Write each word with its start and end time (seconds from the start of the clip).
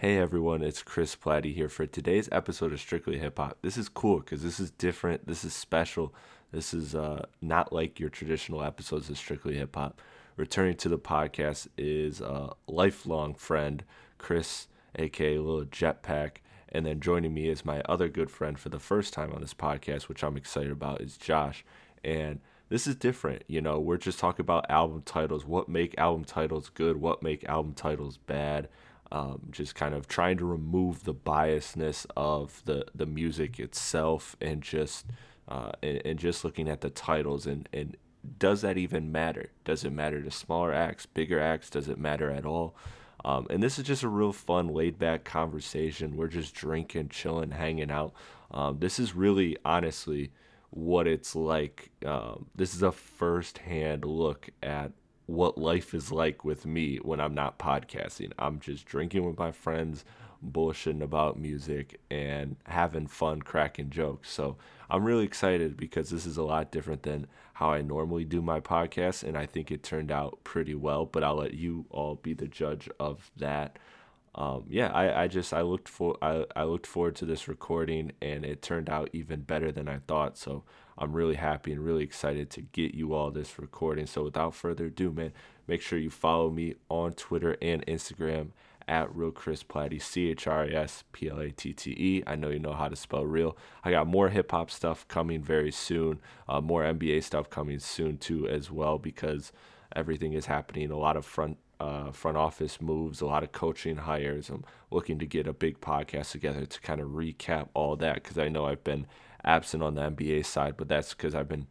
Hey 0.00 0.16
everyone, 0.16 0.62
it's 0.62 0.82
Chris 0.82 1.14
Platte 1.14 1.44
here 1.44 1.68
for 1.68 1.84
today's 1.84 2.26
episode 2.32 2.72
of 2.72 2.80
Strictly 2.80 3.18
Hip 3.18 3.36
Hop. 3.36 3.58
This 3.60 3.76
is 3.76 3.90
cool 3.90 4.20
because 4.20 4.42
this 4.42 4.58
is 4.58 4.70
different. 4.70 5.26
This 5.26 5.44
is 5.44 5.52
special. 5.52 6.14
This 6.52 6.72
is 6.72 6.94
uh, 6.94 7.26
not 7.42 7.70
like 7.70 8.00
your 8.00 8.08
traditional 8.08 8.62
episodes 8.62 9.10
of 9.10 9.18
Strictly 9.18 9.58
Hip 9.58 9.76
Hop. 9.76 10.00
Returning 10.38 10.76
to 10.76 10.88
the 10.88 10.98
podcast 10.98 11.68
is 11.76 12.22
a 12.22 12.54
lifelong 12.66 13.34
friend, 13.34 13.84
Chris, 14.16 14.68
aka 14.94 15.36
Little 15.36 15.66
Jetpack. 15.66 16.38
And 16.70 16.86
then 16.86 17.00
joining 17.00 17.34
me 17.34 17.50
is 17.50 17.66
my 17.66 17.82
other 17.82 18.08
good 18.08 18.30
friend 18.30 18.58
for 18.58 18.70
the 18.70 18.78
first 18.78 19.12
time 19.12 19.34
on 19.34 19.42
this 19.42 19.52
podcast, 19.52 20.04
which 20.04 20.24
I'm 20.24 20.38
excited 20.38 20.72
about, 20.72 21.02
is 21.02 21.18
Josh. 21.18 21.62
And 22.02 22.40
this 22.70 22.86
is 22.86 22.96
different. 22.96 23.44
You 23.48 23.60
know, 23.60 23.78
we're 23.78 23.98
just 23.98 24.18
talking 24.18 24.44
about 24.44 24.70
album 24.70 25.02
titles, 25.04 25.44
what 25.44 25.68
make 25.68 25.98
album 25.98 26.24
titles 26.24 26.70
good, 26.70 26.96
what 26.96 27.22
make 27.22 27.44
album 27.44 27.74
titles 27.74 28.16
bad. 28.16 28.70
Um, 29.12 29.48
just 29.50 29.74
kind 29.74 29.92
of 29.92 30.06
trying 30.06 30.38
to 30.38 30.44
remove 30.44 31.02
the 31.02 31.14
biasness 31.14 32.06
of 32.16 32.62
the, 32.64 32.86
the 32.94 33.06
music 33.06 33.58
itself 33.58 34.36
and 34.40 34.62
just 34.62 35.06
uh, 35.48 35.72
and, 35.82 36.00
and 36.04 36.18
just 36.18 36.44
looking 36.44 36.68
at 36.68 36.80
the 36.80 36.90
titles 36.90 37.44
and, 37.44 37.68
and 37.72 37.96
does 38.38 38.60
that 38.62 38.76
even 38.76 39.10
matter? 39.10 39.50
Does 39.64 39.84
it 39.84 39.92
matter 39.92 40.22
to 40.22 40.30
smaller 40.30 40.72
acts, 40.72 41.06
bigger 41.06 41.40
acts? 41.40 41.70
Does 41.70 41.88
it 41.88 41.98
matter 41.98 42.30
at 42.30 42.44
all? 42.44 42.76
Um, 43.24 43.46
and 43.50 43.62
this 43.62 43.78
is 43.78 43.84
just 43.84 44.02
a 44.02 44.08
real 44.08 44.32
fun, 44.32 44.68
laid 44.68 44.98
back 44.98 45.24
conversation. 45.24 46.16
We're 46.16 46.28
just 46.28 46.54
drinking, 46.54 47.08
chilling, 47.08 47.50
hanging 47.50 47.90
out. 47.90 48.12
Um, 48.50 48.78
this 48.78 48.98
is 48.98 49.14
really, 49.14 49.56
honestly, 49.64 50.32
what 50.70 51.06
it's 51.06 51.34
like. 51.34 51.90
Um, 52.04 52.46
this 52.54 52.74
is 52.74 52.82
a 52.82 52.92
first 52.92 53.58
hand 53.58 54.04
look 54.04 54.48
at 54.62 54.92
what 55.30 55.56
life 55.56 55.94
is 55.94 56.10
like 56.10 56.44
with 56.44 56.66
me 56.66 56.96
when 56.96 57.20
I'm 57.20 57.34
not 57.34 57.56
podcasting. 57.56 58.32
I'm 58.36 58.58
just 58.58 58.84
drinking 58.84 59.24
with 59.24 59.38
my 59.38 59.52
friends, 59.52 60.04
bullshitting 60.44 61.02
about 61.02 61.38
music, 61.38 62.00
and 62.10 62.56
having 62.64 63.06
fun, 63.06 63.40
cracking 63.40 63.90
jokes. 63.90 64.28
So 64.28 64.56
I'm 64.90 65.04
really 65.04 65.24
excited 65.24 65.76
because 65.76 66.10
this 66.10 66.26
is 66.26 66.36
a 66.36 66.42
lot 66.42 66.72
different 66.72 67.04
than 67.04 67.28
how 67.54 67.70
I 67.70 67.80
normally 67.80 68.24
do 68.24 68.42
my 68.42 68.58
podcast, 68.58 69.22
and 69.22 69.38
I 69.38 69.46
think 69.46 69.70
it 69.70 69.84
turned 69.84 70.10
out 70.10 70.40
pretty 70.42 70.74
well. 70.74 71.06
But 71.06 71.22
I'll 71.22 71.36
let 71.36 71.54
you 71.54 71.84
all 71.90 72.16
be 72.16 72.34
the 72.34 72.48
judge 72.48 72.88
of 72.98 73.30
that. 73.36 73.78
Um, 74.34 74.64
yeah, 74.68 74.88
I, 74.88 75.22
I 75.22 75.28
just 75.28 75.54
I 75.54 75.62
looked 75.62 75.88
for 75.88 76.16
I, 76.20 76.44
I 76.56 76.64
looked 76.64 76.88
forward 76.88 77.14
to 77.16 77.24
this 77.24 77.46
recording, 77.46 78.10
and 78.20 78.44
it 78.44 78.62
turned 78.62 78.90
out 78.90 79.10
even 79.12 79.42
better 79.42 79.70
than 79.70 79.88
I 79.88 79.98
thought. 80.08 80.36
So 80.36 80.64
I'm 80.98 81.12
really 81.12 81.36
happy 81.36 81.72
and 81.72 81.84
really 81.84 82.04
excited 82.04 82.50
to 82.50 82.60
get 82.60 82.94
you 82.94 83.14
all 83.14 83.30
this 83.30 83.58
recording. 83.58 84.06
So 84.06 84.24
without 84.24 84.54
further 84.54 84.86
ado, 84.86 85.10
man, 85.10 85.32
make 85.66 85.80
sure 85.80 85.98
you 85.98 86.10
follow 86.10 86.50
me 86.50 86.74
on 86.88 87.12
Twitter 87.12 87.56
and 87.62 87.84
Instagram 87.86 88.48
at 88.88 89.14
real 89.14 89.30
Chris 89.30 89.62
Platte, 89.62 90.02
C 90.02 90.30
H 90.30 90.46
R 90.46 90.64
I 90.64 90.68
S 90.68 91.04
P 91.12 91.30
L 91.30 91.38
A 91.38 91.50
T 91.50 91.72
T 91.72 91.90
E. 91.92 92.22
I 92.26 92.34
know 92.34 92.50
you 92.50 92.58
know 92.58 92.72
how 92.72 92.88
to 92.88 92.96
spell 92.96 93.24
real. 93.24 93.56
I 93.84 93.92
got 93.92 94.06
more 94.06 94.28
hip 94.28 94.50
hop 94.50 94.70
stuff 94.70 95.06
coming 95.06 95.42
very 95.42 95.70
soon, 95.70 96.18
uh, 96.48 96.60
more 96.60 96.82
NBA 96.82 97.22
stuff 97.22 97.48
coming 97.48 97.78
soon 97.78 98.18
too 98.18 98.48
as 98.48 98.70
well 98.70 98.98
because 98.98 99.52
everything 99.94 100.32
is 100.32 100.46
happening. 100.46 100.90
A 100.90 100.98
lot 100.98 101.16
of 101.16 101.24
front 101.24 101.58
uh, 101.78 102.10
front 102.10 102.36
office 102.36 102.80
moves, 102.80 103.20
a 103.20 103.26
lot 103.26 103.42
of 103.42 103.52
coaching 103.52 103.96
hires. 103.96 104.50
I'm 104.50 104.64
looking 104.90 105.18
to 105.18 105.26
get 105.26 105.46
a 105.46 105.52
big 105.52 105.80
podcast 105.80 106.32
together 106.32 106.66
to 106.66 106.80
kind 106.80 107.00
of 107.00 107.10
recap 107.10 107.68
all 107.74 107.96
that 107.96 108.14
because 108.16 108.38
I 108.38 108.48
know 108.48 108.66
I've 108.66 108.84
been 108.84 109.06
absent 109.44 109.82
on 109.82 109.94
the 109.94 110.02
NBA 110.02 110.44
side, 110.44 110.76
but 110.76 110.88
that's 110.88 111.14
because 111.14 111.34
I've 111.34 111.48
been 111.48 111.66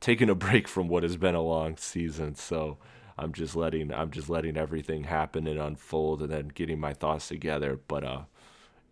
taking 0.00 0.30
a 0.30 0.34
break 0.46 0.68
from 0.68 0.88
what 0.88 1.02
has 1.02 1.16
been 1.16 1.34
a 1.34 1.42
long 1.42 1.76
season. 1.76 2.34
So 2.34 2.78
I'm 3.16 3.32
just 3.32 3.56
letting 3.56 3.92
I'm 3.92 4.10
just 4.10 4.28
letting 4.28 4.56
everything 4.56 5.04
happen 5.04 5.46
and 5.46 5.58
unfold, 5.58 6.22
and 6.22 6.30
then 6.30 6.48
getting 6.48 6.80
my 6.80 6.92
thoughts 6.92 7.28
together. 7.28 7.78
But 7.88 8.04
uh, 8.04 8.22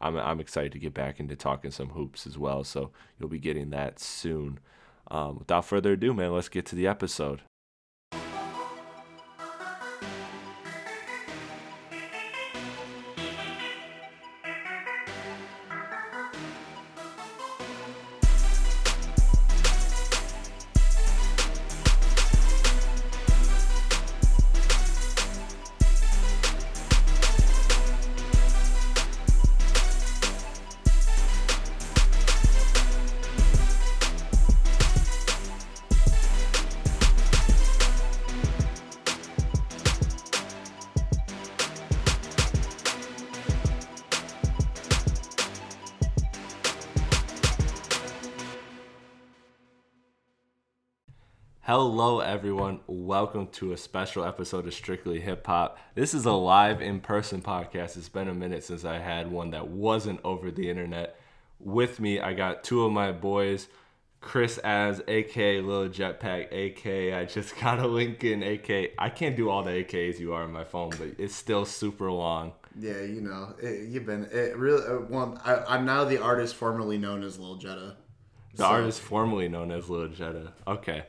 I'm 0.00 0.16
I'm 0.16 0.40
excited 0.40 0.72
to 0.72 0.78
get 0.78 0.94
back 0.94 1.20
into 1.20 1.36
talking 1.36 1.70
some 1.70 1.90
hoops 1.90 2.26
as 2.26 2.36
well. 2.38 2.64
So 2.64 2.90
you'll 3.18 3.28
be 3.28 3.38
getting 3.38 3.70
that 3.70 3.98
soon. 4.00 4.58
Um, 5.08 5.38
without 5.38 5.64
further 5.64 5.92
ado, 5.92 6.12
man, 6.12 6.32
let's 6.32 6.48
get 6.48 6.66
to 6.66 6.76
the 6.76 6.88
episode. 6.88 7.42
Hello, 51.66 52.20
everyone. 52.20 52.78
Welcome 52.86 53.48
to 53.54 53.72
a 53.72 53.76
special 53.76 54.24
episode 54.24 54.68
of 54.68 54.72
Strictly 54.72 55.18
Hip 55.18 55.44
Hop. 55.48 55.80
This 55.96 56.14
is 56.14 56.24
a 56.24 56.30
live 56.30 56.80
in 56.80 57.00
person 57.00 57.42
podcast. 57.42 57.96
It's 57.96 58.08
been 58.08 58.28
a 58.28 58.34
minute 58.34 58.62
since 58.62 58.84
I 58.84 58.98
had 58.98 59.32
one 59.32 59.50
that 59.50 59.66
wasn't 59.66 60.20
over 60.22 60.52
the 60.52 60.70
internet. 60.70 61.18
With 61.58 61.98
me, 61.98 62.20
I 62.20 62.34
got 62.34 62.62
two 62.62 62.84
of 62.84 62.92
my 62.92 63.10
boys, 63.10 63.66
Chris 64.20 64.58
as 64.58 65.02
aka 65.08 65.60
Lil 65.60 65.88
Jetpack, 65.88 66.52
aka 66.52 67.14
I 67.14 67.24
just 67.24 67.56
got 67.60 67.80
a 67.80 67.88
link 67.88 68.22
in, 68.22 68.44
aka 68.44 68.92
I 68.96 69.10
can't 69.10 69.34
do 69.34 69.50
all 69.50 69.64
the 69.64 69.72
AKs 69.72 70.20
you 70.20 70.34
are 70.34 70.44
on 70.44 70.52
my 70.52 70.62
phone, 70.62 70.90
but 70.90 71.16
it's 71.18 71.34
still 71.34 71.64
super 71.64 72.12
long. 72.12 72.52
Yeah, 72.78 73.00
you 73.00 73.22
know, 73.22 73.56
it, 73.60 73.88
you've 73.88 74.06
been 74.06 74.28
it 74.30 74.56
really. 74.56 74.86
Uh, 74.86 75.00
well, 75.08 75.36
I, 75.44 75.56
I'm 75.74 75.84
now 75.84 76.04
the 76.04 76.22
artist 76.22 76.54
formerly 76.54 76.96
known 76.96 77.24
as 77.24 77.40
Lil 77.40 77.56
Jetta. 77.56 77.96
The 78.54 78.58
so. 78.58 78.66
artist 78.66 79.00
formerly 79.00 79.48
known 79.48 79.72
as 79.72 79.90
Lil 79.90 80.06
Jetta. 80.06 80.52
Okay. 80.68 81.06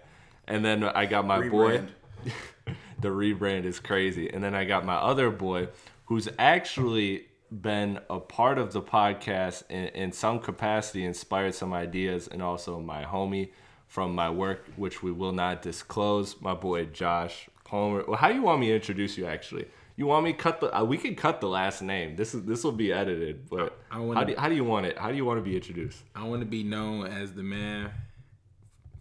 And 0.48 0.64
then 0.64 0.84
I 0.84 1.06
got 1.06 1.26
my 1.26 1.40
rebrand. 1.40 1.50
boy. 1.52 2.32
the 3.00 3.10
rebrand 3.10 3.66
is 3.66 3.80
crazy. 3.80 4.30
And 4.30 4.44
then 4.44 4.56
I 4.56 4.66
got 4.66 4.86
my 4.86 4.96
other 4.96 5.30
boy, 5.30 5.70
who's 6.06 6.30
actually 6.40 7.28
been 7.52 8.00
a 8.10 8.20
part 8.20 8.58
of 8.58 8.74
the 8.74 8.82
podcast 8.82 9.64
in, 9.70 9.88
in 9.90 10.12
some 10.12 10.40
capacity, 10.40 11.04
inspired 11.06 11.56
some 11.56 11.74
ideas, 11.74 12.28
and 12.28 12.42
also 12.42 12.80
my 12.80 13.04
homie 13.04 13.50
from 13.88 14.14
my 14.14 14.30
work, 14.30 14.66
which 14.76 15.02
we 15.02 15.12
will 15.12 15.32
not 15.32 15.62
disclose. 15.62 16.42
My 16.42 16.54
boy 16.54 16.86
Josh 16.86 17.50
Palmer. 17.64 18.04
Well, 18.08 18.18
how 18.18 18.30
do 18.30 18.36
you 18.36 18.42
want 18.42 18.60
me 18.60 18.68
to 18.68 18.76
introduce 18.76 19.18
you? 19.18 19.26
Actually, 19.26 19.66
you 19.96 20.08
want 20.08 20.26
me 20.26 20.34
cut 20.34 20.60
the? 20.60 20.76
Uh, 20.78 20.84
we 20.84 20.98
can 20.98 21.16
cut 21.16 21.40
the 21.40 21.48
last 21.48 21.82
name. 21.82 22.16
This 22.16 22.34
is 22.34 22.44
this 22.44 22.64
will 22.64 22.72
be 22.72 22.92
edited. 22.92 23.50
But 23.50 23.80
I, 23.92 23.98
I 23.98 24.00
wanna, 24.00 24.20
how 24.20 24.26
do 24.26 24.36
how 24.38 24.50
do 24.50 24.56
you 24.56 24.64
want 24.64 24.86
it? 24.86 24.98
How 24.98 25.10
do 25.10 25.16
you 25.16 25.26
want 25.26 25.38
to 25.38 25.44
be 25.44 25.56
introduced? 25.56 26.04
I 26.16 26.24
want 26.26 26.42
to 26.42 26.46
be 26.46 26.64
known 26.64 27.08
as 27.08 27.34
the 27.34 27.44
man 27.44 27.92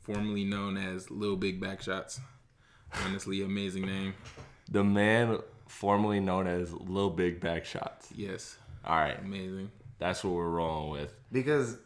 formerly 0.07 0.45
known 0.45 0.77
as 0.77 1.11
Lil 1.11 1.37
Big 1.37 1.61
Backshots. 1.61 2.21
Honestly, 3.05 3.43
amazing 3.43 3.87
name. 3.87 4.15
The 4.71 4.85
man 4.85 5.39
formerly 5.67 6.21
known 6.21 6.47
as 6.47 6.73
Lil 6.73 7.11
Big 7.11 7.41
Backshots. 7.41 8.07
Yes. 8.15 8.57
All 8.85 8.97
right. 8.97 9.19
Amazing. 9.19 9.71
That's 9.99 10.23
what 10.23 10.35
we're 10.35 10.49
rolling 10.49 10.91
with. 10.91 11.13
Because 11.33 11.77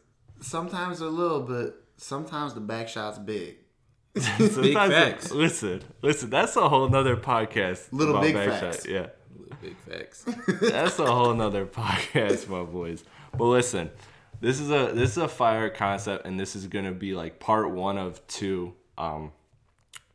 sometimes 0.41 0.99
they're 0.99 1.09
little, 1.09 1.41
but 1.41 1.83
sometimes 1.97 2.53
the 2.53 2.61
backshot's 2.61 3.19
big. 3.19 3.57
big 4.15 4.75
facts. 4.75 5.31
Listen, 5.31 5.83
listen. 6.03 6.29
That's 6.29 6.57
a 6.57 6.69
whole 6.69 6.89
nother 6.89 7.17
podcast. 7.17 7.91
Little 7.93 8.21
big 8.21 8.35
facts. 8.35 8.87
Yeah. 8.87 9.07
Little 9.35 9.57
big 9.63 9.77
facts. 9.79 10.27
that's 10.61 10.99
a 10.99 11.07
whole 11.07 11.33
nother 11.33 11.65
podcast, 11.81 12.49
my 12.49 12.65
boys. 12.65 13.03
But 13.33 13.45
listen, 13.45 13.91
this 14.41 14.59
is 14.59 14.71
a 14.71 14.93
this 14.95 15.13
is 15.13 15.19
a 15.19 15.29
fire 15.29 15.69
concept, 15.69 16.27
and 16.27 16.41
this 16.41 16.57
is 16.57 16.67
gonna 16.67 16.93
be 16.93 17.15
like 17.15 17.39
part 17.39 17.71
one 17.71 17.99
of 17.99 18.27
two 18.27 18.75
um, 18.97 19.33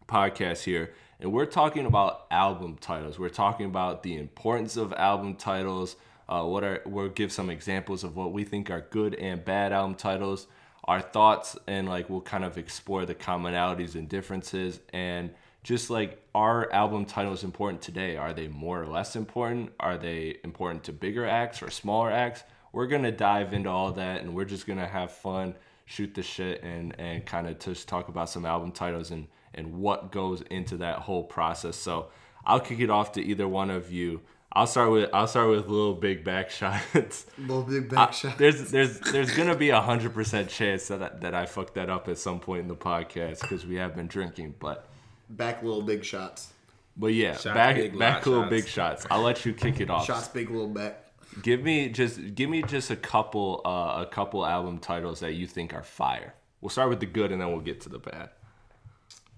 podcasts 0.08 0.64
here. 0.64 0.94
And 1.20 1.32
we're 1.32 1.46
talking 1.46 1.86
about 1.86 2.26
album 2.30 2.78
titles. 2.82 3.18
We're 3.18 3.30
talking 3.30 3.68
about 3.68 4.04
the 4.04 4.18
importance 4.18 4.78
of 4.78 4.94
album 4.94 5.36
titles. 5.36 5.96
Uh, 6.28 6.44
what 6.44 6.64
are 6.64 6.82
we'll 6.86 7.10
give 7.10 7.32
some 7.32 7.50
examples 7.50 8.04
of 8.04 8.16
what 8.16 8.34
we 8.34 8.44
think 8.44 8.72
are 8.72 8.86
good 8.90 9.14
and 9.16 9.46
bad 9.46 9.72
album 9.72 9.96
titles. 9.96 10.48
Our 10.86 11.02
thoughts 11.02 11.58
and 11.68 11.88
like 11.88 12.10
we'll 12.10 12.22
kind 12.22 12.44
of 12.44 12.58
explore 12.58 13.06
the 13.06 13.16
commonalities 13.16 13.96
and 13.96 14.10
differences 14.10 14.80
and 14.92 15.32
just 15.64 15.90
like 15.90 16.22
are 16.34 16.72
album 16.72 17.06
titles 17.06 17.44
important 17.44 17.82
today? 17.82 18.18
Are 18.18 18.34
they 18.34 18.48
more 18.48 18.82
or 18.82 18.88
less 18.88 19.16
important? 19.16 19.72
Are 19.80 19.98
they 19.98 20.38
important 20.44 20.84
to 20.86 20.94
bigger 20.94 21.26
acts 21.28 21.62
or 21.62 21.70
smaller 21.70 22.12
acts? 22.12 22.44
We're 22.76 22.88
gonna 22.88 23.12
dive 23.12 23.54
into 23.54 23.70
all 23.70 23.92
that 23.94 24.22
and 24.22 24.36
we're 24.36 24.46
just 24.46 24.68
gonna 24.68 24.86
have 24.88 25.10
fun, 25.12 25.56
shoot 25.86 26.14
the 26.14 26.22
shit, 26.22 26.62
and 26.64 26.94
and 27.00 27.26
kind 27.26 27.48
of 27.48 27.58
just 27.60 27.88
talk 27.88 28.10
about 28.10 28.30
some 28.30 28.46
album 28.46 28.72
titles 28.72 29.10
and 29.12 29.28
and 29.54 29.74
what 29.80 30.12
goes 30.12 30.42
into 30.52 30.78
that 30.78 31.00
whole 31.00 31.24
process. 31.24 31.76
So 31.78 32.10
I'll 32.46 32.60
kick 32.60 32.80
it 32.82 32.90
off 32.90 33.14
to 33.14 33.22
either 33.24 33.48
one 33.48 33.70
of 33.72 33.92
you. 33.92 34.22
I'll 34.52 34.68
start 34.68 34.92
with 34.92 35.10
I'll 35.14 35.28
start 35.28 35.50
with 35.50 35.68
little 35.68 35.94
big 35.96 36.24
back 36.24 36.50
shots. 36.50 37.26
Little 37.38 37.64
big 37.64 37.86
I- 37.94 37.96
back 37.96 38.14
shot. 38.14 38.38
there's 38.38 38.72
there's 38.72 39.00
there's 39.00 39.36
gonna 39.36 39.56
be 39.56 39.70
a 39.70 39.82
hundred 39.82 40.14
percent 40.14 40.50
chance 40.50 40.88
that 40.90 41.02
I, 41.02 41.10
that 41.20 41.34
I 41.34 41.46
fucked 41.46 41.74
that 41.76 41.90
up 41.90 42.08
at 42.08 42.18
some 42.18 42.40
point 42.40 42.62
in 42.62 42.68
the 42.68 42.76
podcast 42.76 43.42
because 43.42 43.66
we 43.66 43.76
have 43.76 43.96
been 43.96 44.08
drinking, 44.08 44.56
but 44.60 44.88
Back 45.30 45.64
little 45.64 45.82
big 45.82 46.04
shots. 46.06 46.54
but 46.96 47.08
yeah, 47.08 47.32
Shots, 47.34 47.46
back 47.46 47.76
big, 47.78 47.98
back 48.00 48.26
little 48.26 48.44
shots. 48.44 48.50
big 48.52 48.68
shots. 48.68 49.06
I'll 49.10 49.22
let 49.24 49.44
you 49.46 49.54
kick 49.54 49.80
it 49.82 49.90
off. 49.90 50.06
Shots 50.06 50.28
big 50.28 50.50
little 50.52 50.68
back. 50.70 51.05
Give 51.42 51.62
me 51.62 51.90
just 51.90 52.36
give 52.36 52.50
me 52.50 52.62
just 52.64 52.90
a 52.92 52.96
couple 52.96 53.62
uh, 53.66 54.04
a 54.04 54.10
couple 54.10 54.46
album 54.46 54.80
titles 54.80 55.20
that 55.20 55.34
you 55.34 55.48
think 55.48 55.74
are 55.74 55.84
fire. 55.84 56.34
We'll 56.62 56.70
start 56.70 56.90
with 56.90 57.00
the 57.00 57.06
good 57.06 57.32
and 57.32 57.42
then 57.42 57.50
we'll 57.50 57.60
get 57.62 57.82
to 57.82 57.90
the 57.90 58.00
bad. 58.00 58.30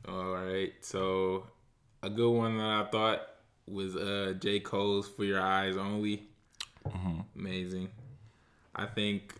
All 0.08 0.28
right, 0.28 0.74
so 0.82 1.46
a 2.04 2.10
good 2.10 2.32
one 2.32 2.58
that 2.58 2.66
I 2.66 2.84
thought 2.90 3.22
was 3.68 3.96
uh 3.96 4.34
J 4.40 4.60
Cole's 4.60 5.08
"For 5.08 5.26
Your 5.26 5.42
Eyes 5.42 5.76
Only." 5.76 6.24
Amazing. 7.36 7.90
I 8.76 8.86
think. 8.86 9.34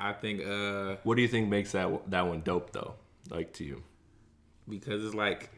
I 0.00 0.12
think 0.12 0.44
uh 0.46 0.96
What 1.04 1.16
do 1.16 1.22
you 1.22 1.28
think 1.28 1.48
makes 1.48 1.72
that 1.72 2.10
that 2.10 2.26
one 2.26 2.40
dope 2.42 2.72
though? 2.72 2.94
Like 3.30 3.52
to 3.54 3.64
you? 3.64 3.82
because 4.68 5.02
it's 5.02 5.14
like 5.14 5.48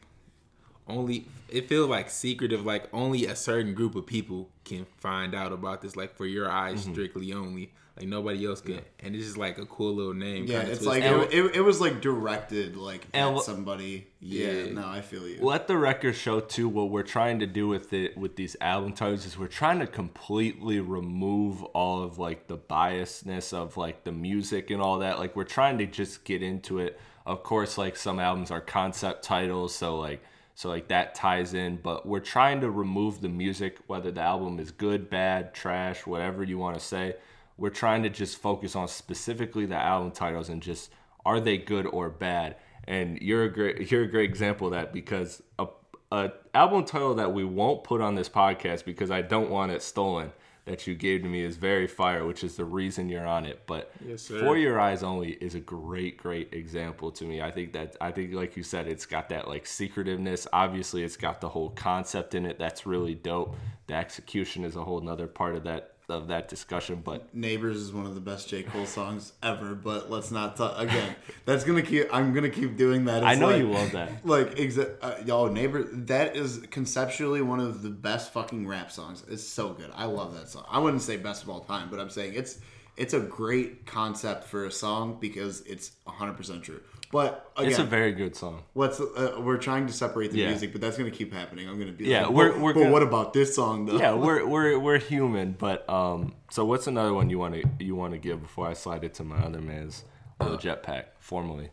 only 0.90 1.26
it 1.48 1.68
feels 1.68 1.88
like 1.88 2.10
secretive 2.10 2.64
like 2.64 2.88
only 2.92 3.26
a 3.26 3.34
certain 3.36 3.74
group 3.74 3.94
of 3.94 4.06
people 4.06 4.48
can 4.64 4.86
find 4.98 5.34
out 5.34 5.52
about 5.52 5.80
this 5.82 5.96
like 5.96 6.14
for 6.16 6.26
your 6.26 6.50
eyes 6.50 6.82
Mm-hmm. 6.82 6.92
strictly 6.92 7.32
only 7.32 7.72
like 7.96 8.06
nobody 8.06 8.46
else 8.46 8.60
can 8.60 8.80
and 9.00 9.14
it's 9.16 9.24
just 9.26 9.36
like 9.36 9.58
a 9.58 9.66
cool 9.66 9.94
little 9.94 10.14
name 10.14 10.44
Yeah, 10.46 10.60
it's 10.62 10.84
like 10.86 11.02
it, 11.02 11.34
it, 11.34 11.56
it 11.56 11.60
was 11.60 11.80
like 11.80 12.00
directed 12.00 12.76
like 12.76 13.06
at 13.12 13.40
somebody. 13.42 14.06
Yeah, 14.20 14.52
Yeah. 14.52 14.72
no, 14.72 14.86
I 14.88 15.00
feel 15.00 15.26
you. 15.26 15.38
Let 15.42 15.66
the 15.66 15.76
record 15.76 16.14
show 16.14 16.40
too. 16.40 16.68
What 16.68 16.90
we're 16.90 17.02
trying 17.02 17.40
to 17.40 17.46
do 17.46 17.66
with 17.68 17.92
it 17.92 18.16
with 18.16 18.36
these 18.36 18.56
album 18.60 18.92
titles 18.92 19.26
is 19.26 19.36
we're 19.36 19.48
trying 19.48 19.80
to 19.80 19.86
completely 19.86 20.78
remove 20.80 21.62
all 21.64 22.02
of 22.02 22.18
like 22.18 22.46
the 22.46 22.56
biasness 22.58 23.52
of 23.52 23.76
like 23.76 24.04
the 24.04 24.12
music 24.12 24.70
and 24.70 24.80
all 24.80 24.98
that. 25.00 25.18
Like 25.18 25.34
we're 25.36 25.44
trying 25.44 25.78
to 25.78 25.86
just 25.86 26.24
get 26.24 26.42
into 26.42 26.78
it. 26.78 26.98
Of 27.26 27.42
course, 27.42 27.76
like 27.76 27.96
some 27.96 28.18
albums 28.18 28.50
are 28.50 28.60
concept 28.60 29.24
titles, 29.24 29.74
so 29.74 29.98
like 29.98 30.22
so 30.60 30.68
like 30.68 30.88
that 30.88 31.14
ties 31.14 31.54
in. 31.54 31.76
But 31.76 32.04
we're 32.04 32.20
trying 32.20 32.60
to 32.60 32.70
remove 32.70 33.22
the 33.22 33.30
music, 33.30 33.78
whether 33.86 34.10
the 34.10 34.20
album 34.20 34.60
is 34.60 34.70
good, 34.70 35.08
bad, 35.08 35.54
trash, 35.54 36.06
whatever 36.06 36.44
you 36.44 36.58
want 36.58 36.78
to 36.78 36.84
say. 36.84 37.14
We're 37.56 37.70
trying 37.70 38.02
to 38.02 38.10
just 38.10 38.36
focus 38.36 38.76
on 38.76 38.86
specifically 38.88 39.64
the 39.64 39.76
album 39.76 40.10
titles 40.10 40.50
and 40.50 40.62
just 40.62 40.90
are 41.24 41.40
they 41.40 41.56
good 41.56 41.86
or 41.86 42.10
bad 42.10 42.56
and 42.84 43.18
you're 43.22 43.44
a 43.44 43.52
great 43.52 43.90
you're 43.90 44.02
a 44.02 44.08
great 44.08 44.28
example 44.28 44.66
of 44.66 44.72
that 44.72 44.92
because 44.92 45.42
a, 45.58 45.66
a 46.12 46.32
album 46.54 46.84
title 46.84 47.14
that 47.14 47.32
we 47.32 47.44
won't 47.44 47.84
put 47.84 48.00
on 48.00 48.14
this 48.14 48.28
podcast 48.28 48.84
because 48.84 49.10
I 49.10 49.22
don't 49.22 49.50
want 49.50 49.72
it 49.72 49.82
stolen 49.82 50.32
that 50.70 50.86
you 50.86 50.94
gave 50.94 51.22
to 51.22 51.28
me 51.28 51.42
is 51.42 51.56
very 51.56 51.86
fire 51.86 52.24
which 52.24 52.44
is 52.44 52.54
the 52.56 52.64
reason 52.64 53.08
you're 53.08 53.26
on 53.26 53.44
it. 53.44 53.62
But 53.66 53.92
Yes, 54.06 54.28
for 54.28 54.56
your 54.56 54.78
eyes 54.78 55.02
only 55.02 55.32
is 55.32 55.54
a 55.54 55.60
great 55.60 56.16
great 56.16 56.52
example 56.52 57.10
to 57.12 57.24
me. 57.24 57.42
I 57.42 57.50
think 57.50 57.72
that 57.72 57.96
I 58.00 58.12
think 58.12 58.32
like 58.34 58.56
you 58.56 58.62
said 58.62 58.86
it's 58.86 59.04
got 59.06 59.28
that 59.30 59.48
like 59.48 59.66
secretiveness. 59.66 60.46
Obviously 60.52 61.02
it's 61.02 61.16
got 61.16 61.40
the 61.40 61.48
whole 61.48 61.70
concept 61.70 62.34
in 62.34 62.46
it. 62.46 62.58
That's 62.58 62.86
really 62.86 63.14
dope. 63.14 63.56
The 63.88 63.94
execution 63.94 64.64
is 64.64 64.76
a 64.76 64.84
whole 64.84 65.00
nother 65.00 65.26
part 65.26 65.56
of 65.56 65.64
that 65.64 65.96
of 66.10 66.28
that 66.28 66.48
discussion 66.48 67.00
but 67.04 67.34
Neighbors 67.34 67.76
is 67.76 67.92
one 67.92 68.06
of 68.06 68.14
the 68.14 68.20
best 68.20 68.48
J 68.48 68.62
Cole 68.62 68.86
songs 68.86 69.32
ever, 69.42 69.74
but 69.74 70.10
let's 70.10 70.30
not 70.30 70.56
talk 70.56 70.78
again. 70.78 71.14
That's 71.44 71.64
gonna 71.64 71.82
keep. 71.82 72.12
I'm 72.12 72.32
gonna 72.34 72.50
keep 72.50 72.76
doing 72.76 73.04
that. 73.06 73.24
I 73.24 73.34
know 73.34 73.48
like- 73.48 73.58
you 73.58 73.70
love 73.70 73.92
that 73.92 74.26
Like, 74.26 74.56
exa- 74.56 74.96
uh, 75.00 75.16
y'all, 75.24 75.48
neighbor. 75.48 75.82
That 75.84 76.36
is 76.36 76.60
conceptually 76.70 77.42
one 77.42 77.60
of 77.60 77.82
the 77.82 77.90
best 77.90 78.32
fucking 78.32 78.66
rap 78.66 78.90
songs. 78.90 79.24
It's 79.28 79.44
so 79.44 79.70
good. 79.70 79.90
I 79.94 80.04
love 80.06 80.34
that 80.34 80.48
song. 80.48 80.64
I 80.70 80.78
wouldn't 80.78 81.02
say 81.02 81.16
best 81.16 81.42
of 81.42 81.50
all 81.50 81.60
time, 81.60 81.88
but 81.90 82.00
I'm 82.00 82.10
saying 82.10 82.34
it's 82.34 82.58
it's 82.96 83.14
a 83.14 83.20
great 83.20 83.86
concept 83.86 84.44
for 84.44 84.66
a 84.66 84.70
song 84.70 85.16
because 85.20 85.62
it's 85.62 85.92
100 86.04 86.34
percent 86.36 86.62
true. 86.62 86.80
But 87.12 87.50
again, 87.56 87.70
it's 87.70 87.78
a 87.80 87.84
very 87.84 88.12
good 88.12 88.36
song 88.36 88.62
What's 88.72 89.00
uh, 89.00 89.36
we're 89.40 89.56
trying 89.58 89.88
to 89.88 89.92
separate 89.92 90.30
the 90.30 90.38
Yeah. 90.38 90.48
music, 90.50 90.70
but 90.70 90.80
that's 90.80 90.96
gonna 90.96 91.10
keep 91.10 91.32
happening. 91.32 91.68
I'm 91.68 91.78
gonna 91.78 91.90
be 91.90 92.04
Yeah, 92.04 92.26
like, 92.26 92.30
we're- 92.36 92.50
but, 92.52 92.60
we're 92.60 92.72
but 92.74 92.80
gonna- 92.80 92.92
what 92.92 93.02
about 93.02 93.32
this 93.32 93.52
song 93.54 93.86
though? 93.86 93.98
yeah, 93.98 94.14
we're 94.14 94.46
we're 94.52 94.78
we're 94.78 94.98
human, 94.98 95.52
but 95.52 95.88
um. 95.90 96.34
So 96.50 96.64
what's 96.64 96.86
another 96.86 97.12
one 97.12 97.28
you 97.30 97.38
want 97.38 97.54
to 97.54 97.84
you 97.84 97.96
want 97.96 98.12
to 98.12 98.18
give 98.18 98.40
before 98.42 98.68
I 98.68 98.74
slide 98.74 99.02
it 99.04 99.14
to 99.14 99.24
my 99.24 99.38
other 99.38 99.60
man's 99.60 100.04
little 100.40 100.56
jetpack 100.58 101.04
formally? 101.18 101.70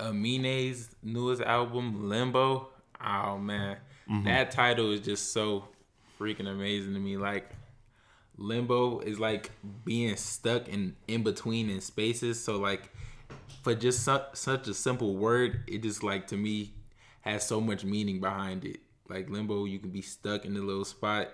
Amine's 0.00 0.94
newest 1.02 1.42
album, 1.42 2.08
Limbo. 2.08 2.68
Oh 3.04 3.38
man, 3.38 3.76
Mm-hmm. 4.10 4.24
that 4.26 4.50
title 4.50 4.92
is 4.92 5.00
just 5.00 5.32
so 5.32 5.64
freaking 6.18 6.48
amazing 6.48 6.94
to 6.94 7.00
me. 7.00 7.16
Like, 7.16 7.50
Limbo 8.36 9.00
is 9.00 9.18
like 9.20 9.50
being 9.84 10.16
stuck 10.16 10.68
in 10.68 10.96
in 11.06 11.22
between 11.22 11.70
in 11.70 11.80
spaces. 11.80 12.42
So 12.42 12.58
like, 12.58 12.90
for 13.64 13.74
just 13.74 14.04
su- 14.04 14.20
such 14.34 14.68
a 14.68 14.74
simple 14.74 15.16
word, 15.16 15.64
it 15.66 15.82
just 15.82 16.02
like 16.02 16.26
to 16.28 16.36
me 16.36 16.74
has 17.22 17.46
so 17.46 17.60
much 17.60 17.82
meaning 17.82 18.20
behind 18.20 18.64
it. 18.64 18.80
Like 19.08 19.30
Limbo, 19.30 19.64
you 19.64 19.78
can 19.78 19.90
be 19.90 20.02
stuck 20.02 20.44
in 20.44 20.54
a 20.56 20.60
little 20.60 20.84
spot. 20.84 21.30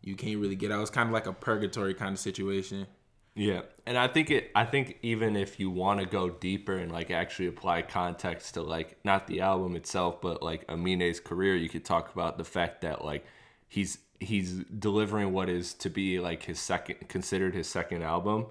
You 0.00 0.14
can't 0.14 0.38
really 0.38 0.54
get 0.54 0.70
out. 0.70 0.82
It's 0.82 0.90
kind 0.90 1.08
of 1.08 1.12
like 1.12 1.26
a 1.26 1.32
purgatory 1.32 1.94
kind 1.94 2.12
of 2.12 2.18
situation. 2.20 2.86
Yeah, 3.34 3.62
and 3.84 3.98
I 3.98 4.06
think 4.06 4.30
it. 4.30 4.52
I 4.54 4.64
think 4.64 4.98
even 5.02 5.34
if 5.34 5.58
you 5.58 5.68
want 5.68 5.98
to 5.98 6.06
go 6.06 6.30
deeper 6.30 6.74
and 6.74 6.92
like 6.92 7.10
actually 7.10 7.48
apply 7.48 7.82
context 7.82 8.54
to 8.54 8.62
like 8.62 8.96
not 9.04 9.26
the 9.26 9.40
album 9.40 9.74
itself, 9.74 10.20
but 10.20 10.40
like 10.40 10.64
Amine's 10.68 11.18
career, 11.18 11.56
you 11.56 11.68
could 11.68 11.84
talk 11.84 12.12
about 12.12 12.38
the 12.38 12.44
fact 12.44 12.82
that 12.82 13.04
like 13.04 13.26
he's 13.66 13.98
he's 14.20 14.52
delivering 14.78 15.32
what 15.32 15.48
is 15.48 15.74
to 15.74 15.90
be 15.90 16.20
like 16.20 16.44
his 16.44 16.60
second 16.60 17.08
considered 17.08 17.54
his 17.54 17.66
second 17.66 18.02
album, 18.04 18.46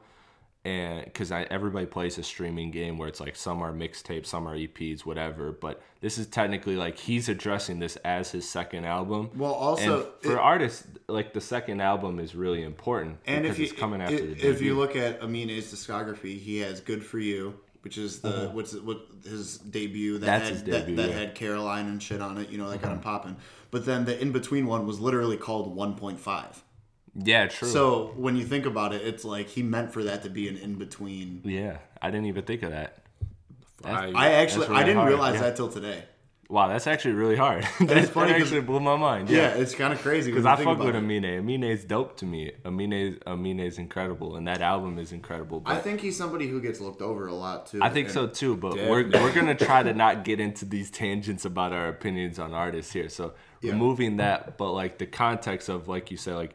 and 0.66 1.04
because 1.04 1.32
everybody 1.32 1.86
plays 1.86 2.18
a 2.18 2.24
streaming 2.24 2.72
game 2.72 2.98
where 2.98 3.10
it's 3.10 3.20
like 3.20 3.36
some 3.36 3.62
are 3.62 3.74
mixtapes, 3.74 4.28
some 4.28 4.48
are 4.48 4.56
EPs, 4.56 5.02
whatever. 5.02 5.52
But 5.52 5.82
this 6.00 6.18
is 6.18 6.28
technically 6.28 6.78
like 6.78 6.98
he's 6.98 7.28
addressing 7.28 7.80
this 7.80 7.98
as 7.98 8.32
his 8.32 8.48
second 8.50 8.86
album. 8.86 9.30
Well, 9.36 9.54
also, 9.54 9.98
and 9.98 10.12
for 10.22 10.34
it- 10.34 10.40
artists, 10.40 10.88
like 11.08 11.34
the 11.34 11.42
second 11.42 11.82
album 11.82 12.20
is 12.20 12.34
really 12.34 12.64
important 12.64 13.18
And 13.26 13.44
because 13.44 13.56
if 13.56 13.60
you 13.60 13.66
it's 13.72 13.80
coming 13.80 14.02
after 14.02 14.18
the 14.26 14.48
if 14.50 14.62
you 14.62 14.76
look 14.76 14.96
at 14.96 15.22
Amine's 15.22 15.74
discography, 15.74 16.40
he 16.40 16.60
has 16.60 16.80
"Good 16.80 17.04
for 17.06 17.20
You," 17.20 17.60
which 17.82 17.98
is 17.98 18.20
the 18.22 18.50
what's 18.54 18.74
what 18.74 19.00
his 19.26 19.58
debut 19.58 20.18
that 20.20 20.28
Uh-huh. 20.28 20.38
That's 20.38 20.44
had 20.50 20.54
his 20.54 20.62
debut, 20.64 20.96
that, 20.96 21.02
that 21.02 21.10
yeah. 21.10 21.16
Uh-huh. 21.16 21.26
had 21.26 21.36
Caroline 21.36 21.88
and 21.88 22.02
shit 22.02 22.22
on 22.22 22.38
it. 22.38 22.50
You 22.50 22.58
know, 22.58 22.70
that 22.70 22.82
got 22.82 22.94
him 22.94 23.02
popping. 23.02 23.36
But 23.70 23.86
then 23.86 24.06
the 24.06 24.18
in 24.22 24.32
between 24.32 24.66
one 24.66 24.86
was 24.88 25.02
literally 25.02 25.36
called 25.36 25.76
1.5. 25.76 26.62
Yeah, 27.16 27.48
true. 27.48 27.68
So 27.68 28.14
when 28.16 28.36
you 28.36 28.44
think 28.46 28.66
about 28.66 28.94
it, 28.94 29.02
it's 29.04 29.24
like 29.24 29.48
he 29.48 29.62
meant 29.64 29.92
for 29.94 30.04
that 30.04 30.24
to 30.24 30.30
be 30.30 30.48
an 30.48 30.58
in 30.58 30.76
between. 30.76 31.42
yeah, 31.44 31.78
I 32.02 32.10
didn't 32.10 32.26
even 32.28 32.44
think 32.44 32.64
of 32.64 32.72
that. 32.72 33.04
That's- 33.82 34.14
I 34.16 34.32
actually 34.34 34.68
really 34.68 34.80
I 34.82 34.84
didn't 34.84 34.98
hard, 34.98 35.10
realize 35.10 35.36
yeah. 35.36 35.42
that 35.42 35.56
till 35.56 35.70
today. 35.70 36.04
Wow, 36.50 36.68
that's 36.68 36.88
actually 36.88 37.14
really 37.16 37.36
hard. 37.36 37.64
that, 37.82 37.98
it's 37.98 38.10
funny 38.10 38.32
that 38.32 38.38
'cause- 38.40 38.48
actually 38.48 38.62
blew 38.62 38.80
my 38.80 38.96
mind. 38.96 39.30
Yeah, 39.30 39.38
Yeah, 39.56 39.62
it's 39.62 39.74
kind 39.76 39.92
of 39.94 40.00
crazy 40.02 40.30
because 40.32 40.46
I 40.46 40.56
think 40.56 40.68
fuck 40.70 40.78
with 40.80 40.90
it. 40.90 40.96
Amine. 40.96 41.24
Amine's 41.40 41.84
dope 41.84 42.18
to 42.18 42.26
me. 42.26 42.52
Amine, 42.66 43.18
Amine's 43.26 43.78
incredible, 43.78 44.36
and 44.36 44.48
that 44.48 44.62
album 44.62 45.00
is 45.00 45.12
incredible. 45.12 45.62
But 45.62 45.74
I 45.74 45.80
think 45.80 46.02
he's 46.02 46.18
somebody 46.18 46.48
who 46.48 46.62
gets 46.62 46.80
looked 46.80 47.02
over 47.02 47.28
a 47.28 47.34
lot 47.34 47.68
too. 47.68 47.80
I 47.82 47.90
think 47.90 48.10
so 48.10 48.28
too, 48.28 48.56
but 48.56 48.74
we're 48.76 49.10
we're 49.10 49.34
gonna 49.34 49.56
try 49.56 49.84
to 49.84 49.94
not 50.06 50.24
get 50.24 50.40
into 50.40 50.66
these 50.66 50.92
tangents 50.92 51.46
about 51.46 51.74
our 51.74 51.88
opinions 51.90 52.40
on 52.40 52.54
artists 52.54 52.92
here. 52.94 53.10
So 53.10 53.34
removing 53.64 54.18
that, 54.18 54.58
but 54.58 54.72
like 54.72 54.98
the 54.98 55.08
context 55.08 55.70
of 55.70 55.88
like 55.88 56.12
you 56.12 56.18
said, 56.18 56.36
like 56.36 56.54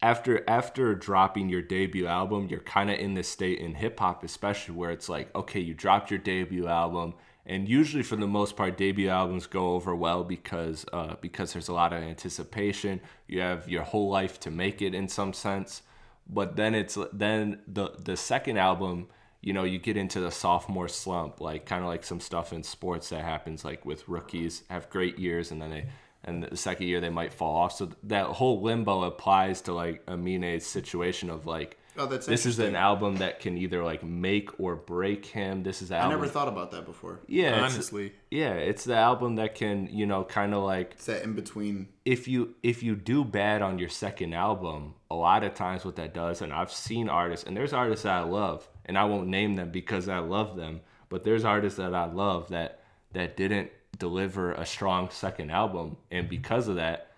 after 0.00 0.48
after 0.48 0.94
dropping 0.94 1.48
your 1.48 1.62
debut 1.62 2.06
album, 2.06 2.48
you're 2.48 2.60
kind 2.60 2.90
of 2.90 2.98
in 2.98 3.14
this 3.14 3.28
state 3.28 3.58
in 3.58 3.74
hip 3.74 3.98
hop, 3.98 4.24
especially 4.24 4.74
where 4.74 4.90
it's 4.90 5.08
like, 5.08 5.34
okay, 5.34 5.60
you 5.60 5.74
dropped 5.74 6.10
your 6.10 6.18
debut 6.18 6.66
album, 6.66 7.14
and 7.46 7.68
usually 7.68 8.02
for 8.02 8.16
the 8.16 8.26
most 8.26 8.56
part, 8.56 8.76
debut 8.76 9.08
albums 9.08 9.46
go 9.46 9.74
over 9.74 9.94
well 9.94 10.24
because 10.24 10.86
uh, 10.92 11.16
because 11.20 11.52
there's 11.52 11.68
a 11.68 11.74
lot 11.74 11.92
of 11.92 12.02
anticipation. 12.02 13.00
You 13.26 13.40
have 13.40 13.68
your 13.68 13.82
whole 13.82 14.08
life 14.08 14.38
to 14.40 14.50
make 14.50 14.82
it 14.82 14.94
in 14.94 15.08
some 15.08 15.32
sense 15.32 15.82
but 16.28 16.56
then 16.56 16.74
it's 16.74 16.98
then 17.12 17.60
the 17.66 17.90
the 18.04 18.16
second 18.16 18.58
album 18.58 19.08
you 19.40 19.52
know 19.52 19.64
you 19.64 19.78
get 19.78 19.96
into 19.96 20.20
the 20.20 20.30
sophomore 20.30 20.88
slump 20.88 21.40
like 21.40 21.64
kind 21.64 21.82
of 21.82 21.88
like 21.88 22.04
some 22.04 22.20
stuff 22.20 22.52
in 22.52 22.62
sports 22.62 23.08
that 23.08 23.24
happens 23.24 23.64
like 23.64 23.84
with 23.84 24.06
rookies 24.08 24.62
have 24.68 24.90
great 24.90 25.18
years 25.18 25.50
and 25.50 25.62
then 25.62 25.70
they 25.70 25.86
and 26.24 26.42
the 26.44 26.56
second 26.56 26.86
year 26.86 27.00
they 27.00 27.10
might 27.10 27.32
fall 27.32 27.56
off 27.56 27.72
so 27.72 27.90
that 28.02 28.26
whole 28.26 28.60
limbo 28.62 29.02
applies 29.02 29.60
to 29.62 29.72
like 29.72 30.04
Amine's 30.06 30.66
situation 30.66 31.30
of 31.30 31.46
like 31.46 31.78
Oh, 32.00 32.06
that's 32.06 32.26
this 32.26 32.46
is 32.46 32.60
an 32.60 32.76
album 32.76 33.16
that 33.16 33.40
can 33.40 33.58
either 33.58 33.82
like 33.82 34.04
make 34.04 34.60
or 34.60 34.76
break 34.76 35.26
him 35.26 35.64
this 35.64 35.82
is 35.82 35.88
the 35.88 35.96
I 35.96 36.08
never 36.08 36.28
thought 36.28 36.46
about 36.46 36.70
that 36.70 36.84
before. 36.84 37.18
yeah 37.26 37.56
it's- 37.56 37.72
honestly. 37.74 38.12
yeah 38.30 38.52
it's 38.52 38.84
the 38.84 38.94
album 38.94 39.34
that 39.36 39.56
can 39.56 39.88
you 39.90 40.06
know 40.06 40.22
kind 40.22 40.54
of 40.54 40.62
like 40.62 40.92
It's 40.92 41.06
that 41.06 41.24
in 41.24 41.32
between. 41.34 41.88
if 42.04 42.28
you 42.28 42.54
if 42.62 42.84
you 42.84 42.94
do 42.94 43.24
bad 43.24 43.62
on 43.62 43.80
your 43.80 43.88
second 43.88 44.32
album, 44.32 44.94
a 45.10 45.16
lot 45.16 45.42
of 45.42 45.54
times 45.54 45.84
what 45.84 45.96
that 45.96 46.14
does, 46.14 46.40
and 46.40 46.52
I've 46.52 46.70
seen 46.70 47.08
artists, 47.08 47.44
and 47.46 47.56
there's 47.56 47.72
artists 47.72 48.04
that 48.04 48.12
I 48.14 48.20
love, 48.22 48.68
and 48.84 48.96
I 48.96 49.04
won't 49.04 49.26
name 49.26 49.56
them 49.56 49.70
because 49.72 50.08
I 50.08 50.18
love 50.20 50.54
them, 50.56 50.82
but 51.08 51.24
there's 51.24 51.44
artists 51.44 51.78
that 51.78 51.94
I 51.94 52.04
love 52.06 52.48
that 52.50 52.84
that 53.12 53.36
didn't 53.36 53.70
deliver 53.98 54.52
a 54.52 54.64
strong 54.66 55.10
second 55.10 55.50
album, 55.50 55.96
and 56.10 56.28
because 56.28 56.68
of 56.68 56.76
that, 56.76 57.12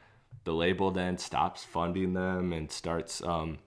the 0.45 0.53
label 0.55 0.91
then 0.91 1.19
stops 1.19 1.65
funding 1.65 2.15
them 2.15 2.53
and 2.53 2.71
starts 2.71 3.23
um, 3.23 3.59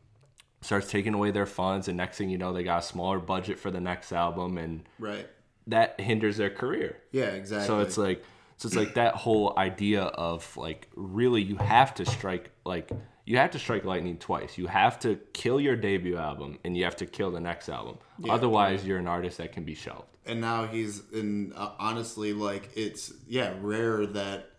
starts 0.62 0.90
taking 0.90 1.14
away 1.14 1.32
their 1.32 1.46
funds, 1.46 1.88
and 1.88 1.98
next 1.98 2.18
thing 2.18 2.30
you 2.30 2.38
know, 2.38 2.54
they 2.54 2.64
got 2.64 2.80
a 2.84 2.86
smaller 2.86 3.20
budget 3.20 3.60
for 3.60 3.70
the 3.72 3.82
next 3.82 4.12
album, 4.12 4.58
and 4.58 4.88
Right. 5.00 5.28
that 5.68 6.00
hinders 6.00 6.38
their 6.38 6.50
career. 6.50 6.98
Yeah, 7.12 7.26
exactly. 7.32 7.68
So 7.68 7.80
it's 7.82 7.98
like 7.98 8.24
so 8.58 8.68
it's 8.68 8.76
like 8.76 8.94
that 8.96 9.16
whole 9.16 9.54
idea 9.58 10.04
of 10.04 10.56
like 10.58 10.88
really 10.96 11.42
you 11.42 11.58
have 11.58 11.94
to 11.96 12.06
strike 12.06 12.50
like 12.66 12.90
you 13.26 13.38
have 13.38 13.52
to 13.52 13.60
strike 13.60 13.84
lightning 13.86 14.18
twice. 14.18 14.58
You 14.58 14.68
have 14.68 15.00
to 15.00 15.16
kill 15.34 15.60
your 15.60 15.76
debut 15.76 16.18
album 16.18 16.60
and 16.64 16.76
you 16.76 16.84
have 16.84 16.96
to 16.98 17.06
kill 17.06 17.32
the 17.32 17.40
next 17.40 17.70
album. 17.70 17.98
Otherwise, 18.30 18.86
you're 18.86 19.00
an 19.00 19.08
artist 19.08 19.38
that 19.38 19.52
can 19.54 19.64
be 19.64 19.76
shelved. 19.76 20.08
and 20.26 20.40
now 20.42 20.66
he's 20.66 21.02
in 21.12 21.52
uh, 21.56 21.72
honestly 21.80 22.32
like 22.34 22.70
it's 22.76 23.12
yeah 23.28 23.54
rare 23.62 24.06
that 24.06 24.50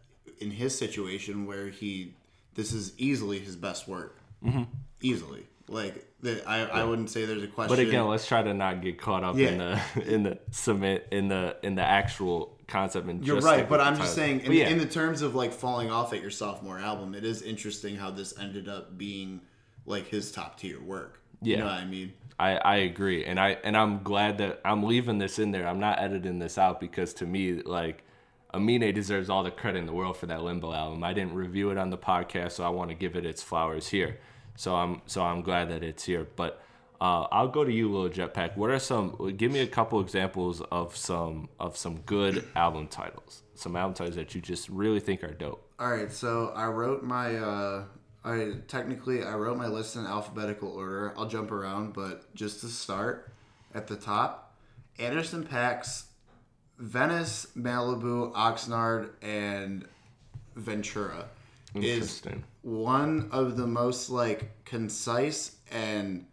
in 0.40 0.50
his 0.50 0.76
situation 0.76 1.46
where 1.46 1.68
he 1.68 2.12
this 2.54 2.72
is 2.72 2.92
easily 2.98 3.38
his 3.38 3.56
best 3.56 3.88
work. 3.88 4.18
Mm-hmm. 4.44 4.64
easily. 5.00 5.46
Like 5.68 6.06
the, 6.20 6.46
I, 6.46 6.64
I 6.66 6.84
wouldn't 6.84 7.08
say 7.08 7.24
there's 7.24 7.42
a 7.42 7.46
question. 7.46 7.74
But 7.74 7.82
again, 7.82 8.06
let's 8.06 8.26
try 8.28 8.42
to 8.42 8.52
not 8.52 8.82
get 8.82 9.00
caught 9.00 9.24
up 9.24 9.38
in 9.38 9.56
the 9.58 9.80
in 10.06 10.22
the 10.22 10.38
submit 10.50 11.08
in 11.10 11.28
the 11.28 11.56
in 11.62 11.74
the 11.76 11.82
actual 11.82 12.58
concept 12.66 13.06
and 13.08 13.26
you're 13.26 13.40
right 13.40 13.68
but 13.68 13.78
i'm 13.78 13.94
just 13.94 14.14
saying 14.14 14.40
in, 14.40 14.50
yeah, 14.52 14.68
in 14.68 14.78
the 14.78 14.86
terms 14.86 15.20
of 15.20 15.34
like 15.34 15.52
falling 15.52 15.90
off 15.90 16.14
at 16.14 16.22
your 16.22 16.30
sophomore 16.30 16.78
album 16.78 17.14
it 17.14 17.22
is 17.22 17.42
interesting 17.42 17.94
how 17.94 18.10
this 18.10 18.32
ended 18.38 18.70
up 18.70 18.96
being 18.96 19.38
like 19.84 20.08
his 20.08 20.32
top 20.32 20.58
tier 20.58 20.80
work. 20.80 21.20
You 21.42 21.52
Yeah. 21.52 21.58
know 21.60 21.66
what 21.66 21.74
i 21.74 21.84
mean 21.84 22.14
I, 22.38 22.56
I 22.56 22.76
agree 22.76 23.24
and 23.24 23.38
I 23.38 23.58
and 23.62 23.76
I'm 23.76 24.02
glad 24.02 24.38
that 24.38 24.60
I'm 24.64 24.82
leaving 24.82 25.18
this 25.18 25.38
in 25.38 25.52
there. 25.52 25.66
I'm 25.66 25.80
not 25.80 26.00
editing 26.00 26.38
this 26.38 26.58
out 26.58 26.80
because 26.80 27.14
to 27.14 27.26
me 27.26 27.62
like 27.62 28.02
Amine 28.52 28.92
deserves 28.94 29.28
all 29.28 29.42
the 29.42 29.50
credit 29.50 29.78
in 29.78 29.86
the 29.86 29.92
world 29.92 30.16
for 30.16 30.26
that 30.26 30.42
Limbo 30.42 30.72
album. 30.72 31.02
I 31.02 31.12
didn't 31.12 31.34
review 31.34 31.70
it 31.70 31.78
on 31.78 31.90
the 31.90 31.98
podcast, 31.98 32.52
so 32.52 32.64
I 32.64 32.68
want 32.68 32.90
to 32.90 32.94
give 32.94 33.16
it 33.16 33.26
its 33.26 33.42
flowers 33.42 33.88
here. 33.88 34.18
So 34.56 34.76
I'm 34.76 35.02
so 35.06 35.22
I'm 35.22 35.42
glad 35.42 35.70
that 35.70 35.82
it's 35.82 36.04
here. 36.04 36.26
But 36.36 36.62
uh, 37.00 37.26
I'll 37.32 37.48
go 37.48 37.64
to 37.64 37.72
you, 37.72 37.92
Little 37.92 38.08
Jetpack. 38.08 38.56
What 38.56 38.70
are 38.70 38.78
some? 38.78 39.34
Give 39.36 39.50
me 39.50 39.60
a 39.60 39.66
couple 39.66 40.00
examples 40.00 40.60
of 40.70 40.96
some 40.96 41.48
of 41.58 41.76
some 41.76 41.96
good 42.00 42.48
album 42.54 42.86
titles. 42.86 43.42
Some 43.54 43.74
album 43.76 43.94
titles 43.94 44.16
that 44.16 44.34
you 44.34 44.40
just 44.40 44.68
really 44.68 45.00
think 45.00 45.24
are 45.24 45.34
dope. 45.34 45.68
All 45.78 45.90
right, 45.90 46.12
so 46.12 46.52
I 46.54 46.66
wrote 46.66 47.02
my 47.02 47.34
uh 47.36 47.84
I 48.24 48.54
technically 48.68 49.22
I 49.22 49.34
wrote 49.34 49.58
my 49.58 49.68
list 49.68 49.96
in 49.96 50.06
alphabetical 50.06 50.70
order. 50.70 51.12
I'll 51.16 51.28
jump 51.28 51.52
around, 51.52 51.92
but 51.92 52.34
just 52.34 52.60
to 52.60 52.68
start 52.68 53.30
at 53.74 53.86
the 53.86 53.96
top, 53.96 54.54
Anderson 54.98 55.44
.Paak's, 55.44 56.04
Venice, 56.78 57.46
Malibu, 57.56 58.32
Oxnard, 58.32 59.10
and 59.20 59.86
Ventura 60.56 61.26
is 61.74 62.22
one 62.62 63.28
of 63.32 63.56
the 63.56 63.66
most 63.66 64.08
like 64.08 64.64
concise 64.64 65.56
and 65.70 66.24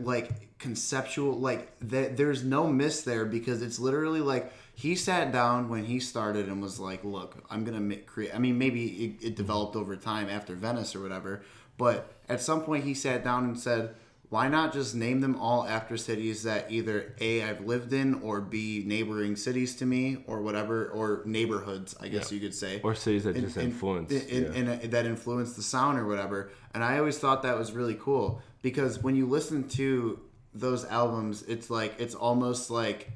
like 0.00 0.58
conceptual 0.58 1.38
like 1.38 1.78
th- 1.88 2.16
there's 2.16 2.44
no 2.44 2.66
miss 2.66 3.02
there 3.02 3.24
because 3.24 3.62
it's 3.62 3.78
literally 3.78 4.20
like 4.20 4.52
he 4.80 4.94
sat 4.94 5.32
down 5.32 5.68
when 5.68 5.84
he 5.84 5.98
started 6.00 6.46
and 6.48 6.62
was 6.62 6.78
like 6.80 7.02
look 7.04 7.34
i'm 7.50 7.64
gonna 7.64 7.80
make 7.80 8.06
create 8.06 8.34
i 8.34 8.38
mean 8.38 8.56
maybe 8.58 8.84
it, 9.04 9.26
it 9.28 9.36
developed 9.36 9.76
over 9.76 9.94
time 9.96 10.28
after 10.28 10.54
venice 10.54 10.94
or 10.96 11.00
whatever 11.00 11.42
but 11.78 12.12
at 12.28 12.40
some 12.40 12.62
point 12.62 12.84
he 12.84 12.94
sat 12.94 13.22
down 13.24 13.44
and 13.44 13.58
said 13.58 13.94
why 14.30 14.46
not 14.46 14.72
just 14.72 14.94
name 14.94 15.20
them 15.20 15.34
all 15.36 15.66
after 15.66 15.96
cities 15.96 16.44
that 16.44 16.70
either 16.70 17.14
a 17.20 17.42
i've 17.42 17.60
lived 17.72 17.92
in 17.92 18.14
or 18.22 18.40
b 18.40 18.82
neighboring 18.86 19.34
cities 19.36 19.74
to 19.76 19.84
me 19.84 20.22
or 20.26 20.40
whatever 20.40 20.86
or 20.88 21.22
neighborhoods 21.24 21.94
i 22.00 22.06
guess 22.08 22.30
Yeah. 22.30 22.36
you 22.36 22.40
could 22.40 22.54
say 22.54 22.80
Or 22.82 22.94
cities 22.94 23.24
that 23.24 23.34
in- 23.36 23.42
just 23.42 23.56
in- 23.56 23.64
influence. 23.64 24.12
in- 24.12 24.44
yeah. 24.44 24.52
in 24.60 24.68
a- 24.68 24.74
uh, 24.74 24.78
that 24.94 25.04
influenced 25.06 25.56
the 25.56 25.62
sound 25.62 25.98
or 25.98 26.06
whatever. 26.06 26.50
And 26.74 26.84
I 26.84 26.98
always 26.98 27.18
thought 27.18 27.42
that 27.42 27.58
was 27.58 27.72
really 27.72 27.96
cool 28.00 28.40
because 28.62 29.02
when 29.02 29.16
you 29.16 29.26
listen 29.26 29.66
to 29.80 30.20
those 30.54 30.84
albums, 30.86 31.42
it's 31.54 31.68
like 31.70 31.92
it's 31.98 32.14
almost 32.14 32.70
like 32.70 33.10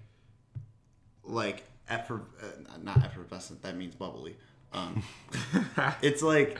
like 1.26 1.64
effer, 1.88 2.22
uh, 2.42 2.78
not 2.82 3.04
effervescent. 3.04 3.62
That 3.62 3.76
means 3.76 3.94
bubbly. 3.94 4.36
Um, 4.72 5.02
it's 6.02 6.22
like 6.22 6.58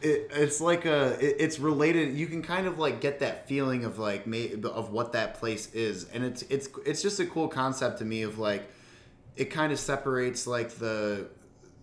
it, 0.00 0.30
it's 0.32 0.60
like 0.60 0.84
a 0.84 1.12
it, 1.24 1.36
it's 1.38 1.58
related. 1.58 2.16
You 2.16 2.26
can 2.26 2.42
kind 2.42 2.66
of 2.66 2.78
like 2.78 3.00
get 3.00 3.20
that 3.20 3.46
feeling 3.48 3.84
of 3.84 3.98
like 3.98 4.26
may, 4.26 4.52
of 4.64 4.90
what 4.90 5.12
that 5.12 5.34
place 5.34 5.72
is, 5.72 6.08
and 6.12 6.24
it's 6.24 6.42
it's 6.42 6.68
it's 6.84 7.02
just 7.02 7.20
a 7.20 7.26
cool 7.26 7.48
concept 7.48 7.98
to 7.98 8.04
me 8.04 8.22
of 8.22 8.38
like 8.38 8.64
it 9.36 9.46
kind 9.46 9.72
of 9.72 9.78
separates 9.78 10.46
like 10.46 10.70
the 10.70 11.28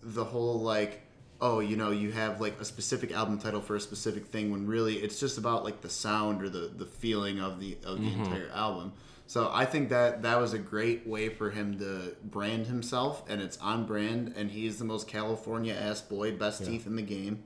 the 0.03 0.24
whole 0.25 0.59
like 0.59 1.01
oh 1.41 1.59
you 1.62 1.77
know 1.77 1.91
you 1.91 2.12
have 2.12 2.41
like 2.41 2.59
a 2.59 2.65
specific 2.65 3.12
album 3.13 3.38
title 3.39 3.62
for 3.62 3.75
a 3.77 3.79
specific 3.79 4.25
thing 4.25 4.51
when 4.51 4.67
really 4.67 4.95
it's 4.98 5.19
just 5.19 5.38
about 5.38 5.63
like 5.63 5.79
the 5.81 5.89
sound 5.89 6.43
or 6.43 6.50
the 6.50 6.71
the 6.75 6.86
feeling 6.86 7.39
of 7.39 7.59
the 7.59 7.77
of 7.86 7.98
the 8.01 8.05
Mm-hmm. 8.09 8.24
entire 8.25 8.50
album 8.53 8.91
so 9.29 9.50
i 9.53 9.63
think 9.63 9.89
that 9.89 10.24
that 10.24 10.39
was 10.39 10.53
a 10.53 10.57
great 10.57 11.05
way 11.05 11.29
for 11.29 11.51
him 11.51 11.77
to 11.77 12.15
brand 12.24 12.65
himself 12.65 13.24
and 13.29 13.41
it's 13.41 13.57
on 13.59 13.86
brand 13.86 14.33
and 14.36 14.51
he's 14.51 14.79
the 14.79 14.86
most 14.86 15.07
california 15.07 15.74
ass 15.74 16.01
boy 16.01 16.36
best 16.36 16.65
teeth 16.65 16.88
in 16.88 16.95
the 16.95 17.01
game 17.01 17.43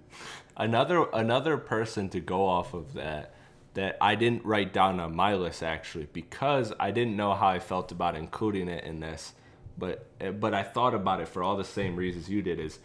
another 0.55 1.05
another 1.13 1.57
person 1.57 2.07
to 2.09 2.19
go 2.19 2.47
off 2.47 2.73
of 2.73 2.93
that 2.93 3.33
that 3.73 3.97
I 3.99 4.15
didn't 4.15 4.45
write 4.45 4.71
down 4.71 4.99
on 4.99 5.15
my 5.15 5.33
list 5.35 5.63
actually 5.63 6.07
because 6.13 6.73
I 6.79 6.91
didn't 6.91 7.15
know 7.15 7.33
how 7.33 7.47
I 7.47 7.59
felt 7.59 7.91
about 7.91 8.15
including 8.15 8.67
it 8.67 8.83
in 8.83 8.99
this, 8.99 9.33
but 9.77 10.07
eh, 10.21 10.31
but 10.31 10.53
I 10.53 10.63
thought 10.63 10.93
about 10.93 11.21
it 11.21 11.27
for 11.27 11.43
all 11.43 11.57
the 11.57 11.63
same 11.63 11.95
reasons 11.95 12.29
you 12.29 12.41
did. 12.41 12.59
Is 12.59 12.79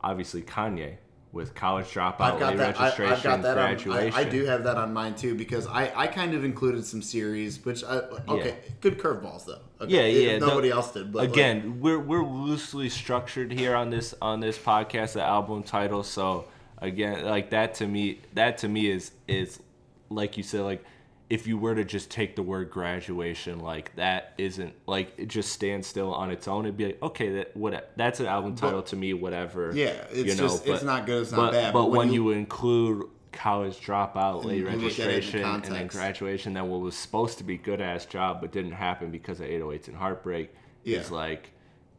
obviously 0.00 0.42
Kanye 0.42 0.98
with 1.30 1.54
college 1.54 1.86
dropout, 1.86 2.20
I've 2.20 2.38
got 2.40 2.56
that. 2.56 2.78
registration, 2.78 3.12
I've 3.12 3.22
got 3.22 3.42
that. 3.42 3.58
On, 3.58 3.74
graduation. 3.74 4.14
I, 4.18 4.20
I 4.20 4.24
do 4.24 4.44
have 4.46 4.64
that 4.64 4.76
on 4.78 4.92
mine 4.94 5.14
too 5.14 5.34
because 5.34 5.66
I, 5.66 5.92
I 5.94 6.06
kind 6.06 6.32
of 6.34 6.42
included 6.44 6.84
some 6.86 7.02
series, 7.02 7.62
which 7.64 7.84
I, 7.84 7.98
okay, 8.28 8.48
Yeah. 8.48 8.70
good 8.80 8.98
curveballs 8.98 9.44
though. 9.44 9.58
Okay, 9.80 9.92
Yeah, 10.22 10.30
yeah. 10.32 10.38
Nobody 10.38 10.68
the- 10.70 10.74
else 10.74 10.92
did. 10.92 11.12
But 11.12 11.18
like- 11.24 11.30
again, 11.30 11.80
we're 11.80 11.98
we're 11.98 12.24
loosely 12.24 12.88
structured 12.88 13.52
here 13.52 13.76
on 13.76 13.90
this 13.90 14.14
on 14.22 14.40
this 14.40 14.56
podcast, 14.58 15.12
the 15.12 15.22
album 15.22 15.62
title. 15.62 16.02
So 16.02 16.46
again, 16.78 17.24
like 17.24 17.50
that 17.50 17.74
to 17.74 17.86
me, 17.86 18.20
that 18.34 18.58
to 18.58 18.68
me 18.68 18.90
is 18.90 19.12
is 19.28 19.60
like 20.08 20.36
you 20.38 20.42
said, 20.42 20.62
like 20.62 20.82
if 21.30 21.46
you 21.46 21.58
were 21.58 21.74
to 21.74 21.84
just 21.84 22.10
take 22.10 22.36
the 22.36 22.42
word 22.42 22.70
graduation, 22.70 23.60
like 23.60 23.94
that 23.96 24.32
isn't 24.38 24.72
like 24.86 25.12
it 25.18 25.28
just 25.28 25.52
stands 25.52 25.86
still 25.86 26.14
on 26.14 26.30
its 26.30 26.48
own. 26.48 26.64
It'd 26.64 26.76
be 26.76 26.86
like 26.86 27.02
okay, 27.02 27.34
that 27.34 27.56
what 27.56 27.90
that's 27.96 28.20
an 28.20 28.26
album 28.26 28.56
title 28.56 28.82
to 28.84 28.96
me, 28.96 29.12
whatever. 29.12 29.72
Yeah, 29.74 30.04
it's 30.10 30.36
just- 30.36 30.66
it's 30.66 30.82
not 30.82 31.06
good, 31.06 31.22
it's 31.22 31.32
not 31.32 31.38
but, 31.38 31.52
bad, 31.52 31.72
But, 31.72 31.82
but 31.82 31.90
when 31.90 31.98
when 31.98 32.12
you- 32.12 32.30
you 32.30 32.38
include 32.38 33.08
college 33.32 33.78
dropout, 33.84 34.44
late 34.44 34.58
you 34.58 34.64
look 34.64 34.72
at 34.72 34.78
it 34.78 34.80
in 34.80 34.84
registration, 34.84 35.44
and 35.44 35.62
then 35.64 35.86
graduation, 35.86 36.54
then 36.54 36.68
what 36.68 36.80
was 36.80 36.96
supposed 36.96 37.38
to 37.38 37.44
be 37.44 37.56
good 37.56 37.80
ass 37.80 38.06
job 38.06 38.40
but 38.40 38.50
didn't 38.50 38.72
happen 38.72 39.10
because 39.10 39.38
of 39.40 39.46
808s 39.46 39.86
and 39.88 39.96
heartbreak 39.96 40.50
is 40.84 41.10
like 41.10 41.50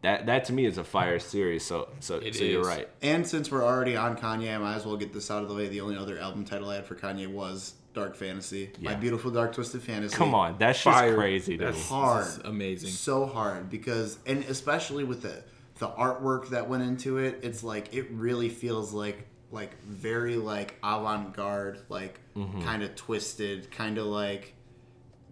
that. 0.02 0.26
That 0.26 0.46
to 0.46 0.54
me 0.54 0.66
is 0.66 0.78
a 0.80 0.84
fire 0.84 1.20
series. 1.20 1.64
So 1.64 1.90
so 2.00 2.16
It 2.18 2.36
so 2.36 2.44
you're 2.44 2.64
right. 2.64 2.90
And 3.04 3.28
since 3.28 3.52
we're 3.52 3.64
already 3.64 3.96
on 3.96 4.18
Kanye, 4.18 4.54
I 4.54 4.58
might 4.58 4.76
as 4.76 4.86
well 4.88 4.98
get 4.98 5.14
this 5.14 5.30
out 5.30 5.44
of 5.44 5.50
the 5.50 5.56
way. 5.56 5.68
The 5.68 5.82
only 5.82 5.98
other 5.98 6.18
album 6.18 6.46
title 6.46 6.70
I 6.72 6.76
had 6.76 6.88
for 6.88 6.96
Kanye 6.96 7.28
was 7.28 7.76
Dark 8.00 8.16
Fantasy. 8.16 8.72
My 8.82 8.96
beautiful 8.96 9.30
dark 9.32 9.54
twisted 9.54 9.82
fantasy. 9.84 10.16
Come 10.16 10.34
on, 10.34 10.58
that's 10.58 10.82
just 10.84 10.98
Fire. 10.98 11.16
crazy 11.16 11.58
to 11.58 11.66
That's 11.66 11.78
me. 11.78 11.84
hard. 11.84 12.24
that's 12.26 12.38
amazing. 12.40 12.90
so 12.92 13.26
hard 13.26 13.70
because 13.70 14.18
and 14.26 14.44
especially 14.46 15.04
with 15.04 15.22
the 15.22 15.44
the 15.80 15.88
artwork 15.90 16.50
that 16.50 16.68
went 16.68 16.84
into 16.84 17.18
it 17.20 17.40
it's 17.42 17.64
like 17.64 17.94
it 17.94 18.08
really 18.12 18.50
feels 18.50 18.92
like 18.94 19.26
like 19.52 19.82
very 19.84 20.36
like 20.36 20.76
avant-garde 20.84 21.80
like 21.90 22.20
Mm-hmm. 22.36 22.62
kind 22.62 22.84
of 22.84 22.96
twisted 22.96 23.70
kind 23.72 23.98
of 23.98 24.06
like 24.06 24.54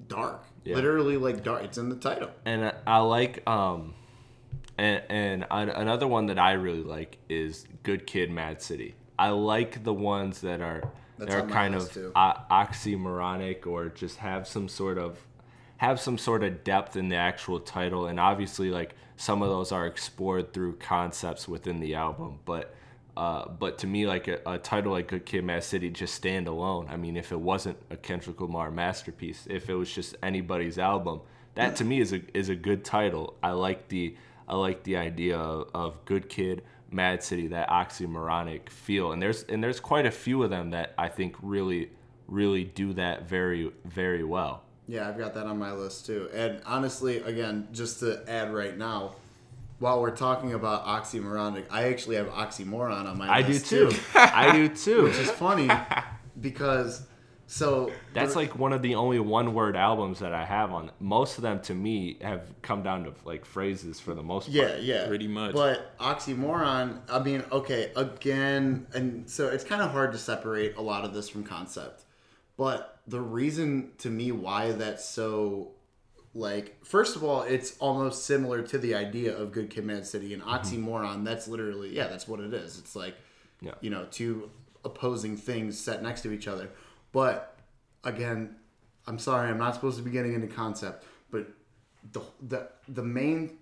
dark 0.09 0.43
Yeah. 0.65 0.75
literally 0.75 1.15
like 1.17 1.43
dark 1.43 1.63
it's 1.63 1.77
in 1.77 1.87
the 1.89 1.95
title 1.95 2.29
and 2.45 2.65
I- 2.65 2.73
I 2.85 2.97
like 2.99 3.47
um, 3.49 3.93
and 4.77 5.03
and 5.09 5.45
another 5.51 6.07
one 6.07 6.25
that 6.27 6.37
I 6.39 6.51
really 6.53 6.83
like 6.83 7.17
is 7.29 7.65
Good 7.83 8.05
Kid, 8.05 8.29
Mad 8.29 8.61
City. 8.61 8.95
I 9.17 9.29
like 9.29 9.83
the 9.83 9.93
ones 9.93 10.41
that 10.41 10.61
are 10.61 10.91
That's 11.17 11.31
that 11.31 11.43
are 11.43 11.47
kind 11.47 11.75
of 11.75 11.91
too. 11.91 12.11
oxymoronic 12.15 13.65
or 13.65 13.89
just 13.89 14.17
have 14.17 14.47
some 14.47 14.67
sort 14.69 14.97
of 14.97 15.25
have 15.77 15.99
some 15.99 16.17
sort 16.17 16.43
of 16.43 16.63
depth 16.63 16.95
in 16.95 17.09
the 17.09 17.15
actual 17.15 17.59
title. 17.59 18.07
And 18.07 18.19
obviously 18.19 18.69
like 18.69 18.95
some 19.15 19.41
of 19.41 19.49
those 19.49 19.71
are 19.71 19.85
explored 19.85 20.53
through 20.53 20.77
concepts 20.77 21.47
within 21.47 21.79
the 21.79 21.95
album. 21.95 22.39
But 22.45 22.73
uh, 23.15 23.49
but 23.49 23.79
to 23.79 23.87
me 23.87 24.05
like 24.05 24.27
a, 24.27 24.39
a 24.45 24.57
title 24.59 24.91
like 24.91 25.07
good 25.07 25.25
kid 25.25 25.43
mad 25.43 25.63
city 25.63 25.89
just 25.89 26.13
stand 26.13 26.47
alone. 26.47 26.87
I 26.89 26.97
mean 26.97 27.17
if 27.17 27.31
it 27.31 27.39
wasn't 27.39 27.77
a 27.89 27.97
kendrick 27.97 28.39
lamar 28.39 28.71
masterpiece 28.71 29.47
if 29.49 29.69
it 29.69 29.73
was 29.73 29.91
just 29.91 30.15
anybody's 30.21 30.77
album 30.77 31.21
that 31.57 31.75
to 31.75 31.83
me 31.83 31.99
is 31.99 32.13
a 32.13 32.21
is 32.37 32.49
a 32.49 32.55
good 32.55 32.85
title. 32.85 33.35
I 33.41 33.51
like 33.51 33.87
the 33.89 34.15
i 34.47 34.55
like 34.55 34.83
the 34.83 34.95
idea 34.95 35.37
of, 35.37 35.69
of 35.73 36.05
good 36.05 36.29
kid 36.29 36.63
mad 36.91 37.23
city 37.23 37.47
that 37.47 37.69
oxymoronic 37.69 38.69
feel 38.69 39.11
and 39.11 39.21
there's 39.21 39.43
and 39.43 39.63
there's 39.63 39.79
quite 39.79 40.05
a 40.05 40.11
few 40.11 40.43
of 40.43 40.49
them 40.49 40.71
that 40.71 40.93
i 40.97 41.07
think 41.07 41.35
really 41.41 41.89
really 42.27 42.63
do 42.63 42.93
that 42.93 43.27
very 43.27 43.71
very 43.85 44.23
well 44.23 44.63
yeah 44.87 45.07
i've 45.07 45.17
got 45.17 45.33
that 45.33 45.45
on 45.45 45.57
my 45.57 45.71
list 45.71 46.05
too 46.05 46.29
and 46.33 46.61
honestly 46.65 47.17
again 47.19 47.67
just 47.71 47.99
to 47.99 48.23
add 48.29 48.53
right 48.53 48.77
now 48.77 49.11
while 49.79 50.01
we're 50.01 50.15
talking 50.15 50.53
about 50.53 50.85
oxymoronic, 50.85 51.65
I 51.69 51.89
actually 51.89 52.15
have 52.15 52.27
oxymoron 52.27 53.05
on 53.05 53.17
my 53.17 53.31
I 53.31 53.41
do 53.41 53.53
list 53.53 53.67
too. 53.67 53.91
I 54.15 54.51
do 54.51 54.69
too. 54.69 55.03
Which 55.03 55.17
is 55.17 55.29
funny 55.29 55.69
because 56.41 57.05
so 57.49 57.91
That's 58.13 58.35
like 58.35 58.59
one 58.59 58.73
of 58.73 58.81
the 58.81 58.95
only 58.95 59.19
one 59.19 59.53
word 59.53 59.77
albums 59.77 60.19
that 60.19 60.33
I 60.33 60.43
have 60.43 60.73
on. 60.73 60.91
Most 60.99 61.37
of 61.37 61.43
them 61.43 61.61
to 61.61 61.73
me 61.73 62.17
have 62.21 62.41
come 62.61 62.83
down 62.83 63.05
to 63.05 63.13
like 63.23 63.45
phrases 63.45 64.01
for 64.01 64.13
the 64.13 64.21
most 64.21 64.47
part. 64.47 64.55
Yeah, 64.55 64.75
yeah. 64.75 65.07
Pretty 65.07 65.29
much. 65.29 65.53
But 65.53 65.97
oxymoron, 65.97 66.99
I 67.09 67.19
mean, 67.19 67.45
okay, 67.49 67.93
again, 67.95 68.85
and 68.93 69.29
so 69.29 69.47
it's 69.47 69.63
kind 69.63 69.81
of 69.81 69.91
hard 69.91 70.11
to 70.11 70.17
separate 70.17 70.75
a 70.75 70.81
lot 70.81 71.05
of 71.05 71.13
this 71.13 71.29
from 71.29 71.45
concept. 71.45 72.03
But 72.57 72.99
the 73.07 73.21
reason 73.21 73.91
to 73.99 74.09
me 74.09 74.33
why 74.33 74.73
that's 74.73 75.05
so 75.05 75.71
like 76.33 76.83
first 76.83 77.15
of 77.15 77.23
all, 77.23 77.43
it's 77.43 77.77
almost 77.77 78.25
similar 78.25 78.61
to 78.61 78.77
the 78.77 78.93
idea 78.93 79.35
of 79.35 79.53
Good 79.53 79.69
Kid 79.69 79.85
Mad 79.85 80.05
City 80.05 80.33
and 80.33 80.43
mm-hmm. 80.43 80.51
oxymoron, 80.51 81.23
that's 81.23 81.47
literally 81.47 81.95
yeah, 81.95 82.07
that's 82.07 82.27
what 82.27 82.41
it 82.41 82.53
is. 82.53 82.77
It's 82.77 82.93
like 82.93 83.15
Yeah. 83.61 83.75
you 83.79 83.89
know, 83.89 84.05
two 84.11 84.51
opposing 84.83 85.37
things 85.37 85.79
set 85.79 86.03
next 86.03 86.21
to 86.23 86.33
each 86.33 86.49
other. 86.49 86.69
But 87.11 87.57
again, 88.03 88.55
I'm 89.07 89.19
sorry, 89.19 89.49
I'm 89.49 89.57
not 89.57 89.75
supposed 89.75 89.97
to 89.97 90.03
be 90.03 90.11
getting 90.11 90.33
into 90.33 90.47
concept, 90.47 91.05
but 91.31 91.47
the 92.11 92.21
the 92.41 92.69
the 92.87 93.03
main 93.03 93.57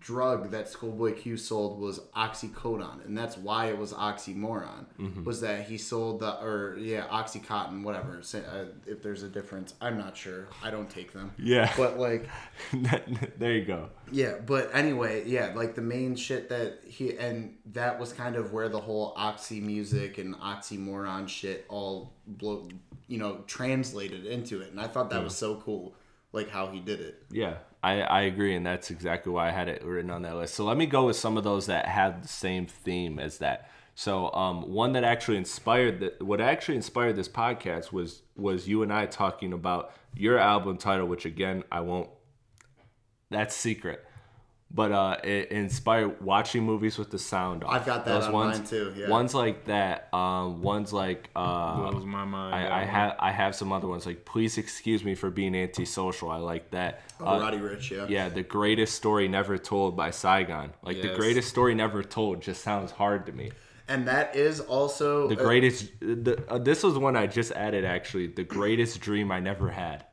drug 0.00 0.50
that 0.50 0.68
Schoolboy 0.68 1.14
Q 1.14 1.36
sold 1.36 1.80
was 1.80 2.00
oxycodone, 2.16 3.04
and 3.04 3.16
that's 3.16 3.36
why 3.36 3.66
it 3.66 3.78
was 3.78 3.92
oxymoron. 3.92 4.86
Mm-hmm. 4.98 5.24
Was 5.24 5.40
that 5.40 5.66
he 5.66 5.78
sold 5.78 6.20
the 6.20 6.40
or 6.40 6.76
yeah 6.78 7.06
oxycontin 7.08 7.82
whatever. 7.82 8.20
Uh, 8.34 8.64
if 8.86 9.02
there's 9.02 9.22
a 9.22 9.28
difference, 9.28 9.74
I'm 9.80 9.98
not 9.98 10.16
sure. 10.16 10.48
I 10.62 10.70
don't 10.70 10.90
take 10.90 11.12
them. 11.12 11.32
Yeah. 11.38 11.72
but 11.76 11.98
like 11.98 12.28
there 13.38 13.52
you 13.52 13.64
go. 13.64 13.90
yeah, 14.10 14.34
but 14.44 14.70
anyway, 14.74 15.24
yeah, 15.26 15.52
like 15.54 15.74
the 15.74 15.82
main 15.82 16.16
shit 16.16 16.48
that 16.48 16.80
he 16.86 17.16
and 17.16 17.56
that 17.72 17.98
was 17.98 18.12
kind 18.12 18.36
of 18.36 18.52
where 18.52 18.68
the 18.68 18.80
whole 18.80 19.12
oxy 19.16 19.60
music 19.60 20.18
and 20.18 20.34
oxymoron 20.36 21.28
shit 21.28 21.64
all 21.68 22.12
blow, 22.26 22.68
you 23.08 23.18
know, 23.18 23.42
translated 23.46 24.26
into 24.26 24.60
it, 24.60 24.70
and 24.70 24.80
I 24.80 24.88
thought 24.88 25.10
that 25.10 25.22
was 25.22 25.36
so 25.36 25.56
cool, 25.56 25.94
like 26.32 26.50
how 26.50 26.68
he 26.68 26.80
did 26.80 27.00
it. 27.00 27.22
Yeah, 27.30 27.54
I, 27.82 28.00
I 28.00 28.20
agree, 28.22 28.54
and 28.54 28.64
that's 28.64 28.90
exactly 28.90 29.32
why 29.32 29.48
I 29.48 29.52
had 29.52 29.68
it 29.68 29.84
written 29.84 30.10
on 30.10 30.22
that 30.22 30.36
list. 30.36 30.54
So 30.54 30.64
let 30.64 30.76
me 30.76 30.86
go 30.86 31.06
with 31.06 31.16
some 31.16 31.36
of 31.36 31.44
those 31.44 31.66
that 31.66 31.86
have 31.86 32.22
the 32.22 32.28
same 32.28 32.66
theme 32.66 33.18
as 33.18 33.38
that. 33.38 33.70
So 33.94 34.32
um, 34.32 34.70
one 34.70 34.92
that 34.92 35.04
actually 35.04 35.38
inspired 35.38 36.00
the, 36.00 36.24
what 36.24 36.40
actually 36.40 36.76
inspired 36.76 37.16
this 37.16 37.28
podcast 37.28 37.92
was 37.92 38.22
was 38.36 38.68
you 38.68 38.82
and 38.82 38.92
I 38.92 39.06
talking 39.06 39.52
about 39.52 39.92
your 40.14 40.38
album 40.38 40.76
title, 40.76 41.06
which 41.06 41.24
again 41.24 41.64
I 41.72 41.80
won't. 41.80 42.10
That's 43.30 43.56
secret, 43.56 44.04
but 44.70 44.90
uh, 44.92 45.16
it 45.22 45.50
inspired 45.52 46.20
watching 46.20 46.64
movies 46.64 46.98
with 46.98 47.10
the 47.10 47.18
sound 47.18 47.62
off. 47.64 47.72
I've 47.72 47.86
got 47.86 48.04
that 48.04 48.24
on 48.24 48.32
ones, 48.32 48.58
mine 48.58 48.66
too, 48.66 48.94
yeah. 48.96 49.08
Ones 49.08 49.34
like 49.34 49.64
that. 49.66 50.12
Um, 50.12 50.60
ones 50.62 50.92
like 50.92 51.30
uh, 51.36 51.90
Blows 51.90 52.04
my 52.04 52.24
mind. 52.24 52.54
I, 52.54 52.82
I 52.82 52.84
have 52.84 53.16
I 53.18 53.30
have 53.30 53.54
some 53.54 53.72
other 53.72 53.86
ones 53.86 54.06
like 54.06 54.24
please 54.24 54.58
excuse 54.58 55.04
me 55.04 55.14
for 55.14 55.30
being 55.30 55.54
antisocial. 55.54 56.30
I 56.30 56.38
like 56.38 56.72
that. 56.72 57.02
Oh, 57.20 57.26
Uh, 57.26 57.40
Roddy 57.40 57.58
Ricch, 57.58 57.90
yeah. 57.90 58.06
yeah, 58.08 58.28
the 58.28 58.42
greatest 58.42 58.94
story 58.96 59.28
never 59.28 59.56
told 59.56 59.96
by 59.96 60.10
Saigon. 60.10 60.72
Like 60.82 61.00
the 61.00 61.14
greatest 61.14 61.48
story 61.48 61.74
never 61.74 62.02
told 62.02 62.42
just 62.42 62.62
sounds 62.62 62.90
hard 62.90 63.26
to 63.26 63.32
me. 63.32 63.52
And 63.88 64.08
that 64.08 64.34
is 64.34 64.58
also 64.58 65.28
The 65.28 65.38
uh, 65.38 65.44
greatest. 65.44 65.92
The, 66.00 66.44
uh, 66.48 66.58
this 66.58 66.82
was 66.82 66.98
one 66.98 67.14
I 67.14 67.28
just 67.28 67.52
added 67.52 67.84
actually. 67.84 68.26
The 68.26 68.42
greatest 68.42 69.00
dream 69.00 69.30
I 69.30 69.38
never 69.38 69.70
had. 69.70 70.05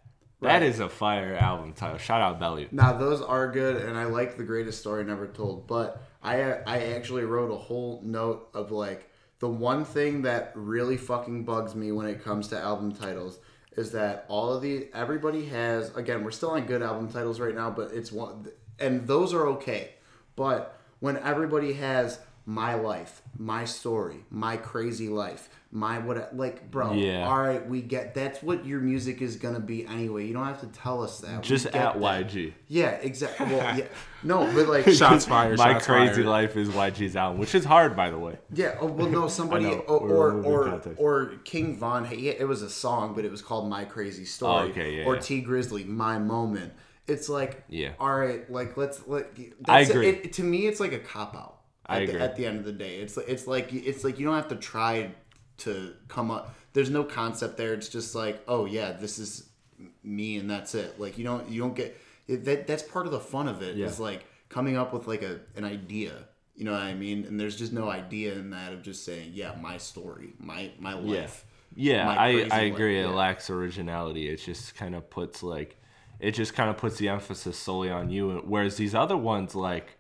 That 0.44 0.62
Right. 0.62 0.64
is 0.64 0.80
a 0.80 0.90
fire 0.90 1.36
album 1.36 1.74
title. 1.74 1.98
Shout 1.98 2.22
out 2.22 2.40
Belly. 2.40 2.68
Now 2.72 2.94
those 2.94 3.22
are 3.22 3.50
good, 3.52 3.78
and 3.78 3.98
I 3.98 4.06
like 4.06 4.38
the 4.38 4.44
greatest 4.44 4.80
story 4.80 5.04
never 5.04 5.28
told. 5.28 5.68
But 5.68 6.02
I 6.22 6.42
I 6.66 6.80
actually 6.96 7.24
wrote 7.24 7.52
a 7.52 7.56
whole 7.58 8.02
note 8.04 8.50
of 8.54 8.72
like 8.72 9.10
the 9.40 9.50
one 9.50 9.84
thing 9.86 10.22
that 10.24 10.52
really 10.56 10.98
fucking 10.98 11.44
bugs 11.44 11.76
me 11.76 11.92
when 11.92 12.06
it 12.08 12.24
comes 12.24 12.48
to 12.50 12.58
album 12.60 12.92
titles 12.94 13.40
is 13.76 13.92
that 13.92 14.26
all 14.28 14.54
of 14.54 14.62
the 14.62 14.88
everybody 14.94 15.46
has 15.46 15.94
again 15.96 16.24
we're 16.24 16.32
still 16.32 16.52
on 16.52 16.66
good 16.66 16.82
album 16.82 17.10
titles 17.10 17.40
right 17.40 17.56
now, 17.56 17.70
but 17.70 17.92
it's 17.92 18.12
one 18.12 18.48
and 18.80 19.08
those 19.08 19.34
are 19.34 19.48
okay. 19.48 19.92
But 20.36 20.78
when 21.00 21.18
everybody 21.18 21.74
has 21.74 22.20
my 22.46 22.74
life, 22.76 23.22
my 23.38 23.64
story, 23.66 24.26
my 24.30 24.58
crazy 24.58 25.08
life, 25.10 25.50
my 25.76 25.98
what 25.98 26.38
like 26.38 26.70
bro, 26.70 26.94
Yeah. 26.94 27.28
all 27.28 27.42
right, 27.42 27.68
we 27.68 27.82
get 27.82 28.14
that's 28.14 28.44
what 28.44 28.64
your 28.64 28.80
music 28.80 29.24
is 29.24 29.38
gonna 29.38 29.60
be 29.60 29.86
anyway. 29.88 30.26
You 30.28 30.34
don't 30.34 30.46
have 30.46 30.62
to 30.62 30.68
tell 30.68 31.02
us 31.04 31.20
that. 31.22 31.42
Just 31.42 31.66
at 31.66 31.74
that. 31.74 31.98
YG. 31.98 32.54
Yeah, 32.68 32.92
exactly. 32.92 33.48
Well, 33.48 33.78
yeah, 33.78 33.86
no, 34.22 34.46
but 34.54 34.68
like, 34.68 34.88
Shots 34.94 35.26
fired. 35.26 35.58
My 35.58 35.74
shots 35.74 35.88
crazy 35.88 36.14
fired. 36.14 36.26
life 36.28 36.56
is 36.58 36.70
YG's 36.70 37.16
album, 37.16 37.40
which 37.40 37.56
is 37.56 37.66
hard 37.66 37.96
by 37.96 38.12
the 38.12 38.20
way. 38.20 38.38
yeah. 38.54 38.78
Oh, 38.80 38.86
well, 38.86 39.10
no, 39.10 39.28
somebody 39.40 39.66
know. 39.66 39.84
Oh, 39.88 39.98
or 39.98 40.32
or 40.44 40.68
or, 40.76 40.82
or 40.98 41.26
King 41.44 41.76
Von. 41.78 42.06
Hey, 42.06 42.18
it 42.18 42.48
was 42.48 42.62
a 42.62 42.70
song, 42.70 43.16
but 43.16 43.26
it 43.26 43.32
was 43.32 43.42
called 43.42 43.68
My 43.68 43.84
Crazy 43.84 44.26
Story. 44.26 44.68
Oh, 44.68 44.70
okay, 44.70 44.98
yeah, 45.00 45.06
or 45.06 45.16
yeah. 45.16 45.22
Tee 45.22 45.44
Grizzley, 45.44 45.86
My 45.88 46.20
Moment. 46.20 46.72
It's 47.08 47.28
like, 47.28 47.64
Yeah. 47.68 47.94
all 48.00 48.16
right, 48.16 48.50
like 48.50 48.78
let's 48.78 49.06
let. 49.08 49.28
I 49.68 49.82
agree. 49.82 50.08
It, 50.08 50.34
to 50.34 50.44
me, 50.44 50.68
it's 50.68 50.80
like 50.80 50.94
a 50.94 51.00
cop 51.00 51.36
out. 51.36 51.62
I 51.86 51.98
At, 51.98 52.04
agree. 52.04 52.14
The, 52.18 52.24
at 52.24 52.36
the 52.38 52.46
end 52.46 52.60
of 52.60 52.64
the 52.66 52.72
day, 52.72 52.98
it's 52.98 53.18
it's 53.18 53.46
like 53.46 53.74
it's 53.74 54.06
like 54.06 54.18
you 54.20 54.26
don't 54.26 54.36
have 54.36 54.48
to 54.50 54.56
try 54.56 55.14
to 55.60 55.94
come 56.08 56.32
up. 56.32 56.56
There's 56.74 56.90
no 56.90 57.04
concept 57.04 57.58
there. 57.58 57.74
It's 57.74 57.90
just 57.90 58.16
like, 58.16 58.44
oh 58.48 58.66
yeah, 58.66 58.92
this 58.94 59.20
is 59.20 59.50
me, 60.04 60.38
and 60.38 60.50
that's 60.50 60.76
it. 60.76 61.00
Like 61.00 61.18
you 61.18 61.24
don't 61.24 61.50
you 61.50 61.62
don't 61.62 61.76
get 61.76 61.98
it, 62.28 62.46
that. 62.46 62.68
That's 62.68 62.84
part 62.84 63.06
of 63.06 63.12
the 63.12 63.20
fun 63.20 63.48
of 63.48 63.62
it. 63.62 63.78
Is 63.80 64.00
Yeah. 64.00 64.06
like 64.06 64.26
coming 64.50 64.78
up 64.78 64.94
with 64.94 65.08
like 65.08 65.22
a 65.22 65.40
an 65.56 65.64
idea. 65.66 66.14
You 66.56 66.66
know 66.66 66.74
what 66.74 66.82
I 66.84 66.94
mean? 66.94 67.26
And 67.26 67.40
there's 67.40 67.56
just 67.56 67.74
no 67.74 67.90
idea 67.90 68.34
in 68.34 68.52
that 68.52 68.74
of 68.74 68.84
just 68.84 69.04
saying, 69.04 69.32
yeah, 69.34 69.56
my 69.60 69.78
story, 69.78 70.34
my 70.40 70.72
my 70.80 70.94
life. 70.94 71.46
Yeah, 71.76 72.06
My 72.06 72.16
I, 72.16 72.28
I 72.28 72.34
life, 72.44 72.74
agree. 72.74 73.00
It 73.00 73.06
yeah. 73.06 73.10
lacks 73.10 73.50
originality. 73.50 74.30
It 74.30 74.38
just 74.38 74.76
kind 74.76 74.94
of 74.94 75.10
puts 75.10 75.42
like, 75.42 75.82
it 76.20 76.34
just 76.34 76.54
kind 76.54 76.70
of 76.70 76.78
puts 76.78 76.98
the 76.98 77.10
emphasis 77.10 77.58
solely 77.58 77.90
on 77.90 78.12
you. 78.12 78.44
Whereas 78.46 78.78
these 78.78 78.94
other 78.94 79.18
ones, 79.18 79.56
like, 79.56 79.98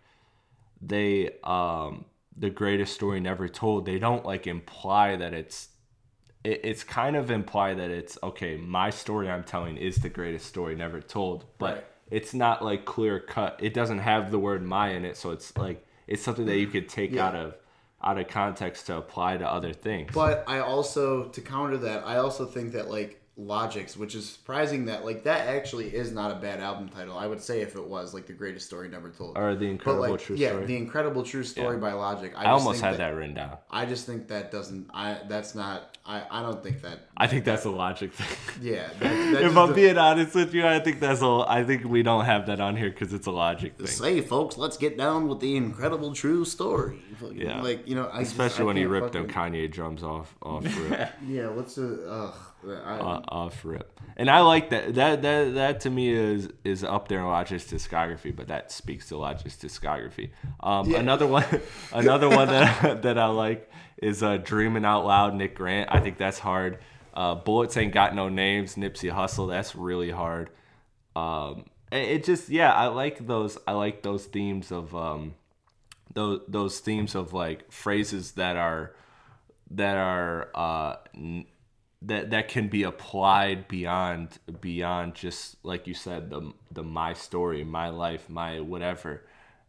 they, 0.80 1.32
um, 1.44 2.06
the 2.36 2.50
greatest 2.50 2.94
story 2.94 3.20
never 3.20 3.48
told. 3.48 3.86
They 3.86 4.00
don't 4.00 4.26
like 4.26 4.48
imply 4.48 5.16
that 5.16 5.34
it's, 5.34 5.70
it, 6.44 6.62
it's 6.64 6.84
kind 6.84 7.16
of 7.16 7.30
imply 7.32 7.74
that 7.74 7.90
it's 7.92 8.18
okay. 8.24 8.58
My 8.58 8.90
story 8.90 9.30
I'm 9.30 9.44
telling 9.44 9.78
is 9.78 9.98
the 9.98 10.10
greatest 10.10 10.46
story 10.48 10.76
never 10.76 11.02
told, 11.02 11.46
but 11.58 11.76
Right. 11.76 11.86
it's 12.12 12.34
not 12.34 12.64
like 12.64 12.86
clear 12.86 13.20
cut. 13.20 13.60
It 13.62 13.74
doesn't 13.74 14.00
have 14.00 14.32
the 14.32 14.40
word 14.40 14.64
my 14.64 14.90
in 14.90 15.06
it, 15.06 15.18
so 15.18 15.32
it's 15.32 15.56
like 15.58 15.86
it's 16.08 16.22
something 16.22 16.46
that 16.48 16.58
you 16.58 16.68
could 16.68 16.90
take 16.90 17.12
Yeah. 17.12 17.28
out 17.28 17.36
of 17.36 17.56
out 18.06 18.18
of 18.20 18.28
context 18.28 18.88
to 18.88 18.98
apply 18.98 19.38
to 19.38 19.48
other 19.50 19.72
things. 19.72 20.12
But 20.14 20.44
I 20.46 20.60
also, 20.60 21.30
to 21.30 21.40
counter 21.40 21.78
that, 21.78 22.06
I 22.06 22.18
also 22.18 22.46
think 22.46 22.74
that 22.74 22.90
like 22.90 23.22
Logics, 23.36 23.98
which 23.98 24.14
is 24.14 24.30
surprising 24.30 24.86
that 24.86 25.04
like 25.06 25.24
that 25.24 25.48
actually 25.48 25.88
is 25.88 26.12
not 26.12 26.30
a 26.30 26.36
bad 26.36 26.60
album 26.60 26.88
title. 26.88 27.18
I 27.18 27.26
would 27.26 27.42
say 27.42 27.62
if 27.62 27.76
it 27.76 27.84
was 27.84 28.14
like 28.14 28.28
the 28.28 28.34
greatest 28.34 28.68
story 28.68 28.88
never 28.90 29.10
told. 29.10 29.36
or 29.36 29.56
the 29.56 29.66
But 29.66 29.72
incredible 29.72 30.10
like, 30.12 30.20
true 30.22 30.36
yeah, 30.36 30.50
story. 30.50 30.66
the 30.68 30.78
incredible 30.78 31.24
true 31.24 31.44
story 31.44 31.78
by 31.78 31.94
Logic. 31.94 32.32
I, 32.38 32.44
I 32.44 32.52
almost 32.52 32.82
had 32.82 32.98
that, 32.98 33.16
written 33.16 33.34
down. 33.34 33.58
I 33.72 33.88
just 33.88 34.06
think 34.06 34.28
that 34.28 34.52
doesn't. 34.52 34.92
I 34.94 35.22
that's 35.28 35.56
not. 35.56 35.98
I 36.06 36.22
I 36.30 36.42
don't 36.44 36.62
think 36.62 36.84
that. 36.84 37.08
I 37.18 37.26
think 37.26 37.44
that's 37.44 37.66
a 37.66 37.72
logic 37.72 38.14
thing. 38.14 38.38
Yeah. 38.62 38.88
That, 39.00 39.34
that 39.34 39.42
if 39.42 39.48
I'm 39.50 39.56
don't- 39.56 39.74
being 39.76 39.98
honest 39.98 40.36
with 40.36 40.54
you, 40.54 40.68
I 40.68 40.80
think 40.80 41.00
that's 41.00 41.24
a. 41.24 41.44
I 41.48 41.64
think 41.64 41.86
we 41.86 42.04
don't 42.04 42.26
have 42.26 42.46
that 42.46 42.60
on 42.60 42.78
here 42.78 42.92
because 42.92 43.14
it's 43.14 43.26
a 43.26 43.32
logic 43.32 43.78
thing. 43.80 43.88
Say, 43.88 44.22
folks, 44.22 44.58
let's 44.60 44.78
get 44.78 44.96
down 44.96 45.28
with 45.28 45.40
the 45.40 45.56
incredible 45.58 46.14
true 46.14 46.46
story. 46.46 47.00
Fucking, 47.20 47.38
Yeah. 47.42 47.64
Like 47.64 47.88
you 47.88 47.96
know, 47.96 48.12
I 48.14 48.20
just- 48.20 48.34
Especially 48.34 48.62
I 48.62 48.66
when 48.68 48.76
he 48.76 48.84
can't 48.84 48.92
ripped 48.92 49.14
them 49.14 49.28
fucking- 49.28 49.54
Kanye 49.54 49.72
drums 49.72 50.04
off 50.04 50.36
off 50.44 50.64
Yeah. 51.28 51.48
Let's 51.48 51.74
do. 51.74 52.00
Ugh. 52.08 52.36
Uh, 53.02 53.22
off 53.28 53.64
rip, 53.66 54.00
and 54.18 54.30
I 54.30 54.42
like 54.42 54.70
that. 54.72 54.96
That 54.96 55.22
that 55.22 55.54
that 55.56 55.80
to 55.82 55.90
me 55.90 56.10
is 56.14 56.50
is 56.64 56.84
up 56.84 57.08
there 57.08 57.20
in 57.20 57.26
Logic's 57.26 57.66
discography, 57.66 58.36
but 58.36 58.48
that 58.48 58.72
speaks 58.72 59.10
to 59.10 59.18
Logic's 59.18 59.56
discography. 59.58 60.32
Um, 60.60 60.90
Yeah. 60.90 61.00
Another 61.00 61.28
one, 61.28 61.46
another 61.94 62.30
one 62.30 62.48
that 62.48 63.02
that 63.04 63.18
I 63.18 63.28
like 63.28 63.70
is 64.02 64.24
uh, 64.24 64.38
"Dreaming 64.38 64.86
Out 64.86 65.06
Loud." 65.06 65.36
Nick 65.36 65.56
Grant. 65.56 65.90
I 65.92 66.00
think 66.00 66.18
that's 66.18 66.40
hard. 66.40 66.80
Uh, 67.14 67.36
Bullets 67.36 67.78
ain't 67.78 67.94
got 67.94 68.16
no 68.16 68.30
names. 68.30 68.76
Nipsey 68.76 69.12
Hussle. 69.14 69.50
That's 69.50 69.76
really 69.76 70.10
hard. 70.12 70.50
um 71.16 71.66
it 71.92 72.10
it 72.10 72.24
just 72.24 72.50
yeah 72.50 72.74
i 72.74 72.88
like 72.88 73.28
those 73.28 73.56
i 73.68 73.72
like 73.74 74.02
those 74.02 74.26
themes 74.26 74.72
of 74.72 74.96
um 74.96 75.36
those 76.16 76.42
those 76.48 76.80
themes 76.80 77.14
of 77.14 77.34
like 77.34 77.72
phrases 77.72 78.32
that 78.32 78.56
are 78.58 78.96
that 79.70 79.96
are 79.98 80.50
uh 80.56 80.96
n- 81.16 81.46
that 82.06 82.30
that 82.32 82.48
can 82.48 82.68
be 82.68 82.84
applied 82.84 83.68
beyond 83.68 84.40
beyond 84.62 85.16
just 85.16 85.58
like 85.64 85.88
you 85.88 85.94
said 85.94 86.30
the 86.30 86.52
the 86.72 86.84
my 86.84 87.14
story 87.14 87.64
my 87.64 87.90
life 87.90 88.30
my 88.30 88.60
whatever 88.60 89.24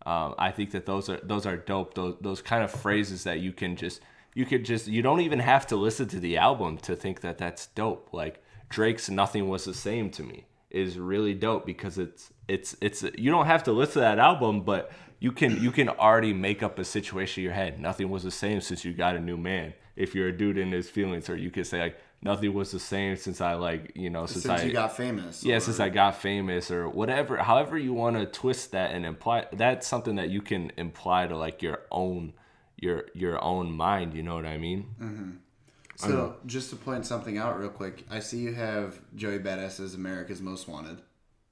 um, 0.06 0.34
I 0.38 0.50
think 0.50 0.72
that 0.72 0.86
those 0.86 1.08
are 1.08 1.18
those 1.22 1.46
are 1.46 1.56
dope. 1.56 1.94
Those 1.94 2.16
those 2.20 2.42
kind 2.42 2.62
of 2.62 2.70
phrases 2.70 3.24
that 3.24 3.40
you 3.40 3.52
can 3.52 3.76
just 3.76 4.00
you 4.34 4.44
could 4.44 4.64
just 4.64 4.86
you 4.86 5.02
don't 5.02 5.20
even 5.20 5.38
have 5.38 5.66
to 5.68 5.76
listen 5.76 6.08
to 6.08 6.20
the 6.20 6.36
album 6.36 6.76
to 6.78 6.94
think 6.94 7.22
that 7.22 7.38
that's 7.38 7.66
dope. 7.68 8.10
Like 8.12 8.42
Drake's 8.68 9.08
"Nothing 9.08 9.48
Was 9.48 9.64
the 9.64 9.74
Same 9.74 10.10
to 10.10 10.22
Me" 10.22 10.46
is 10.70 10.98
really 10.98 11.32
dope 11.32 11.64
because 11.64 11.98
it's 11.98 12.32
it's 12.48 12.76
it's 12.82 13.02
you 13.16 13.30
don't 13.30 13.46
have 13.46 13.64
to 13.64 13.72
listen 13.72 13.94
to 13.94 14.00
that 14.00 14.18
album, 14.18 14.60
but 14.60 14.92
you 15.20 15.32
can 15.32 15.62
you 15.62 15.70
can 15.70 15.88
already 15.88 16.34
make 16.34 16.62
up 16.62 16.78
a 16.78 16.84
situation 16.84 17.40
in 17.40 17.44
your 17.44 17.54
head. 17.54 17.80
Nothing 17.80 18.10
was 18.10 18.24
the 18.24 18.30
same 18.30 18.60
since 18.60 18.84
you 18.84 18.92
got 18.92 19.16
a 19.16 19.20
new 19.20 19.38
man. 19.38 19.72
If 19.96 20.14
you're 20.14 20.28
a 20.28 20.36
dude 20.36 20.58
in 20.58 20.72
his 20.72 20.90
feelings, 20.90 21.30
or 21.30 21.36
you 21.36 21.50
could 21.50 21.66
say 21.66 21.80
like 21.80 21.98
nothing 22.24 22.52
was 22.54 22.72
the 22.72 22.80
same 22.80 23.16
since 23.16 23.40
I 23.40 23.54
like 23.54 23.92
you 23.94 24.10
know 24.10 24.26
since, 24.26 24.44
Since 24.44 24.60
I 24.62 24.64
you 24.64 24.72
got 24.72 24.96
famous. 24.96 25.44
yeah 25.44 25.56
or- 25.56 25.60
since 25.60 25.78
I 25.78 25.88
got 25.90 26.16
famous 26.20 26.70
or 26.70 26.88
whatever. 26.88 27.36
However 27.36 27.78
you 27.78 27.92
want 27.92 28.16
to 28.16 28.26
twist 28.26 28.72
that 28.72 28.90
and 28.92 29.04
imply 29.06 29.46
that's 29.52 29.86
something 29.86 30.16
that 30.16 30.30
you 30.30 30.42
can 30.42 30.72
imply 30.76 31.26
to 31.26 31.36
like 31.36 31.62
your 31.62 31.80
own 31.92 32.32
your 32.76 33.04
your 33.14 33.42
own 33.42 33.70
mind. 33.72 34.14
You 34.14 34.22
know 34.22 34.34
what 34.34 34.46
I 34.46 34.58
mean? 34.58 34.86
Mm-hmm. 35.00 35.30
So 35.96 36.36
just 36.44 36.70
to 36.70 36.76
point 36.76 37.06
something 37.06 37.38
out 37.38 37.58
real 37.58 37.68
quick, 37.68 38.04
I 38.10 38.18
see 38.18 38.38
you 38.38 38.52
have 38.54 38.98
Joey 39.14 39.38
Badass 39.38 39.78
as 39.78 39.94
America's 39.94 40.40
Most 40.40 40.66
Wanted. 40.68 41.00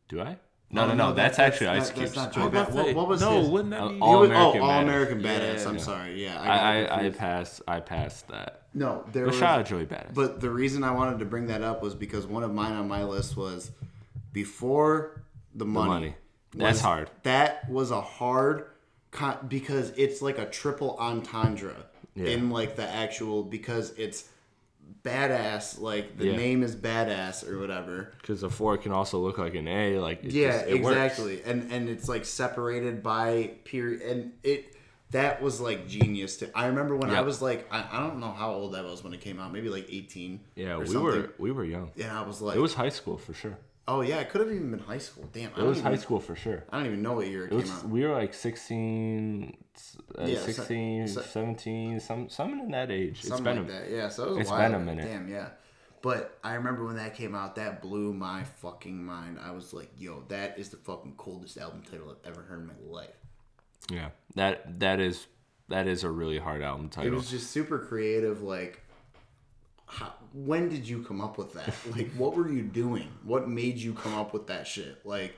Do 0.08 0.20
I? 0.20 0.36
No, 0.74 0.84
Oh, 0.84 0.86
no, 0.88 0.94
no. 0.94 1.12
That's, 1.12 1.38
actually 1.38 1.66
that- 1.66 1.76
Ice 1.76 1.82
oh, 1.82 1.84
that's 1.84 1.98
Cube's. 1.98 2.16
not 2.16 2.32
Joey 2.32 2.42
was 2.44 2.48
about 2.52 2.68
Badass. 2.70 2.74
What, 2.74 2.94
what 2.96 3.08
was 3.08 3.20
no, 3.20 3.40
his? 3.40 3.48
wouldn't 3.50 3.70
that 3.72 3.88
be? 3.90 3.98
all 4.00 4.14
He 4.14 4.20
was- 4.20 4.30
American 4.30 4.60
oh, 4.60 4.64
All 4.64 4.70
Badass. 4.70 4.82
American 4.82 5.22
Badass. 5.22 5.62
Yeah. 5.62 5.68
I'm 5.68 5.78
sorry. 5.78 6.24
Yeah, 6.24 6.40
I, 6.40 6.46
got 6.46 6.50
I, 6.64 6.82
I 6.82 6.86
confused. 6.88 7.18
passed 7.18 7.62
I 7.68 7.80
passed 7.80 8.28
that. 8.28 8.62
no, 8.72 9.04
there 9.12 9.24
But 9.26 9.32
was. 9.32 9.38
shout 9.40 9.60
out 9.60 9.66
Joey 9.66 9.84
Badass. 9.86 10.14
But 10.14 10.40
the 10.40 10.50
reason 10.50 10.82
I 10.82 10.90
wanted 10.92 11.18
to 11.18 11.24
bring 11.26 11.46
that 11.48 11.62
up 11.62 11.82
was 11.82 11.94
because 11.94 12.26
one 12.26 12.42
of 12.42 12.54
mine 12.54 12.72
on 12.72 12.88
my 12.88 13.04
list 13.04 13.36
was 13.36 13.70
before 14.32 15.22
the 15.54 15.64
money. 15.66 15.88
money. 15.88 16.14
That's 16.54 16.76
was- 16.76 16.80
hard. 16.80 17.10
That 17.22 17.68
was 17.70 17.90
a 17.90 18.00
hard 18.00 18.66
con- 19.10 19.46
because 19.48 19.90
it's 19.96 20.22
like 20.22 20.38
a 20.38 20.46
triple 20.46 20.96
entendre 20.98 21.74
Yeah. 22.14 22.26
in 22.28 22.50
like 22.50 22.76
the 22.76 22.88
actual 22.88 23.42
because 23.42 23.90
it's 23.98 24.28
badass 25.04 25.80
like 25.80 26.16
the 26.18 26.26
Yeah. 26.26 26.36
name 26.36 26.62
is 26.62 26.74
badass 26.76 27.48
or 27.48 27.58
whatever. 27.58 28.12
Because 28.20 28.40
the 28.42 28.50
four 28.50 28.76
can 28.78 28.92
also 28.92 29.18
look 29.18 29.38
like 29.38 29.54
an 29.54 29.68
A. 29.68 29.98
Like 29.98 30.20
yeah, 30.22 30.52
just, 30.52 30.66
it 30.68 30.82
works. 30.82 30.96
exactly. 30.96 31.42
And 31.44 31.72
and 31.72 31.88
it's 31.88 32.08
like 32.08 32.24
separated 32.24 33.02
by 33.02 33.52
period 33.64 34.02
and 34.02 34.32
it 34.42 34.76
that 35.10 35.42
was 35.42 35.60
like 35.60 35.86
genius 35.88 36.36
to 36.38 36.50
I 36.56 36.66
remember 36.66 36.96
when 36.96 37.10
I 37.10 37.20
was 37.20 37.42
like 37.42 37.66
I, 37.70 37.84
I 37.92 38.00
don't 38.00 38.18
know 38.18 38.32
how 38.32 38.52
old 38.52 38.74
I 38.74 38.82
was 38.82 39.02
when 39.04 39.12
it 39.12 39.20
came 39.20 39.38
out, 39.38 39.52
maybe 39.52 39.68
like 39.68 39.86
18. 39.90 40.40
Yeah, 40.56 40.78
we 40.78 40.86
something. 40.86 41.02
were 41.02 41.32
we 41.38 41.52
were 41.52 41.64
young. 41.64 41.90
and 42.00 42.10
I 42.10 42.22
was 42.22 42.40
like 42.40 42.56
It 42.56 42.60
was 42.60 42.74
high 42.74 42.88
school 42.90 43.16
for 43.18 43.34
sure. 43.34 43.58
Oh 43.88 44.00
yeah, 44.00 44.20
it 44.20 44.30
could 44.30 44.40
have 44.42 44.50
even 44.52 44.70
been 44.70 44.80
high 44.80 44.98
school. 44.98 45.28
Damn, 45.32 45.50
I 45.50 45.52
It 45.54 45.56
don't 45.56 45.68
was 45.68 45.78
even, 45.78 45.92
high 45.92 45.98
school 45.98 46.20
for 46.20 46.36
sure. 46.36 46.64
I 46.70 46.76
don't 46.78 46.86
even 46.86 47.02
know 47.02 47.14
what 47.14 47.26
year 47.26 47.46
it, 47.46 47.52
It 47.52 47.56
was, 47.56 47.64
came 47.64 47.72
out. 47.78 47.88
we 47.88 48.04
were 48.04 48.12
like 48.12 48.32
16, 48.32 49.56
uh, 50.18 50.24
Yeah, 50.24 50.38
16, 50.38 51.08
so- 51.08 51.20
17, 51.22 52.00
some 52.00 52.28
something 52.28 52.60
in 52.60 52.70
that 52.70 52.90
age. 52.90 53.18
It's 53.20 53.28
Something 53.28 53.44
been 53.44 53.56
like 53.66 53.68
a, 53.68 53.72
that. 53.72 53.90
Yeah, 53.90 54.08
so 54.08 54.24
it 54.24 54.30
was 54.30 54.38
it's 54.42 54.50
a 54.50 54.56
been 54.56 54.74
a 54.74 54.78
minute. 54.78 55.04
Damn, 55.04 55.28
yeah. 55.28 55.48
But 56.00 56.38
I 56.42 56.54
remember 56.54 56.84
when 56.84 56.96
that 56.96 57.14
came 57.14 57.34
out, 57.34 57.54
that 57.56 57.80
blew 57.80 58.12
my 58.12 58.42
fucking 58.44 59.04
mind. 59.04 59.38
I 59.40 59.52
was 59.52 59.72
like, 59.72 59.88
"Yo, 59.96 60.24
that 60.28 60.58
is 60.58 60.68
the 60.70 60.76
fucking 60.76 61.14
coldest 61.16 61.56
album 61.58 61.82
title 61.88 62.10
I've 62.10 62.32
ever 62.32 62.42
heard 62.42 62.60
in 62.60 62.66
my 62.66 62.74
life." 62.88 63.14
yeah. 63.90 64.10
That 64.34 64.80
that 64.80 64.98
is 65.00 65.26
that 65.68 65.86
is 65.86 66.02
a 66.04 66.10
really 66.10 66.38
hard 66.38 66.60
album 66.62 66.88
title. 66.88 67.12
It 67.12 67.14
was 67.14 67.30
just 67.30 67.50
super 67.52 67.78
creative. 67.78 68.42
Like, 68.42 68.81
how, 69.92 70.12
when 70.32 70.68
did 70.70 70.88
you 70.88 71.02
come 71.02 71.20
up 71.20 71.36
with 71.36 71.52
that? 71.54 71.74
Like, 71.94 72.10
what 72.12 72.34
were 72.34 72.48
you 72.48 72.62
doing? 72.62 73.08
What 73.24 73.48
made 73.48 73.76
you 73.76 73.92
come 73.92 74.14
up 74.14 74.32
with 74.32 74.46
that 74.46 74.66
shit? 74.66 75.04
Like, 75.04 75.34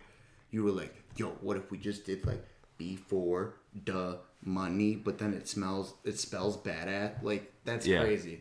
you 0.51 0.62
were 0.62 0.71
like, 0.71 0.95
"Yo, 1.17 1.31
what 1.40 1.57
if 1.57 1.71
we 1.73 1.79
just 1.79 2.05
did 2.07 2.25
like 2.25 2.45
before 2.79 3.55
the 3.85 4.19
money, 4.43 4.95
but 4.95 5.19
then 5.19 5.35
it 5.35 5.49
smells, 5.49 5.95
it 6.05 6.19
spells 6.19 6.57
badass." 6.57 7.23
Like, 7.23 7.53
that's 7.64 7.87
Yeah. 7.87 8.01
crazy. 8.03 8.40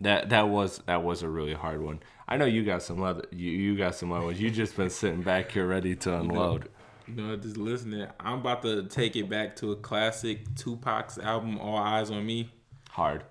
That 0.00 0.28
that 0.28 0.48
was 0.48 0.78
that 0.86 1.02
was 1.02 1.22
a 1.22 1.28
really 1.28 1.54
hard 1.54 1.80
one. 1.82 2.00
I 2.28 2.36
know 2.36 2.44
you 2.44 2.62
got 2.64 2.82
some 2.82 3.02
other 3.02 3.24
you, 3.30 3.50
you 3.50 3.76
got 3.78 3.94
some 3.94 4.12
other 4.12 4.26
ones. 4.26 4.38
You 4.38 4.50
just 4.50 4.76
been 4.76 4.90
sitting 4.90 5.22
back 5.22 5.52
here 5.52 5.66
ready 5.66 5.96
to 5.96 6.18
unload. 6.18 6.68
You 7.08 7.14
know, 7.14 7.34
just 7.36 7.56
listening. 7.56 8.06
I'm 8.20 8.40
about 8.40 8.60
to 8.62 8.82
take 8.82 9.16
it 9.16 9.30
back 9.30 9.56
to 9.56 9.72
a 9.72 9.76
classic 9.76 10.54
Tupac's 10.54 11.16
album, 11.18 11.58
All 11.58 11.78
Eyes 11.78 12.10
on 12.10 12.26
Me. 12.26 12.50
Hard. 12.90 13.24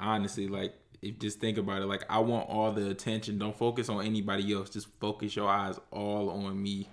Honestly, 0.00 0.48
like 0.48 0.74
if 1.02 1.18
just 1.18 1.40
think 1.40 1.58
about 1.58 1.82
it, 1.82 1.86
like 1.86 2.04
I 2.08 2.18
want 2.18 2.48
all 2.48 2.72
the 2.72 2.90
attention. 2.90 3.38
Don't 3.38 3.56
focus 3.56 3.88
on 3.88 4.04
anybody 4.04 4.52
else. 4.52 4.70
Just 4.70 4.88
focus 5.00 5.36
your 5.36 5.48
eyes 5.48 5.78
all 5.90 6.30
on 6.30 6.60
me. 6.62 6.88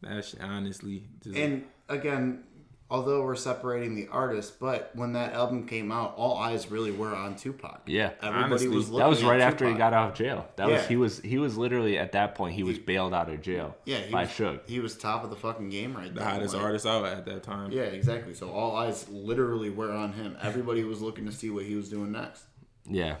That's 0.00 0.34
honestly 0.40 1.04
just 1.22 1.36
And 1.36 1.64
again, 1.88 2.44
although 2.90 3.22
we're 3.22 3.34
separating 3.36 3.94
the 3.94 4.06
artists, 4.08 4.50
but 4.50 4.90
when 4.94 5.14
that 5.14 5.32
album 5.32 5.66
came 5.66 5.90
out, 5.90 6.14
all 6.16 6.36
eyes 6.36 6.70
really 6.70 6.90
were 6.90 7.14
on 7.14 7.36
Tupac. 7.36 7.82
Yeah. 7.86 8.10
Everybody 8.20 8.44
Honestly, 8.44 8.68
was 8.68 8.86
that 8.86 8.92
looking 8.92 9.04
That 9.04 9.08
was 9.08 9.22
at 9.22 9.28
right 9.28 9.40
after 9.40 9.68
he 9.68 9.74
got 9.74 9.92
out 9.94 10.10
of 10.10 10.14
jail. 10.14 10.46
That 10.56 10.68
was 10.68 10.86
he 10.86 10.96
was 10.96 11.20
he 11.20 11.38
was 11.38 11.56
literally 11.56 11.98
at 11.98 12.12
that 12.12 12.34
point 12.34 12.54
he 12.54 12.62
was 12.62 12.78
bailed 12.78 13.14
out 13.14 13.30
of 13.30 13.40
jail. 13.40 13.76
Yeah, 13.86 13.98
he 13.98 14.12
by 14.12 14.22
was, 14.22 14.30
Suge. 14.30 14.60
he 14.68 14.78
was 14.78 14.96
top 14.96 15.24
of 15.24 15.30
the 15.30 15.36
fucking 15.36 15.70
game 15.70 15.96
right 15.96 16.12
the 16.12 16.20
there. 16.20 16.28
hottest 16.28 16.54
Like, 16.54 16.62
artist 16.62 16.86
out 16.86 17.04
at 17.06 17.24
that 17.26 17.42
time. 17.42 17.72
Yeah, 17.72 17.82
exactly. 17.82 18.34
So 18.34 18.50
all 18.50 18.76
eyes 18.76 19.08
literally 19.08 19.70
were 19.70 19.90
on 19.90 20.12
him. 20.12 20.36
Everybody 20.42 20.84
was 20.84 21.00
looking 21.00 21.26
to 21.26 21.32
see 21.32 21.50
what 21.50 21.64
he 21.64 21.74
was 21.74 21.88
doing 21.88 22.12
next. 22.12 22.44
Yeah. 22.86 23.16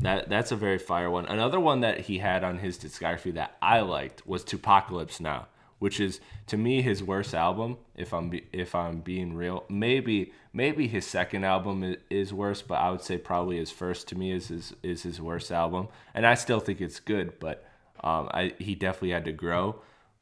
That 0.00 0.28
that's 0.28 0.52
a 0.52 0.56
very 0.56 0.78
fire 0.78 1.10
one. 1.10 1.26
Another 1.26 1.60
one 1.60 1.80
that 1.80 2.00
he 2.00 2.18
had 2.18 2.44
on 2.44 2.58
his 2.58 2.78
discography 2.78 3.34
that 3.34 3.56
I 3.62 3.80
liked 3.80 4.26
was 4.26 4.44
Tupacalypse 4.44 5.20
Now, 5.20 5.46
which 5.78 6.00
is 6.00 6.20
to 6.48 6.56
me 6.56 6.82
his 6.82 7.02
worst 7.02 7.34
album. 7.34 7.78
If 7.96 8.12
I'm 8.12 8.28
be, 8.30 8.44
if 8.52 8.74
I'm 8.74 9.00
being 9.00 9.34
real, 9.34 9.64
maybe 9.68 10.32
maybe 10.52 10.88
his 10.88 11.06
second 11.06 11.44
album 11.44 11.96
is, 12.10 12.32
worse, 12.32 12.62
but 12.62 12.74
I 12.74 12.90
would 12.90 13.02
say 13.02 13.16
probably 13.18 13.58
his 13.58 13.70
first 13.70 14.08
to 14.08 14.18
me 14.18 14.32
is 14.32 14.48
his 14.48 14.74
is 14.82 15.02
his 15.02 15.20
worst 15.20 15.50
album, 15.52 15.88
and 16.14 16.26
I 16.26 16.34
still 16.34 16.60
think 16.60 16.80
it's 16.80 17.00
good, 17.00 17.38
but 17.38 17.64
um, 18.02 18.28
I 18.32 18.54
he 18.58 18.74
definitely 18.74 19.10
had 19.10 19.24
to 19.26 19.32
grow. 19.32 19.80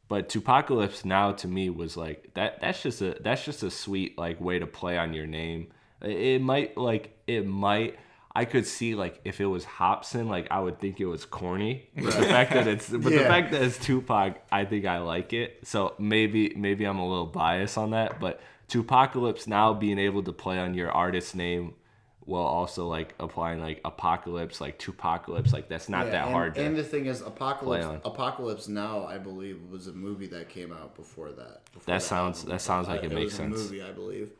But 0.09 0.29
Tupacalypse 0.29 1.05
Now 1.05 1.33
to 1.33 1.49
me 1.49 1.70
was 1.70 1.96
like 1.96 2.35
that. 2.35 2.61
That's 2.61 2.83
just 2.83 3.01
a 3.01 3.16
that's 3.20 3.44
just 3.44 3.62
a 3.62 3.70
sweet 3.70 4.18
like 4.18 4.40
way 4.40 4.59
to 4.59 4.66
play 4.66 4.99
on 4.99 5.14
your 5.14 5.27
name. 5.27 5.68
It 6.03 6.42
might 6.42 6.77
like 6.77 7.16
it 7.27 7.46
might. 7.46 7.99
I 8.33 8.45
could 8.45 8.64
see 8.66 8.95
like 8.95 9.21
if 9.25 9.40
it 9.40 9.47
was 9.47 9.64
Hobson, 9.64 10.29
like 10.29 10.47
I 10.51 10.61
would 10.61 10.79
think 10.79 11.01
it 11.01 11.07
was 11.07 11.25
corny. 11.25 11.88
But 11.97 12.05
the 12.14 12.25
fact 12.27 12.53
that 12.53 12.66
it's 12.69 12.88
but 12.88 13.03
the 13.05 13.19
fact 13.21 13.51
that 13.53 13.62
it's 13.62 13.79
Tupac, 13.79 14.37
I 14.53 14.64
think 14.64 14.87
I 14.87 14.99
like 14.99 15.33
it. 15.33 15.66
So 15.66 15.95
maybe 15.99 16.53
maybe 16.57 16.85
I'm 16.85 16.99
a 16.99 17.09
little 17.09 17.27
biased 17.27 17.77
on 17.77 17.90
that. 17.90 18.21
But 18.21 18.40
Tupacalypse 18.69 19.47
now 19.49 19.75
being 19.75 19.99
able 19.99 20.23
to 20.23 20.33
play 20.33 20.59
on 20.59 20.75
your 20.75 20.93
artist 20.93 21.35
name 21.35 21.75
while 22.21 22.45
also 22.45 22.87
like 22.87 23.14
applying 23.19 23.61
like 23.61 23.81
apocalypse, 23.85 24.61
like 24.61 24.79
Tupacalypse, 24.79 25.53
like 25.53 25.69
that's 25.69 25.88
not 25.88 26.07
Yeah, 26.07 26.12
that 26.12 26.25
and, 26.27 26.33
hard 26.33 26.55
to 26.55 26.62
And 26.64 26.77
the 26.77 26.85
thing 26.85 27.07
is, 27.07 27.23
Apocalypse. 27.23 28.01
Apocalypse 28.05 28.69
Now, 28.69 29.05
I 29.07 29.19
believe, 29.19 29.59
was 29.69 29.88
a 29.88 29.93
movie 29.93 30.29
that 30.29 30.49
came 30.49 30.71
out 30.73 30.95
before 30.95 31.33
that. 31.33 31.64
before 31.73 31.83
That 31.93 32.03
sounds- 32.03 32.40
album. 32.40 32.53
that 32.53 32.61
sounds 32.61 32.87
like 32.87 33.03
I- 33.03 33.07
it 33.07 33.12
makes 33.12 33.25
was 33.33 33.35
sense. 33.35 33.57
A 33.57 33.59
movie, 33.64 33.83
I 33.83 33.90
believe. 33.90 34.31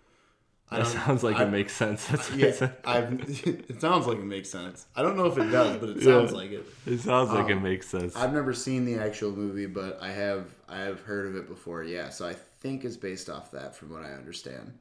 That 0.71 0.87
sounds 0.87 1.23
like 1.25 1.37
I- 1.37 1.45
it 1.45 1.51
makes 1.51 1.75
sense. 1.75 2.07
That's 2.07 2.31
Yeah, 2.35 2.47
I 2.47 2.51
said. 2.53 2.77
I've, 2.85 3.13
it 3.47 3.81
sounds 3.81 4.07
like 4.07 4.19
it 4.19 4.25
makes 4.25 4.49
sense. 4.49 4.87
I 4.95 5.03
don't 5.03 5.17
know 5.17 5.27
if 5.27 5.37
it 5.37 5.51
does, 5.51 5.77
but 5.79 5.89
it 5.91 6.03
sounds 6.03 6.31
Yeah. 6.31 6.37
like 6.37 6.51
it. 6.53 6.67
It 6.87 7.01
sounds 7.01 7.31
like 7.31 7.49
it 7.49 7.57
Um, 7.57 7.63
makes 7.63 7.89
sense. 7.89 8.15
I've 8.17 8.33
never 8.33 8.53
seen 8.55 8.85
the 8.85 8.97
actual 8.97 9.33
movie, 9.33 9.67
but 9.67 9.99
I 10.01 10.13
have 10.13 10.47
I 10.69 10.79
have 10.79 11.01
heard 11.01 11.27
of 11.27 11.35
it 11.37 11.49
before. 11.49 11.83
Yeah, 11.83 12.11
so 12.11 12.27
I 12.29 12.35
think 12.61 12.85
it's 12.85 12.97
based 12.97 13.29
off 13.29 13.51
that, 13.51 13.75
from 13.75 13.91
what 13.91 14.03
I 14.05 14.13
understand. 14.13 14.73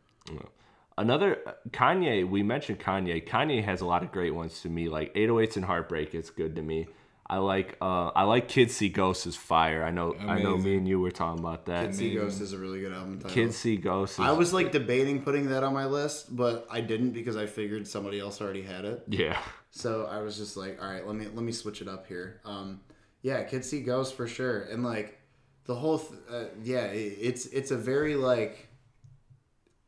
Another 0.98 1.38
Kanye, 1.72 2.28
we 2.30 2.44
mentioned 2.44 2.80
Kanye. 2.80 3.26
Kanye 3.26 3.64
has 3.64 3.80
a 3.82 3.86
lot 3.86 4.04
of 4.04 4.12
great 4.12 4.36
ones 4.36 4.60
to 4.62 4.70
me. 4.70 4.90
Like 4.90 5.14
808s 5.16 5.56
and 5.56 5.64
Heartbreak, 5.66 6.14
it's 6.14 6.30
good 6.30 6.56
to 6.58 6.62
me. 6.62 6.88
I 7.30 7.38
like 7.38 7.78
uh 7.80 8.12
I 8.16 8.24
like 8.24 8.48
Kids 8.48 8.76
See 8.76 8.90
Ghosts 8.90 9.28
is 9.28 9.36
fire. 9.36 9.84
I 9.84 9.92
know 9.92 10.16
I 10.20 10.42
know 10.42 10.58
me 10.58 10.78
and 10.78 10.88
you 10.88 11.00
were 11.00 11.12
talking 11.12 11.40
about 11.40 11.68
that. 11.68 11.86
Kids 11.86 11.98
See 12.00 12.16
Ghosts 12.16 12.42
is 12.42 12.54
a 12.54 12.58
really 12.58 12.82
good 12.82 12.92
album 12.92 13.20
title. 13.20 13.30
Kids 13.36 13.56
See 13.56 13.78
Ghosts 13.78 14.18
is, 14.18 14.26
I 14.26 14.32
was 14.32 14.52
like 14.52 14.72
debating 14.72 15.22
putting 15.22 15.50
that 15.50 15.64
on 15.64 15.74
my 15.74 15.86
list, 15.86 16.36
but 16.36 16.66
I 16.72 16.82
didn't 16.82 17.12
because 17.12 17.38
I 17.38 17.46
figured 17.46 17.88
somebody 17.88 18.20
else 18.20 18.42
already 18.42 18.64
had 18.64 18.84
it. 18.86 19.04
Yeah. 19.08 19.40
So 19.70 20.06
I 20.06 20.22
was 20.22 20.38
just 20.38 20.58
like, 20.58 20.82
all 20.82 20.90
right, 20.90 21.06
let 21.06 21.16
me 21.16 21.26
let 21.26 21.44
me 21.44 21.52
switch 21.52 21.82
it 21.82 21.88
up 21.88 22.08
here. 22.08 22.42
Um, 22.46 22.82
yeah, 23.22 23.44
Kids 23.44 23.70
See 23.70 23.82
Ghosts 23.82 24.14
for 24.14 24.28
sure, 24.28 24.62
and 24.62 24.84
like 24.84 25.20
the 25.66 25.76
whole, 25.76 26.00
th- 26.00 26.20
uh, 26.32 26.46
yeah, 26.64 26.86
it, 26.86 27.18
it's 27.22 27.46
it's 27.46 27.70
a 27.70 27.78
very 27.78 28.16
like, 28.16 28.70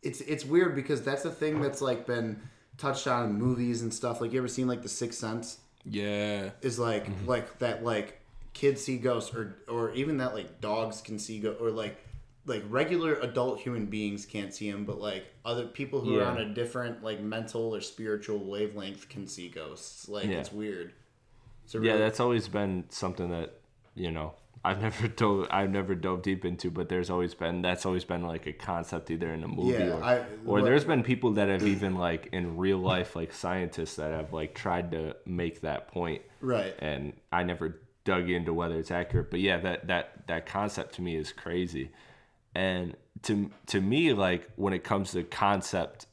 it's 0.03 0.21
it's 0.21 0.45
weird 0.45 0.75
because 0.75 1.01
that's 1.01 1.25
a 1.25 1.31
thing 1.31 1.59
that's 1.59 1.81
like 1.81 2.05
been 2.05 2.39
touched 2.77 3.07
on 3.07 3.29
in 3.29 3.33
movies 3.33 3.81
and 3.81 3.91
stuff. 3.91 4.21
Like 4.21 4.31
you 4.31 4.37
ever 4.37 4.47
seen 4.47 4.67
like 4.67 4.83
The 4.83 4.89
Sixth 4.89 5.17
Sense? 5.17 5.57
Yeah. 5.85 6.51
Is 6.61 6.79
like 6.79 7.07
mm-hmm. 7.07 7.27
like 7.27 7.59
that 7.59 7.83
like 7.83 8.21
kids 8.53 8.83
see 8.83 8.97
ghosts 8.97 9.33
or 9.33 9.57
or 9.67 9.91
even 9.91 10.17
that 10.17 10.33
like 10.33 10.61
dogs 10.61 11.01
can 11.01 11.17
see 11.19 11.39
go 11.39 11.51
or 11.53 11.71
like 11.71 11.97
like 12.45 12.63
regular 12.69 13.15
adult 13.15 13.59
human 13.59 13.85
beings 13.85 14.25
can't 14.25 14.53
see 14.53 14.71
them, 14.71 14.83
but 14.85 14.99
like 14.99 15.25
other 15.45 15.67
people 15.67 16.01
who 16.01 16.19
are 16.19 16.25
on 16.25 16.37
a 16.39 16.45
different 16.53 17.03
like 17.03 17.21
mental 17.21 17.75
or 17.75 17.81
spiritual 17.81 18.39
wavelength 18.39 19.07
can 19.09 19.27
see 19.27 19.47
ghosts. 19.49 20.09
Like 20.09 20.25
Yeah. 20.25 20.39
it's 20.39 20.51
weird. 20.51 20.93
It's 21.63 21.75
a 21.75 21.77
Yeah, 21.77 21.91
really- 21.91 21.99
that's 21.99 22.19
always 22.19 22.47
been 22.47 22.85
something 22.89 23.29
that, 23.29 23.59
you 23.93 24.11
know, 24.11 24.33
I've 24.63 24.81
never 24.81 25.07
dove 25.21 25.47
I've 25.49 25.69
never 25.71 25.95
dove 25.95 26.21
deep 26.21 26.45
into, 26.45 26.69
but 26.71 26.87
there's 26.89 27.09
always 27.09 27.33
been 27.33 27.61
that's 27.61 27.85
always 27.85 28.03
been 28.05 28.23
like 28.23 28.45
a 28.47 28.53
concept 28.53 29.09
either 29.11 29.33
in 29.33 29.43
a 29.43 29.47
movie 29.47 29.73
Yeah, 29.83 29.93
or, 29.97 30.03
I- 30.03 30.17
or 30.19 30.25
what- 30.43 30.63
there's 30.65 30.85
been 30.85 31.03
people 31.03 31.31
that 31.33 31.49
have 31.49 31.63
even 31.63 31.95
like 31.95 32.29
in 32.31 32.57
real 32.57 32.77
life 32.77 33.15
like 33.15 33.33
scientists 33.33 33.95
that 33.95 34.11
have 34.11 34.33
like 34.33 34.53
tried 34.55 34.91
to 34.91 35.15
make 35.25 35.61
that 35.61 35.87
point 35.87 36.21
right. 36.41 36.75
and 36.79 37.13
I 37.31 37.43
never 37.43 37.81
dug 38.03 38.29
into 38.29 38.51
whether 38.53 38.79
it's 38.79 38.89
accurate, 38.91 39.29
but 39.31 39.39
yeah, 39.39 39.59
that 39.59 39.87
that 39.87 40.27
that 40.27 40.45
concept 40.45 40.95
to 40.95 41.01
me 41.01 41.15
is 41.15 41.31
crazy. 41.31 41.91
And 42.55 42.95
to 43.23 43.51
to 43.67 43.79
me, 43.79 44.13
like 44.13 44.49
when 44.55 44.73
it 44.73 44.83
comes 44.83 45.11
to 45.11 45.23
concept 45.23 46.07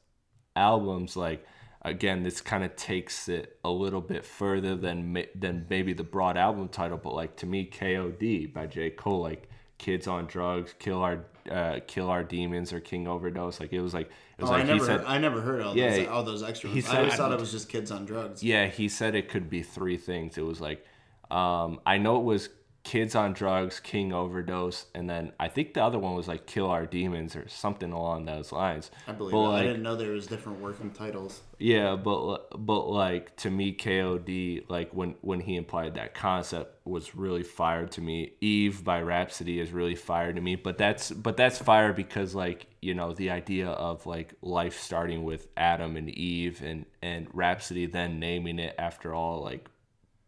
albums, 0.55 1.17
like 1.17 1.45
again, 1.89 2.23
this 2.23 2.41
kind 2.41 2.65
of 2.65 2.77
takes 2.77 3.29
it 3.29 3.59
a 3.65 3.71
little 3.71 4.01
bit 4.01 4.25
further 4.25 4.77
than 4.77 5.25
than 5.35 5.67
maybe 5.69 5.93
the 5.93 6.05
broad 6.05 6.37
album 6.37 6.69
title. 6.69 6.99
But 6.99 7.15
like 7.15 7.37
to 7.37 7.47
me, 7.47 7.65
K.O.D. 7.65 8.47
by 8.47 8.67
J 8.67 8.91
Cole, 8.91 9.21
like 9.23 9.49
kids 9.79 10.07
on 10.07 10.27
drugs, 10.27 10.75
kill 10.79 11.03
our 11.03 11.25
uh, 11.51 11.81
kill 11.87 12.11
our 12.11 12.23
demons 12.23 12.73
or 12.73 12.81
King 12.81 13.07
overdose. 13.09 13.61
Like 13.61 13.73
it 13.73 13.81
was 13.81 13.95
like 13.95 14.11
it 14.39 14.43
was 14.43 14.51
Oh, 14.51 14.53
like 14.55 14.63
I 14.65 14.67
he 14.67 14.73
never, 14.75 14.85
said. 14.85 15.05
I 15.07 15.19
never 15.19 15.41
heard 15.41 15.63
all 15.63 15.77
Yeah, 15.77 15.91
those, 15.97 16.09
all 16.09 16.23
those 16.25 16.43
extra. 16.43 16.71
he 16.71 16.77
Ones. 16.77 16.89
I 16.89 16.99
always 16.99 17.15
thought 17.15 17.33
it 17.33 17.41
was 17.41 17.51
just 17.53 17.69
kids 17.69 17.91
on 17.91 18.05
drugs. 18.05 18.43
Yeah, 18.43 18.67
he 18.67 18.89
said 18.89 19.15
it 19.15 19.29
could 19.29 19.49
be 19.51 19.63
three 19.63 19.97
things. 19.97 20.37
It 20.39 20.45
was 20.45 20.61
like, 20.61 20.85
um, 21.31 21.81
I 21.87 21.99
know 21.99 22.19
it 22.19 22.25
was 22.25 22.49
kids 22.89 23.15
on 23.15 23.35
drugs, 23.35 23.81
king 23.81 24.15
overdose, 24.15 24.87
and 24.95 25.11
then 25.11 25.33
I 25.39 25.49
think 25.49 25.75
the 25.75 25.85
other 25.85 25.99
one 25.99 26.15
was 26.15 26.27
like 26.27 26.47
kill 26.47 26.71
our 26.71 26.87
demons 26.87 27.37
or 27.37 27.47
something 27.47 27.93
along 27.93 28.25
those 28.25 28.51
lines. 28.51 28.91
I 29.07 29.13
believe 29.13 29.33
But, 29.33 29.51
like, 29.51 29.61
I 29.61 29.67
didn't 29.67 29.83
know 29.83 29.95
there 29.95 30.13
was 30.13 30.27
different 30.27 30.61
working 30.61 30.91
titles. 30.91 31.43
yeah, 31.59 31.97
but 31.97 32.49
but 32.57 32.89
like 32.89 33.37
to 33.37 33.51
me, 33.51 33.75
KOD 33.75 34.65
like 34.71 34.95
when 34.95 35.17
when 35.21 35.41
he 35.41 35.57
implied 35.57 35.97
that 35.97 36.15
concept 36.15 36.87
was 36.87 37.15
really 37.15 37.43
fire 37.43 37.87
to 37.89 38.01
me. 38.01 38.33
Eve 38.41 38.83
by 38.83 39.03
Rapsody 39.03 39.61
is 39.61 39.71
really 39.71 39.95
fire 39.95 40.33
to 40.33 40.41
me, 40.41 40.57
but 40.57 40.79
that's 40.79 41.11
but 41.11 41.37
that's 41.37 41.59
fire 41.59 41.93
because 41.93 42.35
like 42.35 42.69
you 42.81 42.95
know 42.95 43.13
the 43.13 43.29
idea 43.29 43.69
of 43.69 44.07
like 44.07 44.33
life 44.41 44.81
starting 44.81 45.25
with 45.25 45.47
Adam 45.59 45.99
and 45.99 46.09
Eve 46.09 46.63
and 46.63 46.87
and 47.03 47.29
Rapsody 47.35 47.85
then 47.85 48.19
naming 48.19 48.59
it 48.59 48.75
after 48.79 49.13
all 49.13 49.43
like 49.45 49.69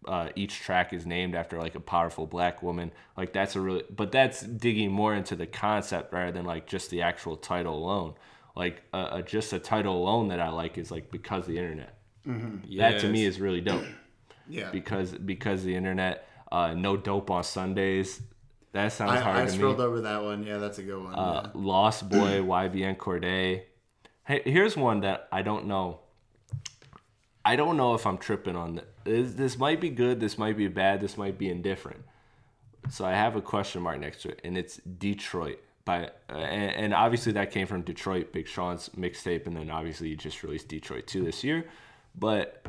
uh, 0.07 0.29
each 0.35 0.61
track 0.61 0.93
is 0.93 1.05
named 1.07 1.35
after 1.35 1.61
like 1.61 1.75
a 1.75 1.81
powerful 1.81 2.27
black 2.27 2.63
woman. 2.63 2.91
Like 3.17 3.33
that's 3.33 3.57
a 3.57 3.61
really, 3.61 3.85
but 3.91 4.13
that's 4.13 4.41
digging 4.43 4.91
more 4.93 5.15
into 5.15 5.37
the 5.37 5.47
concept 5.47 6.13
rather 6.13 6.33
than 6.33 6.45
like 6.47 6.67
just 6.67 6.91
the 6.91 7.03
actual 7.03 7.37
title 7.37 7.77
alone. 7.77 8.15
Like 8.57 8.83
uh, 8.93 8.97
uh, 8.97 9.23
just 9.23 9.53
a 9.53 9.59
title 9.59 9.97
alone 9.97 10.29
that 10.29 10.41
I 10.41 10.49
like 10.49 10.79
is 10.79 10.91
like 10.91 11.11
because 11.11 11.47
the 11.47 11.59
internet. 11.59 11.97
That 12.25 13.01
to 13.01 13.09
me 13.09 13.25
is 13.25 13.41
really 13.41 13.61
dope 13.61 13.85
Yeah. 14.49 14.71
because 14.71 15.13
because 15.13 15.63
the 15.65 15.75
internet. 15.75 16.27
Uh, 16.53 16.75
no 16.75 16.97
dope 16.97 17.31
on 17.31 17.45
Sundays. 17.45 18.21
That 18.73 18.93
sounds 18.93 19.21
hard 19.21 19.37
I, 19.37 19.43
I 19.43 19.45
to 19.45 19.53
scrolled 19.53 19.79
me. 19.79 19.85
over 19.85 20.01
that 20.01 20.23
one. 20.25 20.43
Yeah, 20.45 20.59
that's 20.59 20.79
a 20.79 20.83
good 20.83 21.01
one. 21.03 21.15
Uh, 21.15 21.43
yeah. 21.45 21.51
Lost 21.55 22.09
Boy, 22.09 22.41
YBN 22.41 22.97
Cordae. 22.97 23.63
Hey, 24.25 24.43
here's 24.45 24.77
one 24.77 25.01
that 25.03 25.29
I 25.31 25.43
don't 25.43 25.67
know. 25.67 26.01
I 27.51 27.57
don't 27.57 27.77
know 27.77 27.95
if 27.95 28.07
I'm 28.07 28.17
tripping 28.17 28.55
on 28.55 28.81
this. 29.03 29.33
This, 29.33 29.59
might 29.59 29.81
be 29.81 29.91
good. 29.91 30.21
This 30.21 30.39
might 30.39 30.57
be 30.57 30.69
bad. 30.69 31.01
This 31.01 31.19
might 31.19 31.37
be 31.37 31.51
indifferent. 31.51 32.05
So 32.91 33.05
I 33.05 33.11
have 33.15 33.35
a 33.35 33.43
question 33.43 33.83
mark 33.83 33.99
next 33.99 34.23
to 34.23 34.29
it, 34.29 34.41
and 34.45 34.57
it's 34.57 34.77
Detroit. 34.77 35.59
By 35.85 36.13
uh, 36.31 36.35
and, 36.37 36.77
and 36.77 36.95
obviously 36.95 37.33
that 37.33 37.51
came 37.51 37.67
from 37.67 37.83
Detroit, 37.83 38.33
Big 38.33 38.47
Sean's 38.47 38.91
mixtape, 38.91 39.49
and 39.49 39.57
then 39.57 39.69
obviously 39.69 40.11
he 40.11 40.15
just 40.15 40.45
released 40.45 40.69
Detroit 40.69 41.09
two 41.09 41.25
this 41.25 41.43
year. 41.43 41.67
But 42.17 42.65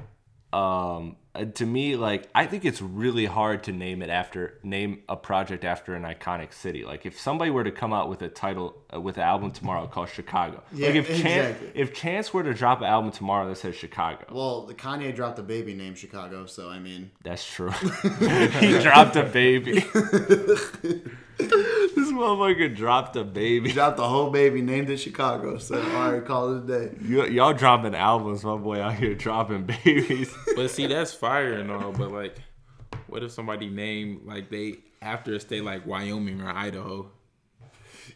um 0.52 1.16
uh, 1.34 1.46
to 1.46 1.66
me 1.66 1.96
like 1.96 2.28
i 2.36 2.46
think 2.46 2.66
it's 2.66 2.82
really 2.82 3.26
hard 3.26 3.64
to 3.64 3.72
name 3.72 4.02
it 4.02 4.10
after 4.10 4.58
name 4.64 5.02
a 5.08 5.16
project 5.16 5.64
after 5.64 5.94
an 5.96 6.04
iconic 6.04 6.54
city. 6.54 6.84
Like 6.84 7.06
if 7.06 7.20
somebody 7.20 7.52
were 7.52 7.64
to 7.64 7.72
come 7.72 7.94
out 7.94 8.10
with 8.10 8.22
a 8.22 8.28
title 8.30 8.76
uh, 8.94 9.00
with 9.00 9.18
an 9.18 9.24
album 9.24 9.52
tomorrow 9.52 9.88
called 9.88 10.10
chicago 10.10 10.62
Yeah, 10.74 10.88
like 10.88 10.96
if 10.98 11.08
chance 11.08 11.58
exactly. 11.58 11.72
if 11.74 11.94
chance 11.94 12.34
were 12.34 12.44
to 12.44 12.54
drop 12.54 12.80
an 12.80 12.88
album 12.88 13.12
tomorrow 13.12 13.48
that 13.50 13.58
says 13.58 13.76
chicago. 13.76 14.26
Well, 14.32 14.66
the 14.66 14.74
Kanye 14.74 15.16
dropped 15.16 15.40
a 15.40 15.44
baby 15.44 15.74
named 15.74 15.98
Chicago, 15.98 16.46
so 16.46 16.70
I 16.70 16.80
mean, 16.80 17.12
that's 17.24 17.46
true. 17.46 17.72
He 18.60 18.80
dropped 18.80 19.16
a 19.16 19.24
baby 19.24 19.84
this 21.96 22.12
motherfucker 22.12 22.76
dropped 22.76 23.16
a 23.16 23.24
he 23.24 23.30
baby 23.30 23.72
dropped 23.72 23.98
the 23.98 24.08
whole 24.08 24.30
baby, 24.30 24.62
named 24.62 24.90
it 24.90 24.98
Chicago. 24.98 25.58
So 25.58 25.82
all 25.82 26.12
right, 26.12 26.26
call 26.26 26.56
it 26.56 26.64
a 26.64 26.88
day. 26.88 26.96
y- 27.02 27.28
y'all 27.28 27.54
dropping 27.54 27.96
albums 27.96 28.44
my 28.44 28.58
boy 28.58 28.82
out 28.82 28.96
here 28.96 29.16
dropping 29.16 29.64
babies 29.84 30.34
But 30.56 30.70
see, 30.72 30.88
that's 30.88 31.14
fire 31.14 31.54
and 31.54 31.72
all. 31.72 31.92
But 31.92 32.12
like, 32.12 32.36
what 33.08 33.24
if 33.24 33.32
somebody 33.32 33.70
named 33.70 34.22
like 34.26 34.50
they 34.50 34.76
after 35.02 35.34
a 35.34 35.40
state 35.40 35.64
like 35.64 35.86
Wyoming 35.86 36.42
or 36.42 36.50
Idaho? 36.50 37.10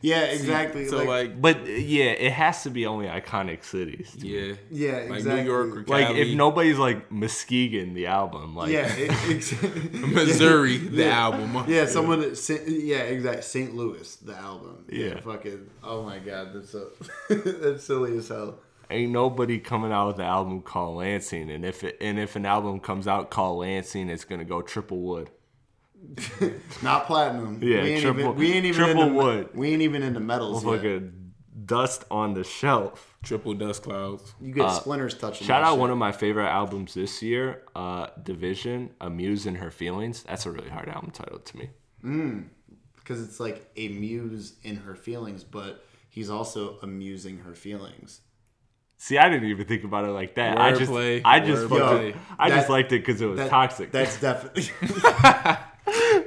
Yeah, 0.01 0.21
exactly. 0.23 0.87
So 0.87 0.97
like, 0.97 1.07
like, 1.07 1.41
but 1.41 1.65
yeah 1.67 2.05
it 2.11 2.31
has 2.33 2.63
to 2.63 2.69
be 2.69 2.85
only 2.85 3.07
iconic 3.07 3.63
cities 3.63 4.11
to 4.19 4.23
me. 4.23 4.29
yeah, 4.49 4.53
Yeah, 4.69 4.91
like 5.09 5.19
exactly. 5.19 5.43
New 5.43 5.49
York 5.49 5.75
or 5.77 5.83
like 5.87 6.15
if 6.15 6.35
nobody's 6.35 6.77
like 6.77 7.11
Muskegon 7.11 7.93
the 7.93 8.07
album 8.07 8.55
like 8.55 8.71
yeah, 8.71 8.91
it, 8.97 9.11
ex- 9.35 9.55
Missouri, 9.93 10.77
the 10.77 11.03
Yeah. 11.03 11.19
album. 11.19 11.65
Yeah, 11.67 11.85
someone. 11.85 12.21
that 12.21 12.37
Sa- 12.37 12.53
Yeah, 12.67 12.97
exactly. 12.97 13.41
St. 13.41 13.75
Louis, 13.75 14.15
the 14.17 14.35
album. 14.35 14.85
Yeah. 14.89 15.19
fucking. 15.21 15.69
Oh 15.83 16.03
my 16.03 16.19
god, 16.19 16.53
that's 16.53 16.69
so. 16.71 16.89
that's 17.29 17.83
silly 17.83 18.17
as 18.17 18.27
hell. 18.27 18.59
ain't 18.91 19.11
nobody 19.11 19.57
coming 19.59 19.91
out 19.91 20.07
with 20.07 20.17
an 20.19 20.25
album 20.25 20.61
called 20.61 20.97
Lansing 20.97 21.49
and 21.49 21.65
if 21.65 21.83
it 21.83 21.97
and 21.99 22.19
if 22.19 22.35
an 22.35 22.45
album 22.45 22.79
comes 22.79 23.07
out 23.07 23.31
called 23.31 23.57
Lansing 23.59 24.09
it's 24.09 24.23
gonna 24.25 24.45
go 24.45 24.61
triple 24.61 24.99
wood 24.99 25.29
Not 26.83 27.05
platinum. 27.07 27.59
Yeah, 27.61 27.83
we 27.83 27.89
ain't 27.91 28.01
triple- 28.01 28.21
even. 28.21 28.35
We 28.35 28.51
ain't 28.53 28.65
even 28.65 28.81
triple 28.83 29.03
into, 29.03 29.15
wood. 29.15 29.49
We 29.53 29.71
ain't 29.71 29.81
even 29.81 30.03
into 30.03 30.19
metals 30.19 30.63
yet. 30.63 30.75
fucking 30.75 31.31
dust 31.65 32.03
on 32.11 32.33
the 32.33 32.43
shelf 32.43 33.17
Triple 33.23 33.53
dust 33.55 33.81
clouds. 33.83 34.35
You 34.39 34.53
get 34.53 34.69
splinters 34.71 35.15
touching. 35.15 35.45
Uh, 35.45 35.47
shout 35.47 35.63
out 35.63 35.71
shit. 35.71 35.79
one 35.79 35.89
of 35.89 35.97
my 35.97 36.11
favorite 36.11 36.47
albums 36.49 36.93
this 36.93 37.23
year 37.23 37.63
uh 37.75 38.07
dvsn 38.21 38.89
Amuse 39.01 39.47
in 39.47 39.55
Her 39.55 39.71
Feelings 39.71 40.21
that's 40.23 40.45
a 40.45 40.51
really 40.51 40.69
hard 40.69 40.89
album 40.89 41.09
title 41.11 41.39
to 41.39 41.57
me 41.57 41.69
Mm, 42.03 42.45
because 42.97 43.23
it's 43.23 43.39
like 43.39 43.67
a 43.77 43.87
muse 43.87 44.53
in 44.63 44.75
her 44.75 44.93
feelings, 44.93 45.43
but 45.43 45.83
he's 46.09 46.29
also 46.29 46.77
amusing 46.83 47.39
her 47.39 47.55
feelings. 47.55 48.21
see 48.97 49.17
I 49.17 49.27
didn't 49.29 49.49
even 49.49 49.65
think 49.65 49.83
about 49.85 50.05
it 50.05 50.09
like 50.11 50.35
that 50.35 50.59
I 50.59 50.71
just 50.73 50.91
Wordplay, 50.91 51.21
I 51.25 51.39
just 51.39 51.63
wordplay. 51.67 52.13
fucking- 52.13 52.21
I 52.37 52.49
just 52.49 52.69
liked 52.69 52.91
it 52.91 52.99
because 53.03 53.21
it 53.21 53.25
was 53.25 53.37
That- 53.39 53.49
toxic 53.49 53.91
That's 53.91 54.19
definitely. 54.21 54.69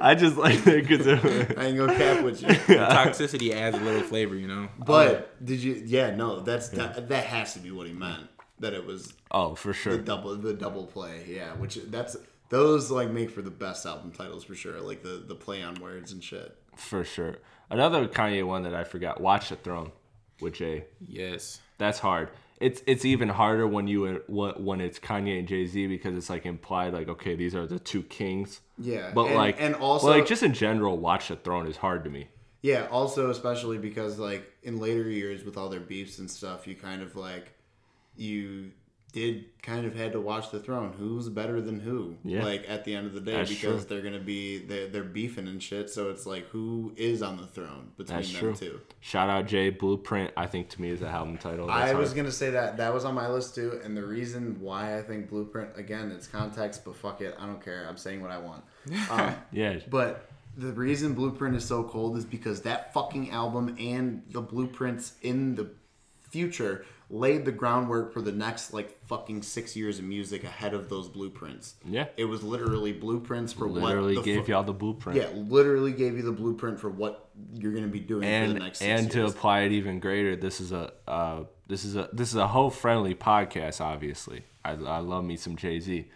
I 0.00 0.14
just 0.14 0.36
like 0.36 0.66
it 0.66 0.86
because 0.86 1.06
it 1.06 1.22
was 1.22 1.56
I 1.56 1.66
ain't 1.66 1.78
gonna 1.78 1.94
cap 1.94 2.24
with 2.24 2.42
you. 2.42 2.48
The 2.68 2.84
toxicity 2.84 3.52
adds 3.52 3.76
a 3.76 3.80
little 3.80 4.02
flavor, 4.02 4.34
you 4.34 4.48
know. 4.48 4.68
But 4.78 5.08
oh. 5.10 5.44
did 5.44 5.62
you? 5.62 5.82
Yeah, 5.86 6.14
no. 6.14 6.40
That's 6.40 6.68
that. 6.70 7.08
That 7.08 7.24
has 7.24 7.54
to 7.54 7.60
be 7.60 7.70
what 7.70 7.86
he 7.86 7.92
meant. 7.92 8.28
That 8.60 8.74
it 8.74 8.84
was 8.84 9.12
oh 9.30 9.54
for 9.54 9.72
sure. 9.72 9.92
the 9.92 9.98
sure 9.98 10.04
double 10.04 10.36
the 10.36 10.54
double 10.54 10.86
play. 10.86 11.24
Yeah, 11.28 11.54
which 11.54 11.78
that's 11.86 12.16
those 12.48 12.90
like 12.90 13.10
make 13.10 13.30
for 13.30 13.42
the 13.42 13.50
best 13.50 13.86
album 13.86 14.12
titles 14.12 14.44
for 14.44 14.54
sure. 14.54 14.80
Like 14.80 15.02
the 15.02 15.22
the 15.26 15.34
play 15.34 15.62
on 15.62 15.76
words 15.76 16.12
and 16.12 16.22
shit. 16.22 16.56
For 16.76 17.04
sure. 17.04 17.36
Another 17.70 18.06
Kanye 18.08 18.46
one 18.46 18.62
that 18.62 18.74
I 18.74 18.84
forgot, 18.84 19.20
Watch 19.20 19.50
the 19.50 19.56
Throne 19.56 19.92
with 20.40 20.54
Jay. 20.54 20.84
Yes. 21.06 21.60
That's 21.76 21.98
hard. 21.98 22.30
It's 22.60 22.82
it's 22.86 23.04
even 23.04 23.28
harder 23.28 23.66
when 23.66 23.86
you 23.86 24.04
uh, 24.06 24.52
when 24.58 24.80
it's 24.80 24.98
Kanye 24.98 25.38
and 25.38 25.46
Jay 25.46 25.64
Z 25.66 25.86
because 25.86 26.16
it's 26.16 26.28
like 26.30 26.44
implied 26.46 26.92
like 26.92 27.08
okay 27.08 27.34
these 27.36 27.54
are 27.54 27.66
the 27.66 27.78
two 27.78 28.02
kings. 28.02 28.60
Yeah, 28.78 29.12
But 29.14 29.26
and- 29.26 29.34
like 29.36 29.60
and 29.60 29.74
also 29.74 30.08
like 30.08 30.26
just 30.26 30.42
in 30.42 30.52
general, 30.54 30.98
Watch 30.98 31.28
the 31.28 31.36
Throne 31.36 31.66
is 31.66 31.76
hard 31.76 32.04
to 32.04 32.10
me. 32.10 32.28
Yeah, 32.62 32.88
also 32.90 33.30
especially 33.30 33.78
because 33.78 34.18
like 34.18 34.50
in 34.64 34.78
later 34.80 35.08
years 35.08 35.44
with 35.44 35.56
all 35.56 35.68
their 35.68 35.80
beefs 35.80 36.18
and 36.18 36.28
stuff, 36.30 36.66
you 36.66 36.74
kind 36.74 37.02
of 37.02 37.14
like 37.14 37.52
you 38.16 38.72
did 39.12 39.46
kind 39.62 39.86
of 39.86 39.94
had 39.94 40.12
to 40.12 40.20
watch 40.20 40.50
the 40.50 40.60
throne. 40.60 40.92
Who's 40.98 41.28
better 41.28 41.60
than 41.60 41.80
who? 41.80 42.16
Yeah. 42.24 42.44
Like 42.44 42.64
at 42.68 42.84
the 42.84 42.94
end 42.94 43.06
of 43.06 43.14
the 43.14 43.20
day, 43.20 43.32
That's 43.32 43.48
because 43.50 43.86
true. 43.86 43.96
they're 43.96 44.02
gonna 44.04 44.22
be 44.22 44.58
they're, 44.58 44.86
they're 44.88 45.02
beefing 45.02 45.48
and 45.48 45.62
shit. 45.62 45.88
So 45.90 46.10
it's 46.10 46.26
like 46.26 46.46
who 46.48 46.92
is 46.96 47.22
on 47.22 47.36
the 47.38 47.46
throne 47.46 47.92
between 47.96 48.18
That's 48.18 48.30
them 48.32 48.40
true. 48.40 48.54
two. 48.54 48.80
Shout 49.00 49.30
out 49.30 49.46
Jay 49.46 49.70
Blueprint. 49.70 50.32
I 50.36 50.46
think 50.46 50.68
to 50.70 50.82
me 50.82 50.90
is 50.90 51.00
the 51.00 51.08
album 51.08 51.38
title. 51.38 51.66
That's 51.68 51.92
I 51.92 51.94
was 51.94 52.10
hard. 52.10 52.16
gonna 52.18 52.32
say 52.32 52.50
that 52.50 52.76
that 52.76 52.92
was 52.92 53.04
on 53.04 53.14
my 53.14 53.28
list 53.28 53.54
too, 53.54 53.80
and 53.82 53.96
the 53.96 54.04
reason 54.04 54.60
why 54.60 54.98
I 54.98 55.02
think 55.02 55.30
Blueprint 55.30 55.70
again, 55.76 56.10
it's 56.12 56.26
context, 56.26 56.84
but 56.84 56.94
fuck 56.94 57.20
it, 57.22 57.34
I 57.38 57.46
don't 57.46 57.64
care. 57.64 57.86
I'm 57.88 57.96
saying 57.96 58.20
what 58.22 58.30
I 58.30 58.38
want. 58.38 58.64
Um, 59.10 59.34
yeah. 59.52 59.78
But 59.90 60.30
the 60.56 60.72
reason 60.72 61.14
Blueprint 61.14 61.54
is 61.56 61.64
so 61.64 61.84
cold 61.84 62.16
is 62.16 62.24
because 62.24 62.62
that 62.62 62.92
fucking 62.92 63.30
album 63.30 63.76
and 63.78 64.22
the 64.30 64.40
blueprints 64.40 65.14
in 65.22 65.54
the 65.54 65.70
future 66.30 66.84
laid 67.10 67.44
the 67.44 67.52
groundwork 67.52 68.12
for 68.12 68.20
the 68.20 68.32
next 68.32 68.72
like 68.74 69.02
fucking 69.06 69.42
six 69.42 69.74
years 69.74 69.98
of 69.98 70.04
music 70.04 70.44
ahead 70.44 70.74
of 70.74 70.88
those 70.88 71.08
blueprints. 71.08 71.74
Yeah. 71.88 72.06
It 72.16 72.26
was 72.26 72.42
literally 72.42 72.92
blueprints 72.92 73.52
for 73.52 73.66
Literally 73.66 73.80
what 73.80 73.88
literally 73.88 74.22
gave 74.22 74.46
fu- 74.46 74.52
y'all 74.52 74.62
the 74.62 74.72
blueprint. 74.74 75.18
Yeah, 75.18 75.28
literally 75.34 75.92
gave 75.92 76.16
you 76.16 76.22
the 76.22 76.32
blueprint 76.32 76.78
for 76.78 76.90
what 76.90 77.28
you're 77.54 77.72
gonna 77.72 77.86
be 77.86 78.00
doing 78.00 78.22
for 78.22 78.26
the 78.26 78.34
and 78.34 78.58
next 78.58 78.78
six 78.80 78.88
and 78.88 79.10
to 79.12 79.26
apply 79.26 79.60
it 79.60 79.72
even 79.72 80.00
greater, 80.00 80.36
this 80.36 80.60
is 80.60 80.72
a 80.72 80.92
uh, 81.06 81.44
this 81.66 81.84
is 81.84 81.96
a 81.96 82.08
this 82.12 82.28
is 82.28 82.36
a 82.36 82.48
hoe 82.48 82.70
friendly 82.70 83.14
podcast. 83.14 83.80
Obviously, 83.80 84.44
I, 84.64 84.72
I 84.72 84.98
love 84.98 85.24
me 85.24 85.36
some 85.36 85.56
Jay 85.56 85.80
Z. 85.80 86.10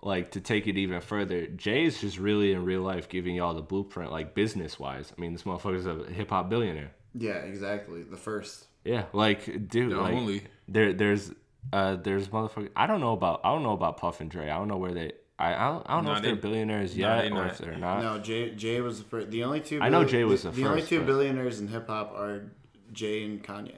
Like 0.00 0.30
to 0.32 0.40
take 0.40 0.68
it 0.68 0.76
even 0.76 1.00
further, 1.00 1.46
Jay 1.48 1.84
is 1.84 2.00
just 2.00 2.18
really 2.18 2.52
in 2.52 2.64
real 2.64 2.82
life 2.82 3.08
giving 3.08 3.34
y'all 3.34 3.54
the 3.54 3.62
blueprint, 3.62 4.12
like 4.12 4.32
business 4.32 4.78
wise. 4.78 5.12
I 5.16 5.20
mean, 5.20 5.32
this 5.32 5.42
motherfucker's 5.42 5.86
a 5.86 6.08
hip 6.12 6.30
hop 6.30 6.48
billionaire. 6.48 6.92
Yeah, 7.14 7.38
exactly. 7.38 8.04
The 8.04 8.16
first. 8.16 8.67
Yeah, 8.88 9.04
like 9.12 9.68
dude, 9.68 9.92
The 9.92 9.96
like 10.00 10.14
only. 10.14 10.42
there 10.66 10.92
there's 10.92 11.30
uh 11.72 11.96
there's 11.96 12.28
motherfucker. 12.28 12.70
I 12.74 12.86
don't 12.86 13.00
know 13.00 13.12
about 13.12 13.40
I 13.44 13.52
don't 13.52 13.62
know 13.62 13.72
about 13.72 13.96
Puff 13.98 14.20
and 14.20 14.30
Dre. 14.30 14.48
I 14.48 14.56
don't 14.58 14.68
know 14.68 14.76
where 14.78 14.94
they 14.94 15.12
I 15.38 15.54
I 15.54 15.68
don't, 15.68 15.82
I 15.88 15.94
don't 15.96 16.04
know 16.04 16.14
if 16.14 16.22
they're 16.22 16.36
billionaires 16.36 16.96
no, 16.96 17.00
yet 17.16 17.22
they 17.22 17.26
or 17.28 17.30
not. 17.34 17.50
if 17.52 17.58
they're 17.58 17.76
not. 17.76 18.02
No, 18.02 18.18
Jay 18.18 18.54
Jay 18.54 18.80
was 18.80 18.98
the 18.98 19.04
first. 19.04 19.30
The 19.30 19.44
only 19.44 19.60
two. 19.60 19.80
I 19.80 19.88
know 19.88 20.04
Jay 20.04 20.24
was 20.24 20.42
the, 20.42 20.50
the 20.50 20.62
the 20.62 20.68
only 20.68 20.82
two 20.82 20.98
but- 21.00 21.06
billionaires 21.06 21.60
in 21.60 21.68
hip 21.68 21.86
hop 21.88 22.12
are 22.16 22.50
Jay 22.92 23.24
and 23.24 23.42
Kanye. 23.44 23.74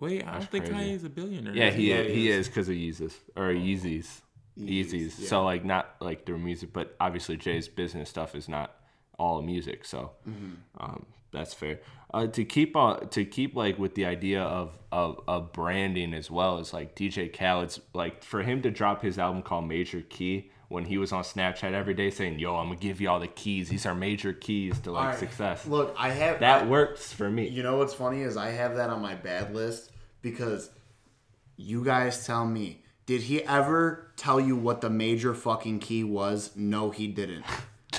Wait, 0.00 0.26
I 0.26 0.32
don't 0.38 0.50
think 0.50 0.64
crazy. 0.66 0.78
Kanye's 0.96 1.04
a 1.04 1.08
billionaire. 1.10 1.54
Yeah, 1.54 1.70
he 1.70 1.90
Yeah, 1.90 1.96
is, 1.98 2.06
he 2.08 2.14
he 2.14 2.30
is. 2.30 2.38
is 2.40 2.48
because 2.48 2.68
of 2.68 2.74
Yeezus 2.74 3.14
or 3.36 3.48
Yeezys. 3.54 4.20
Yeezys, 4.58 4.90
Yeezys. 4.92 5.20
yeah. 5.20 5.28
So 5.28 5.44
like 5.44 5.64
not 5.64 5.94
like 6.00 6.24
their 6.26 6.36
music, 6.38 6.72
but 6.72 6.96
obviously 7.00 7.36
Jay's 7.36 7.68
business 7.68 8.08
stuff 8.10 8.34
is 8.34 8.48
not 8.48 8.74
all 9.18 9.40
music. 9.42 9.84
So 9.84 10.12
Mm-hmm. 10.28 10.52
um, 10.82 11.06
that's 11.32 11.54
fair. 11.54 11.80
Uh, 12.14 12.28
to 12.28 12.44
keep 12.44 12.76
on 12.76 13.08
to 13.08 13.24
keep 13.24 13.56
like 13.56 13.76
with 13.76 13.96
the 13.96 14.06
idea 14.06 14.40
of, 14.40 14.78
of 14.92 15.20
of 15.26 15.52
branding 15.52 16.14
as 16.14 16.30
well 16.30 16.58
as 16.58 16.72
like 16.72 16.94
DJ 16.94 17.28
Khaled's 17.32 17.80
like 17.92 18.22
for 18.22 18.40
him 18.40 18.62
to 18.62 18.70
drop 18.70 19.02
his 19.02 19.18
album 19.18 19.42
called 19.42 19.66
Major 19.66 20.00
Key 20.00 20.48
when 20.68 20.84
he 20.84 20.96
was 20.96 21.10
on 21.10 21.24
Snapchat 21.24 21.72
every 21.72 21.92
day 21.92 22.10
saying, 22.10 22.38
"Yo, 22.38 22.54
I'm 22.54 22.68
gonna 22.68 22.78
give 22.78 23.00
you 23.00 23.08
all 23.10 23.18
the 23.18 23.26
keys. 23.26 23.68
These 23.68 23.84
are 23.84 23.96
major 23.96 24.32
keys 24.32 24.78
to 24.80 24.92
like 24.92 25.08
right, 25.08 25.18
success." 25.18 25.66
Look, 25.66 25.92
I 25.98 26.10
have 26.10 26.38
that 26.38 26.62
I- 26.62 26.66
works 26.66 27.12
for 27.12 27.28
me. 27.28 27.48
You 27.48 27.64
know 27.64 27.78
what's 27.78 27.94
funny 27.94 28.20
is 28.22 28.36
I 28.36 28.50
have 28.50 28.76
that 28.76 28.90
on 28.90 29.02
my 29.02 29.16
bad 29.16 29.52
list 29.52 29.90
because 30.22 30.70
you 31.56 31.84
guys 31.84 32.24
tell 32.24 32.46
me. 32.46 32.84
Did 33.06 33.22
he 33.22 33.42
ever 33.42 34.12
tell 34.16 34.38
you 34.38 34.54
what 34.54 34.82
the 34.82 34.88
major 34.88 35.34
fucking 35.34 35.80
key 35.80 36.04
was? 36.04 36.52
No, 36.54 36.90
he 36.90 37.08
didn't. 37.08 37.44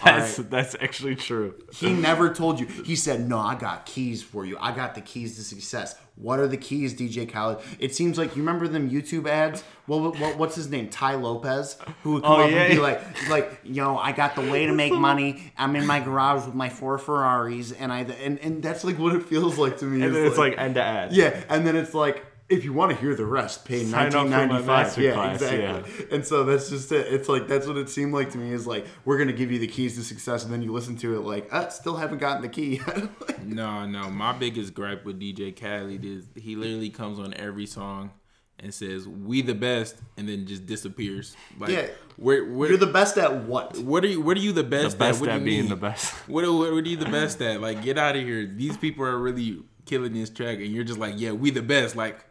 That's 0.03 0.38
Alright. 0.38 0.51
that's 0.51 0.75
actually 0.81 1.15
true. 1.15 1.55
He 1.73 1.91
never 1.93 2.34
told 2.34 2.60
you. 2.60 2.65
He 2.67 2.95
said, 2.95 3.27
"No, 3.27 3.39
I 3.39 3.55
got 3.55 3.86
keys 3.86 4.21
for 4.21 4.45
you. 4.45 4.58
I 4.60 4.71
got 4.71 4.95
the 4.95 5.01
keys 5.01 5.36
to 5.38 5.43
success." 5.43 5.95
What 6.17 6.39
are 6.39 6.47
the 6.47 6.55
keys, 6.58 6.93
DJ 6.93 7.29
Khaled? 7.29 7.60
It 7.77 7.93
seems 7.93 8.17
like 8.17 8.38
you 8.38 8.41
remember 8.41 8.69
them 8.69 8.89
YouTube 8.89 9.27
ads. 9.27 9.63
What, 9.86 10.17
what 10.17 10.38
what's 10.38 10.55
his 10.55 10.69
name? 10.69 10.89
Tai 10.89 11.15
Lopez, 11.15 11.77
who 12.03 12.13
would 12.13 12.23
come 12.23 12.31
Oh, 12.39 12.43
up 12.45 12.51
yeah, 12.51 12.63
and 12.63 12.73
be 12.75 12.79
like, 12.79 13.29
like, 13.29 13.60
yo, 13.65 13.97
I 13.97 14.12
got 14.13 14.36
the 14.36 14.49
way 14.49 14.65
to 14.65 14.71
make 14.73 14.93
money. 14.93 15.51
I'm 15.58 15.75
in 15.75 15.86
my 15.86 15.99
garage 15.99 16.45
with 16.45 16.55
my 16.55 16.69
four 16.69 16.97
Ferraris, 16.97 17.71
and 17.73 17.91
I 17.91 18.01
and 18.01 18.39
and 18.39 18.63
that's 18.63 18.84
like 18.86 18.97
what 18.97 19.13
it 19.13 19.23
feels 19.23 19.58
like 19.58 19.77
to 19.79 19.86
me. 19.86 20.05
And 20.05 20.15
then 20.15 20.25
it's 20.25 20.38
like 20.38 20.58
end 20.58 20.75
to 20.75 20.84
end. 20.84 21.12
yeah, 21.13 21.43
and 21.49 21.65
then 21.67 21.75
it's 21.75 21.93
like. 21.93 22.25
If 22.47 22.63
you 22.63 22.73
want 22.73 22.91
to 22.91 22.97
hear 22.97 23.15
the 23.15 23.25
rest, 23.25 23.65
pay 23.65 23.84
Sign 23.84 24.08
up 24.08 24.12
for 24.12 24.17
1995. 24.29 24.97
Yeah, 25.03 25.13
masterclass, 25.15 25.34
exactly. 25.34 26.05
And 26.15 26.25
so 26.25 26.43
that's 26.43 26.69
just 26.69 26.91
it. 26.91 27.12
It's 27.12 27.27
like 27.27 27.47
that's 27.47 27.65
what 27.65 27.75
it 27.77 27.89
seemed 27.89 28.13
like 28.13 28.29
to 28.31 28.38
me. 28.38 28.51
Is 28.51 28.67
like 28.67 28.86
we're 29.03 29.17
gonna 29.17 29.34
give 29.34 29.51
you 29.51 29.58
the 29.58 29.67
keys 29.67 29.95
to 29.95 30.03
success, 30.03 30.43
and 30.43 30.53
then 30.53 30.62
you 30.62 30.71
listen 30.71 30.95
to 30.97 31.15
it 31.15 31.21
like, 31.21 31.49
ah, 31.51 31.69
still 31.69 31.95
haven't 31.97 32.19
gotten 32.19 32.43
the 32.43 32.49
key. 32.49 32.81
yet." 32.88 33.43
No, 33.45 33.86
no. 33.88 34.10
My 34.12 34.31
biggest 34.31 34.75
gripe 34.75 35.05
with 35.05 35.19
DJ 35.19 35.60
Khaled 35.60 36.05
is 36.05 36.25
he 36.36 36.55
literally 36.55 36.89
comes 36.91 37.17
on 37.19 37.34
every 37.34 37.65
song 37.65 38.12
and 38.60 38.71
says 38.71 39.08
"We 39.08 39.41
the 39.41 39.55
best" 39.55 39.95
and 40.15 40.29
then 40.29 40.45
just 40.45 40.67
disappears. 40.67 41.36
Like, 41.60 41.71
Yeah. 41.71 41.88
where, 42.15 42.45
where, 42.45 42.69
You're 42.69 42.77
the 42.77 42.86
best 42.86 43.17
at 43.17 43.43
what? 43.45 43.75
what 43.79 44.03
are 44.03 44.08
you? 44.08 44.21
What 44.21 44.38
are 44.38 44.41
you 44.41 44.51
the 44.53 44.63
best, 44.63 44.99
The 44.99 45.05
best 45.05 45.17
at? 45.17 45.21
What 45.21 45.25
do 45.27 45.31
at 45.31 45.39
you 45.39 45.45
being 45.45 45.60
mean? 45.62 45.69
the 45.69 45.75
best. 45.77 46.13
What, 46.27 46.43
what, 46.45 46.73
what 46.73 46.84
are 46.84 46.88
you 46.88 46.97
the 46.97 47.05
best 47.10 47.41
at? 47.41 47.60
Like, 47.60 47.81
get 47.81 47.97
out 47.97 48.15
of 48.15 48.21
here. 48.21 48.45
These 48.45 48.77
people 48.77 49.03
are 49.03 49.17
really 49.17 49.63
killing 49.86 50.13
this 50.13 50.29
track, 50.29 50.58
and 50.60 50.67
you're 50.67 50.84
just 50.84 50.99
like, 50.99 51.15
yeah, 51.17 51.31
we 51.31 51.49
the 51.49 51.62
best. 51.63 51.95
Like, 51.95 52.23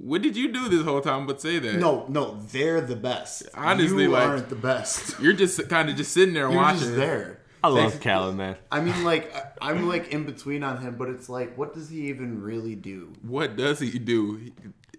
what 0.00 0.22
did 0.22 0.36
you 0.36 0.52
do 0.52 0.68
this 0.68 0.82
whole 0.82 1.00
time 1.00 1.26
but 1.26 1.40
say 1.40 1.58
that? 1.58 1.74
No, 1.74 2.06
no, 2.08 2.40
they're 2.50 2.80
the 2.80 2.96
best. 2.96 3.44
Honestly, 3.54 4.04
you 4.04 4.08
like- 4.10 4.26
aren't 4.28 4.48
the 4.48 4.54
best. 4.56 5.20
You're 5.20 5.32
just 5.34 5.68
kind 5.68 5.88
of 5.90 5.96
just 5.96 6.12
sitting 6.12 6.34
there 6.34 6.48
You're 6.48 6.56
watching. 6.56 6.80
just 6.80 6.96
there. 6.96 7.40
I 7.62 7.68
love 7.68 8.00
Khaled, 8.00 8.36
man. 8.36 8.56
I 8.72 8.80
mean, 8.80 9.04
like, 9.04 9.34
I- 9.36 9.70
I'm 9.70 9.86
like 9.86 10.08
in 10.08 10.24
between 10.24 10.62
on 10.62 10.78
him, 10.80 10.96
but 10.96 11.08
it's 11.10 11.28
like, 11.28 11.56
what 11.58 11.74
does 11.74 11.90
he 11.90 12.08
even 12.08 12.40
really 12.42 12.74
do? 12.74 13.12
What 13.22 13.56
does 13.56 13.78
he 13.80 13.98
do? 13.98 14.36
He- 14.36 14.52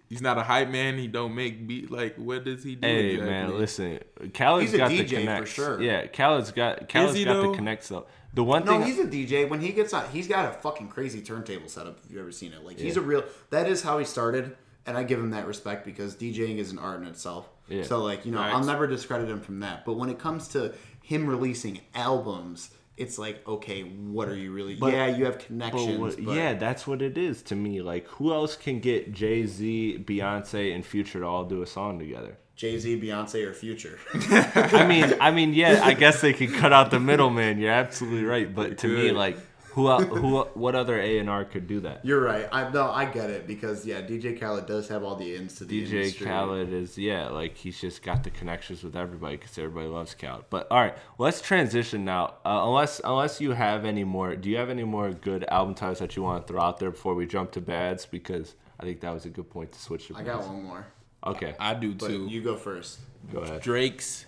He's 0.09 0.21
not 0.21 0.37
a 0.37 0.43
hype 0.43 0.67
man. 0.67 0.97
He 0.97 1.07
don't 1.07 1.33
make 1.33 1.65
beat. 1.65 1.89
Like, 1.89 2.17
what 2.17 2.43
does 2.43 2.65
he 2.65 2.75
do? 2.75 2.85
Hey 2.85 3.11
exactly? 3.11 3.29
man, 3.31 3.57
listen. 3.57 3.99
Khaled's 4.33 4.65
He's 4.65 4.73
a 4.73 4.77
got 4.79 4.89
the 4.89 4.99
DJ 4.99 5.07
for 5.09 5.15
connects. 5.21 5.51
sure. 5.51 5.81
Yeah, 5.81 6.05
Khaled's 6.07 6.51
got 6.51 6.89
Khaled's 6.89 7.15
he, 7.15 7.23
got 7.23 7.35
though? 7.35 7.51
the 7.51 7.55
connects 7.57 7.87
though. 7.87 8.05
The 8.33 8.43
one 8.43 8.63
thing 8.65 8.81
No, 8.81 8.85
thing 8.85 8.93
he's 8.93 8.99
a 8.99 9.07
DJ. 9.37 9.49
When 9.49 9.61
he 9.61 9.71
gets 9.71 9.93
on, 9.93 10.09
he's 10.11 10.27
got 10.27 10.49
a 10.49 10.51
fucking 10.59 10.89
crazy 10.89 11.21
turntable 11.21 11.69
setup. 11.69 11.99
If 12.03 12.11
you've 12.11 12.19
ever 12.19 12.31
seen 12.33 12.51
it, 12.51 12.65
like 12.65 12.77
he's 12.77 12.97
a 12.97 13.01
real. 13.01 13.23
That 13.51 13.69
is 13.69 13.83
how 13.83 13.99
he 13.99 14.03
started, 14.05 14.57
and 14.85 14.97
I 14.97 15.03
give 15.03 15.19
him 15.19 15.31
that 15.31 15.47
respect 15.47 15.85
because 15.85 16.15
DJing 16.15 16.57
is 16.57 16.71
an 16.71 16.79
art 16.79 17.01
in 17.01 17.07
itself. 17.07 17.49
Yeah. 17.67 17.83
So 17.83 18.01
like 18.03 18.25
you 18.25 18.31
know, 18.31 18.41
I'll 18.41 18.63
never 18.63 18.87
discredit 18.87 19.29
him 19.29 19.41
from 19.41 19.59
that. 19.61 19.85
But 19.85 19.93
when 19.93 20.09
it 20.09 20.19
comes 20.19 20.47
to 20.49 20.73
him 21.03 21.27
releasing 21.27 21.81
albums, 21.95 22.71
it's 22.97 23.17
like, 23.17 23.47
okay, 23.47 23.81
what 23.83 24.27
are 24.27 24.35
you 24.35 24.51
really? 24.51 24.75
But- 24.75 24.93
yeah, 24.93 25.07
you 25.07 25.25
have 25.25 25.37
but 25.37 25.45
connections. 25.47 25.99
what- 25.99 26.23
but 26.25 26.35
yeah, 26.35 26.53
that's 26.53 26.85
what 26.85 27.01
it 27.01 27.17
is 27.17 27.41
to 27.43 27.55
me. 27.55 27.81
Like, 27.81 28.07
who 28.07 28.33
else 28.33 28.55
can 28.55 28.79
get 28.79 29.13
Jay 29.13 29.45
Z, 29.45 30.03
Beyonce, 30.05 30.73
and 30.75 30.85
Future 30.85 31.19
to 31.21 31.25
all 31.25 31.45
do 31.45 31.61
a 31.61 31.67
song 31.67 31.97
together? 31.99 32.37
Jay 32.55 32.77
Z, 32.77 33.01
Beyonce, 33.01 33.47
or 33.47 33.53
Future. 33.53 33.97
I 34.13 34.85
mean, 34.85 35.15
I 35.19 35.31
mean, 35.31 35.53
yeah, 35.55 35.81
I 35.83 35.93
guess 36.03 36.21
they 36.21 36.33
could 36.33 36.53
cut 36.53 36.71
out 36.71 36.91
the 36.91 36.99
middleman. 36.99 37.57
You're 37.57 37.71
absolutely 37.71 38.23
right. 38.25 38.53
But 38.53 38.77
to 38.79 38.87
me, 38.87 39.11
like, 39.11 39.37
who, 39.73 39.97
who, 39.97 40.41
what 40.53 40.75
other 40.75 40.99
A 40.99 41.19
and 41.19 41.29
R 41.29 41.45
could 41.45 41.67
do 41.67 41.79
that? 41.81 42.03
You're 42.05 42.21
right. 42.21 42.47
I 42.51 42.69
no, 42.69 42.91
I 42.91 43.05
get 43.05 43.29
it 43.29 43.47
because 43.47 43.85
yeah, 43.85 44.01
DJ 44.01 44.39
Khaled 44.39 44.65
does 44.65 44.87
have 44.89 45.03
all 45.03 45.15
the 45.15 45.35
ins 45.35 45.55
to 45.55 45.65
the 45.65 45.81
DJ 45.83 45.91
industry. 45.93 46.27
Khaled 46.27 46.73
is 46.73 46.97
yeah, 46.97 47.29
like 47.29 47.55
he's 47.57 47.79
just 47.79 48.03
got 48.03 48.23
the 48.23 48.29
connections 48.29 48.83
with 48.83 48.95
everybody 48.95 49.37
because 49.37 49.57
everybody 49.57 49.87
loves 49.87 50.13
Khaled. 50.13 50.45
But 50.49 50.67
all 50.71 50.79
right, 50.81 50.95
let's 51.17 51.41
transition 51.41 52.03
now. 52.05 52.35
Uh, 52.45 52.61
unless 52.65 52.99
unless 53.03 53.39
you 53.39 53.51
have 53.51 53.85
any 53.85 54.03
more, 54.03 54.35
do 54.35 54.49
you 54.49 54.57
have 54.57 54.69
any 54.69 54.83
more 54.83 55.11
good 55.11 55.45
album 55.45 55.73
titles 55.75 55.99
that 55.99 56.15
you 56.15 56.23
want 56.23 56.45
to 56.45 56.51
throw 56.51 56.61
out 56.61 56.79
there 56.79 56.91
before 56.91 57.15
we 57.15 57.25
jump 57.25 57.51
to 57.53 57.61
bads? 57.61 58.05
Because 58.05 58.55
I 58.79 58.83
think 58.83 58.99
that 59.01 59.13
was 59.13 59.25
a 59.25 59.29
good 59.29 59.49
point 59.49 59.71
to 59.71 59.79
switch 59.79 60.07
to. 60.07 60.15
I 60.17 60.23
got 60.23 60.45
one 60.45 60.63
more, 60.63 60.85
Okay, 61.25 61.55
I 61.59 61.73
do 61.75 61.93
but 61.93 62.07
too. 62.07 62.27
you 62.27 62.41
go 62.41 62.55
first. 62.57 62.99
go 63.31 63.39
ahead. 63.39 63.61
Drake's. 63.61 64.25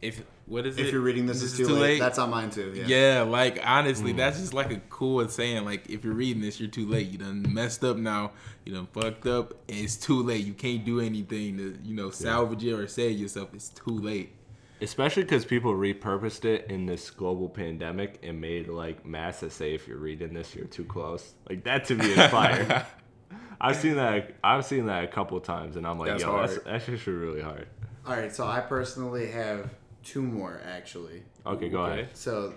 If 0.00 0.22
what 0.48 0.66
is 0.66 0.78
it? 0.78 0.86
If 0.86 0.92
you're 0.92 1.00
reading 1.00 1.26
this, 1.26 1.42
is 1.42 1.56
too, 1.56 1.68
late, 1.68 1.98
That's 1.98 2.18
on 2.18 2.30
mine 2.30 2.50
too. 2.50 2.72
Yeah. 2.74 2.84
Yeah, 2.86 3.22
like 3.22 3.60
honestly, 3.64 4.12
Mm. 4.12 4.16
that's 4.16 4.38
just 4.38 4.54
like 4.54 4.70
a 4.72 4.80
cool 4.88 5.28
saying. 5.28 5.64
Like 5.64 5.88
if 5.90 6.04
you're 6.04 6.14
reading 6.14 6.42
this, 6.42 6.58
you're 6.58 6.70
too 6.70 6.86
late. 6.86 7.08
You 7.08 7.18
done 7.18 7.46
messed 7.52 7.84
up 7.84 7.96
now. 7.96 8.32
You 8.64 8.74
done 8.74 8.88
fucked 8.92 9.26
up. 9.26 9.52
And 9.68 9.78
it's 9.78 9.96
too 9.96 10.22
late. 10.22 10.44
You 10.44 10.54
can't 10.54 10.84
do 10.84 11.00
anything 11.00 11.56
to 11.58 11.78
you 11.84 11.94
know 11.94 12.10
salvage 12.10 12.64
it 12.64 12.72
or 12.72 12.86
save 12.86 13.18
yourself. 13.18 13.50
It's 13.54 13.68
too 13.68 13.98
late. 13.98 14.32
Especially 14.80 15.24
because 15.24 15.44
people 15.44 15.72
repurposed 15.74 16.44
it 16.44 16.70
in 16.70 16.86
this 16.86 17.10
global 17.10 17.48
pandemic 17.48 18.20
and 18.22 18.40
made 18.40 18.68
like 18.68 19.04
masses 19.04 19.52
say 19.52 19.74
if 19.74 19.88
you're 19.88 19.98
reading 19.98 20.32
this, 20.32 20.54
you're 20.54 20.66
too 20.66 20.84
close. 20.84 21.34
Like 21.48 21.64
that 21.64 21.84
to 21.86 21.94
me 21.94 22.06
is 22.06 22.30
fire. 22.30 22.86
I've 23.60 23.76
seen 23.76 23.96
that. 23.96 24.34
I've 24.44 24.64
seen 24.64 24.86
that 24.86 25.02
a 25.02 25.08
couple 25.08 25.40
times, 25.40 25.76
and 25.76 25.84
I'm 25.86 25.98
like, 25.98 26.10
That's 26.10 26.22
yo, 26.22 26.38
that's 26.40 26.58
that's 26.62 26.88
actually 26.88 27.16
really 27.16 27.40
hard. 27.42 27.66
All 28.06 28.14
right. 28.14 28.32
So 28.32 28.46
I 28.46 28.60
personally 28.60 29.30
have 29.32 29.68
two 30.08 30.22
more 30.22 30.60
actually. 30.64 31.22
Okay, 31.46 31.68
go 31.68 31.82
Okay. 31.82 31.92
ahead. 31.92 32.08
So 32.16 32.54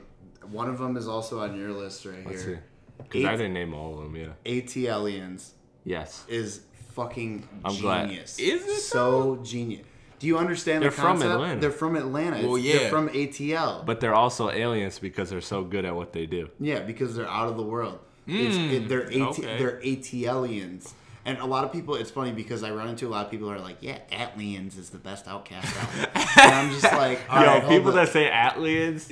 one 0.52 0.70
of 0.70 0.78
them 0.80 0.96
is 0.98 1.08
also 1.08 1.40
on 1.40 1.58
your 1.60 1.72
list 1.72 2.06
right 2.06 2.26
Let's 2.26 2.42
see. 2.44 2.48
here. 2.50 2.64
Because 2.98 3.26
I 3.26 3.34
Eight- 3.34 3.38
didn't 3.38 3.54
name 3.54 3.74
all 3.74 3.98
of 3.98 4.04
them. 4.04 4.16
Yeah. 4.16 4.30
AT 4.46 4.78
Aliens 4.88 5.54
Yes. 5.84 6.24
is 6.30 6.62
fucking 6.94 7.48
I'm 7.66 7.76
glad. 7.78 8.10
genius. 8.10 8.40
Is 8.40 8.66
it 8.68 8.82
so 8.82 9.40
genius? 9.44 9.86
Do 10.20 10.28
you 10.28 10.38
understand 10.38 10.84
They're 10.84 10.92
the 10.92 10.96
from 10.96 11.06
concept? 11.20 11.32
Atlanta. 11.34 11.62
They're 11.62 11.72
from 11.72 11.96
Atlanta. 11.96 12.48
Well, 12.48 12.56
It's- 12.58 12.74
They're 12.74 12.84
yeah. 12.84 12.90
from 12.90 13.10
ATL. 13.10 13.84
But 13.86 14.00
they're 14.02 14.14
also 14.14 14.50
aliens 14.52 15.00
because 15.00 15.30
they're 15.32 15.42
so 15.42 15.64
good 15.64 15.84
at 15.84 15.96
what 15.96 16.14
they 16.14 16.26
do. 16.28 16.50
Yeah, 16.60 16.80
because 16.82 17.16
they're 17.16 17.28
out 17.30 17.48
of 17.50 17.58
the 17.58 17.64
world. 17.64 18.00
It's, 18.28 18.56
it, 18.56 18.88
they're 18.88 19.08
AT, 19.08 19.14
Hmm, 19.16 19.24
okay. 19.24 19.58
they're 19.58 19.82
ATLiens. 19.84 20.94
And 21.26 21.38
a 21.38 21.46
lot 21.46 21.64
of 21.64 21.72
people, 21.72 21.96
it's 21.96 22.10
funny 22.10 22.32
because 22.32 22.64
I 22.64 22.72
run 22.72 22.90
into 22.90 23.08
a 23.08 23.10
lot 23.10 23.26
of 23.26 23.32
people 23.32 23.48
who 23.48 23.54
are 23.54 23.60
like, 23.60 23.78
"Yeah, 23.82 24.00
ATLiens 24.12 24.78
is 24.78 24.90
the 24.90 24.98
best 24.98 25.26
OutKast 25.26 25.78
album," 25.78 26.12
and 26.16 26.52
I'm 26.56 26.72
just 26.72 26.92
like, 26.94 27.20
all 27.30 27.42
Yo, 27.46 27.48
right, 27.48 27.70
people 27.70 27.92
that 27.92 28.10
say 28.10 28.28
aliens. 28.32 29.12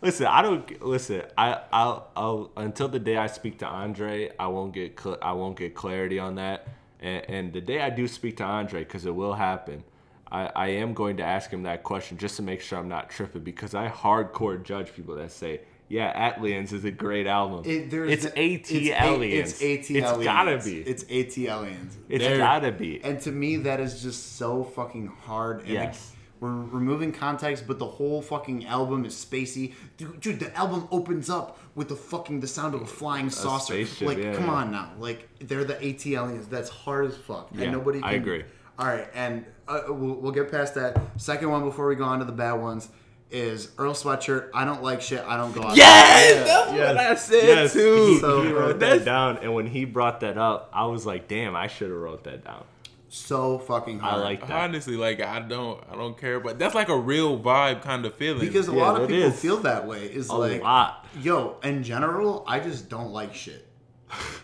Listen, 0.00 0.26
I 0.26 0.42
don't 0.42 0.82
listen. 0.84 1.22
I 1.36 1.60
I'll, 1.72 2.08
I'll 2.16 2.50
until 2.56 2.88
the 2.88 2.98
day 2.98 3.16
I 3.16 3.26
speak 3.26 3.58
to 3.58 3.66
Andre, 3.66 4.30
I 4.38 4.46
won't 4.46 4.72
get 4.72 4.98
cl- 4.98 5.18
I 5.20 5.32
won't 5.32 5.58
get 5.58 5.74
clarity 5.74 6.18
on 6.18 6.36
that. 6.36 6.68
And, 7.00 7.24
and 7.28 7.52
the 7.52 7.60
day 7.60 7.80
I 7.80 7.90
do 7.90 8.08
speak 8.08 8.36
to 8.38 8.44
Andre, 8.44 8.84
because 8.84 9.06
it 9.06 9.14
will 9.14 9.34
happen, 9.34 9.84
I, 10.30 10.50
I 10.54 10.68
am 10.68 10.94
going 10.94 11.16
to 11.18 11.24
ask 11.24 11.50
him 11.50 11.64
that 11.64 11.82
question 11.82 12.16
just 12.16 12.36
to 12.36 12.42
make 12.42 12.60
sure 12.60 12.78
I'm 12.78 12.88
not 12.88 13.10
tripping 13.10 13.42
because 13.42 13.74
I 13.74 13.88
hardcore 13.88 14.62
judge 14.62 14.94
people 14.94 15.16
that 15.16 15.32
say, 15.32 15.60
yeah, 15.88 16.32
ATLiens 16.34 16.72
is 16.72 16.84
a 16.84 16.90
great 16.90 17.26
album. 17.26 17.62
It- 17.64 17.90
there's 17.90 18.10
it's 18.12 18.26
AT 18.26 18.36
it's 18.36 18.70
A- 18.70 19.02
aliens. 19.04 19.60
It's 19.62 19.90
AT 19.90 19.96
It's 19.96 20.24
gotta 20.24 20.58
be. 20.58 20.80
It's 20.82 21.02
AT 21.04 21.38
aliens. 21.48 21.96
it's 22.08 22.24
They're- 22.24 22.38
gotta 22.38 22.72
be. 22.72 23.02
And 23.02 23.20
to 23.22 23.32
me, 23.32 23.56
that 23.56 23.80
is 23.80 24.02
just 24.02 24.36
so 24.36 24.64
fucking 24.64 25.06
hard. 25.08 25.60
And 25.60 25.68
Yes. 25.70 26.12
We're 26.40 26.50
removing 26.50 27.10
context, 27.10 27.64
but 27.66 27.80
the 27.80 27.86
whole 27.86 28.22
fucking 28.22 28.64
album 28.66 29.04
is 29.04 29.12
spacey. 29.12 29.74
Dude, 29.96 30.20
dude, 30.20 30.38
the 30.38 30.54
album 30.56 30.86
opens 30.92 31.28
up 31.28 31.58
with 31.74 31.88
the 31.88 31.96
fucking 31.96 32.38
the 32.38 32.46
sound 32.46 32.76
of 32.76 32.82
a 32.82 32.86
flying 32.86 33.28
saucer. 33.28 33.72
spaceship, 33.72 34.06
like, 34.06 34.18
yeah, 34.18 34.34
come 34.34 34.44
yeah. 34.46 34.52
on 34.52 34.70
now. 34.70 34.92
Like, 35.00 35.28
they're 35.40 35.64
the 35.64 35.74
AT 35.84 36.06
aliens. 36.14 36.46
That's 36.46 36.68
hard 36.70 37.06
as 37.06 37.16
fuck. 37.16 37.48
Yeah, 37.52 37.64
and 37.64 37.72
nobody 37.72 37.98
can. 38.00 38.08
I 38.08 38.12
agree. 38.12 38.44
All 38.78 38.86
right, 38.86 39.08
and 39.14 39.44
uh, 39.66 39.80
we'll, 39.88 40.14
we'll 40.14 40.30
get 40.30 40.48
past 40.48 40.76
that. 40.76 40.96
Second 41.16 41.50
one 41.50 41.64
before 41.64 41.88
we 41.88 41.96
go 41.96 42.04
on 42.04 42.20
to 42.20 42.24
the 42.24 42.30
bad 42.30 42.52
ones 42.52 42.88
is 43.30 43.70
Earl 43.78 43.92
Sweatshirt. 43.92 44.50
I 44.54 44.64
don't 44.64 44.82
like 44.82 45.00
shit. 45.02 45.22
I 45.26 45.36
don't 45.36 45.52
go 45.52 45.62
out. 45.62 45.76
Yes, 45.76 46.46
that's 46.46 46.70
what 46.72 46.96
I 46.96 47.14
said 47.14 47.44
yes, 47.44 47.72
too. 47.72 48.06
He, 48.06 48.18
So, 48.20 48.42
he 48.42 48.52
wrote 48.52 48.78
that 48.80 49.04
down, 49.04 49.38
and 49.42 49.54
when 49.54 49.66
he 49.66 49.84
brought 49.84 50.20
that 50.20 50.38
up, 50.38 50.70
I 50.72 50.86
was 50.86 51.04
like, 51.04 51.28
"Damn, 51.28 51.54
I 51.56 51.66
should 51.66 51.90
have 51.90 51.98
wrote 52.00 52.24
that 52.24 52.44
down." 52.44 52.64
so 53.10 53.58
fucking 53.58 54.00
I 54.02 54.16
like 54.16 54.46
that. 54.46 54.50
Honestly, 54.50 54.94
like 54.96 55.20
I 55.22 55.40
don't, 55.40 55.82
I 55.90 55.94
don't 55.96 56.16
care, 56.18 56.40
but 56.40 56.58
that's 56.58 56.74
like 56.74 56.90
a 56.90 56.96
real 56.98 57.38
vibe 57.40 57.80
kind 57.82 58.04
of 58.04 58.14
feeling. 58.14 58.40
because 58.46 58.68
a 58.68 58.72
Yeah, 58.72 58.82
lot 58.90 59.00
of 59.00 59.08
people 59.08 59.28
is. 59.28 59.40
feel 59.40 59.56
that 59.58 59.86
way. 59.86 60.04
Is 60.04 60.28
a 60.28 60.34
like, 60.34 60.62
lot. 60.62 61.06
yo, 61.20 61.56
in 61.62 61.82
general, 61.82 62.44
I 62.46 62.60
just 62.60 62.90
don't 62.90 63.10
like 63.12 63.34
shit. 63.34 63.66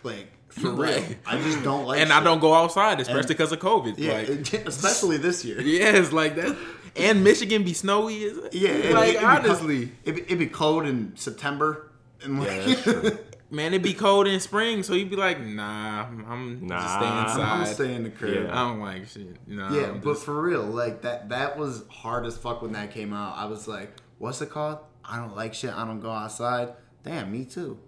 Like 0.03 0.29
for 0.49 0.71
real, 0.71 0.93
Like- 0.95 1.19
I 1.27 1.39
just 1.43 1.63
don't 1.63 1.85
like. 1.87 2.01
and 2.01 2.09
shit. 2.09 2.17
I 2.17 2.25
don't 2.25 2.41
go 2.41 2.55
outside, 2.55 3.01
especially 3.01 3.29
because 3.35 3.53
of 3.53 3.59
COVID. 3.59 3.95
Yeah, 3.99 4.13
like, 4.29 4.53
especially 4.67 5.19
this 5.19 5.45
year. 5.45 5.61
yes, 5.63 6.11
like 6.13 6.35
that. 6.37 6.57
And 6.97 7.25
Michigan 7.25 7.65
be 7.65 7.73
snowy, 7.75 8.23
is 8.25 8.39
it? 8.39 8.55
Yeah, 8.55 8.71
it- 8.71 8.95
like 8.95 9.09
it'd 9.11 9.21
be 9.21 9.25
co- 9.25 9.27
honestly, 9.27 9.93
it'd, 10.05 10.15
be- 10.17 10.23
it'd 10.23 10.39
be 10.39 10.47
cold 10.47 10.87
in 10.87 11.17
September, 11.17 11.91
and 12.23 12.39
like, 12.41 12.49
Yeah, 12.49 12.67
that's 12.67 12.83
true. 12.83 13.19
man, 13.51 13.69
it'd 13.73 13.83
be 13.83 13.95
cold 13.95 14.27
in 14.29 14.39
spring, 14.41 14.83
so 14.85 14.95
you'd 14.95 15.11
be 15.11 15.17
like, 15.17 15.41
nah, 15.41 16.03
I'm 16.07 16.67
Nah. 16.67 16.81
just 16.81 16.95
staying 16.95 17.13
I'm 17.13 17.25
inside. 17.25 17.37
gonna 17.39 17.67
stay 17.67 17.95
in 17.95 18.03
the 18.05 18.11
crib. 18.11 18.45
Yeah. 18.45 18.51
I 18.53 18.69
don't 18.69 18.81
like 18.81 19.09
shit. 19.09 19.37
No, 19.49 19.71
Yeah, 19.71 19.87
I'm 19.89 20.01
but 20.01 20.13
just- 20.15 20.25
for 20.25 20.41
real, 20.41 20.63
like 20.63 21.03
that 21.03 21.29
that 21.31 21.59
was 21.59 21.85
hard 21.89 22.27
as 22.27 22.37
fuck 22.37 22.63
when 22.63 22.73
that 22.73 22.93
came 22.93 23.13
out. 23.13 23.37
I 23.37 23.47
was 23.47 23.67
like, 23.67 23.97
what's 24.19 24.41
it 24.41 24.51
called? 24.51 24.79
I 25.05 25.19
don't 25.19 25.35
like 25.37 25.53
shit. 25.55 25.75
I 25.75 25.85
don't 25.85 26.01
go 26.01 26.11
outside. 26.11 26.75
Damn, 27.03 27.31
me 27.33 27.45
too. 27.45 27.79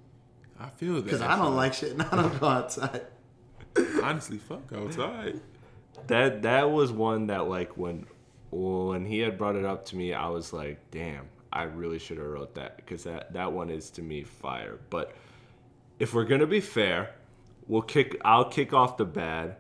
I 0.59 0.69
feel 0.71 0.95
that 0.95 1.05
Because 1.05 1.23
I 1.23 1.37
don't 1.37 1.55
like 1.55 1.75
shit 1.75 1.93
and 1.93 2.03
I 2.03 2.11
don't 2.17 2.41
go 2.41 2.47
outside. 2.49 3.03
honestly 4.03 4.39
fuck 4.39 4.73
outside. 4.75 5.41
That 6.09 6.43
that 6.43 6.71
was 6.71 6.93
one 6.93 7.29
that 7.29 7.49
like 7.49 7.77
when 7.77 8.07
when 8.51 9.05
he 9.05 9.19
had 9.21 9.37
brought 9.39 9.57
it 9.57 9.65
up 9.65 9.85
to 9.87 9.97
me, 9.97 10.13
I 10.15 10.29
was 10.29 10.53
like, 10.53 10.79
damn, 10.91 11.29
I 11.53 11.65
really 11.65 11.99
should 11.99 12.19
have 12.19 12.27
wrote 12.27 12.55
that 12.55 12.77
because 12.77 13.05
that 13.05 13.33
that 13.35 13.53
one 13.53 13.71
is 13.71 13.91
to 13.91 14.03
me 14.03 14.23
fire. 14.25 14.79
But 14.91 15.15
if 15.99 16.15
we're 16.15 16.25
gonna 16.25 16.47
be 16.47 16.61
fair, 16.61 17.11
we'll 17.67 17.83
kick. 17.83 18.21
I'll 18.25 18.49
kick 18.49 18.73
off 18.73 18.97
the 18.97 19.05
bad 19.05 19.57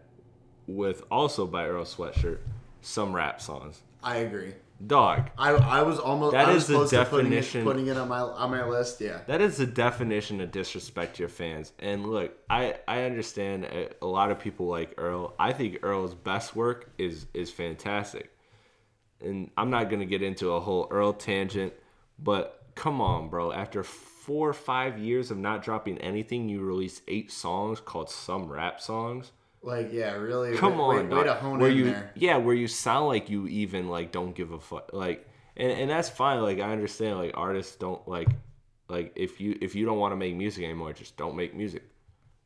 with 0.66 1.02
also 1.10 1.46
by 1.46 1.66
Earl 1.66 1.84
Sweatshirt 1.84 2.38
some 2.80 3.14
rap 3.14 3.40
songs. 3.40 3.80
I 4.02 4.18
agree. 4.18 4.54
Dog, 4.86 5.30
I 5.38 5.52
I 5.52 5.82
was 5.82 5.98
almost 5.98 6.32
That 6.32 6.48
I 6.50 6.52
was 6.52 6.68
is 6.68 6.90
the 6.90 6.98
to 6.98 7.04
putting 7.06 7.28
it, 7.28 7.30
definition- 7.36 7.64
putting 7.64 7.86
it 7.86 7.96
on 7.96 8.08
my 8.08 8.18
on 8.20 8.50
my 8.50 8.62
list. 8.66 9.00
Yeah. 9.00 9.20
That 9.26 9.40
is 9.40 9.56
the 9.56 9.64
definition 9.66 10.38
of 10.42 10.50
disrespect 10.52 11.16
to 11.16 11.22
your 11.22 11.30
fans. 11.30 11.72
And 11.78 12.04
look, 12.06 12.36
I 12.50 12.74
I 12.86 13.04
understand 13.04 13.64
a, 13.64 13.88
a 14.02 14.06
lot 14.06 14.30
of 14.30 14.38
people 14.38 14.66
like 14.66 14.92
Earl. 14.98 15.34
I 15.38 15.54
think 15.54 15.78
Earl's 15.82 16.14
best 16.14 16.54
work 16.54 16.90
is 16.98 17.24
is 17.32 17.50
fantastic. 17.50 18.30
And 19.26 19.50
I'm 19.56 19.70
not 19.70 19.90
gonna 19.90 20.06
get 20.06 20.22
into 20.22 20.52
a 20.52 20.60
whole 20.60 20.88
Earl 20.90 21.12
tangent, 21.12 21.72
but 22.18 22.62
come 22.74 23.00
on, 23.00 23.28
bro. 23.28 23.52
After 23.52 23.82
four 23.82 24.48
or 24.48 24.54
five 24.54 24.98
years 24.98 25.30
of 25.30 25.38
not 25.38 25.62
dropping 25.62 25.98
anything, 25.98 26.48
you 26.48 26.60
released 26.60 27.02
eight 27.08 27.30
songs 27.30 27.80
called 27.80 28.10
some 28.10 28.50
rap 28.50 28.80
songs. 28.80 29.32
Like 29.62 29.92
yeah, 29.92 30.12
really. 30.12 30.56
Come 30.56 30.78
way, 30.78 30.98
on, 30.98 31.10
way, 31.10 31.16
way 31.18 31.24
to 31.24 31.34
hone 31.34 31.58
where 31.58 31.70
in 31.70 31.76
you 31.76 31.84
there. 31.86 32.12
yeah, 32.14 32.36
where 32.36 32.54
you 32.54 32.68
sound 32.68 33.08
like 33.08 33.28
you 33.28 33.48
even 33.48 33.88
like 33.88 34.12
don't 34.12 34.34
give 34.34 34.52
a 34.52 34.60
fuck. 34.60 34.90
Like, 34.92 35.28
and 35.56 35.72
and 35.72 35.90
that's 35.90 36.08
fine. 36.08 36.40
Like 36.40 36.60
I 36.60 36.70
understand. 36.70 37.18
Like 37.18 37.32
artists 37.34 37.74
don't 37.76 38.06
like 38.06 38.28
like 38.88 39.12
if 39.16 39.40
you 39.40 39.58
if 39.60 39.74
you 39.74 39.84
don't 39.84 39.98
want 39.98 40.12
to 40.12 40.16
make 40.16 40.36
music 40.36 40.64
anymore, 40.64 40.92
just 40.92 41.16
don't 41.16 41.36
make 41.36 41.54
music. 41.54 41.82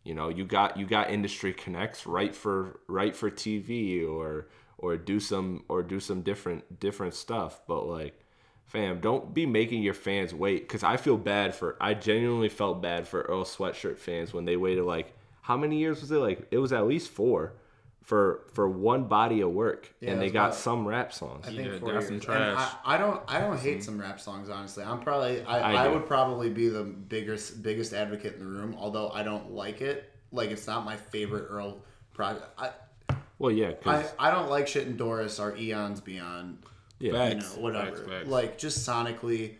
You 0.04 0.14
know, 0.14 0.30
you 0.30 0.44
got 0.46 0.78
you 0.78 0.86
got 0.86 1.10
industry 1.10 1.52
connects, 1.52 2.06
right 2.06 2.34
for 2.34 2.80
right 2.88 3.14
for 3.14 3.30
TV 3.30 4.08
or 4.08 4.48
or 4.80 4.96
do 4.96 5.20
some 5.20 5.64
or 5.68 5.82
do 5.82 6.00
some 6.00 6.22
different 6.22 6.80
different 6.80 7.14
stuff. 7.14 7.60
But 7.68 7.86
like, 7.86 8.24
fam, 8.64 9.00
don't 9.00 9.32
be 9.32 9.46
making 9.46 9.82
your 9.82 9.94
fans 9.94 10.34
wait. 10.34 10.68
Cause 10.68 10.82
I 10.82 10.96
feel 10.96 11.16
bad 11.16 11.54
for 11.54 11.76
I 11.80 11.94
genuinely 11.94 12.48
felt 12.48 12.82
bad 12.82 13.06
for 13.06 13.22
Earl 13.22 13.44
Sweatshirt 13.44 13.98
fans 13.98 14.32
when 14.32 14.46
they 14.46 14.56
waited 14.56 14.84
like 14.84 15.14
how 15.42 15.56
many 15.56 15.78
years 15.78 16.00
was 16.00 16.10
it? 16.10 16.16
Like 16.16 16.48
it 16.50 16.58
was 16.58 16.72
at 16.72 16.86
least 16.86 17.10
four 17.10 17.52
for 18.02 18.44
for 18.54 18.68
one 18.68 19.04
body 19.04 19.42
of 19.42 19.50
work, 19.50 19.94
Yeah, 20.00 20.12
and 20.12 20.22
they 20.22 20.30
got 20.30 20.46
about- 20.46 20.54
some 20.54 20.86
rap 20.88 21.12
songs. 21.12 21.46
I 21.46 21.50
think 21.50 21.66
Yeah, 21.68 21.78
four 21.78 22.00
some 22.00 22.12
years. 22.12 22.24
trash. 22.24 22.38
And 22.38 22.58
I, 22.58 22.94
I 22.94 22.98
don't 22.98 23.22
I 23.28 23.40
don't 23.40 23.58
hate 23.58 23.76
mm-hmm. 23.76 23.82
some 23.82 24.00
rap 24.00 24.18
songs 24.18 24.48
honestly. 24.48 24.82
I'm 24.82 25.00
probably 25.00 25.42
I, 25.44 25.72
I 25.72 25.84
I, 25.84 25.88
would 25.88 26.06
probably 26.06 26.48
be 26.48 26.68
the 26.68 26.82
biggest 26.84 27.62
biggest 27.62 27.92
advocate 27.92 28.34
in 28.34 28.40
the 28.40 28.46
room. 28.46 28.74
Although 28.78 29.10
I 29.10 29.22
don't 29.22 29.52
like 29.52 29.82
it. 29.82 30.10
Like 30.32 30.50
it's 30.50 30.66
not 30.66 30.84
my 30.84 30.96
favorite 30.96 31.46
Earl 31.50 31.82
project. 32.14 32.46
I 32.58 32.70
Well, 33.40 33.50
yeah, 33.50 33.70
I, 33.70 33.72
cause 34.02 34.12
I 34.20 34.30
don't 34.30 34.48
like 34.50 34.68
shit 34.68 34.86
in 34.86 34.96
Doris 34.96 35.40
or 35.40 35.56
Eons 35.56 36.00
Beyond. 36.00 36.58
yeah, 37.00 37.06
You 37.30 37.34
know 37.36 37.40
Facts. 37.40 37.56
whatever. 37.56 37.96
Facts, 37.96 38.08
facts. 38.08 38.28
Like 38.28 38.58
just 38.58 38.86
sonically. 38.86 39.54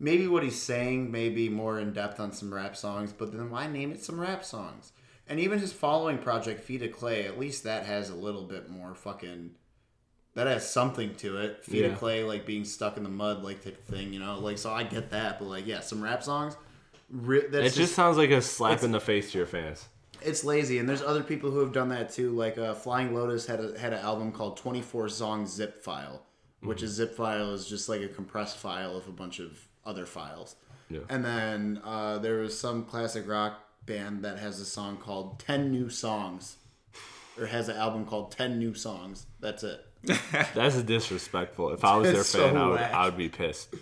Maybe 0.00 0.26
what 0.26 0.42
he's 0.42 0.60
saying 0.60 1.10
may 1.12 1.28
be 1.30 1.48
more 1.48 1.78
in 1.78 1.92
depth 1.92 2.18
on 2.18 2.32
some 2.32 2.52
rap 2.52 2.76
songs, 2.76 3.12
but 3.12 3.32
then 3.32 3.48
why 3.50 3.66
name 3.66 3.92
it 3.92 4.02
some 4.04 4.18
rap 4.20 4.44
songs? 4.44 4.92
And 5.28 5.38
even 5.40 5.58
his 5.58 5.72
following 5.72 6.18
project, 6.18 6.62
Feet 6.64 6.82
of 6.82 6.92
Clay, 6.92 7.24
at 7.24 7.38
least 7.38 7.64
that 7.64 7.86
has 7.86 8.10
a 8.10 8.14
little 8.14 8.44
bit 8.44 8.68
more 8.70 8.94
fucking. 8.94 9.52
That 10.34 10.46
has 10.46 10.70
something 10.70 11.14
to 11.16 11.38
it. 11.38 11.64
Feet 11.64 11.80
Yeah. 11.82 11.86
of 11.88 11.98
Clay, 11.98 12.24
like 12.24 12.44
being 12.46 12.64
stuck 12.64 12.96
in 12.98 13.02
the 13.04 13.08
mud, 13.08 13.42
like 13.42 13.64
type 13.64 13.78
of 13.78 13.84
thing, 13.84 14.12
you 14.12 14.18
know? 14.20 14.38
Like, 14.38 14.58
so 14.58 14.70
I 14.70 14.82
get 14.82 15.10
that, 15.10 15.38
but 15.38 15.46
like, 15.46 15.66
yeah, 15.66 15.80
some 15.80 16.02
rap 16.02 16.22
songs. 16.22 16.56
Ri- 17.10 17.46
that's 17.50 17.74
it 17.74 17.78
just 17.78 17.94
sounds 17.94 18.16
like 18.18 18.30
a 18.30 18.42
slap 18.42 18.82
in 18.82 18.92
the 18.92 19.00
face 19.00 19.32
to 19.32 19.38
your 19.38 19.46
fans. 19.46 19.86
It's 20.22 20.44
lazy, 20.44 20.78
and 20.78 20.88
there's 20.88 21.02
other 21.02 21.22
people 21.22 21.50
who 21.50 21.60
have 21.60 21.72
done 21.72 21.88
that 21.90 22.12
too. 22.12 22.30
Like 22.30 22.58
uh, 22.58 22.74
Flying 22.74 23.14
Lotus 23.14 23.46
had 23.46 23.60
a, 23.60 23.78
had 23.78 23.92
an 23.92 24.00
album 24.00 24.32
called 24.32 24.56
24 24.56 25.08
Song 25.08 25.46
Zip 25.46 25.82
File, 25.82 26.22
which 26.60 26.82
is 26.82 26.92
zip 26.92 27.14
file 27.14 27.52
is 27.52 27.66
just 27.66 27.88
like 27.88 28.00
a 28.02 28.08
compressed 28.08 28.56
file 28.58 28.96
of 28.96 29.06
a 29.08 29.12
bunch 29.12 29.38
of 29.38 29.66
other 29.84 30.06
files. 30.06 30.56
Yeah. 30.90 31.00
And 31.08 31.24
then 31.24 31.80
uh, 31.84 32.18
there 32.18 32.38
was 32.38 32.58
some 32.58 32.84
classic 32.84 33.28
rock 33.28 33.60
band 33.86 34.24
that 34.24 34.38
has 34.38 34.60
a 34.60 34.64
song 34.64 34.96
called 34.96 35.38
10 35.40 35.70
New 35.70 35.88
Songs, 35.88 36.56
or 37.38 37.46
has 37.46 37.68
an 37.68 37.76
album 37.76 38.04
called 38.04 38.32
10 38.32 38.58
New 38.58 38.74
Songs. 38.74 39.26
That's 39.40 39.62
it. 39.62 39.84
That's 40.54 40.82
disrespectful. 40.82 41.72
If 41.72 41.84
I 41.84 41.96
was 41.96 42.10
their 42.10 42.20
It's 42.20 42.28
so 42.28 42.46
fan, 42.46 42.56
I 42.56 42.68
would. 42.68 42.80
I 42.80 43.04
would 43.06 43.16
be 43.16 43.28
pissed. 43.28 43.74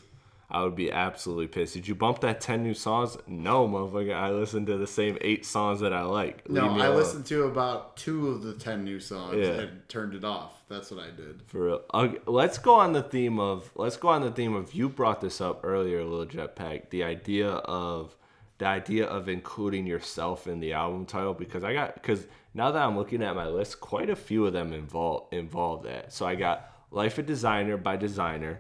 I 0.51 0.63
would 0.63 0.77
be 0.77 0.93
absolutely 0.93 1.47
pissed. 1.49 1.75
Did 1.75 1.89
you 1.89 1.95
bump 1.95 2.21
that 2.21 2.41
ten 2.41 2.63
new 2.63 2.75
songs? 2.75 3.17
No, 3.27 3.67
motherfucker. 3.67 4.15
I 4.15 4.31
listened 4.31 4.67
to 4.69 4.77
the 4.77 4.87
same 4.87 5.19
eight 5.21 5.45
songs 5.47 5.81
that 5.81 5.93
I 5.93 6.03
like. 6.03 6.49
No, 6.49 6.69
I 6.69 6.87
alone. 6.87 6.97
listened 6.97 7.27
to 7.27 7.45
about 7.45 7.97
two 7.97 8.29
of 8.29 8.43
the 8.43 8.53
10 8.55 8.85
new 8.85 9.01
songs 9.01 9.37
Yeah. 9.39 9.61
and 9.63 9.89
turned 9.89 10.15
it 10.15 10.25
off. 10.25 10.63
That's 10.69 10.91
what 10.91 11.01
I 11.01 11.11
did. 11.11 11.43
For 11.47 11.65
real. 11.65 11.81
Okay, 11.93 12.19
let's 12.27 12.59
go 12.59 12.75
on 12.75 12.93
the 12.93 13.03
theme 13.03 13.41
of 13.41 13.71
let's 13.75 13.97
go 13.97 14.09
on 14.09 14.23
the 14.23 14.31
theme 14.31 14.55
of 14.55 14.75
you 14.75 14.89
brought 14.89 15.21
this 15.21 15.41
up 15.41 15.61
earlier, 15.65 16.05
Lil 16.05 16.27
jetpack. 16.27 16.91
The 16.91 17.05
idea 17.05 17.49
of 17.49 18.15
the 18.59 18.67
idea 18.67 19.07
of 19.07 19.29
including 19.29 19.87
yourself 19.87 20.47
in 20.47 20.61
the 20.61 20.73
album 20.75 21.07
title 21.07 21.35
because 21.35 21.65
I 21.65 21.73
got 21.73 21.95
because 21.95 22.27
now 22.55 22.71
that 22.71 22.81
I'm 22.83 22.97
looking 22.97 23.23
at 23.23 23.35
my 23.35 23.49
list, 23.49 23.81
quite 23.81 24.09
a 24.11 24.17
few 24.17 24.47
of 24.47 24.53
them 24.53 24.73
involve 24.73 25.27
involve 25.33 25.83
that. 25.85 26.13
So 26.13 26.27
I 26.27 26.35
got 26.35 26.71
Life 26.91 27.19
of 27.19 27.27
Desiigner 27.27 27.83
by 27.83 27.97
Desiigner, 27.97 28.59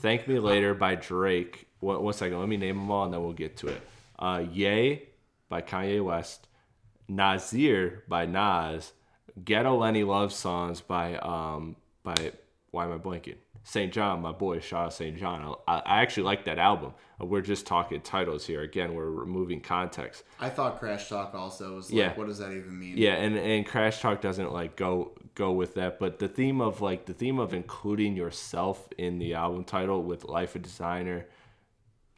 Thank 0.00 0.26
Me 0.28 0.38
Later 0.38 0.74
by 0.74 0.94
Drake. 0.94 1.66
One, 1.80 2.02
one 2.02 2.14
second, 2.14 2.38
let 2.38 2.48
me 2.48 2.56
name 2.56 2.76
them 2.76 2.90
all 2.90 3.04
and 3.04 3.12
then 3.14 3.22
we'll 3.22 3.32
get 3.32 3.56
to 3.58 3.68
it. 3.68 3.80
Uh, 4.18 4.44
Yay 4.52 5.08
by 5.48 5.62
Kanye 5.62 6.02
West, 6.04 6.48
Nasir 7.08 8.04
by 8.08 8.26
Nas, 8.26 8.92
Ghetto 9.44 9.76
Lenny 9.76 10.04
Love 10.04 10.32
Songs 10.32 10.80
by 10.80 11.16
um 11.16 11.76
by 12.02 12.32
why 12.70 12.84
am 12.84 12.92
I 12.92 12.98
blanking? 12.98 13.36
SAINt 13.62 13.92
JHN, 13.92 14.20
my 14.22 14.32
boy, 14.32 14.56
out 14.72 14.92
SAINt 14.92 15.18
JHN. 15.20 15.58
I, 15.68 15.78
I 15.84 16.00
actually 16.02 16.22
like 16.22 16.44
that 16.46 16.58
album. 16.58 16.94
Uh, 17.20 17.26
We're 17.26 17.42
just 17.42 17.66
talking 17.66 18.00
titles 18.00 18.46
here. 18.46 18.62
Again, 18.62 18.94
we're 18.94 19.10
removing 19.10 19.60
context. 19.60 20.24
I 20.40 20.48
thought 20.48 20.78
Crash 20.78 21.08
Talk 21.10 21.34
also 21.34 21.74
was 21.76 21.90
like, 21.90 21.98
Yeah. 21.98 22.14
what 22.16 22.26
does 22.26 22.38
that 22.38 22.52
even 22.52 22.78
mean? 22.78 22.96
Yeah, 22.96 23.14
and 23.14 23.36
and 23.36 23.66
Crash 23.66 24.00
Talk 24.00 24.20
doesn't 24.22 24.52
like 24.52 24.76
go 24.76 25.12
go 25.40 25.52
with 25.52 25.74
that, 25.74 25.98
but 25.98 26.18
the 26.18 26.28
theme 26.28 26.60
of 26.60 26.80
like 26.82 27.06
the 27.06 27.14
theme 27.14 27.38
of 27.38 27.54
including 27.54 28.14
yourself 28.14 28.86
in 28.98 29.18
the 29.18 29.34
album 29.34 29.64
title 29.64 30.02
with 30.02 30.24
Life 30.24 30.54
of 30.54 30.62
Desiigner, 30.62 31.24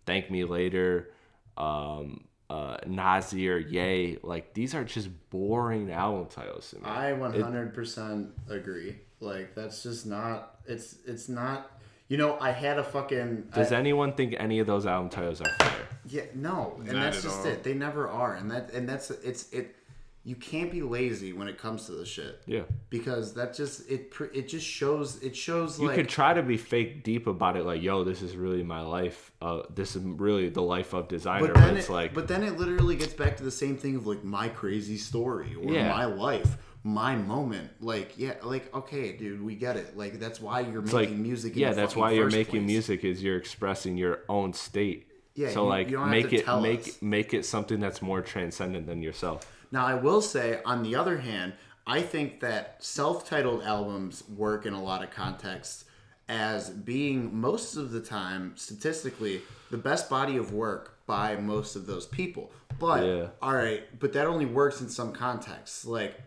Thank 0.06 0.28
Me 0.30 0.44
Later, 0.44 1.12
um, 1.56 2.24
uh, 2.50 2.76
Nasir, 2.84 3.58
Yay, 3.58 4.18
like 4.22 4.54
these 4.54 4.74
are 4.74 4.82
just 4.84 5.08
boring 5.30 5.90
album 5.92 6.26
titles 6.26 6.70
to 6.70 6.76
me. 6.76 6.82
I 6.84 7.12
100% 7.12 8.30
agree. 8.48 8.96
Like 9.20 9.54
that's 9.54 9.84
just 9.84 10.04
not. 10.04 10.56
It's 10.66 10.96
it's 11.06 11.28
not. 11.28 11.70
You 12.08 12.18
know, 12.18 12.36
I 12.40 12.50
had 12.50 12.78
a 12.78 12.84
fucking. 12.84 13.50
Does 13.54 13.70
I, 13.72 13.78
anyone 13.78 14.12
think 14.14 14.34
any 14.36 14.58
of 14.58 14.66
those 14.66 14.84
album 14.84 15.08
titles 15.08 15.40
are 15.40 15.48
fair? 15.60 15.86
yeah, 16.08 16.22
no, 16.34 16.74
and 16.78 16.92
Not 16.92 16.94
that's 17.04 17.22
just 17.22 17.40
all. 17.40 17.46
it. 17.46 17.62
They 17.62 17.74
never 17.74 18.08
are, 18.08 18.34
and 18.34 18.50
that 18.50 18.72
and 18.72 18.88
that's 18.88 19.10
it's 19.10 19.50
it. 19.52 19.76
You 20.24 20.36
can't 20.36 20.70
be 20.70 20.82
lazy 20.82 21.32
when 21.32 21.48
it 21.48 21.58
comes 21.58 21.86
to 21.86 21.92
the 21.92 22.06
shit. 22.06 22.42
Yeah. 22.46 22.62
Because 22.90 23.34
that 23.34 23.54
just 23.54 23.90
it 23.90 24.12
it 24.32 24.48
just 24.48 24.64
shows 24.66 25.20
it 25.20 25.34
shows 25.34 25.80
You 25.80 25.88
like 25.88 25.96
could 25.96 26.08
try 26.08 26.32
to 26.32 26.42
be 26.44 26.56
fake 26.56 27.02
deep 27.02 27.26
about 27.26 27.56
it, 27.56 27.64
like, 27.64 27.82
yo, 27.82 28.04
this 28.04 28.22
is 28.22 28.36
really 28.36 28.62
my 28.62 28.82
life. 28.82 29.32
Uh, 29.40 29.62
this 29.74 29.96
is 29.96 30.04
really 30.04 30.48
the 30.48 30.62
life 30.62 30.92
of 30.94 31.08
Desiigner. 31.08 31.40
But 31.40 31.54
then, 31.54 31.76
it's 31.76 31.88
it, 31.88 31.92
like, 31.92 32.14
but 32.14 32.28
then 32.28 32.44
it 32.44 32.56
literally 32.56 32.94
gets 32.94 33.14
back 33.14 33.36
to 33.38 33.42
the 33.42 33.50
same 33.50 33.76
thing 33.76 33.96
of 33.96 34.06
like 34.06 34.22
my 34.22 34.48
crazy 34.48 34.96
story 34.96 35.56
or 35.60 35.72
Yeah. 35.72 35.88
my 35.88 36.04
life, 36.04 36.56
my 36.84 37.16
moment. 37.16 37.70
Like, 37.80 38.16
yeah, 38.16 38.34
like 38.44 38.72
okay, 38.72 39.16
dude, 39.16 39.42
we 39.42 39.56
get 39.56 39.76
it. 39.76 39.96
Like 39.96 40.20
that's 40.20 40.40
why 40.40 40.60
you're 40.60 40.82
it's 40.84 40.92
making 40.92 41.14
like 41.16 41.18
music. 41.18 41.54
In 41.54 41.58
yeah, 41.58 41.72
that's 41.72 41.96
why 41.96 42.12
you're 42.12 42.30
making 42.30 42.60
place. 42.60 42.66
music 42.66 43.04
is 43.04 43.24
you're 43.24 43.38
expressing 43.38 43.96
your 43.96 44.20
own 44.28 44.52
state. 44.52 45.08
Yeah, 45.34 45.50
So 45.50 45.62
you- 45.64 45.68
like, 45.68 45.90
you 45.90 45.98
make 46.06 46.32
it 46.32 46.46
make 46.60 46.86
us. 46.88 47.02
make 47.02 47.34
it 47.34 47.44
something 47.44 47.80
that's 47.80 48.00
more 48.02 48.20
transcendent 48.20 48.86
than 48.86 49.02
yourself. 49.02 49.48
Now, 49.72 49.86
I 49.86 49.94
will 49.94 50.20
say, 50.20 50.60
on 50.64 50.82
the 50.82 50.94
other 50.94 51.18
hand, 51.18 51.54
I 51.86 52.02
think 52.02 52.40
that 52.40 52.76
self-titled 52.84 53.62
albums 53.62 54.22
work 54.28 54.66
in 54.66 54.74
a 54.74 54.82
lot 54.82 55.02
of 55.02 55.10
contexts 55.10 55.86
as 56.28 56.70
being 56.70 57.34
most 57.40 57.74
of 57.76 57.90
the 57.90 58.00
time 58.00 58.52
statistically 58.56 59.40
the 59.70 59.76
best 59.78 60.08
body 60.08 60.36
of 60.36 60.52
work 60.52 60.98
by 61.06 61.36
most 61.36 61.74
of 61.74 61.86
those 61.86 62.06
people. 62.06 62.52
But 62.78 63.04
Yeah. 63.04 63.26
all 63.40 63.54
right, 63.54 63.82
but 63.98 64.12
that 64.12 64.26
only 64.26 64.46
works 64.46 64.80
in 64.80 64.88
some 64.88 65.12
contexts. 65.12 65.84
Like 65.84 66.20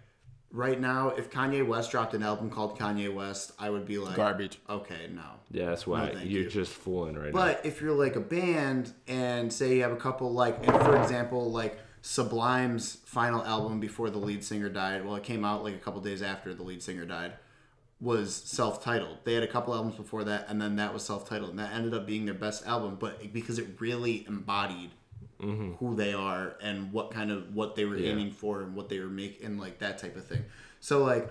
right 0.52 0.80
now, 0.80 1.10
if 1.10 1.30
Kanye 1.32 1.66
West 1.66 1.92
dropped 1.92 2.14
an 2.14 2.24
album 2.24 2.50
called 2.50 2.78
Kanye 2.78 3.14
West, 3.14 3.54
I 3.58 3.70
would 3.70 3.86
be 3.86 3.98
like 3.98 4.16
Garbage. 4.16 4.60
Okay, 4.70 5.10
no. 5.14 5.22
Yeah, 5.52 5.68
that's 5.68 5.88
why 5.88 6.12
thank 6.12 6.30
you're 6.30 6.44
you. 6.44 6.50
just 6.50 6.72
fooling 6.74 7.16
right 7.18 7.34
now. 7.34 7.40
But 7.40 7.66
if 7.66 7.82
you're 7.82 7.96
like 7.96 8.16
a 8.16 8.22
band 8.22 8.94
and 9.08 9.52
say 9.52 9.76
you 9.78 9.84
have 9.84 9.92
a 9.92 9.98
couple 9.98 10.32
like 10.34 10.58
and 10.68 10.76
for 10.84 11.02
example 11.02 11.52
like 11.52 11.80
Sublime's 12.06 12.98
final 13.04 13.44
album 13.44 13.80
before 13.80 14.12
the 14.12 14.20
lead 14.20 14.44
singer 14.44 14.70
died, 14.70 15.04
well 15.04 15.16
it 15.16 15.24
came 15.24 15.44
out 15.44 15.64
like 15.64 15.74
a 15.74 15.80
couple 15.80 16.00
days 16.02 16.22
after 16.22 16.54
the 16.54 16.62
lead 16.62 16.84
singer 16.84 17.04
died, 17.04 17.34
was 18.00 18.36
self-titled. 18.36 19.18
They 19.24 19.34
had 19.34 19.42
a 19.42 19.48
couple 19.48 19.74
albums 19.74 19.96
before 19.96 20.24
that 20.26 20.46
and 20.48 20.62
then 20.62 20.76
that 20.76 20.94
was 20.94 21.04
self-titled 21.04 21.50
and 21.50 21.58
that 21.58 21.74
ended 21.74 21.96
up 21.96 22.06
being 22.06 22.26
their 22.26 22.36
best 22.36 22.68
album, 22.68 22.98
but 23.00 23.34
because 23.34 23.58
it 23.58 23.66
really 23.80 24.24
embodied 24.28 24.92
mm-hmm. 25.42 25.74
who 25.80 25.96
they 25.96 26.14
are 26.14 26.56
and 26.62 26.92
what 26.94 27.10
kind 27.10 27.32
of 27.32 27.56
what 27.56 27.76
they 27.76 27.86
were 27.86 27.98
Yeah. 27.98 28.12
aiming 28.12 28.34
for 28.34 28.62
and 28.62 28.76
what 28.76 28.88
they 28.88 29.00
were 29.00 29.08
making 29.08 29.58
like 29.58 29.80
that 29.80 29.98
type 29.98 30.16
of 30.16 30.28
thing. 30.28 30.46
So 30.80 31.04
like 31.04 31.28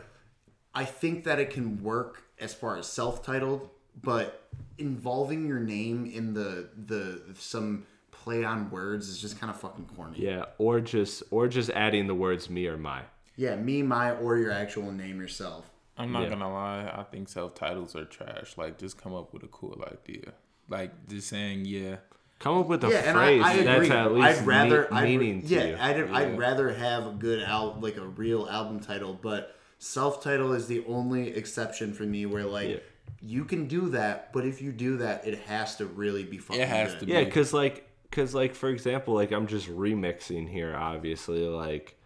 I 0.74 0.84
think 0.84 1.22
that 1.22 1.38
it 1.38 1.50
can 1.50 1.84
work 1.84 2.24
as 2.40 2.52
far 2.52 2.76
as 2.76 2.88
self-titled, 2.88 3.70
but 4.02 4.50
involving 4.76 5.46
your 5.46 5.60
name 5.60 6.04
in 6.04 6.34
the 6.34 6.68
the 6.76 7.22
some 7.38 7.86
play 8.24 8.42
on 8.44 8.70
words 8.70 9.08
is 9.08 9.20
just 9.20 9.38
kind 9.38 9.50
of 9.50 9.60
fucking 9.60 9.86
corny. 9.94 10.18
yeah, 10.18 10.44
or 10.58 10.80
just 10.80 11.22
or 11.30 11.46
just 11.46 11.68
adding 11.70 12.06
the 12.06 12.14
words 12.14 12.48
me 12.48 12.66
or 12.66 12.76
my. 12.78 13.02
Yeah, 13.36 13.56
me, 13.56 13.82
my, 13.82 14.12
or 14.12 14.38
your 14.38 14.52
actual 14.52 14.90
name 14.92 15.20
yourself. 15.20 15.70
I'm 15.98 16.10
not 16.12 16.22
Yeah. 16.22 16.28
gonna 16.30 16.52
lie. 16.52 16.90
I 16.96 17.02
think 17.02 17.28
self 17.28 17.54
titles 17.54 17.94
are 17.94 18.04
trash. 18.04 18.56
Like, 18.56 18.78
just 18.78 18.96
come 19.00 19.14
up 19.14 19.32
with 19.34 19.42
a 19.42 19.48
cool 19.48 19.84
idea. 19.92 20.32
Like, 20.68 20.92
just 21.08 21.28
saying, 21.28 21.64
yeah. 21.66 21.96
Come 22.38 22.58
up 22.58 22.66
with 22.68 22.82
a 22.84 22.88
yeah, 22.88 23.12
phrase 23.12 23.42
I, 23.44 23.48
I 23.48 23.52
agree. 23.54 23.88
that's 23.88 23.90
at 23.90 24.12
least 24.12 24.40
I'd 24.40 24.46
rather 24.46 24.82
me- 24.82 24.96
I'd, 24.96 25.04
meaning 25.04 25.42
to 25.42 25.46
yeah, 25.48 25.64
you. 25.64 25.76
I'd, 25.78 26.10
I'd 26.10 26.38
rather 26.38 26.72
have 26.72 27.06
a 27.06 27.10
good 27.12 27.42
al 27.42 27.76
like 27.80 27.96
a 27.96 28.06
real 28.06 28.48
album 28.48 28.80
title, 28.80 29.18
but 29.20 29.56
self-title 29.78 30.52
is 30.52 30.66
the 30.66 30.82
only 30.86 31.28
exception 31.36 31.92
for 31.92 32.02
me 32.04 32.26
where 32.26 32.44
like 32.44 32.68
Yeah. 32.68 32.76
you 33.20 33.44
can 33.44 33.66
do 33.68 33.88
that, 33.90 34.32
but 34.32 34.44
if 34.46 34.60
you 34.62 34.72
do 34.72 34.96
that, 34.98 35.26
it 35.26 35.38
has 35.40 35.76
to 35.76 35.86
really 35.86 36.24
be 36.24 36.38
fucking 36.38 36.60
It 36.62 36.68
has 36.68 36.92
good. 36.94 37.06
to 37.08 37.12
Yeah, 37.12 37.24
because 37.24 37.52
like, 37.52 37.88
cause 38.10 38.34
like 38.34 38.54
for 38.54 38.68
example, 38.68 39.14
like 39.14 39.32
I'm 39.32 39.46
just 39.46 39.68
remixing 39.68 40.48
here. 40.48 40.74
Obviously, 40.76 41.46
like, 41.46 41.96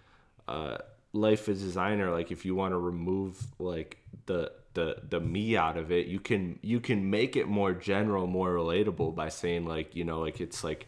uh, 0.47 0.79
life 1.13 1.49
as 1.49 1.63
Desiigner. 1.63 2.13
Like, 2.13 2.31
if 2.31 2.45
you 2.45 2.55
want 2.55 2.73
to 2.73 2.79
remove 2.79 3.47
like 3.59 3.99
the 4.27 4.53
the 4.75 4.97
the 5.09 5.21
me 5.21 5.57
out 5.57 5.77
of 5.77 5.91
it, 5.91 6.07
you 6.07 6.21
can 6.21 6.59
you 6.63 6.81
can 6.81 7.11
make 7.11 7.37
it 7.37 7.49
more 7.49 7.73
general, 7.73 8.27
more 8.27 8.55
relatable 8.55 9.15
by 9.15 9.29
saying 9.29 9.67
like 9.67 9.97
you 9.97 10.05
know 10.05 10.21
like 10.21 10.41
it's 10.41 10.63
like 10.63 10.87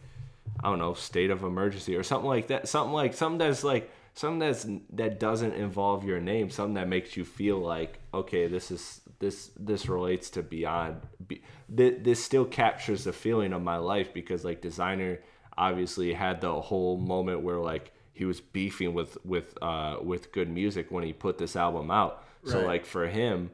I 0.63 0.69
don't 0.69 0.79
know 0.79 0.93
state 0.93 1.31
of 1.31 1.43
emergency 1.43 1.95
or 1.95 2.03
something 2.03 2.27
like 2.27 2.47
that. 2.47 2.67
Something 2.67 2.93
like 2.93 3.13
something 3.13 3.39
that's 3.39 3.63
like 3.63 3.91
something 4.13 4.39
that's 4.39 4.65
that 4.93 5.19
doesn't 5.19 5.53
involve 5.53 6.05
your 6.05 6.19
name. 6.19 6.49
Something 6.49 6.75
that 6.75 6.87
makes 6.87 7.17
you 7.17 7.25
feel 7.25 7.57
like 7.57 7.99
okay, 8.13 8.47
this 8.47 8.71
is 8.71 9.01
this 9.21 9.51
this 9.57 9.87
relates 9.87 10.29
to 10.31 10.41
beyond. 10.43 10.97
Be, 11.25 11.41
th- 11.75 12.03
this 12.03 12.21
still 12.21 12.43
captures 12.43 13.05
the 13.05 13.13
feeling 13.13 13.53
of 13.53 13.61
my 13.61 13.77
life 13.77 14.13
because 14.13 14.43
like 14.43 14.61
Desiigner 14.61 15.19
obviously 15.57 16.11
had 16.13 16.41
the 16.41 16.59
whole 16.61 16.97
moment 16.97 17.41
where 17.41 17.57
like 17.59 17.93
he 18.13 18.25
was 18.25 18.41
beefing 18.41 18.93
with 18.93 19.17
with 19.23 19.57
uh 19.61 19.95
with 20.03 20.33
G.O.O.D. 20.33 20.51
Music 20.51 20.91
when 20.91 21.03
he 21.05 21.13
put 21.13 21.37
this 21.37 21.55
album 21.55 21.89
out. 21.89 22.23
So 22.43 22.59
like 22.65 22.85
for 22.85 23.07
him, 23.07 23.51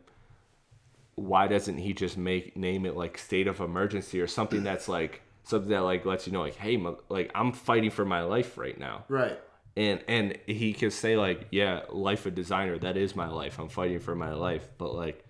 why 1.16 1.48
doesn't 1.48 1.78
he 1.78 1.94
just 1.94 2.18
make 2.18 2.56
name 2.56 2.86
it 2.86 2.96
like 2.96 3.18
state 3.18 3.48
of 3.48 3.60
emergency 3.60 4.22
or 4.22 4.28
something 4.28 4.64
that's 4.64 4.88
like 4.88 5.22
something 5.44 5.70
that 5.72 5.80
like 5.82 6.06
lets 6.06 6.28
you 6.28 6.34
know 6.34 6.42
like 6.42 6.56
hey 6.56 6.82
like 7.10 7.32
I'm 7.36 7.52
fighting 7.54 7.90
for 7.92 8.06
my 8.06 8.22
life 8.24 8.58
right 8.58 8.78
now 8.80 9.06
Right. 9.10 9.40
and 9.76 10.04
and 10.08 10.38
he 10.46 10.74
could 10.74 10.94
say 10.94 11.18
like 11.18 11.48
yeah 11.52 11.82
life 11.90 12.26
of 12.26 12.36
Desiigner 12.36 12.80
that 12.82 12.98
is 12.98 13.16
my 13.16 13.28
life 13.30 13.58
i'm 13.60 13.70
fighting 13.70 14.00
for 14.00 14.16
my 14.16 14.34
life 14.34 14.68
but 14.78 14.94
like 14.94 15.24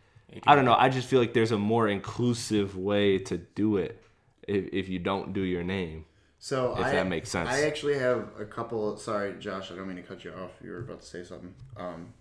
i 0.45 0.55
don't 0.55 0.65
know 0.65 0.75
i 0.78 0.89
just 0.89 1.07
feel 1.07 1.19
like 1.19 1.34
there's 1.34 1.51
a 1.51 1.57
more 1.57 1.88
inclusive 1.88 2.78
way 2.78 3.17
to 3.17 3.38
do 3.38 3.78
it 3.78 4.03
if, 4.47 4.65
if 4.73 4.89
you 4.89 4.99
don't 4.99 5.34
do 5.34 5.41
your 5.41 5.63
name 5.63 6.05
So 6.39 6.73
If 6.73 6.86
I, 6.86 6.91
that 6.91 7.07
makes 7.07 7.30
sense. 7.30 7.49
I 7.49 7.61
actually 7.63 7.97
have 7.97 8.30
a 8.39 8.45
couple. 8.45 8.95
Sorry, 8.97 9.34
Josh, 9.39 9.71
I 9.71 9.75
don't 9.75 9.88
mean 9.88 9.97
to 9.97 10.03
cut 10.03 10.23
you 10.23 10.32
off. 10.32 10.51
You 10.63 10.71
were 10.71 10.80
about 10.80 11.01
to 11.01 11.05
say 11.05 11.23
something. 11.23 11.53
Um, 11.75 12.13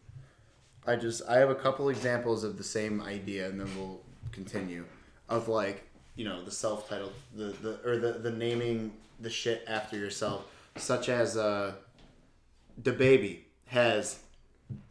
I 0.86 0.96
just 0.96 1.22
I 1.28 1.36
have 1.36 1.50
a 1.50 1.54
couple 1.54 1.90
examples 1.90 2.42
of 2.42 2.57
the 2.57 2.64
same 2.64 3.02
idea, 3.02 3.48
and 3.48 3.61
then 3.61 3.68
we'll 3.76 4.00
continue. 4.32 4.84
Of 5.28 5.48
like 5.48 5.84
you 6.14 6.24
know 6.24 6.42
the 6.44 6.50
self-titled 6.50 7.12
the 7.34 7.44
the 7.61 7.78
or 7.88 7.98
the 7.98 8.12
the 8.14 8.30
naming 8.30 8.92
the 9.20 9.30
shit 9.30 9.62
after 9.68 9.96
yourself, 9.98 10.46
such 10.76 11.09
as 11.09 11.36
uh, 11.36 11.74
DaBaby 12.82 13.40
has 13.66 14.18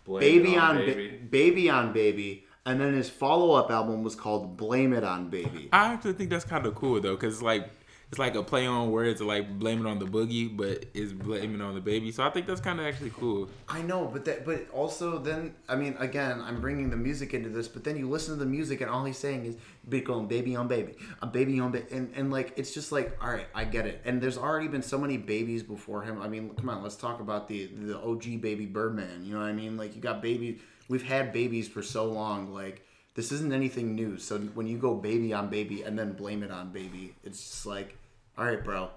baby 0.08 0.56
on 0.56 0.78
baby. 0.78 1.18
baby 1.30 1.70
on 1.70 1.94
baby, 1.94 2.45
and 2.66 2.80
then 2.80 2.94
his 2.94 3.10
follow-up 3.10 3.70
album 3.72 4.04
was 4.04 4.16
called 4.16 4.58
Blame 4.58 4.94
It 4.94 5.04
on 5.04 5.30
Baby. 5.30 5.70
I 5.72 5.94
actually 5.94 6.14
think 6.14 6.30
that's 6.30 6.46
kind 6.46 6.66
of 6.66 6.76
cool 6.76 7.00
though, 7.00 7.16
cause 7.18 7.42
like 7.42 7.70
it's 8.10 8.20
like 8.20 8.36
a 8.36 8.44
play 8.44 8.68
on 8.68 8.92
words, 8.92 9.20
like 9.20 9.58
blame 9.58 9.86
it 9.86 9.90
on 9.90 10.00
the 10.00 10.06
boogie, 10.06 10.56
but 10.56 10.86
it's 10.94 11.12
blaming 11.12 11.60
on 11.60 11.74
the 11.74 11.82
baby. 11.82 12.12
So 12.12 12.24
I 12.24 12.30
think 12.30 12.46
that's 12.46 12.62
kind 12.62 12.80
of 12.80 12.86
actually 12.86 13.10
cool. 13.10 13.50
I 13.68 13.82
know, 13.82 14.06
but 14.06 14.26
that, 14.26 14.46
but 14.46 14.70
also 14.72 15.18
then, 15.18 15.56
I 15.68 15.76
mean, 15.76 15.96
again, 16.00 16.40
I'm 16.42 16.62
bringing 16.62 16.90
the 16.90 16.98
music 16.98 17.34
into 17.34 17.50
this, 17.50 17.68
but 17.68 17.84
then 17.84 17.98
you 17.98 18.08
listen 18.08 18.38
to 18.38 18.40
the 18.40 18.50
music 18.50 18.82
and 18.82 18.90
all 18.92 19.04
he's 19.06 19.18
saying 19.18 19.46
is 19.46 19.58
"big 19.90 20.10
on 20.10 20.28
baby 20.28 20.56
on 20.56 20.68
baby, 20.68 20.96
a 21.22 21.28
baby 21.28 21.60
on 21.60 21.72
baby," 21.72 21.88
and 21.92 22.12
and 22.16 22.32
like 22.32 22.54
it's 22.58 22.74
just 22.74 22.92
like, 22.92 23.18
all 23.22 23.32
right, 23.32 23.48
I 23.56 23.66
get 23.66 23.88
it. 23.88 24.02
And 24.06 24.22
there's 24.22 24.38
already 24.38 24.68
been 24.68 24.84
so 24.84 24.98
many 24.98 25.18
babies 25.18 25.64
before 25.64 26.04
him. 26.04 26.22
I 26.22 26.28
mean, 26.28 26.52
come 26.52 26.70
on, 26.70 26.84
let's 26.84 26.96
talk 26.96 27.20
about 27.20 27.48
the 27.48 27.66
the 27.66 28.00
OG 28.00 28.40
baby 28.40 28.68
Birdman. 28.68 29.26
You 29.26 29.34
know 29.34 29.40
what 29.40 29.48
I 29.48 29.54
mean? 29.54 29.78
Like 29.78 29.96
you 29.96 30.02
got 30.02 30.22
baby, 30.22 30.60
we've 30.88 31.04
had 31.04 31.34
babies 31.34 31.68
for 31.68 31.82
so 31.82 32.06
long. 32.06 32.54
Like 32.54 32.86
this 33.16 33.32
isn't 33.32 33.54
anything 33.54 33.96
new. 33.96 34.18
So 34.18 34.38
when 34.40 34.68
you 34.68 34.78
go 34.78 34.96
baby 34.96 35.34
on 35.34 35.50
baby 35.50 35.84
and 35.84 35.98
then 35.98 36.14
blame 36.14 36.44
it 36.44 36.52
on 36.52 36.72
baby, 36.72 37.16
it's 37.24 37.40
just 37.40 37.66
like, 37.66 37.98
all 38.38 38.46
right, 38.46 38.64
bro. 38.64 38.90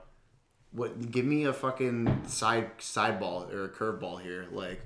What? 0.72 1.10
Give 1.10 1.24
me 1.24 1.44
a 1.44 1.52
fucking 1.52 2.24
side 2.26 2.70
side 2.78 3.18
ball 3.20 3.48
or 3.52 3.64
a 3.64 3.68
curveball 3.68 4.20
here. 4.20 4.46
Like, 4.52 4.80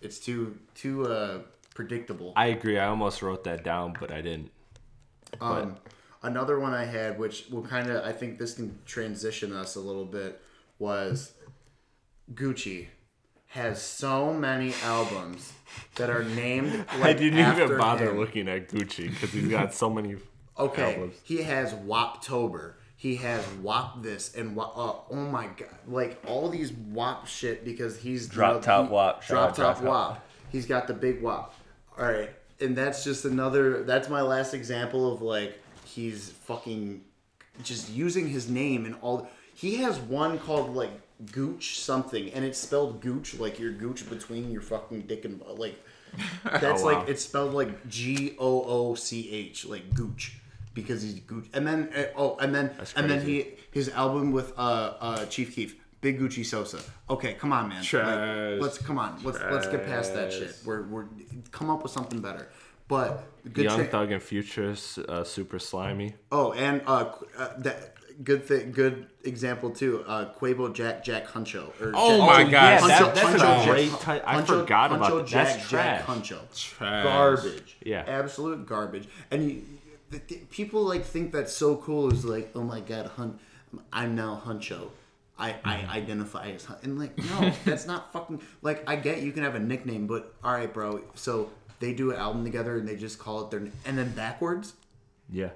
it's 0.00 0.18
too 0.18 0.58
too 0.74 1.06
uh 1.06 1.38
predictable. 1.74 2.32
i 2.36 2.46
agree 2.46 2.78
i 2.78 2.86
almost 2.86 3.22
wrote 3.22 3.44
that 3.44 3.62
down 3.64 3.94
but 3.98 4.10
i 4.12 4.20
didn't 4.20 4.50
Um, 5.40 5.76
another 6.22 6.58
one 6.58 6.74
I 6.74 6.84
had, 6.84 7.18
which 7.18 7.46
will 7.50 7.62
kind 7.62 7.88
of, 7.88 8.04
I 8.04 8.12
think 8.12 8.38
this 8.38 8.54
can 8.54 8.78
transition 8.84 9.52
us 9.52 9.76
a 9.76 9.80
little 9.80 10.04
bit, 10.04 10.40
was 10.78 11.32
Gucci 12.34 12.88
has 13.48 13.80
so 13.80 14.32
many 14.34 14.74
albums 14.82 15.52
that 15.96 16.10
are 16.10 16.22
named. 16.24 16.84
Like 16.98 17.02
i 17.02 17.12
didn't 17.14 17.38
after 17.38 17.64
even 17.64 17.78
bother 17.78 18.10
him. 18.10 18.18
looking 18.18 18.48
at 18.48 18.68
gucci 18.68 19.10
because 19.10 19.30
he's 19.30 19.48
got 19.48 19.72
so 19.74 19.88
many 19.90 20.16
Okay, 20.58 20.94
albums. 20.94 21.14
he 21.24 21.42
has 21.42 21.72
Woptober. 21.74 22.74
He 22.96 23.16
has 23.16 23.46
Wop 23.62 24.02
this 24.02 24.34
and 24.34 24.54
Wop. 24.54 24.76
Uh, 24.76 25.14
oh 25.14 25.16
my 25.30 25.46
god! 25.56 25.68
Like 25.86 26.20
all 26.26 26.50
these 26.50 26.72
Wop 26.72 27.26
shit 27.26 27.64
because 27.64 27.98
he's 27.98 28.28
Drop 28.28 28.60
the- 28.60 28.66
top 28.66 28.86
he- 28.88 28.92
Wop, 28.92 29.24
Drop 29.24 29.48
top 29.48 29.56
Drop 29.56 29.74
Top. 29.76 29.84
Wop. 29.84 30.26
He's 30.50 30.66
got 30.66 30.86
the 30.86 30.92
big 30.94 31.22
Wop. 31.22 31.54
All 31.98 32.04
right, 32.04 32.30
and 32.60 32.76
that's 32.76 33.02
just 33.04 33.24
another. 33.24 33.84
That's 33.84 34.08
my 34.10 34.20
last 34.20 34.52
example 34.52 35.12
of 35.14 35.22
like 35.22 35.58
he's 35.84 36.30
fucking 36.44 37.02
just 37.62 37.88
using 37.90 38.28
his 38.28 38.50
name 38.50 38.84
and 38.84 38.96
all. 39.00 39.28
He 39.54 39.76
has 39.76 39.98
one 39.98 40.38
called 40.38 40.74
like 40.74 40.90
Gooch 41.32 41.80
something, 41.80 42.30
and 42.32 42.44
it's 42.44 42.58
spelled 42.58 43.00
Gooch 43.00 43.38
like 43.38 43.58
your 43.58 43.72
Gooch 43.72 44.08
between 44.08 44.50
your 44.50 44.62
fucking 44.62 45.02
dick 45.02 45.24
and 45.24 45.40
like. 45.56 45.76
That's 46.44 46.82
Oh, 46.82 46.86
wow. 46.86 46.98
like 46.98 47.08
it's 47.08 47.24
spelled 47.24 47.54
like 47.54 47.88
G 47.88 48.34
O 48.38 48.64
O 48.64 48.94
C 48.94 49.30
H, 49.30 49.64
like 49.64 49.94
Gooch, 49.94 50.38
because 50.74 51.02
he's 51.02 51.20
Gooch. 51.20 51.46
And 51.52 51.66
then 51.66 51.90
uh, 51.96 52.04
oh, 52.16 52.36
and 52.38 52.52
then 52.54 52.72
and 52.96 53.08
then 53.08 53.24
he 53.24 53.52
his 53.70 53.88
album 53.90 54.32
with 54.32 54.52
uh 54.58 54.94
uh 55.00 55.26
Chief 55.26 55.54
Keef, 55.54 55.76
Big 56.00 56.18
Gucci 56.18 56.44
Sosa. 56.44 56.80
Okay, 57.08 57.34
come 57.34 57.52
on, 57.52 57.68
man. 57.68 57.84
Like, 57.92 58.60
let's 58.60 58.78
come 58.78 58.98
on. 58.98 59.20
Let's 59.22 59.38
let's 59.38 59.68
get 59.68 59.86
past 59.86 60.14
that 60.14 60.32
shit. 60.32 60.56
We're 60.64 60.82
we're 60.82 61.06
come 61.52 61.70
up 61.70 61.82
with 61.84 61.92
something 61.92 62.20
better. 62.20 62.48
But 62.88 63.22
good. 63.52 63.66
young 63.66 63.76
tra- 63.76 63.86
thug 63.86 64.10
and 64.10 64.20
future 64.20 64.74
uh, 65.08 65.22
super 65.22 65.58
slimey 65.58 66.14
oh, 66.32 66.52
and 66.54 66.82
uh, 66.88 67.12
uh 67.38 67.48
that 67.58 67.94
good 68.22 68.44
thing, 68.44 68.72
good 68.72 69.06
example 69.24 69.70
too. 69.70 70.04
Uh, 70.06 70.32
Quavo 70.38 70.72
Jack 70.72 71.04
Jack 71.04 71.26
Huncho. 71.26 71.68
Or 71.80 71.92
Oh 71.94 72.18
Jack, 72.18 72.26
my 72.28 72.40
yeah, 72.42 72.50
gosh, 72.80 72.88
that- 72.88 73.14
that's 73.14 73.34
a 73.34 73.38
trash. 73.38 73.66
great 73.66 73.90
ti- 74.00 74.22
I 74.26 74.42
forgot 74.42 74.92
about 74.92 75.16
that. 75.18 75.26
Jack, 75.26 75.46
That's 75.46 75.68
Jack 75.70 76.04
trash. 76.06 76.18
Huncho. 76.18 76.38
Trash. 76.60 77.04
Garbage. 77.04 77.76
Yeah. 77.84 78.04
Absolute 78.06 78.66
garbage. 78.66 79.08
And 79.30 79.50
you, 79.50 79.62
the, 80.10 80.20
the, 80.28 80.36
people 80.50 80.82
like 80.82 81.04
think 81.04 81.32
that's 81.32 81.52
so 81.52 81.76
cool. 81.76 82.12
Is 82.12 82.24
like, 82.24 82.50
oh 82.54 82.62
my 82.62 82.80
god, 82.80 83.06
hun, 83.16 83.38
I'm 83.92 84.14
now 84.14 84.40
Huncho. 84.44 84.90
I, 85.38 85.56
I 85.64 85.76
identify 85.96 86.50
as 86.50 86.68
and 86.82 86.98
like 86.98 87.16
no 87.16 87.50
that's 87.64 87.86
not 87.86 88.12
fucking 88.12 88.42
like 88.60 88.86
I 88.86 88.96
get 88.96 89.22
you 89.22 89.32
can 89.32 89.42
have 89.42 89.54
a 89.54 89.58
nickname 89.58 90.06
but 90.06 90.34
all 90.44 90.52
right 90.52 90.70
bro 90.70 91.00
so 91.14 91.48
they 91.78 91.94
do 91.94 92.10
an 92.10 92.18
album 92.18 92.44
together 92.44 92.76
and 92.76 92.86
they 92.86 92.94
just 92.94 93.18
call 93.18 93.44
it 93.44 93.50
their 93.50 93.60
and 93.86 93.96
then 93.96 94.10
backwards 94.12 94.74
Yeah. 95.32 95.48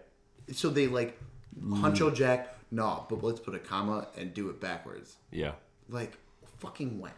so 0.53 0.71
they 0.71 0.87
like 0.87 1.21
Huncho 1.61 2.13
Jack 2.15 2.57
no 2.71 3.07
but 3.09 3.23
let's 3.23 3.41
put 3.41 3.55
a 3.55 3.59
comma 3.59 4.09
and 4.17 4.35
do 4.35 4.51
it 4.51 4.61
backwards 4.61 5.17
Yeah. 5.31 5.53
like 5.89 6.13
fucking 6.59 6.99
whack 7.01 7.17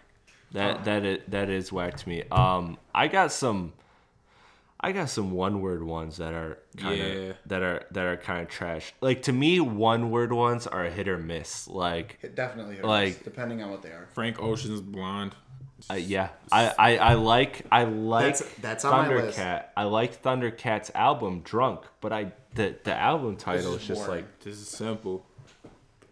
That 0.53 0.85
that 0.85 1.05
is, 1.05 1.19
that 1.29 1.49
is 1.51 1.73
whack 1.73 1.97
to 1.99 2.09
me. 2.09 2.23
Um, 2.31 2.79
I 2.95 3.09
got 3.09 3.33
some, 3.33 3.73
I 4.81 4.93
got 4.93 5.09
some 5.11 5.31
one 5.33 5.61
word 5.61 5.83
ones 5.83 6.19
that 6.19 6.33
are 6.35 6.59
kind 6.77 7.01
of 7.01 7.07
Yeah. 7.25 7.33
that 7.47 7.63
are 7.63 7.87
that 7.93 8.05
are 8.07 8.17
kind 8.17 8.43
of 8.43 8.49
trash. 8.49 8.93
Like 9.01 9.23
to 9.23 9.33
me, 9.33 9.59
one 9.61 10.11
word 10.11 10.33
ones 10.33 10.67
are 10.67 10.85
a 10.85 10.91
hit 10.91 11.09
or 11.09 11.19
miss. 11.19 11.67
Like, 11.69 12.19
it 12.23 12.35
definitely 12.37 12.77
hurts, 12.77 12.87
Like- 12.87 13.25
depending 13.25 13.63
on 13.63 13.71
what 13.71 13.83
they 13.83 13.91
are 13.91 14.07
Frank 14.15 14.41
Ocean's 14.41 14.81
blonde. 14.83 15.35
uh, 15.91 15.95
yeah, 15.95 16.29
I, 16.53 16.73
I 16.79 16.97
I 16.99 17.15
like 17.15 17.63
I 17.73 17.85
like 17.85 18.39
That's- 18.39 18.55
that's 18.61 18.85
on 18.85 19.09
my 19.09 19.15
list. 19.15 19.39
Thundercat. 19.39 19.65
I 19.77 19.85
like 19.85 20.23
Thundercat's 20.23 20.91
album 20.95 21.41
Drunk, 21.43 21.81
but 22.01 22.13
I 22.13 22.33
the 22.57 22.75
the 22.85 22.95
album 22.95 23.37
title 23.37 23.75
is 23.75 23.83
is 23.83 23.89
just 23.89 24.05
boring. 24.07 24.25
like 24.25 24.41
This 24.41 24.55
is 24.57 24.69
simple. 24.69 25.25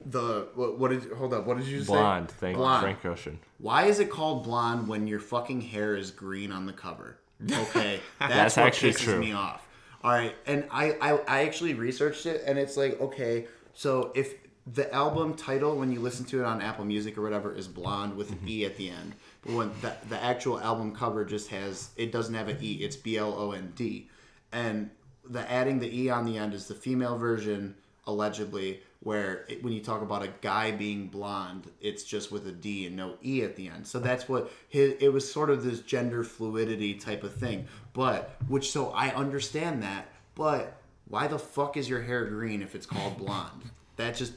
the 0.06 0.48
what, 0.54 0.78
what 0.78 0.90
did 0.90 1.10
hold 1.12 1.32
up 1.34 1.46
what 1.46 1.56
did 1.58 1.66
you 1.66 1.80
say 1.82 1.86
blonde. 1.92 2.30
Thank 2.30 2.56
Blonde. 2.56 2.82
Frank 2.82 3.04
Ocean. 3.06 3.38
Why 3.58 3.84
is 3.86 3.98
it 4.00 4.10
called 4.10 4.44
blonde 4.44 4.86
when 4.88 5.06
your 5.06 5.20
fucking 5.20 5.60
hair 5.62 5.96
is 5.96 6.10
green 6.10 6.52
on 6.52 6.66
the 6.66 6.72
cover? 6.72 7.18
Okay, 7.50 8.00
that's, 8.20 8.32
That's 8.34 8.56
what 8.56 8.66
actually 8.66 8.92
pisses 8.92 8.98
true. 9.00 9.18
me 9.18 9.32
off. 9.32 9.66
All 10.02 10.10
right, 10.12 10.34
and 10.46 10.66
I, 10.70 10.92
I 11.00 11.10
I 11.26 11.42
actually 11.46 11.74
researched 11.74 12.26
it, 12.26 12.42
and 12.46 12.58
it's 12.58 12.76
like 12.76 13.00
okay, 13.00 13.46
so 13.72 14.12
if 14.14 14.34
the 14.66 14.90
album 14.94 15.34
title 15.34 15.76
when 15.76 15.92
you 15.92 16.00
listen 16.00 16.24
to 16.26 16.40
it 16.40 16.44
on 16.46 16.62
Apple 16.62 16.84
Music 16.86 17.18
or 17.18 17.22
whatever 17.22 17.54
is 17.54 17.66
blonde 17.68 18.16
with 18.16 18.30
an 18.30 18.40
E 18.46 18.64
at 18.64 18.76
the 18.76 18.88
end, 18.88 19.14
but 19.42 19.52
when 19.54 19.70
the, 19.82 19.94
the 20.08 20.22
actual 20.22 20.58
album 20.60 20.94
cover 20.94 21.24
just 21.24 21.48
has 21.48 21.90
it 21.96 22.12
doesn't 22.12 22.34
have 22.34 22.48
an 22.48 22.56
E, 22.62 22.74
it's 22.76 22.96
B 22.96 23.16
L 23.18 23.34
O 23.36 23.52
N 23.52 23.72
D, 23.76 24.08
and 24.52 24.90
the 25.28 25.50
adding 25.50 25.78
the 25.78 26.02
E 26.02 26.10
on 26.10 26.24
the 26.24 26.36
end 26.38 26.54
is 26.54 26.66
the 26.68 26.74
female 26.74 27.16
version 27.16 27.74
allegedly 28.06 28.80
where 29.00 29.44
it, 29.48 29.62
when 29.62 29.72
you 29.72 29.80
talk 29.80 30.02
about 30.02 30.22
a 30.22 30.28
guy 30.40 30.70
being 30.70 31.06
blonde 31.08 31.70
it's 31.80 32.04
just 32.04 32.30
with 32.32 32.46
a 32.46 32.52
D 32.52 32.86
and 32.86 32.96
no 32.96 33.14
E 33.22 33.42
at 33.42 33.56
the 33.56 33.68
end. 33.68 33.86
So 33.86 33.98
that's 33.98 34.28
what 34.28 34.50
his, 34.68 34.94
it 35.00 35.10
was 35.12 35.30
sort 35.30 35.50
of 35.50 35.64
this 35.64 35.80
gender 35.80 36.24
fluidity 36.24 36.94
type 36.94 37.22
of 37.22 37.34
thing. 37.34 37.66
But 37.92 38.36
which 38.48 38.70
so 38.70 38.90
I 38.90 39.08
understand 39.14 39.82
that 39.82 40.08
but 40.34 40.76
why 41.08 41.26
the 41.26 41.38
fuck 41.38 41.76
is 41.76 41.88
your 41.88 42.02
hair 42.02 42.24
green 42.26 42.60
if 42.62 42.74
it's 42.74 42.86
called 42.86 43.18
blonde? 43.18 43.70
That 43.96 44.16
just 44.16 44.32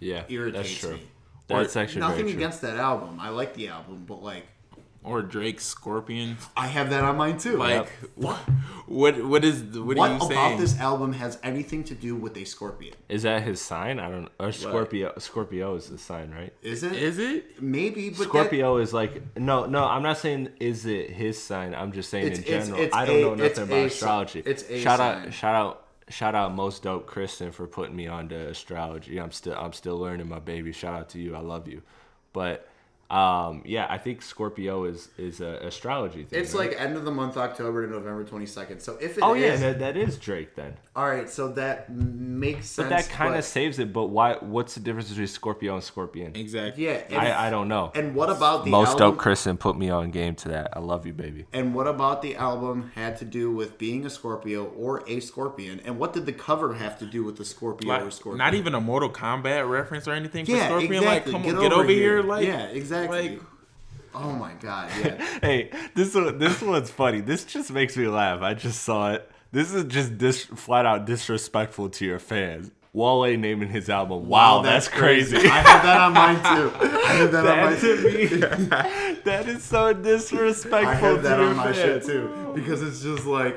Yeah, 0.00 0.24
irritates 0.28 0.68
that's 0.68 0.80
true. 0.80 0.94
me. 0.94 1.02
That's 1.48 1.76
actually 1.76 2.00
nothing 2.00 2.30
against 2.30 2.62
that 2.62 2.76
album. 2.78 3.18
I 3.20 3.28
like 3.28 3.54
the 3.54 3.68
album 3.68 4.04
but 4.06 4.22
like 4.22 4.46
Or 5.04 5.20
Drake's 5.20 5.64
Scorpion. 5.66 6.36
I 6.56 6.68
have 6.68 6.90
that 6.90 7.02
on 7.02 7.16
mine 7.16 7.36
too 7.36 7.56
Like 7.56 7.88
what? 8.14 8.36
What? 8.86 9.24
What 9.24 9.44
is? 9.44 9.62
What, 9.62 9.96
what 9.96 9.98
are 9.98 10.10
you 10.10 10.16
about 10.16 10.28
saying? 10.28 10.60
this 10.60 10.78
album 10.78 11.12
has 11.14 11.38
anything 11.42 11.82
to 11.84 11.94
do 11.94 12.14
with 12.14 12.36
a 12.36 12.44
scorpion 12.44 12.94
Is 13.08 13.24
that 13.24 13.42
his 13.42 13.60
sign? 13.60 13.98
I 13.98 14.08
don't. 14.10 14.28
Or 14.38 14.52
Scorpio. 14.52 15.12
Scorpio 15.18 15.74
is 15.74 15.88
the 15.88 15.98
sign, 15.98 16.30
right? 16.30 16.52
is 16.62 16.84
it 16.84 16.92
Is 16.92 17.18
it? 17.18 17.60
maybe 17.60 18.10
but 18.10 18.28
Scorpio 18.28 18.76
is 18.76 18.92
like 18.94 19.36
no, 19.36 19.66
no. 19.66 19.84
I'm 19.84 20.02
not 20.02 20.18
saying 20.18 20.50
is 20.60 20.86
it 20.86 21.10
his 21.10 21.42
sign. 21.42 21.74
I'm 21.74 21.90
just 21.92 22.08
saying 22.08 22.26
It's- 22.26 22.38
in 22.40 22.44
general. 22.44 22.80
it's 22.80 22.94
I 22.94 23.04
don't 23.04 23.16
a- 23.16 23.20
know 23.22 23.34
nothing 23.34 23.64
about 23.64 23.76
a 23.78 23.84
astrology. 23.86 24.42
it's 24.46 24.62
a 24.70 24.80
shout 24.80 24.98
sign. 24.98 25.26
out, 25.26 25.32
shout 25.34 25.54
out, 25.56 25.86
shout 26.10 26.34
out, 26.36 26.54
most 26.54 26.84
dope 26.84 27.06
Kristen 27.06 27.50
for 27.50 27.66
putting 27.66 27.96
me 27.96 28.06
on 28.06 28.28
to 28.28 28.36
astrology. 28.50 29.18
I'm 29.18 29.32
still, 29.32 29.54
I'm 29.58 29.72
still 29.72 29.98
learning, 29.98 30.28
my 30.28 30.38
baby. 30.38 30.70
Shout 30.72 30.94
out 30.94 31.08
to 31.10 31.18
you. 31.18 31.34
I 31.34 31.40
love 31.40 31.66
you. 31.66 31.82
But 32.32 32.68
um, 33.12 33.62
yeah, 33.66 33.86
I 33.90 33.98
think 33.98 34.22
Scorpio 34.22 34.84
is 34.84 35.08
is 35.18 35.42
a 35.42 35.66
astrology 35.66 36.24
thing. 36.24 36.40
It's 36.40 36.54
right? 36.54 36.70
like 36.70 36.80
end 36.80 36.96
of 36.96 37.04
the 37.04 37.10
month, 37.10 37.36
October 37.36 37.86
to 37.86 37.92
November 37.92 38.24
twenty 38.24 38.46
second. 38.46 38.80
So 38.80 38.96
if 39.02 39.18
it 39.18 39.20
oh 39.22 39.34
yeah, 39.34 39.56
that, 39.56 39.80
that 39.80 39.96
is 39.98 40.16
Drake 40.16 40.54
then. 40.54 40.78
all 40.96 41.06
right. 41.06 41.28
So 41.28 41.48
that 41.52 41.92
makes 41.92 42.68
sense. 42.68 42.88
But 42.88 42.96
that 42.96 43.10
kind 43.10 43.34
of 43.36 43.44
saves 43.44 43.78
it. 43.78 43.92
But 43.92 44.06
why? 44.06 44.36
What's 44.40 44.74
the 44.74 44.80
difference 44.80 45.10
between 45.10 45.26
Scorpio 45.26 45.74
and 45.74 45.84
Scorpion? 45.84 46.34
Exactly. 46.34 46.86
yeah. 46.86 47.02
I, 47.10 47.48
I 47.48 47.50
don't 47.50 47.68
know. 47.68 47.92
and 47.94 48.14
what 48.14 48.30
about 48.30 48.64
the 48.64 48.70
Most 48.70 48.92
album? 48.92 49.10
dope 49.10 49.18
Kristen 49.18 49.58
put 49.58 49.76
me 49.76 49.90
on 49.90 50.10
game 50.10 50.34
to 50.36 50.48
that. 50.48 50.70
I 50.74 50.78
love 50.78 51.06
you, 51.06 51.12
baby. 51.12 51.44
and 51.52 51.74
what 51.74 51.86
about 51.86 52.22
the 52.22 52.36
album 52.36 52.92
had 52.94 53.18
to 53.18 53.26
do 53.26 53.52
with 53.52 53.76
being 53.76 54.06
a 54.06 54.10
Scorpio 54.10 54.64
or 54.64 55.04
a 55.06 55.20
Scorpion? 55.20 55.82
And 55.84 55.98
what 55.98 56.14
did 56.14 56.24
the 56.24 56.32
cover 56.32 56.72
have 56.74 56.98
to 57.00 57.04
do 57.04 57.24
with 57.24 57.36
the 57.36 57.44
Scorpio 57.44 58.06
or 58.06 58.10
Scorpion? 58.10 58.38
not 58.38 58.54
even 58.54 58.74
a 58.74 58.80
Mortal 58.80 59.10
Kombat 59.10 59.68
reference 59.68 60.08
or 60.08 60.12
anything 60.12 60.46
for 60.46 60.52
yeah, 60.52 60.68
Scorpion. 60.68 60.94
exactly. 60.94 61.32
Like, 61.32 61.44
come 61.44 61.56
on, 61.56 61.62
get 61.62 61.72
over 61.72 61.88
here. 61.90 62.22
Like, 62.22 62.46
yeah, 62.46 62.64
exactly. 62.68 63.01
Like, 63.10 63.40
oh 64.14 64.32
my 64.32 64.52
god, 64.54 64.90
yeah. 65.00 65.38
Hey, 65.42 65.70
this 65.94 66.14
one, 66.14 66.38
this 66.38 66.60
one's 66.60 66.90
funny. 66.90 67.20
This 67.20 67.44
just 67.44 67.70
makes 67.72 67.96
me 67.96 68.06
laugh. 68.08 68.42
I 68.42 68.54
just 68.54 68.82
saw 68.82 69.12
it. 69.12 69.30
This 69.50 69.72
is 69.74 69.84
just 69.84 70.18
dis- 70.18 70.44
flat 70.44 70.86
out 70.86 71.04
disrespectful 71.04 71.90
to 71.90 72.04
your 72.06 72.18
fans. 72.18 72.70
Wale 72.94 73.36
naming 73.38 73.70
his 73.70 73.88
album. 73.88 74.28
Wow, 74.28 74.60
that's, 74.60 74.86
crazy. 74.86 75.38
I 75.38 75.40
have 75.40 75.82
that 75.82 76.00
on 76.00 76.12
mine 76.12 76.36
too. 76.36 76.72
I 76.78 77.12
have 77.14 77.32
that, 77.32 77.38
on 77.38 77.44
that 77.46 77.70
mine 77.70 77.80
to 77.80 78.02
me, 78.04 79.16
that 79.24 79.48
is 79.48 79.62
so 79.64 79.94
disrespectful 79.94 80.88
I 80.88 80.94
have 80.94 81.22
that 81.22 81.40
on 81.40 81.56
my 81.56 81.72
shit 81.72 82.04
fans. 82.04 82.06
too 82.06 82.42
because 82.54 82.82
it's 82.82 83.02
just 83.02 83.26
like 83.26 83.56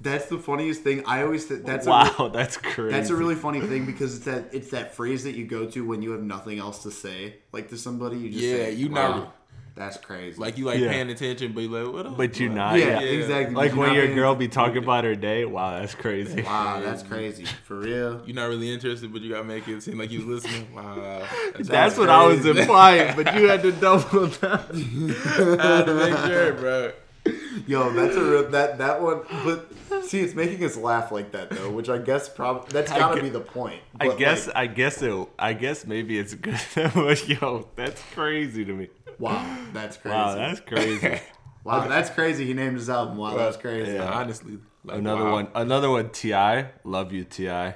that's 0.00 0.26
the 0.26 0.38
funniest 0.38 0.82
thing. 0.82 1.04
I 1.06 1.22
always 1.22 1.46
th- 1.46 1.62
that's 1.64 1.86
a, 1.86 1.90
Wow, 1.90 2.30
that's 2.32 2.56
crazy. 2.56 2.90
that's 2.90 3.10
a 3.10 3.16
really 3.16 3.34
funny 3.34 3.60
thing 3.60 3.84
because 3.86 4.16
it's 4.16 4.24
that 4.26 4.54
it's 4.54 4.70
that 4.70 4.94
phrase 4.94 5.24
that 5.24 5.34
you 5.34 5.46
go 5.46 5.66
to 5.66 5.86
when 5.86 6.02
you 6.02 6.12
have 6.12 6.22
nothing 6.22 6.58
else 6.58 6.82
to 6.84 6.90
say, 6.90 7.34
like 7.52 7.68
to 7.70 7.76
somebody. 7.78 8.16
You 8.18 8.30
just 8.30 8.44
Yeah, 8.44 8.52
say, 8.56 8.72
you 8.74 8.90
wow, 8.90 9.08
know. 9.16 9.32
that's 9.74 9.96
crazy. 9.96 10.40
like 10.40 10.56
you 10.58 10.64
like 10.66 10.78
Yeah. 10.80 10.90
paying 10.90 11.08
attention, 11.10 11.52
but 11.52 11.62
you 11.62 11.68
like, 11.68 11.92
what? 11.92 12.06
else? 12.06 12.14
but 12.16 12.38
you 12.40 12.48
Like, 12.48 12.56
not. 12.56 12.78
yeah, 12.78 13.00
Yeah. 13.00 13.06
exactly. 13.18 13.54
Like 13.56 13.70
You're 13.72 13.80
when 13.80 13.94
your 13.94 14.14
girl 14.14 14.34
be 14.34 14.48
talking 14.48 14.78
about 14.78 15.04
her 15.04 15.14
day. 15.16 15.44
Wow, 15.44 15.78
that's 15.80 15.94
crazy. 15.94 16.42
wow, 16.42 16.80
that's 16.80 17.02
crazy 17.02 17.44
for 17.64 17.76
real. 17.78 18.20
You're 18.26 18.36
not 18.36 18.48
really 18.48 18.72
interested, 18.72 19.12
but 19.12 19.22
you 19.22 19.30
gotta 19.30 19.44
make 19.44 19.66
it 19.68 19.82
seem 19.82 19.98
like 19.98 20.10
you 20.10 20.26
listening. 20.26 20.74
Wow, 20.74 21.24
that's, 21.54 21.68
That's 21.68 21.98
what 21.98 22.08
I 22.10 22.26
was 22.26 22.44
implying, 22.46 23.14
but 23.16 23.34
you 23.34 23.48
had 23.48 23.62
to 23.62 23.72
double 23.72 24.26
down. 24.42 24.60
I 25.60 25.76
had 25.76 25.86
to 25.86 25.94
make 25.94 26.16
sure, 26.26 26.52
bro. 26.54 26.92
Yo, 27.66 27.92
that's 27.92 28.16
a 28.16 28.22
real, 28.22 28.50
that 28.50 28.78
that 28.78 29.02
one. 29.02 29.22
But 29.44 29.72
see, 30.04 30.20
it's 30.20 30.34
making 30.34 30.64
us 30.64 30.76
laugh 30.76 31.12
like 31.12 31.32
that 31.32 31.50
though, 31.50 31.70
which 31.70 31.88
I 31.88 31.98
guess 31.98 32.28
probably 32.28 32.70
that's 32.70 32.90
got 32.90 33.10
to 33.10 33.16
gu- 33.16 33.22
be 33.22 33.28
the 33.28 33.40
point. 33.40 33.80
I 34.00 34.14
guess 34.14 34.46
like, 34.46 34.56
I 34.56 34.66
guess 34.66 35.02
it 35.02 35.28
I 35.38 35.52
guess 35.52 35.86
maybe 35.86 36.18
it's 36.18 36.34
good. 36.34 36.60
but 36.94 37.28
yo, 37.28 37.68
that's 37.76 38.02
crazy 38.14 38.64
to 38.64 38.72
me. 38.72 38.88
wow, 39.18 39.58
that's 39.72 39.96
crazy. 39.96 40.16
Wow, 40.16 40.34
that's 40.34 40.60
crazy. 40.60 41.20
wow, 41.64 41.88
that's 41.88 42.10
crazy. 42.10 42.46
He 42.46 42.54
named 42.54 42.76
his 42.76 42.88
album. 42.88 43.16
Wow, 43.16 43.36
that's 43.36 43.56
crazy. 43.56 43.92
Yeah. 43.92 44.10
Honestly, 44.10 44.58
like, 44.84 44.98
another 44.98 45.24
wow. 45.24 45.32
one 45.32 45.48
another 45.54 45.90
one 45.90 46.10
Ti. 46.10 46.64
Love 46.84 47.12
you 47.12 47.24
Ti. 47.24 47.48
Uh, 47.48 47.72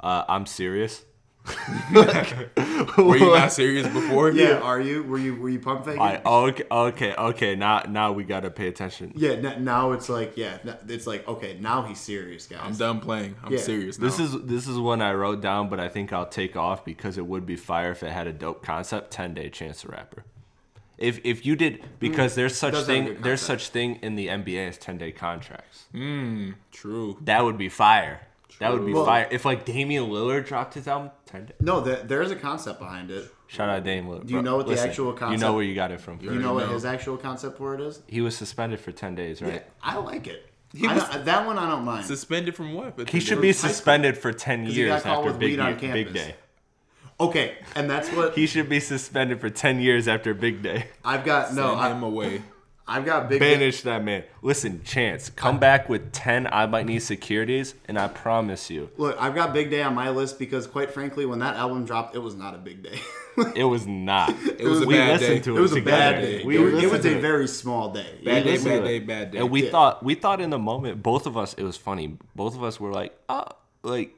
I'm 0.00 0.46
serious. 0.46 1.04
Were 2.96 3.16
you 3.16 3.34
not 3.34 3.52
serious 3.52 3.88
before? 3.88 4.30
Yeah, 4.30 4.58
are 4.58 4.80
you? 4.80 5.02
Were 5.02 5.18
you? 5.18 5.34
Were 5.34 5.48
you 5.48 5.58
pump 5.58 5.84
faking? 5.84 6.00
I, 6.00 6.22
okay, 6.24 6.64
okay, 6.70 7.14
okay. 7.14 7.56
Now, 7.56 7.82
now 7.88 8.12
we 8.12 8.22
gotta 8.22 8.50
pay 8.50 8.68
attention. 8.68 9.12
yeah. 9.16 9.30
n- 9.30 9.64
Now 9.64 9.92
it's 9.92 10.08
like, 10.08 10.36
yeah. 10.36 10.58
n- 10.64 10.76
It's 10.88 11.06
like, 11.06 11.26
okay, 11.26 11.58
now 11.60 11.82
he's 11.82 11.98
serious, 11.98 12.46
guys. 12.46 12.60
I'm 12.62 12.76
done 12.76 13.00
playing. 13.00 13.34
I'm 13.42 13.52
Yeah. 13.52 13.58
serious 13.58 13.98
now. 13.98 14.06
This 14.06 14.20
is 14.20 14.40
this 14.42 14.68
is 14.68 14.78
one 14.78 15.02
I 15.02 15.14
wrote 15.14 15.40
down, 15.40 15.68
but 15.68 15.80
I 15.80 15.88
think 15.88 16.12
I'll 16.12 16.26
take 16.26 16.56
off 16.56 16.84
because 16.84 17.18
it 17.18 17.26
would 17.26 17.44
be 17.44 17.56
fire 17.56 17.90
if 17.90 18.04
it 18.04 18.12
had 18.12 18.28
a 18.28 18.32
dope 18.32 18.62
concept. 18.62 19.10
Ten 19.10 19.34
day 19.34 19.48
Chance 19.50 19.82
the 19.82 19.88
Rapper. 19.88 20.24
If 20.96 21.20
if 21.24 21.44
you 21.44 21.56
did 21.56 21.82
because 21.98 22.34
hmm. 22.34 22.40
there's 22.40 22.56
such 22.56 22.74
does 22.74 22.86
have 22.86 22.96
a 22.96 23.06
thing 23.06 23.22
there's 23.22 23.40
such 23.40 23.68
thing 23.70 23.96
in 23.96 24.14
the 24.14 24.28
NBA 24.28 24.68
as 24.68 24.78
ten 24.78 24.96
day 24.96 25.10
contracts. 25.10 25.86
Hmm, 25.90 26.52
true. 26.70 27.18
That 27.22 27.42
would 27.44 27.58
be 27.58 27.68
fire. 27.68 28.20
That 28.58 28.72
would 28.72 28.86
be 28.86 28.92
Well- 28.92 29.04
fire. 29.06 29.28
If 29.30 29.44
like 29.44 29.64
Damian 29.64 30.04
Lillard 30.10 30.46
dropped 30.46 30.74
his 30.74 30.86
album, 30.86 31.10
ten 31.26 31.46
day. 31.46 31.54
No, 31.60 31.80
there, 31.80 32.02
there's 32.02 32.30
a 32.30 32.36
concept 32.36 32.78
behind 32.78 33.10
it. 33.10 33.32
Shout 33.48 33.68
out 33.68 33.84
Dame 33.84 34.06
Lillard. 34.06 34.26
Do 34.26 34.34
you 34.34 34.42
know 34.42 34.56
what 34.56 34.66
the 34.66 34.80
actual 34.80 35.12
concept? 35.12 35.40
You 35.40 35.46
know 35.46 35.52
where 35.54 35.64
you 35.64 35.74
got 35.74 35.90
it 35.90 36.00
from. 36.00 36.18
You 36.22 36.30
know 36.36 36.54
what 36.54 36.66
know. 36.66 36.72
his 36.72 36.84
actual 36.84 37.16
concept 37.16 37.58
for 37.58 37.74
it 37.74 37.80
is? 37.80 38.00
He 38.06 38.20
was 38.20 38.36
suspended 38.36 38.80
for 38.80 38.92
ten 38.92 39.14
days, 39.14 39.42
right? 39.42 39.54
Yeah, 39.54 39.60
I 39.82 39.96
like 39.98 40.26
it. 40.26 40.46
He 40.74 40.86
was- 40.88 41.06
don't- 41.06 41.24
that 41.26 41.46
one 41.46 41.58
I 41.58 41.68
don't 41.68 41.84
mind. 41.84 42.06
Suspended 42.06 42.54
from 42.56 42.72
what? 42.72 42.96
But 42.96 43.10
He 43.10 43.20
should 43.20 43.42
be 43.42 43.52
suspended 43.52 44.16
for 44.16 44.32
ten 44.32 44.64
he 44.64 44.72
years 44.72 45.02
got 45.02 45.18
after 45.18 45.24
with 45.30 45.38
Big, 45.38 45.50
weed 45.52 45.60
on 45.60 45.78
Big. 45.78 46.12
Day. 46.14 46.34
Okay, 47.20 47.54
and 47.76 47.88
that's 47.90 48.08
what 48.10 48.34
He 48.36 48.46
should 48.46 48.68
be 48.68 48.80
suspended 48.80 49.40
for 49.40 49.50
ten 49.50 49.80
years 49.80 50.08
after 50.08 50.32
Big 50.34 50.62
Day. 50.62 50.86
I've 51.04 51.24
got. 51.24 51.54
No, 51.54 51.76
Send 51.78 51.92
him 51.96 52.04
I, 52.04 52.06
away. 52.06 52.42
I've 52.86 53.04
got 53.04 53.28
big. 53.28 53.38
Banish 53.40 53.82
that 53.82 54.02
man. 54.04 54.24
Listen, 54.42 54.82
Chance, 54.82 55.30
come 55.30 55.58
back 55.60 55.88
with 55.88 56.12
ten 56.12 56.48
I 56.50 56.66
might 56.66 56.84
need 56.84 57.00
securities, 57.00 57.74
and 57.86 57.98
I 57.98 58.08
promise 58.08 58.70
you, 58.70 58.90
Look, 58.96 59.16
I've 59.20 59.34
got 59.34 59.52
Big 59.52 59.70
Day 59.70 59.82
on 59.82 59.94
my 59.94 60.10
list 60.10 60.38
because, 60.38 60.66
quite 60.66 60.90
frankly, 60.90 61.24
when 61.24 61.38
that 61.38 61.54
album 61.56 61.84
dropped, 61.84 62.14
it 62.16 62.18
was 62.18 62.34
not 62.34 62.54
a 62.54 62.58
big 62.58 62.82
day. 62.82 62.98
it 63.56 63.64
was 63.64 63.86
not. 63.86 64.34
It 64.58 64.68
was 64.68 64.82
a 64.82 64.86
we 64.86 64.94
bad 64.94 65.20
listened 65.20 65.36
day. 65.38 65.42
to 65.44 65.56
it 65.56 65.60
was 65.60 65.76
a 65.76 65.80
bad 65.80 66.20
day. 66.20 66.44
We 66.44 66.56
it, 66.56 66.60
was, 66.60 66.72
it 66.72 66.74
listened 66.76 66.92
was 66.92 67.00
to 67.02 67.18
a 67.18 67.20
very 67.20 67.48
small 67.48 67.90
day. 67.92 68.20
Bad 68.24 68.44
day, 68.44 68.50
listened 68.52 68.80
bad 68.82 68.84
day, 68.84 68.98
bad 68.98 69.30
day. 69.32 69.38
And 69.38 69.50
we 69.50 69.64
Yeah. 69.64 69.70
thought 69.70 70.02
we 70.04 70.14
thought 70.14 70.40
in 70.40 70.50
the 70.50 70.58
moment, 70.58 71.02
both 71.02 71.26
of 71.26 71.36
us, 71.36 71.54
it 71.54 71.62
was 71.62 71.76
funny. 71.76 72.16
Both 72.36 72.54
of 72.56 72.62
us 72.62 72.78
were 72.78 72.92
like, 72.92 73.16
oh, 73.28 73.46
like 73.82 74.14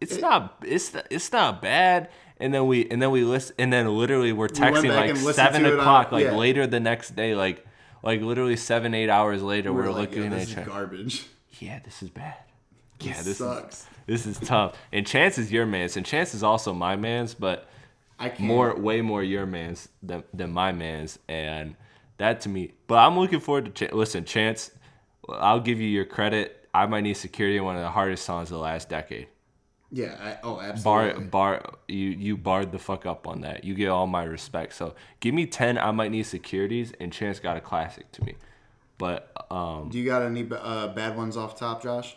it's 0.00 0.18
not 0.18 0.62
it's 0.66 0.94
it's 1.10 1.32
not 1.32 1.60
bad. 1.62 2.08
And 2.38 2.52
then 2.54 2.66
we 2.66 2.88
and 2.90 3.00
then 3.02 3.10
we 3.10 3.24
list 3.24 3.52
and 3.58 3.72
then 3.72 3.86
literally 3.88 4.32
we're 4.32 4.48
texting 4.48 4.88
back 4.88 5.22
like 5.22 5.34
seven 5.34 5.62
to 5.62 5.68
it 5.68 5.72
on- 5.74 5.80
o'clock, 5.80 6.12
like 6.12 6.24
yeah. 6.26 6.32
later 6.36 6.66
the 6.66 6.80
next 6.80 7.14
day, 7.16 7.34
like 7.34 7.66
like 8.02 8.20
literally 8.20 8.56
seven 8.56 8.94
eight 8.94 9.08
hours 9.10 9.42
later, 9.42 9.72
we're, 9.72 9.84
We're 9.84 9.90
like, 9.92 10.10
looking 10.10 10.24
"Yo, 10.24 10.28
at 10.28 10.32
this 10.32 10.42
each 10.44 10.50
is 10.52 10.58
other. 10.58 10.70
garbage. 10.70 11.26
Yeah, 11.60 11.78
this 11.84 12.02
is 12.02 12.10
bad. 12.10 12.34
Yeah, 13.00 13.14
This 13.14 13.24
this 13.24 13.38
sucks. 13.38 13.80
is 13.82 13.86
this 14.06 14.26
is 14.26 14.38
tough. 14.48 14.76
And 14.92 15.06
Chance 15.06 15.38
is 15.38 15.50
your 15.52 15.66
man's, 15.66 15.96
and 15.96 16.04
Chance 16.06 16.34
is 16.34 16.42
also 16.42 16.72
my 16.72 16.96
man's, 16.96 17.34
but 17.34 17.68
I 18.18 18.28
can't. 18.28 18.40
more 18.40 18.74
way 18.76 19.00
more 19.00 19.22
your 19.22 19.46
man's 19.46 19.88
than 20.02 20.24
than 20.32 20.52
my 20.52 20.72
man's, 20.72 21.18
and 21.28 21.76
that 22.18 22.40
to 22.42 22.48
me. 22.48 22.72
But 22.86 22.98
I'm 22.98 23.18
looking 23.18 23.40
forward 23.40 23.74
to 23.74 23.88
Ch- 23.88 23.92
listen, 23.92 24.24
Chance. 24.24 24.70
I'll 25.28 25.60
give 25.60 25.80
you 25.80 25.88
your 25.88 26.04
credit. 26.04 26.68
I 26.74 26.86
might 26.86 27.02
need 27.02 27.14
security. 27.14 27.60
One 27.60 27.76
of 27.76 27.82
the 27.82 27.90
hardest 27.90 28.24
songs 28.24 28.50
of 28.50 28.54
the 28.56 28.62
last 28.62 28.88
decade. 28.88 29.28
Yeah. 29.92 30.16
I, 30.18 30.38
oh, 30.42 30.58
absolutely. 30.60 31.24
bar 31.24 31.60
bar, 31.60 31.74
you 31.86 32.08
you 32.08 32.36
barred 32.36 32.72
the 32.72 32.78
fuck 32.78 33.04
up 33.06 33.28
on 33.28 33.42
that. 33.42 33.62
You 33.64 33.74
get 33.74 33.88
all 33.88 34.06
my 34.06 34.24
respect. 34.24 34.74
So 34.74 34.94
give 35.20 35.34
me 35.34 35.46
ten. 35.46 35.76
I 35.78 35.90
might 35.90 36.10
need 36.10 36.24
securities, 36.24 36.92
and 36.98 37.12
Chance 37.12 37.40
got 37.40 37.56
a 37.56 37.60
classic 37.60 38.10
to 38.12 38.24
me. 38.24 38.34
But 38.98 39.30
um, 39.50 39.90
Do 39.90 39.98
you 39.98 40.04
got 40.06 40.22
any 40.22 40.48
uh, 40.50 40.88
bad 40.88 41.16
ones 41.16 41.36
off 41.36 41.58
top, 41.58 41.82
Josh? 41.82 42.16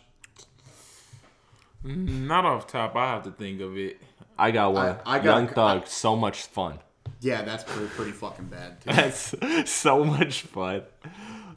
Not 1.83 2.45
off 2.45 2.65
top. 2.67 2.95
I 2.95 3.07
have 3.11 3.23
to 3.23 3.31
think 3.31 3.61
of 3.61 3.77
it. 3.77 3.97
I 4.37 4.51
got 4.51 4.73
one. 4.73 4.97
I 5.05 5.19
got- 5.19 5.25
Young 5.25 5.47
Thug, 5.47 5.87
so 5.87 6.15
much 6.15 6.43
fun. 6.43 6.79
Yeah, 7.21 7.43
that's 7.43 7.63
pretty, 7.63 7.87
pretty 7.89 8.11
fucking 8.11 8.45
bad. 8.45 8.81
Too. 8.81 8.89
That's 8.93 9.69
so 9.71 10.03
much 10.03 10.41
fun. 10.43 10.83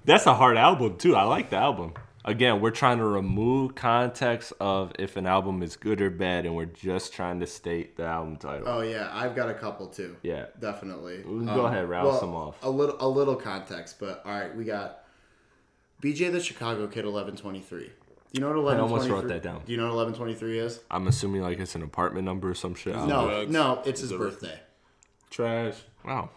That's 0.04 0.24
a 0.24 0.32
hard 0.32 0.56
album 0.56 0.96
too. 0.96 1.14
I 1.16 1.24
like 1.24 1.50
the 1.50 1.56
album. 1.56 1.92
Again, 2.28 2.60
we're 2.60 2.70
trying 2.72 2.98
to 2.98 3.06
remove 3.06 3.74
context 3.74 4.52
of 4.60 4.92
if 4.98 5.16
an 5.16 5.26
album 5.26 5.62
is 5.62 5.76
good 5.76 6.02
or 6.02 6.10
bad, 6.10 6.44
and 6.44 6.54
we're 6.54 6.66
just 6.66 7.14
trying 7.14 7.40
to 7.40 7.46
state 7.46 7.96
the 7.96 8.04
album 8.04 8.36
title. 8.36 8.68
Oh 8.68 8.80
yeah, 8.82 9.08
I've 9.12 9.34
got 9.34 9.48
a 9.48 9.54
couple 9.54 9.86
too. 9.86 10.14
Yeah. 10.22 10.44
definitely. 10.60 11.22
Go 11.22 11.64
ahead, 11.66 11.84
um, 11.84 11.90
rattle 11.90 12.12
some 12.18 12.34
off. 12.34 12.56
A 12.62 12.68
little, 12.68 12.96
a 13.00 13.08
little 13.08 13.34
context, 13.34 13.96
but 13.98 14.20
all 14.26 14.32
right, 14.38 14.54
we 14.54 14.64
got 14.64 15.04
BJ 16.02 16.30
the 16.30 16.40
Chicago 16.40 16.86
Kid, 16.86 17.06
eleven 17.06 17.34
twenty 17.34 17.60
three. 17.60 17.86
Do 17.86 17.92
you 18.34 18.40
know 18.40 18.48
what 18.48 18.56
eleven 18.58 18.78
twenty 18.80 18.92
almost 18.92 19.10
wrote 19.10 19.28
that 19.28 19.42
down. 19.42 19.62
Do 19.64 19.72
you 19.72 19.78
know 19.78 19.86
what 19.86 19.92
eleven 19.94 20.12
twenty 20.12 20.34
three 20.34 20.58
is? 20.58 20.80
I'm 20.90 21.06
assuming 21.06 21.40
like 21.40 21.58
it's 21.58 21.74
an 21.76 21.82
apartment 21.82 22.26
number 22.26 22.50
or 22.50 22.54
some 22.54 22.74
shit. 22.74 22.94
No, 22.94 23.24
drugs. 23.26 23.50
no, 23.50 23.82
it's 23.86 24.02
his 24.02 24.12
birthday. 24.12 24.60
Trash. 25.30 25.76
Wow. 26.04 26.28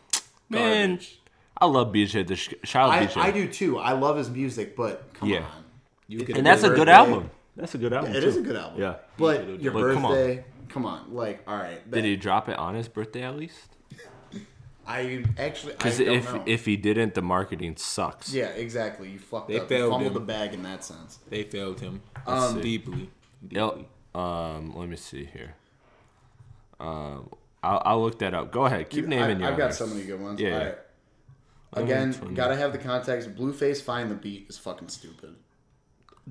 Man, 0.49 0.89
Garbage. 0.91 1.19
I 1.57 1.65
love 1.65 1.89
BJ. 1.93 2.25
The 2.25 2.35
sh- 2.37 2.53
shout 2.63 2.89
I, 2.91 3.03
out 3.03 3.09
BJ. 3.09 3.21
I 3.21 3.31
do 3.31 3.47
too. 3.47 3.77
I 3.77 3.91
love 3.91 4.15
his 4.17 4.29
music, 4.29 4.75
but 4.75 5.13
come 5.13 5.29
Yeah. 5.29 5.39
on, 5.39 5.60
You 6.11 6.25
could 6.25 6.37
and 6.37 6.45
that's 6.45 6.63
a 6.63 6.69
good 6.69 6.77
birthday. 6.87 6.91
album. 6.91 7.31
That's 7.55 7.73
a 7.75 7.77
good 7.77 7.93
album. 7.93 8.11
it 8.15 8.21
too. 8.21 8.27
is 8.27 8.37
a 8.37 8.41
good 8.41 8.55
album. 8.55 8.81
Yeah. 8.81 8.95
but 9.17 9.59
your 9.61 9.71
But 9.73 9.93
come 9.93 10.05
on. 10.05 10.11
birthday, 10.13 10.45
come 10.69 10.85
on, 10.85 11.13
like 11.13 11.41
all 11.47 11.55
right. 11.57 11.89
Did 11.89 12.03
he 12.05 12.15
drop 12.15 12.49
it 12.49 12.57
on 12.57 12.75
his 12.75 12.87
birthday 12.87 13.23
at 13.23 13.35
least? 13.37 13.69
I 14.85 15.23
actually, 15.37 15.73
Because 15.73 15.99
if 15.99 16.33
know. 16.33 16.43
if 16.45 16.65
he 16.65 16.75
didn't, 16.75 17.13
the 17.13 17.21
marketing 17.21 17.75
sucks. 17.77 18.33
yeah, 18.33 18.47
exactly. 18.47 19.09
You 19.09 19.19
fucked 19.19 19.47
They 19.47 19.57
up. 19.57 19.63
You 19.63 19.77
failed 19.77 19.91
fumbled 19.91 20.07
him. 20.07 20.13
the 20.15 20.19
bag 20.33 20.53
in 20.53 20.63
that 20.63 20.83
sense. 20.83 21.19
They 21.29 21.43
failed 21.43 21.79
him 21.79 22.01
Um, 22.27 22.59
deeply. 22.59 23.09
Yep. 23.49 23.85
Um, 24.15 24.73
let 24.75 24.89
me 24.89 24.97
see 24.97 25.23
here. 25.25 25.55
Um, 26.79 27.29
I'll, 27.63 27.81
I'll 27.85 28.01
look 28.01 28.19
that 28.19 28.33
up. 28.33 28.51
Go 28.51 28.65
ahead. 28.65 28.89
Keep 28.89 29.05
naming 29.07 29.37
I, 29.37 29.39
your. 29.41 29.49
I've 29.51 29.57
got 29.57 29.63
others. 29.65 29.77
so 29.77 29.87
many 29.87 30.03
good 30.03 30.19
ones. 30.19 30.39
Yeah. 30.41 30.53
All 30.57 30.65
right. 30.65 30.77
Again, 31.73 32.33
gotta 32.33 32.55
have 32.57 32.73
the 32.73 32.77
context. 32.79 33.33
Blueface 33.35 33.81
find 33.81 34.11
the 34.11 34.15
beat 34.15 34.47
is 34.49 34.57
fucking 34.57 34.89
stupid. 34.89 35.35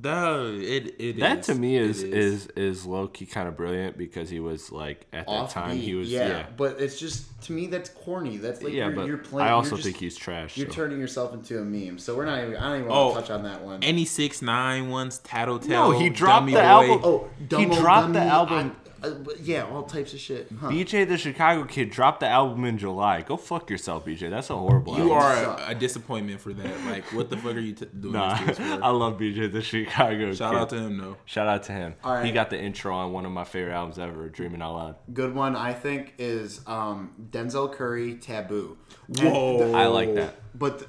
No, 0.03 0.47
it 0.59 0.95
it 0.99 1.19
That 1.19 1.43
to 1.45 1.55
me 1.55 1.77
is, 1.77 2.03
is 2.03 2.47
is 2.47 2.47
is 2.57 2.87
low 2.87 3.09
key 3.09 3.27
kind 3.27 3.49
of 3.49 3.57
brilliant 3.57 3.99
because 3.99 4.31
he 4.31 4.39
was 4.41 4.71
like 4.71 5.07
at 5.13 5.27
that 5.27 5.33
Off 5.33 5.53
time 5.53 5.73
beat, 5.77 5.83
he 5.85 5.95
was 5.95 6.09
yeah, 6.11 6.29
yeah 6.29 6.47
But 6.57 6.81
it's 6.81 6.99
just 6.99 7.27
to 7.43 7.53
me 7.53 7.67
that's 7.67 7.91
corny. 7.91 8.37
That's 8.37 8.63
like 8.63 8.73
yeah. 8.73 8.87
you're, 8.87 8.95
but 8.95 9.07
you're 9.07 9.19
playing. 9.19 9.49
I 9.49 9.53
also 9.53 9.71
you're 9.71 9.77
just- 9.79 9.85
think 9.87 9.97
he's 9.97 10.17
trash. 10.17 10.57
you're 10.57 10.69
so. 10.69 10.75
turning 10.75 11.01
yourself 11.01 11.35
into 11.35 11.59
a 11.61 11.65
meme. 11.65 11.99
So 11.99 12.17
we're 12.17 12.25
not 12.25 12.39
even. 12.43 12.57
I 12.57 12.69
don't 12.69 12.77
even 12.79 12.89
want 12.89 12.99
Oh, 13.01 13.15
to 13.15 13.21
touch 13.21 13.31
on 13.31 13.43
that 13.43 13.63
one. 13.63 13.83
any 13.83 14.05
six 14.05 14.41
nine 14.43 14.91
ones 14.91 15.19
tattletale. 15.19 15.91
No, 15.93 15.99
he 15.99 16.09
dropped 16.09 16.47
dummy 16.47 16.53
the 16.53 16.59
boy. 16.61 16.65
album- 16.65 17.01
oh, 17.05 17.29
he 17.39 17.45
Dumbo 17.47 17.81
dropped 17.81 18.13
the 18.13 18.21
album- 18.21 18.77
I- 18.87 18.90
uh, 19.03 19.15
yeah, 19.43 19.65
all 19.65 19.83
types 19.85 20.13
of 20.13 20.21
shit. 20.21 20.49
Huh. 20.61 20.69
BJ 20.69 21.07
the 21.09 21.17
Chicago 21.19 21.65
Kid 21.65 21.91
dropped 21.91 22.21
the 22.21 22.29
album 22.29 22.65
in 22.65 22.79
July. 22.79 23.23
Go 23.23 23.37
fuck 23.37 23.71
yourself, 23.71 24.05
BJ. 24.05 24.31
That's 24.31 24.51
a 24.51 24.57
horrible. 24.57 24.97
You 24.97 25.13
album. 25.13 25.51
are 25.59 25.59
a, 25.67 25.71
a 25.71 25.75
disappointment 25.75 26.41
for 26.41 26.53
that. 26.53 26.85
Like, 26.87 27.05
what 27.13 27.31
the 27.31 27.37
fuck 27.37 27.55
are 27.57 27.61
you 27.61 27.73
t- 27.75 27.87
doing 27.99 28.13
Nah, 28.15 28.35
this 28.45 28.57
to 28.59 28.63
us 28.65 28.79
for? 28.79 28.85
I 28.85 28.89
love 28.91 29.19
BJ 29.19 29.51
the 29.53 29.63
Chicago 29.63 30.33
Shout 30.33 30.53
Kid. 30.53 30.61
out 30.61 30.69
to 30.71 30.77
him 30.79 30.99
though. 30.99 31.17
Shout 31.25 31.47
out 31.49 31.63
to 31.65 31.73
him. 31.73 31.95
All 32.05 32.23
He 32.23 32.33
got 32.33 32.51
the 32.51 32.61
intro 32.61 32.95
on 32.95 33.13
one 33.13 33.25
of 33.27 33.33
my 33.33 33.45
favorite 33.45 33.75
albums 33.75 33.99
ever, 33.99 34.29
Dreaming 34.29 34.63
Out 34.63 34.75
Loud. 34.77 34.97
Good 35.15 35.35
one, 35.35 35.57
I 35.57 35.73
think, 35.73 36.15
is 36.19 36.61
um, 36.67 37.13
Denzel 37.31 37.73
Curry, 37.73 38.15
Taboo. 38.17 38.77
Whoa. 39.19 39.71
the- 39.71 39.77
I 39.79 39.87
like 39.87 40.15
that. 40.15 40.37
but 40.55 40.79
the- 40.81 40.87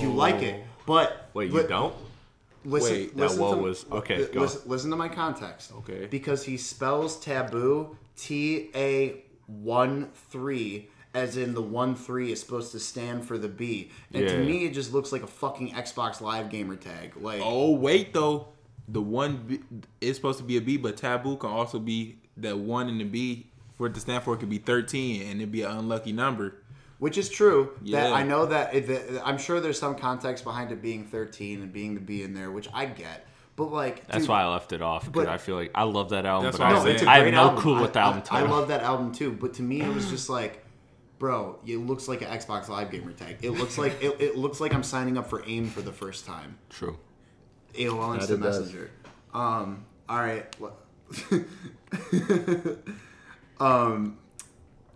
you 0.00 0.12
like 0.12 0.42
it, 0.42 0.62
but 0.86 1.30
Wait, 1.34 1.50
you 1.50 1.58
but- 1.60 1.68
don't? 1.68 1.94
Listen, 2.64 2.92
Wait, 2.92 3.16
that 3.16 3.22
listen 3.22 3.40
whoa 3.40 3.54
to, 3.56 3.60
was- 3.62 3.86
okay, 3.90 4.26
go. 4.26 4.42
Listen, 4.42 4.60
listen 4.66 4.90
to 4.90 4.96
my 4.96 5.08
context. 5.08 5.72
Okay. 5.78 6.06
Because 6.06 6.44
he 6.44 6.56
spells 6.56 7.18
taboo 7.18 7.96
T 8.16 8.70
A 8.74 9.22
one 9.46 10.10
three, 10.30 10.88
as 11.14 11.36
in 11.36 11.54
the 11.54 11.62
one 11.62 11.94
three 11.94 12.32
is 12.32 12.40
supposed 12.40 12.72
to 12.72 12.78
stand 12.80 13.24
for 13.24 13.36
the 13.38 13.48
B, 13.48 13.90
and 14.14 14.26
to 14.28 14.38
me 14.38 14.64
it 14.64 14.74
just 14.74 14.92
looks 14.92 15.12
like 15.12 15.22
a 15.22 15.26
fucking 15.26 15.70
Xbox 15.70 16.20
Live 16.20 16.50
gamer 16.50 16.76
tag. 16.76 17.16
Like, 17.16 17.40
Oh 17.42 17.72
wait 17.72 18.12
though, 18.14 18.48
the 18.88 19.02
one 19.02 19.44
B, 19.46 19.60
is 20.00 20.16
supposed 20.16 20.38
to 20.38 20.44
be 20.44 20.56
a 20.56 20.60
B, 20.60 20.76
but 20.76 20.96
taboo 20.96 21.36
can 21.36 21.50
also 21.50 21.78
be 21.78 22.18
that 22.36 22.58
one 22.58 22.88
and 22.88 23.00
the 23.00 23.04
B 23.04 23.46
for 23.76 23.86
it 23.86 23.94
to 23.94 24.00
stand 24.00 24.22
for 24.22 24.34
it 24.34 24.38
could 24.38 24.50
be 24.50 24.58
thirteen 24.58 25.22
and 25.22 25.40
it'd 25.40 25.52
be 25.52 25.62
an 25.62 25.72
unlucky 25.76 26.12
number. 26.12 26.61
Which 27.02 27.18
is 27.18 27.28
true. 27.28 27.70
That 27.80 27.88
Yeah. 27.88 28.12
I 28.12 28.22
know 28.22 28.46
that, 28.46 28.74
it, 28.76 28.86
that 28.86 29.26
I'm 29.26 29.36
sure 29.36 29.58
there's 29.60 29.76
some 29.78 29.96
context 29.96 30.44
behind 30.44 30.70
it 30.70 30.80
being 30.80 31.04
thirteen 31.04 31.60
and 31.60 31.72
being 31.72 31.94
the 31.94 32.00
B 32.00 32.22
in 32.22 32.32
there, 32.32 32.52
which 32.52 32.68
I 32.72 32.84
get. 32.86 33.26
But 33.56 33.72
like, 33.72 34.06
That's 34.06 34.20
dude, 34.20 34.28
why 34.28 34.42
I 34.42 34.46
left 34.46 34.72
it 34.72 34.82
off 34.82 35.06
because 35.06 35.24
but- 35.26 35.28
I 35.28 35.36
feel 35.38 35.56
like 35.56 35.72
I 35.74 35.82
love 35.82 36.10
that 36.10 36.24
album, 36.24 36.44
That's 36.44 36.58
but 36.58 36.64
why 36.64 36.74
I, 36.74 36.78
I'm 36.78 36.84
No, 36.84 36.90
it's 36.92 37.02
a 37.02 37.10
I 37.10 37.18
have 37.18 37.32
no 37.32 37.40
album. 37.40 37.60
clue 37.60 37.80
what 37.80 37.92
the 37.92 37.98
I- 37.98 38.02
album 38.04 38.22
I, 38.30 38.36
I 38.36 38.40
title. 38.40 38.56
love 38.56 38.68
that 38.68 38.82
album 38.84 39.10
too, 39.12 39.32
but 39.32 39.54
to 39.54 39.62
me 39.62 39.80
it 39.80 39.92
was 39.92 40.08
just 40.10 40.30
like, 40.30 40.64
bro, 41.18 41.58
it 41.66 41.78
looks 41.78 42.06
like 42.06 42.22
an 42.22 42.28
Xbox 42.28 42.68
Live 42.68 42.92
gamer 42.92 43.10
tag. 43.12 43.38
It 43.42 43.50
looks 43.50 43.78
like 43.78 44.00
it, 44.00 44.20
it 44.20 44.38
looks 44.38 44.60
like 44.60 44.72
I'm 44.72 44.84
signing 44.84 45.18
up 45.18 45.28
for 45.28 45.42
AIM 45.44 45.70
for 45.70 45.82
the 45.82 45.92
first 45.92 46.24
time. 46.24 46.56
True. 46.70 46.96
AOL 47.74 48.12
That 48.12 48.20
Instant. 48.20 48.40
Messenger. 48.40 48.90
Um, 49.34 49.84
all 50.08 50.20
right. 50.20 50.46
um, 53.60 54.18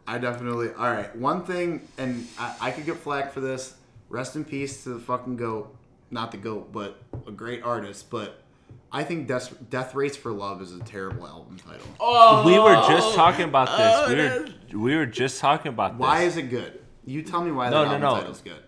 I 0.07 0.19
definitely. 0.19 0.69
All 0.73 0.91
right. 0.91 1.15
One 1.17 1.45
thing, 1.45 1.87
and 1.99 2.27
I, 2.39 2.55
I 2.61 2.71
could 2.71 2.87
get 2.87 2.97
flack 2.97 3.33
for 3.33 3.41
this. 3.41 3.75
Rest 4.09 4.37
in 4.37 4.45
peace 4.45 4.85
to 4.85 4.91
the 4.91 5.01
fucking 5.01 5.37
goat. 5.37 5.75
Not 6.11 6.31
the 6.31 6.39
goat, 6.39 6.73
but 6.73 7.03
a 7.27 7.33
great 7.33 7.63
artist. 7.65 8.09
But 8.11 8.41
I 8.93 9.03
think 9.03 9.27
Death, 9.27 9.53
Death 9.69 9.95
Race 9.97 10.17
for 10.17 10.31
Love 10.31 10.63
is 10.63 10.73
a 10.73 10.79
terrible 10.81 11.27
album 11.27 11.59
title. 11.59 11.87
Oh. 11.99 12.43
oh, 12.43 12.47
we 12.47 12.59
were 12.59 12.77
just 12.89 13.17
talking 13.17 13.45
about 13.47 13.77
this. 13.77 14.09
we 14.09 14.79
were 14.79 14.85
we 14.85 14.97
were 14.97 15.07
just 15.07 15.41
talking 15.41 15.71
about 15.71 15.93
this. 15.95 16.01
Why 16.01 16.23
is 16.23 16.37
it 16.37 16.51
good? 16.51 16.81
You 17.05 17.23
tell 17.23 17.43
me 17.43 17.51
why 17.51 17.71
No, 17.71 17.83
that 17.85 17.87
no, 17.87 17.93
album 17.95 18.01
no. 18.03 18.21
title's 18.21 18.43
good. 18.43 18.63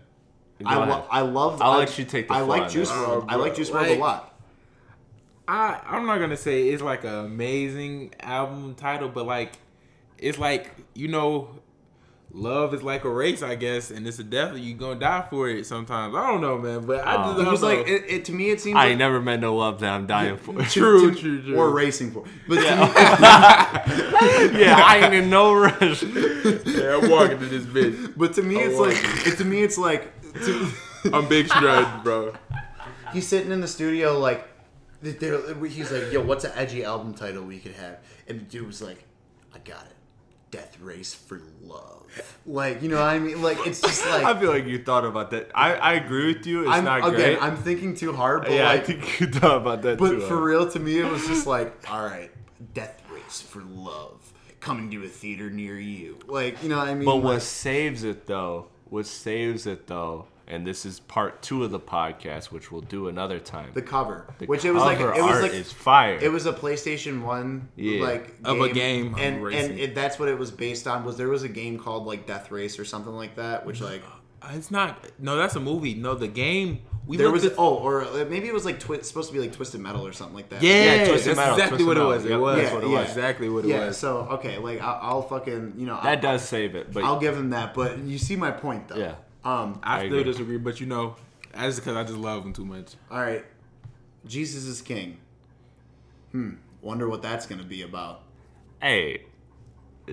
Go 0.61 0.65
I, 0.65 0.85
lo- 0.85 1.05
I 1.09 1.21
love. 1.21 1.61
I'll 1.61 1.71
I, 1.71 1.77
let 1.77 1.97
you 1.97 2.03
take 2.03 2.27
the 2.27 2.33
I 2.33 2.41
like 2.41 2.63
on 2.63 2.69
Juice 2.69 2.89
this. 2.89 2.97
WRLD. 2.97 3.25
I 3.29 3.35
like 3.35 3.55
Juice 3.55 3.69
WRLD 3.69 3.95
a 3.95 3.99
lot. 3.99 4.39
I 5.47 5.79
I'm 5.87 6.05
not 6.05 6.19
gonna 6.19 6.35
say 6.37 6.67
it's 6.69 6.83
like 6.83 7.05
an 7.05 7.13
amazing 7.25 8.13
album 8.19 8.75
title, 8.75 9.07
but 9.07 9.25
like 9.25 9.53
it's 10.21 10.37
like 10.37 10.71
you 10.93 11.07
know, 11.07 11.59
love 12.31 12.73
is 12.73 12.83
like 12.83 13.03
a 13.05 13.09
race, 13.09 13.41
I 13.41 13.55
guess, 13.55 13.89
and 13.91 14.05
it's 14.07 14.19
a 14.19 14.23
death. 14.23 14.57
You 14.57 14.73
gonna 14.75 14.99
die 14.99 15.25
for 15.29 15.49
it 15.49 15.65
sometimes. 15.65 16.13
I 16.15 16.27
don't 16.27 16.41
know, 16.41 16.57
man, 16.57 16.85
but 16.85 17.05
I 17.07 17.15
Oh. 17.15 17.27
just 17.29 17.39
It 17.39 17.43
don't 17.43 17.51
was 17.53 17.61
know. 17.61 17.67
like 17.67 17.87
it, 17.87 18.03
it 18.07 18.25
to 18.25 18.31
me. 18.33 18.49
It 18.51 18.59
seems 18.61 18.75
I 18.75 18.79
like 18.81 18.89
ain't 18.91 18.99
never 18.99 19.21
met 19.21 19.39
no 19.39 19.55
love 19.55 19.79
that 19.79 19.91
I'm 19.91 20.05
dying 20.07 20.37
for. 20.37 20.61
true, 20.63 21.15
true, 21.15 21.41
true. 21.41 21.55
or 21.57 21.69
racing 21.71 22.11
for. 22.11 22.23
But 22.47 22.55
to 22.55 22.61
me, 22.61 22.67
yeah, 24.59 24.81
I 24.85 25.01
ain't 25.03 25.13
in 25.13 25.29
no 25.29 25.53
rush. 25.53 26.03
yeah, 26.03 26.97
I'm 27.01 27.09
walking 27.09 27.39
to 27.39 27.45
this 27.45 27.65
bitch. 27.65 28.13
but 28.17 28.33
to 28.33 28.41
me, 28.43 28.57
it's 28.57 28.77
Oh, 28.77 28.83
like 28.83 28.97
it, 29.27 29.37
to 29.37 29.45
me, 29.45 29.61
it's 29.63 29.77
like 29.77 30.11
to, 30.43 30.71
I'm 31.13 31.27
big 31.27 31.47
strut, 31.47 32.03
bro. 32.03 32.33
he's 33.13 33.27
sitting 33.27 33.51
in 33.51 33.61
the 33.61 33.67
studio 33.67 34.19
like 34.19 34.45
he's 35.01 35.91
like, 35.91 36.11
"Yo, 36.11 36.21
what's 36.21 36.43
an 36.43 36.51
edgy 36.55 36.83
album 36.83 37.13
title 37.13 37.43
we 37.43 37.57
could 37.59 37.71
have?" 37.73 37.99
And 38.27 38.41
the 38.41 38.43
dude 38.43 38.67
was 38.67 38.81
like, 38.81 39.03
"I 39.55 39.59
got 39.59 39.85
it, 39.85 39.95
Death 40.51 40.79
Race 40.79 41.13
for 41.13 41.41
Love." 41.61 42.07
Like 42.45 42.81
you 42.81 42.89
know 42.89 42.97
what 42.97 43.05
I 43.05 43.19
mean? 43.19 43.41
Like 43.41 43.57
it's 43.65 43.81
just 43.81 44.05
like 44.09 44.23
I 44.23 44.39
feel 44.39 44.51
like 44.51 44.65
you 44.65 44.83
thought 44.83 45.05
about 45.05 45.31
that. 45.31 45.51
I, 45.53 45.75
I 45.75 45.93
agree 45.93 46.33
with 46.33 46.45
you. 46.45 46.61
It's 46.61 46.71
I'm 46.71 46.83
not 46.83 46.99
again. 46.99 47.13
great. 47.13 47.41
I'm 47.41 47.57
thinking 47.57 47.95
too 47.95 48.13
hard, 48.13 48.43
but 48.43 48.51
yeah, 48.51 48.67
like, 48.67 48.81
I 48.81 48.83
think 48.83 49.19
you 49.19 49.27
thought 49.27 49.57
about 49.57 49.81
that 49.83 49.99
but 49.99 50.09
too. 50.09 50.19
for 50.21 50.37
uh, 50.37 50.41
real, 50.41 50.71
to 50.71 50.79
me, 50.79 50.99
it 50.99 51.09
was 51.09 51.25
just 51.27 51.47
like, 51.55 51.91
all 51.91 52.03
right, 52.03 52.31
Death 52.73 53.01
Race 53.11 53.41
for 53.41 53.61
Love 53.61 54.33
coming 54.59 54.91
to 54.91 55.03
a 55.03 55.07
theater 55.07 55.49
near 55.49 55.79
you. 55.79 56.19
Like 56.27 56.61
you 56.63 56.69
know 56.69 56.77
what 56.77 56.87
I 56.87 56.93
mean? 56.93 57.05
But 57.05 57.15
Like, 57.15 57.23
what 57.23 57.41
saves 57.41 58.03
it 58.03 58.27
though, 58.27 58.67
what 58.85 59.05
saves 59.05 59.65
it 59.67 59.87
though, 59.87 60.27
and 60.49 60.65
this 60.65 60.85
is 60.85 60.99
part 60.99 61.41
two 61.41 61.63
of 61.63 61.71
the 61.71 61.79
podcast, 61.79 62.45
which 62.45 62.71
we'll 62.71 62.81
do 62.81 63.07
another 63.07 63.39
time. 63.39 63.69
The 63.73 63.81
cover, 63.81 64.25
The 64.39 64.47
which 64.47 64.65
it 64.65 64.71
was 64.71 64.83
like 64.83 64.99
it 64.99 65.05
was 65.05 65.19
art 65.21 65.43
like 65.43 65.53
is 65.53 65.71
fire. 65.71 66.17
it 66.21 66.31
was 66.31 66.45
a 66.45 66.53
PlayStation 66.53 67.21
One 67.23 67.69
Yeah. 67.75 68.01
like 68.03 68.35
Of 68.43 68.59
a 68.61 68.69
game 68.69 69.13
of 69.13 69.19
and 69.19 69.43
racing. 69.43 69.71
and 69.71 69.79
it, 69.79 69.95
that's 69.95 70.19
what 70.19 70.27
it 70.29 70.37
was 70.37 70.51
based 70.51 70.87
on. 70.87 71.05
Was 71.05 71.17
there 71.17 71.29
was 71.29 71.43
a 71.43 71.49
game 71.49 71.77
called 71.79 72.05
like 72.07 72.25
Death 72.27 72.51
Race 72.51 72.79
or 72.79 72.85
something 72.85 73.13
like 73.13 73.35
that, 73.35 73.65
which 73.65 73.79
like 73.81 74.01
Uh, 74.41 74.51
It's 74.53 74.71
not. 74.71 75.05
No, 75.19 75.35
that's 75.35 75.55
a 75.55 75.59
movie. 75.59 75.93
No, 75.95 76.15
the 76.15 76.27
game. 76.27 76.79
We 77.05 77.17
there 77.17 77.29
was 77.31 77.43
at- 77.43 77.55
oh 77.57 77.75
or 77.75 78.03
uh, 78.03 78.25
maybe 78.29 78.47
it 78.47 78.53
was 78.53 78.65
like 78.65 78.79
twi- 78.79 79.01
supposed 79.01 79.29
to 79.29 79.33
be 79.33 79.39
like 79.41 79.51
Twisted 79.51 79.81
Metal 79.81 80.05
or 80.05 80.13
something 80.13 80.35
like 80.35 80.49
that. 80.49 80.61
Yeah, 80.63 80.73
Yeah, 80.73 80.97
that's 80.97 81.09
Twisted 81.09 81.35
Metal, 81.35 81.53
exactly 81.55 81.77
Twisted 81.83 81.87
what 81.87 81.97
it 81.97 81.99
Metal. 81.99 82.11
was. 82.15 82.25
It 82.25 82.29
Yep, 82.29 82.39
was. 82.39 82.57
that's 82.57 82.73
what 82.73 82.83
it 82.83 82.87
was. 82.87 83.07
Exactly 83.09 83.49
what 83.49 83.65
it 83.65 83.67
yeah. 83.69 83.85
was. 83.87 83.97
So 83.97 84.17
okay, 84.37 84.57
like 84.59 84.79
I'll, 84.81 84.99
I'll 85.01 85.21
fucking 85.23 85.73
you 85.77 85.85
know 85.87 85.95
that 86.03 86.05
I'll, 86.17 86.21
does 86.21 86.43
save 86.47 86.75
it, 86.75 86.93
but 86.93 87.03
I'll 87.03 87.19
give 87.19 87.35
him 87.35 87.49
that. 87.49 87.73
But 87.73 87.97
you 87.99 88.17
see 88.17 88.35
my 88.35 88.51
point 88.51 88.87
though. 88.87 88.95
Yeah. 88.97 89.15
Um. 89.43 89.79
I, 89.83 89.97
I 90.01 90.05
still 90.07 90.19
agree. 90.19 90.31
disagree, 90.31 90.57
but 90.57 90.79
you 90.79 90.85
know, 90.85 91.15
that's 91.53 91.77
because 91.79 91.95
I 91.95 92.03
just 92.03 92.17
love 92.17 92.43
him 92.45 92.53
too 92.53 92.65
much. 92.65 92.93
All 93.11 93.19
right. 93.21 93.45
Jesus 94.25 94.65
is 94.65 94.81
king. 94.81 95.17
Hmm. 96.31 96.51
Wonder 96.81 97.07
what 97.09 97.21
that's 97.21 97.45
gonna 97.45 97.63
be 97.63 97.81
about. 97.83 98.21
hey, 98.81 99.23
uh, 100.09 100.11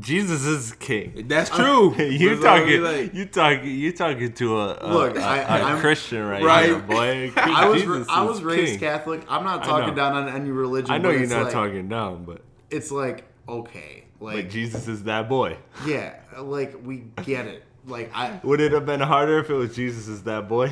Jesus 0.00 0.44
is 0.44 0.72
king. 0.72 1.24
That's 1.28 1.48
true. 1.56 1.94
you 1.96 2.30
That's 2.36 2.42
talking, 2.42 2.82
like- 2.82 3.14
you 3.14 3.24
talking, 3.26 3.66
you 3.66 3.92
talking 3.92 4.32
to 4.34 4.58
a, 4.58 4.78
a, 4.80 4.92
Look, 4.92 5.16
a, 5.16 5.20
I- 5.22 5.38
a 5.58 5.62
I'm- 5.64 5.78
Christian 5.80 6.24
right, 6.26 6.42
Right. 6.42 6.66
here, 6.66 6.78
boy. 6.78 7.32
I 7.36 7.66
was 7.66 7.82
Jesus 7.82 8.06
I 8.10 8.22
was 8.22 8.42
raised 8.42 8.72
king. 8.72 8.78
Catholic. 8.80 9.24
I'm 9.28 9.44
not 9.44 9.64
talking 9.64 9.94
down 9.94 10.14
on 10.14 10.28
any 10.28 10.50
religion. 10.50 10.90
I 10.90 10.98
know 10.98 11.10
you're 11.10 11.26
not 11.28 11.44
like, 11.44 11.52
talking 11.52 11.88
down, 11.88 12.24
but 12.24 12.42
It's 12.70 12.90
like 12.90 13.24
okay, 13.48 14.04
like 14.20 14.34
but 14.36 14.50
Jesus 14.50 14.86
is 14.88 15.04
that 15.04 15.28
boy. 15.28 15.56
yeah, 15.86 16.14
like 16.38 16.76
we 16.84 17.04
get 17.24 17.46
it. 17.46 17.64
Like 17.88 18.10
I, 18.14 18.38
Would 18.44 18.60
it 18.60 18.72
have 18.72 18.86
been 18.86 19.00
harder 19.00 19.38
if 19.38 19.50
it 19.50 19.54
was 19.54 19.74
Jesus 19.74 20.06
is 20.08 20.22
that 20.24 20.48
boy? 20.48 20.70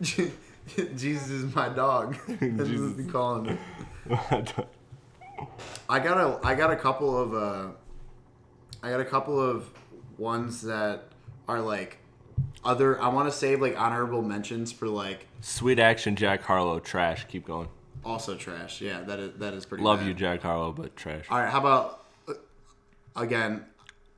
Jesus 0.96 1.30
is 1.30 1.54
my 1.54 1.68
dog. 1.68 2.16
That's 2.40 2.70
what 2.70 2.96
we 2.96 3.04
calling 3.04 3.58
it. 4.10 4.64
I 5.88 5.98
got 5.98 6.18
a 6.18 6.40
I 6.46 6.54
got 6.54 6.70
a 6.72 6.76
couple 6.76 7.16
of 7.16 7.34
uh 7.34 7.68
I 8.82 8.90
got 8.90 9.00
a 9.00 9.04
couple 9.04 9.38
of 9.40 9.68
ones 10.18 10.62
that 10.62 11.04
are 11.48 11.60
like 11.60 11.98
other 12.64 13.00
I 13.00 13.08
want 13.08 13.30
to 13.30 13.36
save 13.36 13.60
like 13.60 13.78
honorable 13.78 14.22
mentions 14.22 14.72
for 14.72 14.88
like 14.88 15.26
Sweet 15.40 15.78
action, 15.78 16.16
Jack 16.16 16.42
Harlow, 16.42 16.80
trash. 16.80 17.26
Keep 17.28 17.46
going. 17.46 17.68
also 18.04 18.34
trash. 18.34 18.80
Yeah, 18.80 19.02
that 19.02 19.18
is 19.18 19.38
that 19.38 19.52
is 19.54 19.66
pretty 19.66 19.84
Love 19.84 19.98
bad. 20.00 20.08
you, 20.08 20.14
Jack 20.14 20.42
Harlow, 20.42 20.72
but 20.72 20.96
trash. 20.96 21.26
All 21.30 21.38
right, 21.38 21.50
how 21.50 21.60
about 21.60 22.04
uh, 22.26 22.32
again, 23.14 23.64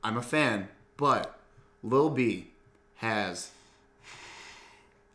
I'm 0.03 0.15
a 0.17 0.21
fan, 0.21 0.69
but 0.97 1.37
Lil 1.83 2.09
B 2.09 2.47
has 2.95 3.51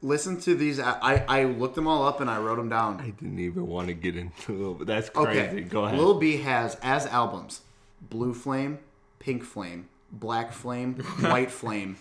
listen 0.00 0.40
to 0.40 0.54
these 0.54 0.80
I 0.80 0.98
I 1.02 1.40
I 1.40 1.44
looked 1.44 1.74
them 1.74 1.86
all 1.86 2.06
up 2.06 2.20
and 2.20 2.30
I 2.30 2.38
wrote 2.38 2.56
them 2.56 2.68
down. 2.68 3.00
I 3.00 3.10
didn't 3.10 3.38
even 3.38 3.66
want 3.66 3.88
to 3.88 3.94
get 3.94 4.16
into 4.16 4.70
it, 4.72 4.78
but 4.78 4.86
that's 4.86 5.10
Okay. 5.14 5.48
crazy. 5.48 5.60
Go 5.62 5.84
ahead. 5.84 5.98
Lil 5.98 6.14
B 6.18 6.38
has 6.38 6.76
as 6.82 7.06
albums 7.06 7.60
Blue 8.00 8.34
Flame, 8.34 8.78
Pink 9.18 9.44
Flame, 9.44 9.88
Black 10.10 10.52
Flame, 10.52 10.94
White 11.20 11.50
Flame, 11.50 11.96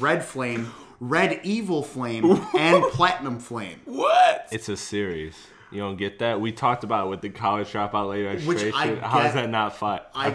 Red 0.00 0.24
Flame, 0.24 0.72
Red 1.00 1.40
Evil 1.42 1.82
Flame, 1.82 2.24
and 2.56 2.82
Platinum 2.92 3.38
Flame. 3.38 3.80
What? 3.84 4.48
It's 4.50 4.68
a 4.68 4.76
series. 4.76 5.34
You 5.70 5.80
don't 5.80 5.96
get 5.98 6.18
that? 6.20 6.40
We 6.40 6.50
talked 6.50 6.82
about 6.82 7.06
it 7.06 7.10
with 7.10 7.20
the 7.20 7.28
college 7.28 7.68
dropout 7.70 8.08
later. 8.08 8.28
registration. 8.30 8.72
I 8.74 8.94
How 9.06 9.18
is 9.20 9.24
get- 9.26 9.34
that 9.34 9.50
not 9.50 9.76
fun? 9.76 10.00
I 10.14 10.34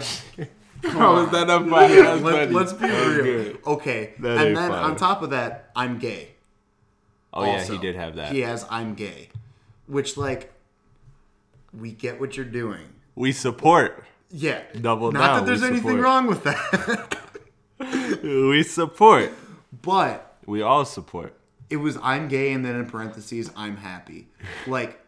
How 0.92 1.24
is 1.24 1.30
that 1.30 1.46
not 1.46 1.68
funny? 1.68 1.94
That's 1.94 2.22
Let, 2.22 2.48
funny. 2.50 2.64
us 2.64 2.72
be 2.72 2.86
That 2.86 3.06
was 3.06 3.16
real. 3.16 3.24
good. 3.24 3.58
Okay. 3.66 4.14
That 4.20 4.38
and 4.38 4.46
ain't 4.48 4.56
then 4.56 4.70
funny. 4.70 4.82
on 4.90 4.96
top 4.96 5.22
of 5.22 5.30
that, 5.30 5.70
I'm 5.76 5.98
gay. 5.98 6.28
oh 7.32 7.44
yeah, 7.44 7.52
also. 7.54 7.72
he 7.74 7.78
did 7.78 7.96
have 7.96 8.16
that. 8.16 8.32
He 8.32 8.40
has 8.40 8.66
I'm 8.70 8.94
gay. 8.94 9.28
Which 9.86 10.16
like 10.16 10.52
we 11.78 11.92
get 11.92 12.20
what 12.20 12.36
you're 12.36 12.46
doing. 12.46 12.86
We 13.14 13.32
support. 13.32 14.04
Yeah. 14.30 14.62
Double 14.80 15.12
Not 15.12 15.20
down, 15.20 15.36
that 15.40 15.46
there's 15.46 15.60
we 15.62 15.68
anything 15.68 15.82
support. 15.98 16.04
wrong 16.04 16.26
with 16.26 16.44
that. 16.44 17.18
We 18.22 18.62
support. 18.62 19.32
but 19.82 20.36
We 20.46 20.62
all 20.62 20.84
support. 20.84 21.34
it 21.68 21.76
was 21.76 21.98
I'm 22.02 22.28
gay 22.28 22.52
and 22.52 22.64
then 22.64 22.76
in 22.76 22.86
parentheses 22.86 23.50
I'm 23.56 23.76
happy. 23.76 24.28
Like 24.66 25.00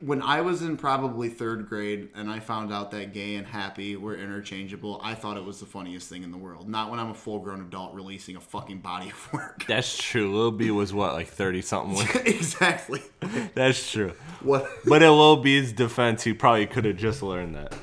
when 0.00 0.22
I 0.22 0.40
was 0.40 0.62
in 0.62 0.76
probably 0.76 1.28
third 1.28 1.68
grade 1.68 2.08
and 2.14 2.30
I 2.30 2.40
found 2.40 2.72
out 2.72 2.90
that 2.92 3.12
gay 3.12 3.36
and 3.36 3.46
happy 3.46 3.96
were 3.96 4.16
interchangeable, 4.16 5.00
I 5.04 5.14
thought 5.14 5.36
it 5.36 5.44
was 5.44 5.60
the 5.60 5.66
funniest 5.66 6.08
thing 6.08 6.22
in 6.22 6.30
the 6.30 6.38
world. 6.38 6.68
Not 6.68 6.90
when 6.90 6.98
I'm 6.98 7.10
a 7.10 7.14
full 7.14 7.38
grown 7.38 7.60
adult 7.60 7.94
releasing 7.94 8.36
a 8.36 8.40
fucking 8.40 8.78
body 8.78 9.10
of 9.10 9.32
work. 9.32 9.64
That's 9.66 9.96
true. 9.96 10.34
Lil 10.34 10.52
B 10.52 10.70
was 10.70 10.92
what, 10.94 11.12
like 11.12 11.28
thirty 11.28 11.60
something? 11.62 12.06
exactly. 12.24 13.02
That's 13.54 13.90
true. 13.92 14.12
What 14.40 14.68
But 14.86 15.02
in 15.02 15.10
Lil 15.10 15.36
B's 15.36 15.72
defense, 15.72 16.24
he 16.24 16.32
probably 16.32 16.66
could 16.66 16.84
have 16.86 16.96
just 16.96 17.22
learned 17.22 17.54
that. 17.54 17.74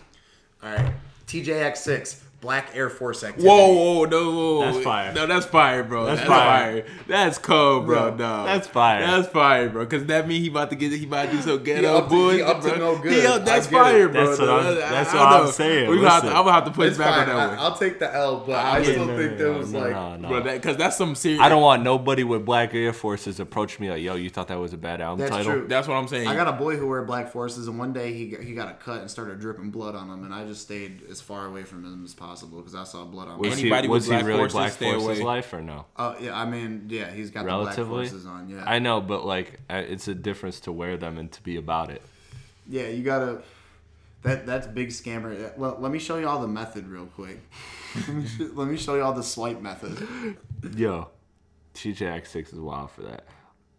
all 0.64 0.72
right. 0.72 0.94
TJX 1.28 1.78
six, 1.78 2.24
Black 2.48 2.70
Air 2.74 2.90
Force 2.90 3.26
activity. 3.26 3.46
Whoa, 3.46 3.74
whoa, 3.74 4.06
no, 4.06 4.32
whoa. 4.32 4.62
That's 4.72 4.82
fire. 4.82 5.12
No, 5.14 5.26
that's 5.28 5.46
fire, 5.46 5.84
bro. 5.84 6.06
That's 6.06 6.20
That's, 6.22 6.30
fire. 6.30 6.82
fire. 6.84 6.86
That's 7.06 7.38
cold, 7.40 7.86
bro. 7.86 8.12
Bro, 8.12 8.16
no, 8.16 8.46
that's 8.46 8.68
fire. 8.70 9.02
That's 9.06 9.28
fire, 9.28 9.68
bro. 9.70 9.84
Because 9.84 10.06
that 10.06 10.30
mean 10.30 10.42
he 10.42 10.48
about 10.48 10.70
to 10.70 10.78
get 10.78 10.94
he 10.94 11.04
about 11.04 11.26
to 11.26 11.32
do 11.34 11.42
some 11.42 11.60
He 11.60 11.66
ghetto 11.66 11.98
up 11.98 12.08
to- 12.08 12.16
he 12.16 12.22
bullshit, 12.22 12.46
up 12.48 12.62
to 12.62 12.78
no 12.78 12.98
good. 13.00 13.12
He 13.12 13.26
up- 13.28 13.42
I 13.42 13.44
that's 13.44 13.68
get 13.68 13.76
it. 13.76 13.84
fire, 13.84 14.08
bro. 14.08 14.28
That's 14.28 14.40
what 14.40 14.50
I'm- 14.50 14.76
that's 14.76 15.14
I 15.14 15.16
what 15.18 15.42
I'm 15.48 15.52
saying. 15.52 15.90
We 15.90 15.98
gonna 15.98 16.10
have 16.10 16.22
to, 16.22 16.28
Listen. 16.28 16.38
I'm 16.38 16.44
gonna 16.46 16.54
have 16.56 16.66
to 16.66 16.72
put 16.72 16.88
It's 16.88 16.96
it 16.96 17.00
back 17.00 17.10
fine. 17.10 17.20
on 17.20 17.26
that 17.28 17.36
I, 17.36 17.48
one. 17.50 17.60
I'll 17.60 17.78
take 17.78 18.00
the 18.00 18.16
L, 18.16 18.44
but 18.48 18.56
I 18.56 18.78
Yeah, 18.78 18.84
still 18.86 19.06
No, 19.08 19.18
think 19.18 19.32
no, 19.32 19.38
there 19.38 19.52
no, 19.52 19.58
was 19.58 19.74
like 19.74 19.92
no, 19.92 20.16
no. 20.16 20.28
Bro, 20.30 20.42
because 20.54 20.78
that's 20.78 20.96
some 20.96 21.16
serious. 21.16 21.42
I 21.42 21.50
don't 21.50 21.62
want 21.62 21.84
nobody 21.84 22.24
with 22.24 22.46
black 22.46 22.74
Air 22.74 22.94
Forces 22.94 23.42
approach 23.42 23.78
me 23.78 23.90
like, 23.90 24.02
"Yo, 24.02 24.16
you 24.16 24.30
thought 24.30 24.48
that 24.48 24.58
was 24.58 24.72
a 24.72 24.78
bad 24.78 25.02
album 25.02 25.20
That's 25.20 25.32
title?" 25.36 25.52
true. 25.52 25.68
That's 25.68 25.86
what 25.86 25.96
I'm 25.96 26.08
saying. 26.08 26.30
I 26.30 26.36
got 26.38 26.48
a 26.48 26.54
boy 26.54 26.78
who 26.78 26.86
wore 26.86 27.04
black 27.04 27.30
forces, 27.30 27.68
and 27.68 27.78
one 27.78 27.92
day 27.92 28.14
he 28.14 28.34
he 28.42 28.54
got 28.54 28.70
a 28.70 28.74
cut 28.76 29.02
and 29.02 29.12
started 29.12 29.42
dripping 29.42 29.70
blood 29.70 29.96
on 29.96 30.10
him, 30.10 30.24
and 30.24 30.34
I 30.34 30.46
just 30.46 30.62
stayed 30.62 31.02
as 31.12 31.20
far 31.20 31.46
away 31.46 31.64
from 31.64 31.84
him 31.84 32.04
as 32.06 32.14
possible 32.14 32.37
because 32.46 32.76
I 32.76 32.84
saw 32.84 33.04
blood 33.06 33.28
on 33.28 33.40
Was 33.40 33.54
him. 33.54 33.58
he, 33.58 33.62
Anybody 33.64 33.88
with 33.88 33.96
was 33.98 34.06
he 34.06 34.12
Black 34.12 34.26
really 34.26 34.38
Forces, 34.40 34.54
Black 34.54 34.72
stay 34.74 34.92
Forces 34.92 35.20
away. 35.20 35.26
life 35.26 35.54
or 35.54 35.62
no? 35.62 35.86
Oh 35.98 36.16
yeah, 36.20 36.40
I 36.40 36.46
mean 36.46 36.86
yeah, 36.90 37.12
he's 37.12 37.30
got 37.32 37.46
the 37.46 37.52
black 37.52 37.76
forces 37.76 38.26
on. 38.26 38.50
Yeah, 38.50 38.64
I 38.66 38.80
know, 38.80 39.02
but 39.02 39.26
like, 39.26 39.60
uh, 39.70 39.84
it's 39.88 40.08
a 40.08 40.16
difference 40.16 40.60
to 40.62 40.72
wear 40.72 40.98
them 40.98 41.18
and 41.18 41.32
to 41.32 41.42
be 41.44 41.56
about 41.58 41.90
it. 41.90 42.02
yeah, 42.70 42.88
you 42.88 43.04
gotta. 43.04 43.42
That 44.24 44.46
that's 44.46 44.68
big 44.68 44.90
scammer. 44.90 45.52
Let, 45.58 45.82
let 45.82 45.92
me 45.92 46.00
show 46.00 46.18
you 46.18 46.28
all 46.28 46.42
the 46.42 46.48
method 46.48 46.88
real 46.88 47.06
quick. 47.06 47.40
let, 47.96 48.08
me 48.10 48.26
let 48.56 48.68
me 48.68 48.78
show 48.78 48.96
you 48.96 49.04
all 49.04 49.14
the 49.14 49.24
swipe 49.24 49.62
method. 49.62 50.36
Yo, 50.76 51.10
TJX 51.76 52.28
six 52.28 52.52
is 52.52 52.60
wild 52.60 52.92
for 52.92 53.04
that. 53.04 53.26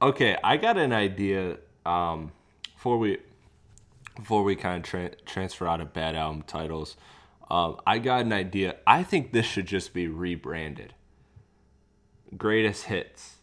Okay, 0.00 0.36
I 0.42 0.56
got 0.56 0.78
an 0.78 0.92
idea. 0.92 1.58
Um, 1.84 2.30
before 2.74 2.98
we 2.98 3.18
before 4.16 4.44
we 4.44 4.54
kind 4.56 4.76
of 4.84 4.88
tra- 4.88 5.14
transfer 5.26 5.66
out 5.66 5.80
of 5.80 5.92
bad 5.92 6.14
album 6.14 6.42
titles, 6.46 6.96
um, 7.50 7.80
I 7.86 7.98
got 7.98 8.22
an 8.26 8.32
idea. 8.32 8.76
I 8.86 9.02
think 9.02 9.32
this 9.32 9.46
should 9.46 9.66
just 9.66 9.92
be 9.94 10.06
rebranded. 10.08 10.94
Greatest 12.36 12.84
hits. 12.84 13.36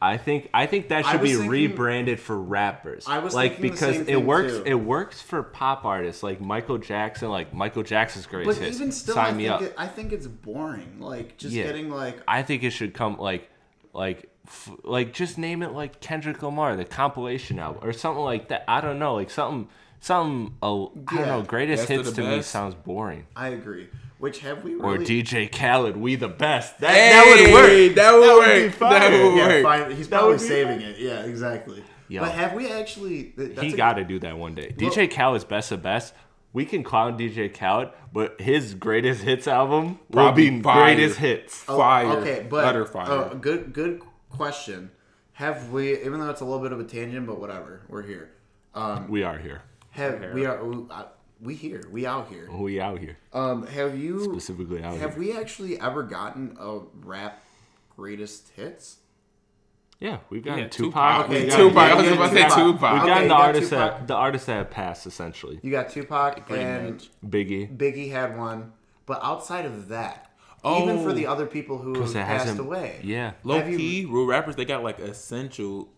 I 0.00 0.16
think 0.16 0.48
I 0.54 0.66
think 0.66 0.88
that 0.90 1.04
should 1.06 1.20
be 1.20 1.32
thinking- 1.32 1.48
rebranded 1.50 2.20
for 2.20 2.38
rappers. 2.40 3.04
I 3.08 3.18
was 3.18 3.34
like 3.34 3.60
because 3.60 3.96
same 3.96 4.08
it 4.08 4.22
works. 4.24 4.52
too. 4.52 4.62
It 4.64 4.74
works 4.74 5.20
for 5.20 5.42
pop 5.42 5.84
artists 5.84 6.22
like 6.22 6.40
Michael 6.40 6.78
Jackson. 6.78 7.30
Like 7.30 7.52
Michael 7.52 7.82
Jackson's 7.82 8.24
But 8.26 8.30
greatest 8.30 8.60
hits. 8.60 8.76
even 8.76 8.92
still, 8.92 9.14
Sign 9.16 9.34
I 9.34 9.36
me 9.36 9.42
think 9.44 9.54
up. 9.54 9.62
it, 9.62 9.74
I 9.76 9.86
think 9.88 10.12
it's 10.12 10.28
boring. 10.28 11.00
Like 11.00 11.36
just 11.36 11.52
Yeah. 11.52 11.64
getting 11.64 11.90
like 11.90 12.16
I 12.28 12.42
think 12.44 12.62
it 12.62 12.70
should 12.70 12.94
come 12.94 13.18
like 13.18 13.50
like 13.92 14.30
f- 14.46 14.70
like 14.84 15.12
just 15.12 15.36
name 15.36 15.64
it 15.64 15.72
like 15.72 16.00
Kendrick 16.00 16.40
Lamar, 16.44 16.76
the 16.76 16.84
compilation 16.84 17.58
album, 17.58 17.82
or 17.82 17.92
something 17.92 18.22
like 18.22 18.48
that. 18.48 18.64
I 18.68 18.80
don't 18.80 19.00
know, 19.00 19.14
like 19.16 19.30
something 19.30 19.68
something. 20.00 20.54
Uh, 20.62 20.84
I 20.84 20.88
don't 21.14 21.26
know. 21.26 21.42
Greatest 21.42 21.82
Best 21.82 21.90
of 21.90 21.96
hits 22.06 22.10
the 22.16 22.22
to 22.22 22.28
me 22.28 22.36
best. 22.38 22.50
sounds 22.50 22.74
boring. 22.74 23.26
I 23.36 23.48
agree. 23.48 23.88
Which 24.18 24.40
have 24.40 24.64
we 24.64 24.74
Or 24.74 24.92
really? 24.94 25.04
DJ 25.04 25.50
Khaled, 25.50 25.96
we 25.96 26.16
the 26.16 26.28
best. 26.28 26.80
That, 26.80 26.90
Hey, 26.92 27.10
that 27.10 27.24
would 27.24 27.52
work. 27.52 27.94
That 27.94 28.12
would 28.14 28.20
would 28.38 28.44
be 28.56 28.62
work. 28.66 28.72
fire. 28.74 28.98
That 29.00 29.10
would 29.12 29.36
yeah, 29.36 29.46
work. 29.48 29.62
fine. 29.62 29.90
He's 29.96 30.08
That 30.08 30.16
probably 30.18 30.34
would 30.34 30.40
be 30.42 30.48
saving 30.48 30.80
it. 30.80 30.98
Yeah, 30.98 31.20
exactly. 31.24 31.84
Yo. 32.08 32.22
But 32.22 32.32
have 32.32 32.54
we 32.54 32.68
actually? 32.72 33.24
th- 33.36 33.50
That's 33.54 33.62
he 33.62 33.74
a- 33.74 33.76
got 33.76 33.94
to 33.94 34.04
do 34.04 34.18
that 34.20 34.36
one 34.36 34.54
day. 34.54 34.74
DJ 34.76 35.08
Khaled's 35.10 35.44
best 35.44 35.70
of 35.70 35.82
best. 35.82 36.14
We 36.52 36.64
can 36.64 36.82
clown 36.82 37.16
DJ 37.18 37.52
Khaled, 37.56 37.90
but 38.12 38.40
his 38.40 38.74
greatest 38.74 39.22
hits 39.22 39.46
album 39.46 40.00
will 40.08 40.14
Probably 40.24 40.50
be 40.50 40.62
fire. 40.62 40.96
greatest 40.96 41.18
hits. 41.18 41.64
Oh, 41.68 41.76
Fire. 41.76 42.06
Okay, 42.18 42.46
but 42.48 42.64
Utter 42.64 42.86
fire. 42.86 43.08
uh, 43.10 43.34
good, 43.34 43.72
good 43.74 44.00
question. 44.30 44.90
Have 45.34 45.70
we? 45.70 45.96
Even 46.02 46.18
though 46.18 46.30
it's 46.30 46.40
a 46.40 46.44
little 46.44 46.62
bit 46.62 46.72
of 46.72 46.80
a 46.80 46.84
tangent, 46.84 47.26
but 47.26 47.38
whatever. 47.38 47.82
We're 47.88 48.02
here. 48.02 48.30
Um, 48.74 49.08
We 49.08 49.22
are 49.22 49.38
here. 49.38 49.62
Have 49.98 50.32
we 50.34 50.46
are 50.46 50.64
we, 51.40 51.54
here? 51.54 51.82
We 51.90 52.06
out 52.06 52.28
here. 52.28 52.50
We 52.50 52.80
out 52.80 52.98
here. 52.98 53.16
Um, 53.32 53.66
have 53.66 53.96
you 53.98 54.24
Specifically 54.24 54.82
out 54.82 54.96
have 54.96 55.10
here. 55.14 55.18
we 55.18 55.36
actually 55.36 55.78
ever 55.80 56.02
gotten 56.02 56.56
a 56.58 56.78
rap 57.04 57.42
greatest 57.96 58.48
hits? 58.56 58.96
Yeah, 60.00 60.18
we've 60.30 60.44
gotten 60.44 60.64
Yeah, 60.64 60.68
Tupac. 60.68 61.26
Tupac. 61.26 61.28
we've 61.28 61.38
Okay, 61.38 61.48
gotten- 61.48 61.68
Tupac. 61.68 61.82
I 61.90 61.94
was 61.94 62.08
about 62.08 62.28
to 62.28 62.34
say 62.34 62.42
Tupac. 62.44 62.56
Tupac. 62.56 62.92
We've 62.92 63.00
Okay, 63.02 63.08
gotten 63.08 63.22
you 63.24 63.28
the 63.28 63.34
got 63.34 63.40
artists 63.46 63.70
Tupac. 63.70 63.98
that 63.98 64.06
the 64.08 64.14
artists 64.14 64.46
that 64.46 64.54
have 64.54 64.70
passed 64.70 65.06
essentially. 65.06 65.60
You 65.62 65.70
got 65.70 65.90
Tupac 65.90 66.46
Pretty 66.46 66.62
and 66.62 66.92
much. 66.94 67.10
Biggie. 67.26 67.76
Biggie 67.76 68.10
had 68.10 68.38
one, 68.38 68.72
but 69.06 69.18
outside 69.22 69.64
of 69.66 69.88
that, 69.88 70.30
even 70.64 71.02
for 71.02 71.10
Oh. 71.10 71.12
the 71.14 71.26
other 71.26 71.46
people 71.46 71.78
who 71.78 71.94
have 71.94 72.02
'Cause 72.02 72.14
it 72.14 72.24
passed 72.24 72.58
away. 72.58 73.00
Yeah. 73.02 73.32
Low 73.44 73.58
Have 73.58 73.68
you- 73.68 73.76
key, 73.78 74.04
real 74.06 74.26
rappers 74.26 74.54
they 74.56 74.64
got 74.64 74.82
like 74.84 74.98
essential 75.00 75.88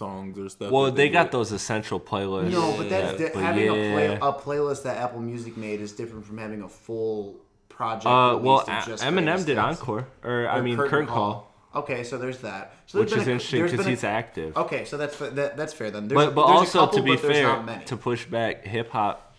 songs 0.00 0.38
or 0.38 0.48
stuff. 0.48 0.70
Well, 0.72 0.84
that 0.86 0.96
they 0.96 1.08
got 1.08 1.26
would- 1.26 1.32
those 1.38 1.52
essential 1.52 2.00
playlists. 2.10 2.50
No, 2.58 2.64
but 2.78 2.88
that's 2.88 3.12
Yeah, 3.20 3.26
di- 3.28 3.34
but 3.34 3.42
having 3.42 3.68
a 3.68 3.72
play 3.92 4.06
a 4.30 4.32
playlist 4.46 4.82
that 4.84 4.96
Apple 5.04 5.20
Music 5.20 5.56
made 5.56 5.80
is 5.86 5.92
different 6.00 6.24
from 6.28 6.38
having 6.38 6.62
a 6.62 6.68
full 6.68 7.36
project. 7.68 8.06
Uh, 8.06 8.38
well, 8.46 8.60
A- 8.66 8.82
just 8.86 9.02
Eminem 9.04 9.38
did 9.44 9.56
hits. 9.58 9.80
Encore, 9.80 10.06
or 10.24 10.48
I 10.48 10.60
mean, 10.60 10.76
Curtain 10.76 10.90
Curtain 10.90 11.08
Call, 11.08 11.46
Okay, 11.82 12.02
so 12.02 12.18
there's 12.18 12.38
that. 12.38 12.74
So 12.86 12.98
there's 12.98 13.12
which 13.12 13.20
is 13.20 13.28
a- 13.28 13.30
interesting 13.32 13.62
because 13.64 13.86
he's 13.86 14.02
active. 14.02 14.56
Okay, 14.56 14.84
so 14.84 14.96
that's 14.96 15.16
that, 15.18 15.56
that's 15.56 15.72
fair 15.72 15.90
then. 15.92 16.08
There's, 16.08 16.16
but 16.26 16.34
but 16.34 16.46
there's 16.46 16.56
a 16.56 16.60
also 16.60 16.78
couple, 16.80 16.98
to 16.98 17.04
be 17.04 17.16
fair, 17.16 17.82
to 17.86 17.96
push 17.96 18.24
back, 18.24 18.64
hip 18.66 18.90
hop 18.90 19.36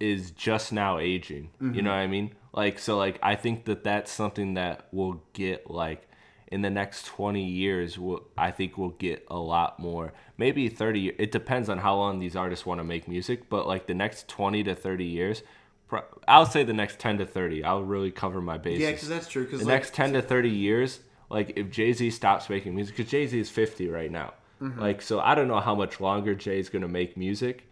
is 0.00 0.32
just 0.32 0.72
now 0.72 0.98
aging. 0.98 1.44
Mm-hmm. 1.62 1.74
You 1.74 1.82
know 1.82 1.90
what 1.90 1.96
I 1.98 2.06
mean? 2.08 2.34
Like 2.52 2.78
so, 2.80 2.96
like 2.96 3.18
I 3.22 3.34
think 3.36 3.66
that 3.66 3.84
that's 3.84 4.10
something 4.10 4.54
that 4.54 4.88
will 4.92 5.22
get 5.34 5.70
like 5.70 6.07
in 6.50 6.62
the 6.62 6.70
next 6.70 7.06
twenty 7.06 7.44
years. 7.44 7.98
Will 7.98 8.22
I 8.36 8.50
think 8.50 8.76
we'll 8.78 8.90
get 8.90 9.24
a 9.28 9.38
lot 9.38 9.78
more. 9.78 10.12
Maybe 10.36 10.68
thirty. 10.68 11.08
It 11.10 11.30
depends 11.32 11.68
on 11.68 11.78
how 11.78 11.96
long 11.96 12.18
these 12.18 12.34
artists 12.36 12.64
want 12.66 12.80
to 12.80 12.84
make 12.84 13.06
music. 13.08 13.48
But 13.48 13.66
like 13.66 13.86
the 13.86 13.94
next 13.94 14.28
twenty 14.28 14.62
to 14.64 14.74
thirty 14.74 15.04
years. 15.04 15.42
pro- 15.88 16.04
I'll 16.26 16.46
say 16.46 16.64
the 16.64 16.72
next 16.74 16.98
10 16.98 17.18
to 17.18 17.26
30. 17.26 17.64
I'll 17.64 17.82
really 17.82 18.10
cover 18.10 18.40
my 18.42 18.58
bases. 18.58 18.82
yeah, 18.82 18.90
because 18.92 19.08
that's 19.08 19.26
true. 19.28 19.44
Because 19.44 19.60
the 19.60 19.66
like, 19.66 19.74
next 19.74 19.94
10 19.94 20.12
to 20.14 20.22
30 20.22 20.50
years 20.50 21.00
like 21.30 21.52
if 21.56 21.70
jay-z 21.70 22.10
stops 22.10 22.48
making 22.50 22.74
music 22.74 22.96
because 22.96 23.10
jay-z 23.10 23.38
is 23.38 23.50
50 23.50 23.88
right 23.88 24.10
now 24.10 24.32
Mm-hmm. 24.62 24.80
like 24.80 25.02
so 25.02 25.20
i 25.20 25.34
don't 25.36 25.46
know 25.46 25.60
how 25.60 25.74
much 25.74 26.00
longer 26.00 26.34
jay's 26.34 26.68
going 26.68 26.82
to 26.82 26.88
make 26.88 27.16
music 27.16 27.68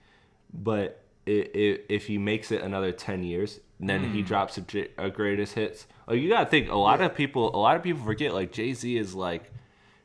but 0.54 1.02
i 1.26 1.30
i 1.54 1.78
if 1.88 2.06
he 2.06 2.18
makes 2.18 2.50
it 2.52 2.62
another 2.62 2.92
10 2.92 3.22
years 3.22 3.60
then 3.78 4.04
Mm. 4.04 4.12
he 4.14 4.22
drops 4.22 4.56
a, 4.58 4.64
a 4.98 5.10
greatest 5.10 5.54
hits 5.54 5.86
like 6.08 6.20
you 6.20 6.28
gotta 6.30 6.46
think 6.48 6.70
a 6.70 6.76
lot 6.76 7.00
of 7.02 7.14
people 7.14 7.54
a 7.54 7.58
lot 7.58 7.76
of 7.76 7.82
people 7.82 8.02
forget 8.04 8.32
like 8.32 8.50
jay-z 8.52 8.96
is 8.96 9.14
like 9.14 9.50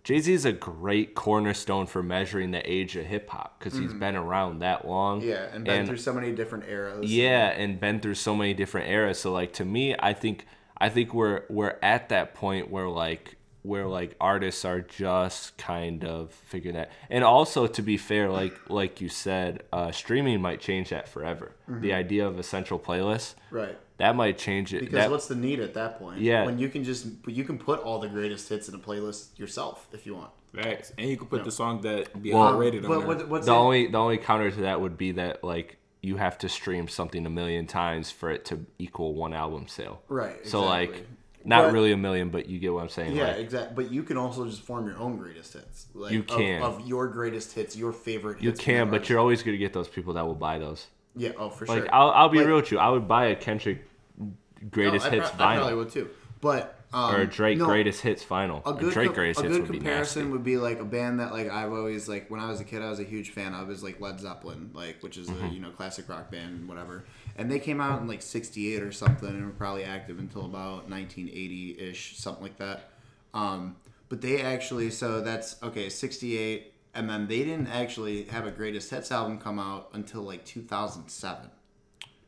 jay-z 0.03 0.33
is 0.33 0.45
a 0.45 0.51
great 0.51 1.13
cornerstone 1.15 1.85
for 1.85 2.01
measuring 2.03 2.51
the 2.51 2.69
age 2.69 2.95
of 2.97 3.05
hip-hop 3.05 3.57
because 3.59 3.77
he's 3.77 3.93
been 3.93 4.15
around 4.15 4.59
that 4.59 4.85
long 4.87 5.21
Mm-hmm. 5.21 5.29
yeah, 5.29 5.47
and 5.55 5.63
been 5.63 5.85
through 5.85 5.97
so 5.97 6.13
many 6.13 6.31
different 6.33 6.65
eras. 6.67 7.05
yeah, 7.09 7.49
and 7.49 7.79
been 7.79 7.99
through 7.99 8.15
so 8.15 8.35
many 8.35 8.53
different 8.53 8.89
eras. 8.89 9.19
So 9.19 9.31
like 9.31 9.53
to 9.53 9.63
me, 9.65 9.95
I 9.99 10.13
think 10.13 10.47
I 10.77 10.89
think 10.89 11.13
we're 11.13 11.43
we're 11.49 11.77
at 11.83 12.09
that 12.09 12.33
point 12.33 12.71
where 12.71 12.89
like 12.89 13.35
where 13.63 13.85
like 13.87 14.15
artists 14.19 14.65
are 14.65 14.81
just 14.81 15.55
kind 15.57 16.03
of 16.03 16.31
figuring 16.31 16.75
that. 16.75 16.91
And 17.09 17.23
also 17.23 17.67
to 17.67 17.81
be 17.81 17.97
fair, 17.97 18.29
like 18.29 18.53
like 18.69 19.01
you 19.01 19.09
said, 19.09 19.63
uh, 19.71 19.91
streaming 19.91 20.41
might 20.41 20.59
change 20.61 20.89
that 20.89 21.07
forever. 21.07 21.51
The 21.67 21.93
idea 21.93 22.27
of 22.27 22.37
a 22.37 22.43
central 22.43 22.79
playlist 22.79 23.35
right. 23.49 23.77
that 23.97 24.13
might 24.15 24.37
change 24.37 24.73
it. 24.73 24.81
Because 24.81 24.93
that, 24.95 25.09
what's 25.11 25.27
the 25.27 25.35
need 25.35 25.59
at 25.61 25.73
that 25.75 25.99
point? 25.99 26.19
Yeah. 26.19 26.45
when 26.45 26.59
you 26.59 26.67
can 26.67 26.83
just 26.83 27.07
you 27.27 27.43
can 27.45 27.57
put 27.57 27.79
all 27.79 27.99
the 27.99 28.09
greatest 28.09 28.49
hits 28.49 28.67
in 28.67 28.75
a 28.75 28.79
playlist 28.79 29.39
yourself 29.39 29.87
if 29.93 30.05
you 30.05 30.15
want. 30.15 30.31
right 30.53 30.91
and 30.97 31.09
you 31.09 31.15
can 31.15 31.27
put 31.27 31.45
the 31.45 31.51
song 31.51 31.79
that 31.81 32.21
be 32.21 32.33
Well, 32.33 32.49
underrated 32.49 32.83
on 32.83 32.91
But 32.91 32.97
there. 32.99 33.07
what, 33.07 33.29
what's 33.29 33.45
the 33.45 33.53
it- 33.53 33.55
only 33.57 33.87
the 33.87 33.97
only 33.97 34.17
counter 34.17 34.51
to 34.51 34.61
that 34.61 34.81
would 34.81 34.97
be 34.97 35.13
that 35.13 35.43
like 35.43 35.77
you 36.01 36.17
have 36.17 36.37
to 36.39 36.49
stream 36.49 36.87
something 36.87 37.25
a 37.27 37.29
million 37.29 37.67
times 37.67 38.09
for 38.11 38.31
it 38.31 38.43
to 38.45 38.65
equal 38.79 39.13
one 39.13 39.33
album 39.33 39.67
sale. 39.67 40.01
Right, 40.09 40.45
So 40.47 40.63
like 40.65 40.89
exactly. 40.89 41.15
Not 41.45 41.65
But- 41.65 41.73
really 41.73 41.91
a 41.91 41.97
million, 41.97 42.29
but 42.29 42.47
you 42.47 42.59
get 42.59 42.73
what 42.73 42.83
I'm 42.83 42.89
saying. 42.89 43.15
Yeah, 43.15 43.27
like, 43.27 43.37
exactly. 43.37 43.83
But 43.83 43.91
you 43.93 44.03
can 44.03 44.17
also 44.17 44.45
just 44.45 44.61
form 44.61 44.87
your 44.87 44.97
own 44.97 45.17
greatest 45.17 45.53
hits. 45.53 45.87
Like, 45.93 46.11
You 46.13 46.19
of- 46.21 46.27
can. 46.27 46.61
of, 46.61 46.87
your 46.87 47.07
greatest 47.07 47.53
hits, 47.53 47.75
your 47.75 47.91
favorite. 47.91 48.39
Hits 48.39 48.43
You 48.43 48.51
can, 48.53 48.87
but 48.87 48.93
artist. 48.95 49.09
you're 49.09 49.19
always 49.19 49.43
gonna 49.43 49.57
get 49.57 49.73
those 49.73 49.87
people 49.87 50.13
that 50.13 50.25
will 50.25 50.35
buy 50.35 50.59
those. 50.59 50.87
yeah. 51.15 51.31
Oh, 51.37 51.49
for 51.49 51.65
Like 51.65 51.75
sure. 51.75 51.83
Like 51.85 51.93
I'll, 51.93 52.09
I'll 52.11 52.29
be 52.29 52.37
Like- 52.39 52.47
real 52.47 52.55
with 52.57 52.71
you. 52.71 52.79
I 52.79 52.89
would 52.89 53.07
buy 53.07 53.25
a 53.25 53.35
Kendrick 53.35 53.85
oh, 54.21 54.27
greatest 54.71 55.05
No, 55.05 55.11
I 55.11 55.15
hits 55.15 55.31
pro- 55.31 55.45
I 55.45 55.55
probably 55.57 55.75
would 55.75 55.89
too. 55.91 56.09
But 56.41 56.75
um, 56.93 57.15
or 57.15 57.21
a 57.21 57.27
Drake 57.27 57.57
no, 57.57 57.65
greatest 57.65 58.01
hits 58.01 58.21
final. 58.23 58.61
A 58.65 58.73
good 58.73 58.91
Drake 58.93 59.07
com- 59.07 59.15
greatest 59.15 59.39
a 59.39 59.43
hits 59.43 59.55
good 59.55 59.61
would 59.63 59.71
be 59.71 59.77
comparison 59.77 60.21
nasty. 60.23 60.31
would 60.33 60.43
be 60.43 60.57
like 60.57 60.79
a 60.79 60.85
band 60.85 61.19
that 61.19 61.31
like 61.31 61.49
I've 61.49 61.71
always 61.71 62.09
like 62.09 62.29
when 62.29 62.39
I 62.41 62.49
was 62.49 62.59
a 62.59 62.63
kid 62.65 62.81
I 62.81 62.89
was 62.89 62.99
a 62.99 63.03
huge 63.05 63.29
fan 63.31 63.53
of 63.53 63.69
is 63.71 63.81
like 63.83 64.01
Led 64.01 64.19
Zeppelin 64.19 64.71
like 64.73 64.97
which 65.01 65.17
is 65.17 65.27
Mm-hmm. 65.29 65.45
a 65.45 65.49
you 65.49 65.59
know 65.61 65.69
classic 65.69 66.09
rock 66.09 66.29
band 66.31 66.67
whatever 66.67 67.03
and 67.37 67.49
they 67.49 67.59
came 67.59 67.79
out 67.79 68.01
in 68.01 68.07
like 68.07 68.21
68 68.21 68.81
or 68.83 68.91
something 68.91 69.29
and 69.29 69.45
were 69.45 69.51
probably 69.51 69.83
active 69.85 70.19
until 70.19 70.43
about 70.45 70.89
1980 70.89 71.79
ish 71.79 72.17
something 72.17 72.43
like 72.43 72.57
that 72.57 72.89
um, 73.33 73.77
but 74.09 74.19
they 74.21 74.41
actually 74.41 74.89
so 74.89 75.21
that's 75.21 75.55
okay 75.63 75.87
68 75.87 76.73
and 76.93 77.09
then 77.09 77.27
they 77.27 77.39
didn't 77.45 77.67
actually 77.67 78.23
have 78.25 78.45
a 78.45 78.51
greatest 78.51 78.89
hits 78.89 79.11
album 79.13 79.37
come 79.37 79.59
out 79.59 79.87
until 79.93 80.23
like 80.23 80.43
2007 80.43 81.49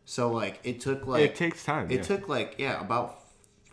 so 0.05 0.31
like 0.31 0.59
it 0.63 0.79
took 0.79 1.05
like 1.05 1.21
it 1.23 1.35
takes 1.35 1.63
time. 1.65 1.89
it 1.91 1.95
yeah. 1.95 2.01
took 2.01 2.29
like 2.29 2.55
yeah 2.57 2.79
about 2.79 3.19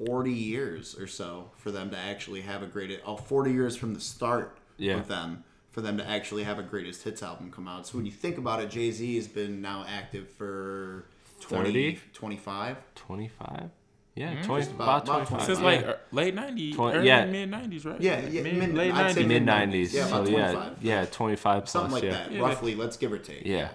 40 0.07 0.33
years 0.33 0.97
or 0.99 1.07
so 1.07 1.51
for 1.57 1.71
them 1.71 1.91
to 1.91 1.97
actually 1.97 2.41
have 2.43 2.63
a 2.63 2.67
greatest 2.67 3.01
oh 3.07 3.17
40 3.17 3.53
years 3.53 3.77
from 3.77 3.95
the 3.95 4.01
start 4.01 4.59
Yeah. 4.79 4.95
of 4.97 5.09
them 5.09 5.45
for 5.73 5.81
them 5.83 5.99
to 5.99 6.09
actually 6.09 6.45
have 6.45 6.59
a 6.59 6.63
greatest 6.63 7.03
hits 7.05 7.23
album 7.23 7.51
come 7.51 7.69
out 7.69 7.87
so 7.87 7.97
when 7.99 8.07
you 8.07 8.13
think 8.13 8.39
about 8.39 8.61
it 8.63 8.71
jay-z 8.71 9.15
has 9.17 9.29
been 9.29 9.61
now 9.61 9.85
active 9.89 10.29
for 10.31 11.05
20 11.41 11.65
30? 11.73 11.99
25 12.13 12.77
25. 12.95 13.71
Yeah, 14.17 14.43
20, 14.43 14.61
Just 14.63 14.75
about- 14.75 15.05
about, 15.05 15.05
about 15.05 15.29
25. 15.29 15.47
Since 15.47 15.61
like 15.61 15.87
uh, 15.87 15.95
late 16.11 16.35
nineties, 16.35 16.75
Twen- 16.75 16.97
early 16.97 17.07
yeah. 17.07 17.25
mid 17.27 17.49
nineties, 17.49 17.85
right? 17.87 18.01
Yeah, 18.01 18.21
yeah, 18.27 18.43
mid- 18.43 18.75
late 18.75 18.93
I'd 18.93 18.97
say 18.97 19.03
nineties. 19.03 19.17
mid 19.17 19.29
mid-nineties. 19.29 19.95
Yeah, 19.95 20.07
so 20.07 20.15
about 20.23 20.29
yeah, 20.31 20.53
25. 20.53 20.83
yeah, 20.83 21.05
25 21.07 21.59
plus. 21.63 21.71
something 21.71 21.93
like 21.93 22.03
yeah. 22.03 22.11
that 22.11 22.33
Yeah. 22.33 22.41
roughly 22.41 22.75
let's 22.75 22.97
give 22.97 23.13
or 23.13 23.19
take 23.19 23.47
Yeah. 23.47 23.69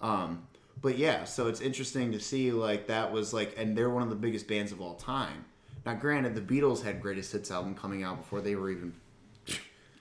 Um, 0.00 0.46
but 0.86 0.98
yeah, 0.98 1.24
so 1.24 1.48
it's 1.48 1.60
interesting 1.60 2.12
to 2.12 2.20
see 2.20 2.52
like 2.52 2.86
that 2.86 3.10
was 3.10 3.34
like, 3.34 3.54
and 3.58 3.76
they're 3.76 3.90
one 3.90 4.04
of 4.04 4.08
the 4.08 4.14
biggest 4.14 4.46
bands 4.46 4.70
of 4.70 4.80
all 4.80 4.94
time. 4.94 5.44
Now, 5.84 5.94
granted, 5.94 6.36
the 6.36 6.40
Beatles 6.40 6.84
had 6.84 7.02
greatest 7.02 7.32
hits 7.32 7.50
album 7.50 7.74
coming 7.74 8.04
out 8.04 8.18
before 8.18 8.40
they 8.40 8.54
were 8.54 8.70
even. 8.70 8.92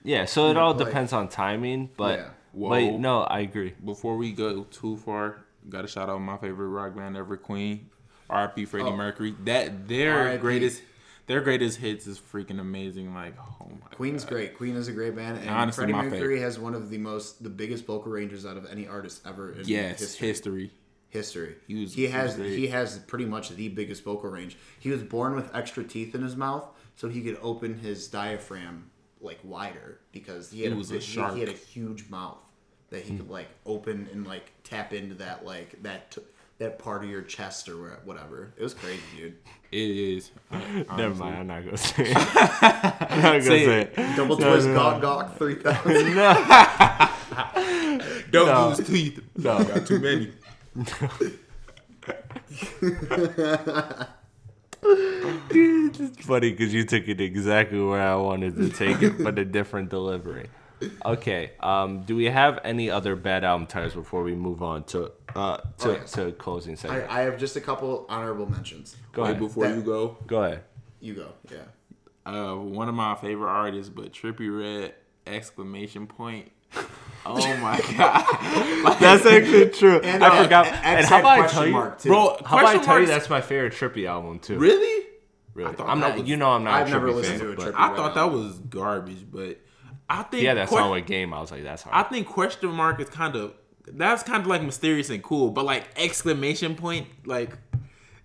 Yeah, 0.03 0.25
so 0.25 0.51
it 0.51 0.57
all 0.57 0.75
like- 0.75 0.86
depends 0.86 1.11
on 1.11 1.27
timing, 1.27 1.89
but 1.97 2.19
Yeah. 2.19 2.29
Whoa. 2.51 2.69
wait, 2.69 2.91
no, 2.99 3.21
I 3.23 3.39
agree. 3.39 3.73
Before 3.83 4.15
we 4.15 4.31
go 4.31 4.65
too 4.65 4.97
far, 4.97 5.38
got 5.67 5.81
to 5.81 5.88
shout 5.88 6.07
out 6.07 6.19
my 6.21 6.38
favorite 6.38 6.67
rock 6.67 6.95
band 6.95 7.17
ever, 7.17 7.36
Queen. 7.36 7.89
R.I.P. 8.29 8.65
Freddie 8.65 8.89
Oh. 8.89 8.95
Mercury. 8.95 9.36
That 9.45 9.88
their 9.88 10.13
R.I.P.. 10.19 10.38
greatest, 10.41 10.81
their 11.28 11.41
greatest 11.41 11.80
hits 11.80 12.07
is 12.07 12.19
freaking 12.19 12.59
amazing. 12.59 13.13
Like, 13.13 13.36
oh 13.39 13.67
my. 13.69 13.88
Queen's 13.95 14.23
God. 14.23 14.30
great. 14.32 14.57
Queen 14.57 14.76
is 14.76 14.88
a 14.88 14.91
great 14.91 15.15
band, 15.15 15.39
and 15.39 15.49
Honestly, 15.49 15.82
Freddie 15.84 15.93
my 15.93 16.03
Mercury 16.03 16.19
favorite. 16.19 16.41
has 16.41 16.59
one 16.59 16.73
of 16.76 16.89
the 16.89 16.97
most, 16.97 17.43
the 17.43 17.49
biggest 17.49 17.86
vocal 17.86 18.11
ranges 18.11 18.45
out 18.45 18.57
of 18.57 18.65
any 18.69 18.88
artist 18.88 19.21
ever 19.26 19.51
in 19.53 19.67
Yes, 19.67 19.99
history. 19.99 20.28
history. 20.28 20.71
history. 21.09 21.55
He 21.67 21.76
was- 21.82 21.93
he 21.93 22.05
he 22.05 22.11
has 22.11 22.36
great. 22.36 22.57
he 22.59 22.67
has 22.67 22.99
pretty 22.99 23.26
much 23.26 23.49
the 23.49 23.69
biggest 23.69 24.03
vocal 24.03 24.30
range. 24.30 24.57
He 24.80 24.89
was 24.89 25.01
born 25.01 25.34
with 25.36 25.49
extra 25.55 25.84
teeth 25.84 26.13
in 26.13 26.21
his 26.21 26.36
mouth, 26.36 26.67
so 26.95 27.07
he 27.07 27.21
could 27.21 27.38
open 27.41 27.78
his 27.80 28.07
diaphragm 28.09 28.91
like 29.21 29.39
wider 29.43 29.99
because 30.11 30.51
he 30.51 30.63
had 30.63 30.73
He 30.73 30.78
was 30.78 30.91
a 30.91 30.95
big- 30.95 31.01
shark. 31.03 31.34
he 31.36 31.39
had 31.39 31.49
a 31.49 31.53
huge 31.53 32.09
mouth 32.09 32.38
that 32.89 33.03
he 33.03 33.11
hmm. 33.11 33.17
could 33.17 33.30
like 33.30 33.47
open 33.65 34.09
and 34.11 34.28
like 34.28 34.51
tap 34.63 34.91
into 34.93 35.15
that 35.15 35.45
like 35.45 35.82
that 35.84 36.11
t- 36.11 36.21
that 36.58 36.80
part 36.80 37.03
of 37.03 37.10
your 37.10 37.22
chest 37.22 37.68
or 37.70 37.99
whatever. 38.06 38.53
It 38.58 38.64
was 38.64 38.74
crazy, 38.74 39.01
dude. 39.18 39.36
It 39.72 39.78
is. 39.78 40.32
Never 40.95 41.14
mind, 41.16 41.36
I'm 41.38 41.47
not 41.47 41.66
gonna 41.66 41.78
say 41.78 42.03
it. 42.08 42.16
I'm 42.18 43.22
not 43.22 43.22
gonna 43.22 43.41
Say 43.41 43.66
say 43.66 43.82
it. 43.82 43.93
it. 43.97 44.16
Double 44.16 44.38
twist, 44.38 44.68
gawk 44.70 45.01
gawk, 45.01 45.38
three 45.38 45.56
thousand. 45.56 46.16
Don't 48.32 48.47
No. 48.47 48.70
use 48.70 48.88
teeth. 48.88 49.20
No. 49.38 49.64
got 49.64 49.86
too 49.86 49.99
many. 49.99 50.32
Dude, 55.49 55.99
It's 55.99 56.26
funny 56.26 56.51
because 56.51 56.74
you 56.74 56.86
took 56.86 57.08
it 57.08 57.20
exactly 57.20 57.82
where 57.82 58.01
I 58.01 58.16
wanted 58.16 58.56
to 58.58 58.70
take 58.70 59.01
it, 59.01 59.22
but 59.24 59.38
a 59.39 59.45
different 59.45 59.89
delivery. 59.89 60.47
Okay. 61.06 61.51
Um, 61.60 62.03
do 62.03 62.16
we 62.16 62.26
have 62.26 62.60
any 62.64 62.89
other 62.89 63.16
bad 63.16 63.43
album 63.43 63.68
titles 63.68 63.93
before 63.95 64.24
we 64.24 64.36
move 64.36 64.62
on 64.62 64.84
to 64.86 65.12
uh 65.36 65.57
to, 65.57 65.89
Oh, 65.89 65.91
yes. 65.93 66.11
to 66.13 66.31
closing 66.33 66.73
I, 66.73 66.75
segment? 66.75 67.11
I 67.11 67.21
have 67.21 67.38
just 67.38 67.55
a 67.55 67.61
couple 67.61 68.05
honorable 68.09 68.49
mentions. 68.49 68.95
Go 69.11 69.23
Wait, 69.23 69.29
ahead. 69.31 69.39
before 69.39 69.67
That- 69.67 69.75
you 69.75 69.81
go, 69.81 70.17
Go 70.27 70.43
ahead. 70.43 70.63
You 71.01 71.13
go, 71.13 71.27
yeah. 71.51 71.59
uh, 72.31 72.55
one 72.55 72.89
of 72.89 72.95
my 72.95 73.15
favorite 73.15 73.49
artists, 73.49 73.89
but 73.89 74.11
Trippie 74.13 74.49
Redd 74.49 74.93
exclamation 75.27 76.07
point. 76.07 76.51
Oh 77.27 77.57
my 77.57 77.79
god, 77.97 78.83
Like, 78.83 78.99
That's 78.99 79.25
actually 79.25 79.69
true. 79.71 79.99
And, 79.99 80.23
I 80.23 80.27
uh, 80.38 80.43
forgot. 80.43 80.67
X 80.67 80.77
And 80.83 81.05
how 81.07 81.19
about 81.21 81.31
I 81.31 81.38
question 81.39 81.55
tell 81.57 81.65
you, 81.65 81.73
mark, 81.73 81.99
too. 81.99 82.09
bro. 82.09 82.38
how 82.45 82.59
about 82.59 82.75
I 82.75 82.77
tell 82.77 82.99
you 82.99 83.07
that's 83.07 83.31
my 83.31 83.41
favorite 83.41 83.73
Trippie 83.73 84.07
album 84.07 84.38
too? 84.38 84.59
really? 84.59 85.07
Really? 85.55 85.71
I 85.71 85.73
thought 85.73 85.89
I'm 85.89 85.99
not. 85.99 86.19
was- 86.19 86.27
you 86.29 86.38
know, 86.38 86.49
I'm 86.51 86.63
not. 86.63 86.73
I've 86.81 86.88
a 86.88 86.91
never 86.91 87.11
listened 87.11 87.39
fan, 87.39 87.47
to 87.47 87.53
a 87.53 87.55
but- 87.55 87.73
Trippy 87.73 87.79
I 87.79 87.88
Red 87.88 87.95
thought 87.97 88.13
that 88.13 88.31
was 88.31 88.59
garbage, 88.69 89.25
but 89.31 89.59
I 90.07 90.21
think 90.21 90.43
Yeah, 90.43 90.53
that 90.53 90.69
que- 90.69 90.77
song 90.77 90.91
with 90.91 91.07
Game. 91.07 91.33
I 91.33 91.41
was 91.41 91.49
like, 91.49 91.63
that's 91.63 91.81
hard. 91.81 91.95
I 91.95 92.07
think 92.07 92.27
question 92.27 92.69
mark 92.69 92.99
is 92.99 93.09
kind 93.09 93.36
of 93.36 93.55
that's 93.88 94.23
kind 94.23 94.41
of 94.41 94.47
like 94.47 94.61
mysterious 94.63 95.09
and 95.09 95.21
cool, 95.23 95.51
but 95.51 95.65
like 95.65 95.86
exclamation 95.95 96.75
point, 96.75 97.07
like 97.25 97.57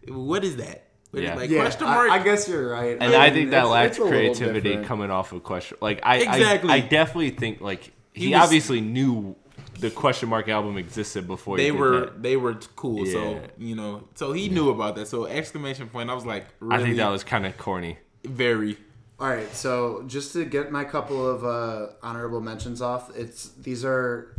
what 0.08 0.44
is 0.44 0.56
that? 0.56 0.84
What 1.10 1.22
is- 1.22 1.28
Yeah. 1.28 1.34
like 1.36 1.50
Yeah, 1.50 1.60
question 1.60 1.86
I- 1.86 1.94
mark. 1.94 2.10
I, 2.10 2.18
guess 2.22 2.48
you're 2.48 2.70
right. 2.70 2.96
and 3.00 3.14
I 3.14 3.26
mean, 3.26 3.34
think 3.34 3.50
that 3.50 3.58
it's- 3.58 3.70
lacks 3.70 3.98
it's 3.98 4.06
creativity 4.08 4.76
coming 4.84 5.10
off 5.10 5.32
of 5.32 5.42
question. 5.42 5.76
Like 5.80 6.00
I, 6.02 6.16
Exactly. 6.18 6.70
I, 6.70 6.74
I 6.76 6.80
definitely 6.80 7.30
think 7.30 7.60
like 7.60 7.92
he, 8.12 8.26
He 8.28 8.34
was- 8.34 8.42
obviously 8.44 8.80
knew 8.80 9.36
the 9.78 9.90
question 9.90 10.28
mark 10.28 10.48
album 10.48 10.76
existed 10.76 11.26
before 11.26 11.56
they 11.56 11.64
he 11.66 11.70
did 11.70 11.78
were 11.80 12.00
that. 12.00 12.22
they 12.22 12.36
were 12.36 12.54
cool. 12.76 13.06
Yeah. 13.06 13.12
So 13.12 13.40
you 13.58 13.74
know, 13.74 14.04
so 14.14 14.32
he 14.32 14.48
knew 14.48 14.70
about 14.70 14.94
that. 14.96 15.08
So 15.08 15.24
exclamation 15.26 15.88
point! 15.88 16.10
I 16.10 16.14
was 16.14 16.26
like, 16.26 16.46
really 16.60 16.82
I 16.82 16.84
think 16.86 16.96
that 16.98 17.08
was 17.08 17.24
kind 17.24 17.46
of 17.46 17.56
corny. 17.56 17.98
very. 18.24 18.76
All 19.18 19.28
right, 19.28 19.54
so 19.54 20.02
just 20.06 20.32
to 20.32 20.44
get 20.46 20.72
my 20.72 20.84
couple 20.84 21.26
of 21.28 21.44
uh, 21.44 21.92
honorable 22.02 22.40
mentions 22.40 22.80
off, 22.80 23.14
it's 23.16 23.50
these 23.50 23.84
are 23.84 24.34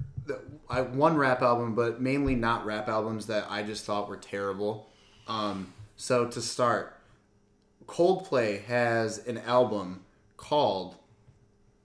I, 0.69 0.81
one 0.81 1.17
rap 1.17 1.41
album, 1.41 1.75
but 1.75 2.01
mainly 2.01 2.35
not 2.35 2.65
rap 2.65 2.87
albums 2.87 3.27
that 3.27 3.47
I 3.49 3.63
just 3.63 3.85
thought 3.85 4.07
were 4.07 4.17
terrible. 4.17 4.89
Um, 5.27 5.73
so 5.95 6.25
to 6.27 6.41
start, 6.41 6.97
Coldplay 7.87 8.63
has 8.65 9.19
an 9.27 9.37
album 9.39 10.01
called, 10.37 10.95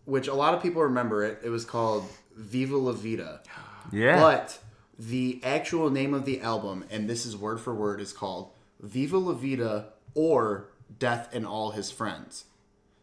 which 0.04 0.28
a 0.28 0.34
lot 0.34 0.54
of 0.54 0.62
people 0.62 0.82
remember 0.82 1.24
it. 1.24 1.40
It 1.44 1.50
was 1.50 1.64
called 1.64 2.04
Viva 2.36 2.76
La 2.76 2.92
Vida. 2.92 3.42
Yeah. 3.92 4.18
But 4.18 4.58
the 4.98 5.40
actual 5.44 5.90
name 5.90 6.12
of 6.12 6.24
the 6.24 6.40
album, 6.40 6.84
and 6.90 7.08
this 7.08 7.24
is 7.24 7.36
word 7.36 7.60
for 7.60 7.72
word, 7.72 8.00
is 8.00 8.12
called 8.12 8.50
Viva 8.80 9.16
La 9.16 9.32
Vida 9.32 9.90
or 10.16 10.70
Death 10.98 11.28
and 11.32 11.46
All 11.46 11.70
His 11.70 11.92
Friends. 11.92 12.46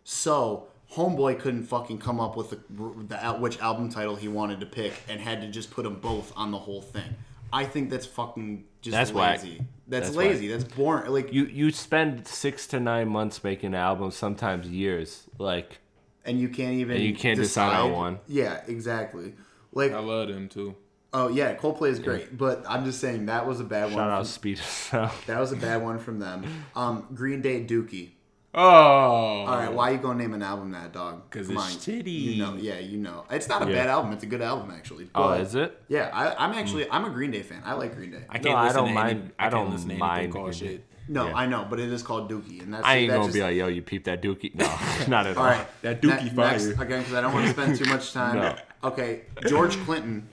So 0.03 0.67
Homeboy 0.96 1.39
couldn't 1.39 1.64
fucking 1.64 1.98
come 1.98 2.20
up 2.20 2.36
with 2.38 2.52
the, 2.52 2.60
the 2.70 3.18
which 3.39 3.60
album 3.60 3.89
title 3.89 4.16
he 4.16 4.28
wanted 4.28 4.60
to 4.60 4.66
pick, 4.66 4.94
and 5.10 5.20
had 5.20 5.41
to 5.41 5.48
just 5.48 5.72
put 5.72 5.84
them 5.84 5.96
both 5.96 6.32
on 6.36 6.52
the 6.52 6.60
whole 6.60 6.82
thing. 6.82 7.16
I 7.52 7.66
think 7.66 7.89
that's 7.89 8.06
fucking 8.06 8.64
just 8.82 8.94
That's 8.94 9.12
whack. 9.12 9.41
lazy. 9.44 9.62
That's, 9.88 10.08
That's 10.08 10.18
lazy. 10.18 10.48
That's 10.48 10.64
boring. 10.64 11.12
Like 11.12 11.32
you 11.34 11.46
you 11.46 11.72
spend 11.72 12.28
six 12.28 12.68
to 12.68 12.80
nine 12.80 13.10
months 13.10 13.44
making 13.44 13.68
an 13.68 13.76
album, 13.76 14.12
sometimes 14.12 14.68
years. 14.68 15.24
Like 15.38 15.80
and 16.26 16.39
you 16.39 16.50
can't 16.50 16.74
even 16.76 16.96
And 16.98 17.06
you 17.06 17.14
can't 17.16 17.38
decide 17.38 17.76
on 17.76 17.91
one. 17.91 18.20
Yeah, 18.28 18.62
exactly. 18.68 19.34
Like 19.72 19.91
I 19.91 20.00
love 20.00 20.30
them 20.30 20.48
too. 20.50 20.76
oh 21.14 21.28
yeah, 21.28 21.56
Coldplay 21.56 21.89
is 21.89 22.00
great, 22.00 22.38
but 22.38 22.64
I'm 22.68 22.86
just 22.86 23.00
saying 23.00 23.26
that 23.28 23.46
was 23.48 23.60
a 23.60 23.64
bad 23.64 23.86
one. 23.86 23.94
shout 23.94 24.10
out 24.10 24.18
from- 24.20 24.26
Speed 24.26 24.60
of 24.94 25.24
That 25.28 25.39
was 25.39 25.52
a 25.52 25.56
bad 25.58 25.82
one 25.84 26.00
from 26.00 26.20
them. 26.20 26.46
Um, 26.76 27.08
Green 27.14 27.41
Day 27.41 27.64
Dookie. 27.64 28.12
Oh, 28.56 28.60
All 28.62 29.45
right, 29.58 29.74
why 29.74 29.89
you 29.91 29.97
gonna 29.97 30.20
name 30.20 30.34
an 30.34 30.43
album 30.43 30.72
that 30.72 30.93
dog? 30.93 31.24
Because 31.30 31.49
it's 31.49 31.60
on. 31.60 31.70
shitty. 31.72 32.08
You 32.36 32.43
know, 32.43 32.56
yeah, 32.56 32.78
you 32.80 32.97
know. 32.97 33.26
It's 33.32 33.47
not 33.49 33.64
a 33.64 33.70
Yeah. 33.70 33.78
bad 33.78 33.88
album. 33.89 34.14
It's 34.14 34.24
a 34.24 34.28
good 34.28 34.41
album 34.41 34.72
actually. 34.72 35.10
Oh, 35.16 35.30
But, 35.30 35.41
is 35.41 35.56
it? 35.56 35.82
Yeah, 35.88 36.10
I, 36.14 36.36
I'm 36.43 36.54
hmm. 36.54 36.60
actually 36.60 36.89
I'm 36.91 37.06
a 37.06 37.10
Green 37.10 37.32
Day 37.32 37.41
fan. 37.41 37.62
I 37.66 37.74
like 37.74 37.95
Green 37.95 38.12
Day. 38.12 38.24
I 38.30 38.34
can't 38.34 38.45
No, 38.45 38.51
I 38.56 38.64
listen 38.66 38.78
don't 38.78 38.88
to 38.89 38.93
mind- 38.93 39.20
Any, 39.22 39.32
I 39.39 39.47
I, 39.47 39.49
don't 39.49 39.60
can't 39.62 39.74
listen 39.74 39.89
to 39.89 39.95
mind 39.95 40.18
anything 40.24 40.34
called 40.41 40.56
shit. 40.56 40.86
No, 41.10 41.28
Yeah. 41.28 41.36
I 41.36 41.45
know, 41.47 41.66
but 41.70 41.80
it 41.82 41.91
is 41.91 42.01
called 42.04 42.32
Dookie, 42.32 42.62
and 42.62 42.74
that's 42.74 42.86
I 42.86 42.95
ain't 42.95 43.10
that 43.10 43.16
gonna 43.16 43.26
just- 43.28 43.34
be 43.36 43.41
like, 43.41 43.56
yo, 43.56 43.68
you 43.68 43.82
peep 43.82 44.06
that 44.06 44.22
dookie? 44.22 44.54
No, 44.56 44.66
not 45.08 45.26
at 45.28 45.36
all. 45.36 45.43
All 45.43 45.49
right, 45.49 45.68
That 45.82 46.04
ne- 46.04 46.10
Dookie 46.12 46.34
next, 46.36 46.64
fire. 46.74 46.84
again 46.84 46.99
because 46.99 47.14
I 47.16 47.22
don't 47.22 47.34
want 47.34 47.45
to 47.47 47.51
spend 47.54 47.76
too 47.78 47.86
much 47.89 48.14
time. 48.20 48.36
No. 48.38 48.56
Okay, 48.84 49.24
George 49.47 49.78
Clinton. 49.86 50.28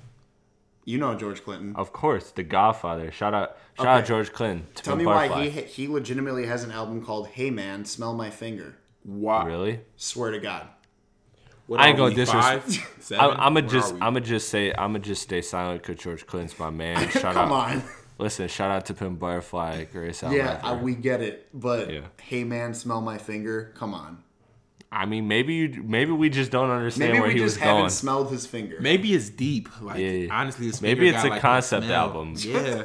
You 0.90 0.98
know 0.98 1.14
George 1.14 1.44
Clinton. 1.44 1.74
Of 1.76 1.92
course, 1.92 2.30
The 2.32 2.42
Godfather. 2.42 3.12
Shout 3.12 3.32
out, 3.32 3.56
shout 3.76 3.86
Okay. 3.86 3.88
out 3.88 4.06
George 4.06 4.32
Clinton. 4.32 4.66
Tell 4.74 4.96
Pimp 4.96 4.98
me 4.98 5.06
why 5.06 5.48
he 5.48 5.60
he 5.62 5.86
legitimately 5.86 6.46
has 6.46 6.64
an 6.64 6.72
album 6.72 7.04
called 7.04 7.28
Hey 7.28 7.50
Man, 7.50 7.84
Smell 7.84 8.12
My 8.14 8.30
Finger. 8.30 8.76
Why? 9.04 9.44
really. 9.44 9.80
Swear 9.96 10.32
to 10.32 10.40
God. 10.40 10.66
What 11.66 11.78
I 11.78 11.86
ain't 11.86 11.94
are 11.94 11.98
gonna 12.08 12.14
we, 12.16 12.20
disres- 12.22 12.42
five, 12.42 12.96
seven? 13.00 13.24
I'm, 13.24 13.40
I'm 13.40 13.54
gonna 13.54 13.68
just. 13.68 13.92
I'm 13.94 13.98
gonna 14.00 14.20
just 14.22 14.48
say, 14.48 14.72
I'm 14.72 14.92
gonna 14.92 14.98
just 14.98 15.22
stay 15.22 15.40
silent 15.42 15.82
because 15.82 16.02
George 16.02 16.26
Clinton's 16.26 16.58
my 16.58 16.70
man. 16.70 17.08
Shout 17.10 17.34
Come 17.34 17.52
out, 17.52 17.70
on. 17.76 17.82
listen, 18.18 18.48
shout 18.48 18.72
out 18.72 18.84
to 18.86 18.94
Pimp 18.94 19.20
Butterfly, 19.20 19.84
Grace 19.92 20.24
Out. 20.24 20.32
Yeah, 20.32 20.60
I, 20.64 20.74
we 20.74 20.96
get 20.96 21.22
it, 21.22 21.48
but 21.54 21.92
Yeah. 21.92 22.00
Hey 22.20 22.42
Man, 22.42 22.74
Smell 22.74 23.00
My 23.00 23.18
Finger. 23.18 23.72
Come 23.76 23.94
on. 23.94 24.24
I 24.92 25.06
mean, 25.06 25.28
maybe 25.28 25.54
you, 25.54 25.82
maybe 25.86 26.10
we 26.10 26.30
just 26.30 26.50
don't 26.50 26.68
understand 26.70 27.10
Maybe 27.12 27.20
where 27.20 27.28
we 27.28 27.34
he 27.34 27.40
just 27.40 27.56
was 27.58 27.62
haven't 27.62 27.90
smelled 27.90 28.30
his 28.32 28.44
finger. 28.46 28.76
Maybe 28.80 29.14
it's 29.14 29.28
deep. 29.30 29.68
Like 29.80 29.98
Yeah, 29.98 30.08
yeah. 30.10 30.34
honestly, 30.34 30.66
his 30.66 30.82
Maybe 30.82 31.02
finger 31.02 31.14
it's 31.14 31.22
got, 31.22 31.26
a 31.26 31.30
like, 31.34 31.40
concept 31.42 31.84
smell. 31.86 32.00
album. 32.00 32.34
Yeah. 32.38 32.82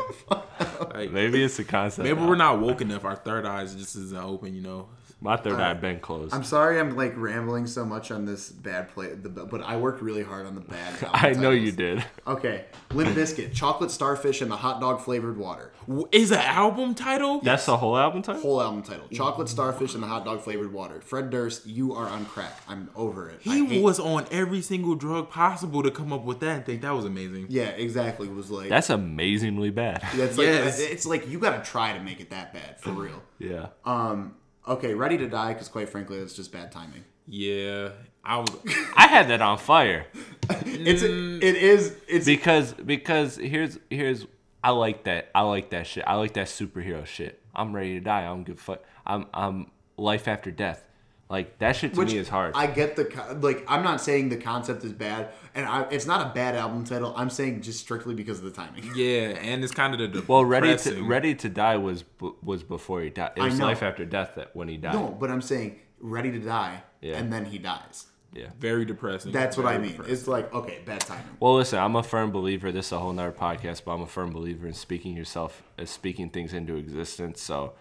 like, 0.93 1.12
Maybe 1.12 1.43
it's 1.43 1.58
a 1.58 1.64
concept. 1.64 2.03
maybe 2.03 2.12
album. 2.12 2.28
we're 2.28 2.36
not 2.36 2.60
woke 2.60 2.82
enough. 2.82 3.06
Our 3.06 3.16
third 3.16 3.45
eyes 3.47 3.74
just 3.74 3.95
isn't 3.95 4.16
open. 4.18 4.53
You 4.53 4.62
know. 4.62 4.88
My 5.22 5.38
third 5.38 5.59
eye 5.59 5.74
been 5.74 5.99
closed. 6.01 6.34
I'm 6.36 6.43
sorry 6.43 6.80
I'm 6.80 6.95
like 6.95 7.13
rambling 7.16 7.66
so 7.68 7.84
much 7.86 8.11
on 8.11 8.26
this 8.26 8.49
bad 8.51 8.89
play, 8.89 9.13
the, 9.13 9.30
but 9.30 9.61
I 9.63 9.78
worked 9.78 10.01
really 10.01 10.22
hard 10.24 10.45
on 10.45 10.53
the 10.55 10.61
bad. 10.61 10.93
album 11.01 11.09
I 11.13 11.32
know 11.32 11.51
you 11.51 11.72
titles. 11.72 12.03
did. 12.03 12.05
Okay, 12.28 12.66
Limp 12.91 13.16
Bizkit, 13.16 13.53
Chocolate 13.53 13.89
Starfish, 13.91 14.41
and 14.41 14.51
the 14.51 14.57
Hot 14.57 14.80
Dog 14.82 14.99
Flavored 15.01 15.38
Water. 15.38 15.72
W- 15.88 16.07
Is 16.11 16.32
an 16.32 16.39
album 16.39 16.93
title? 16.93 17.39
That's 17.41 17.66
the 17.66 17.78
whole 17.78 17.97
album 17.97 18.22
title. 18.22 18.41
Whole 18.41 18.61
album 18.61 18.84
title: 18.84 19.07
Chocolate 19.13 19.49
Starfish 19.49 19.93
and 19.95 20.03
the 20.03 20.07
Hot 20.07 20.26
Dog 20.26 20.41
Flavored 20.41 20.72
Water. 20.74 21.01
Fred 21.01 21.30
Durst, 21.32 21.66
you 21.66 21.93
are 21.95 22.07
on 22.07 22.26
crack. 22.26 22.59
I'm 22.68 22.89
over 22.95 23.30
it. 23.30 23.39
I 23.47 23.55
He 23.55 23.66
hate- 23.66 23.84
was 23.84 23.99
on 23.99 24.26
every 24.32 24.61
single 24.61 24.95
drug 24.95 25.30
possible 25.32 25.82
to 25.82 25.89
come 25.91 26.11
up 26.13 26.24
with 26.26 26.39
that 26.41 26.55
and 26.57 26.66
think 26.66 26.82
that 26.82 26.93
was 26.93 27.05
amazing. 27.05 27.47
Yeah, 27.49 27.70
exactly. 27.70 28.28
Was 28.28 28.51
like 28.51 28.70
That's 28.70 28.89
amazingly 28.91 29.72
bad. 29.72 30.03
That's 30.16 30.38
like 30.38 30.47
Yes. 30.47 30.80
it's 30.80 31.05
like 31.05 31.28
you 31.30 31.39
got 31.39 31.63
to 31.63 31.72
try 31.72 31.93
to 31.97 32.03
make 32.03 32.20
it 32.20 32.30
that 32.32 32.53
bad 32.53 32.80
for 32.82 32.91
real. 32.91 33.24
Yeah. 33.39 33.68
Um. 33.86 34.36
Okay, 34.68 34.93
Ready 34.93 35.18
to 35.18 35.28
Die 35.28 35.53
because 35.53 35.68
quite 35.68 35.89
frankly, 35.89 36.20
that's 36.20 36.34
just 36.34 36.51
bad 36.51 36.72
timing. 36.72 37.03
Yeah, 37.28 37.89
I 38.24 38.38
was. 38.38 38.49
I 38.95 39.07
had 39.07 39.28
that 39.30 39.41
on 39.41 39.57
fire 39.57 40.05
It's 40.66 41.03
mm. 41.03 41.41
it 41.41 41.55
is 41.55 41.95
it's 42.07 42.26
because 42.26 42.74
because 42.74 43.38
here's 43.38 43.80
here's 43.89 44.26
I 44.63 44.72
like 44.72 45.03
that 45.05 45.30
I 45.34 45.41
like 45.41 45.70
that 45.72 45.88
shit. 45.88 46.03
I 46.05 46.16
like 46.16 46.34
that 46.34 46.47
superhero 46.47 47.05
shit. 47.05 47.41
I'm 47.55 47.76
ready 47.76 47.93
to 47.95 47.99
die. 47.99 48.22
I 48.22 48.26
don't 48.26 48.43
give 48.43 48.57
a 48.57 48.61
fuck. 48.61 48.84
I'm 49.05 49.26
I'm 49.34 49.72
life 49.97 50.28
after 50.28 50.51
death. 50.51 50.84
Like 51.28 51.58
that 51.58 51.76
shit 51.76 51.94
to 51.94 52.00
which 52.00 52.12
me 52.12 52.20
is 52.20 52.30
hard. 52.30 52.54
I 52.56 52.68
get 52.68 52.96
the 52.96 53.06
co- 53.06 53.38
like. 53.42 53.66
I'm 53.68 53.84
not 53.84 54.00
saying 54.00 54.30
the 54.30 54.38
concept 54.38 54.84
is 54.84 54.94
bad, 54.94 55.30
and 55.56 55.66
I, 55.66 55.88
it's 55.90 56.06
not 56.06 56.28
a 56.28 56.34
bad 56.36 56.56
album 56.56 56.84
title. 56.84 57.16
I'm 57.18 57.32
saying 57.32 57.62
just 57.62 57.80
strictly 57.80 58.14
because 58.14 58.38
of 58.38 58.46
the 58.46 58.52
timing. 58.52 58.84
Yeah, 58.96 59.30
and 59.30 59.64
it's 59.64 59.74
kind 59.74 60.00
of 60.00 60.14
the 60.14 60.22
well, 60.28 60.46
ready 60.46 60.78
to 60.78 61.04
ready 61.04 61.34
to 61.34 61.50
die 61.50 61.78
was 61.78 62.04
was 62.44 62.62
before 62.62 63.02
he 63.02 63.10
died. 63.10 63.32
It 63.36 63.42
was 63.42 63.60
life 63.60 63.82
after 63.82 64.06
death 64.06 64.34
that 64.36 64.56
when 64.56 64.68
he 64.68 64.78
died. 64.78 64.94
No, 64.94 65.08
but 65.20 65.32
I'm 65.32 65.42
saying 65.42 65.80
Ready 66.00 66.32
to 66.32 66.40
Die, 66.40 66.84
Yeah. 67.02 67.18
and 67.18 67.34
then 67.34 67.46
he 67.46 67.58
dies. 67.58 68.06
Yeah. 68.34 68.48
very 68.60 68.84
depressing. 68.84 69.32
That's 69.32 69.56
what 69.56 69.66
I 69.66 69.78
mean. 69.78 69.92
depressing. 69.92 70.14
It's 70.14 70.28
like 70.28 70.54
okay, 70.54 70.80
bad 70.86 71.00
timing. 71.00 71.24
Well, 71.40 71.56
listen, 71.56 71.80
I'm 71.80 71.96
a 71.96 72.04
firm 72.04 72.32
believer. 72.32 72.72
This 72.72 72.88
is 72.88 72.92
a 72.92 73.00
whole 73.00 73.14
nother 73.14 73.32
podcast, 73.32 73.84
but 73.86 73.94
I'm 73.94 74.02
a 74.02 74.08
firm 74.08 74.32
believer 74.32 74.68
in 74.68 74.74
speaking 74.74 75.16
yourself, 75.16 75.64
uh, 75.80 75.86
speaking 75.86 76.30
things 76.30 76.54
into 76.54 76.76
existence. 76.76 77.42
So, 77.42 77.74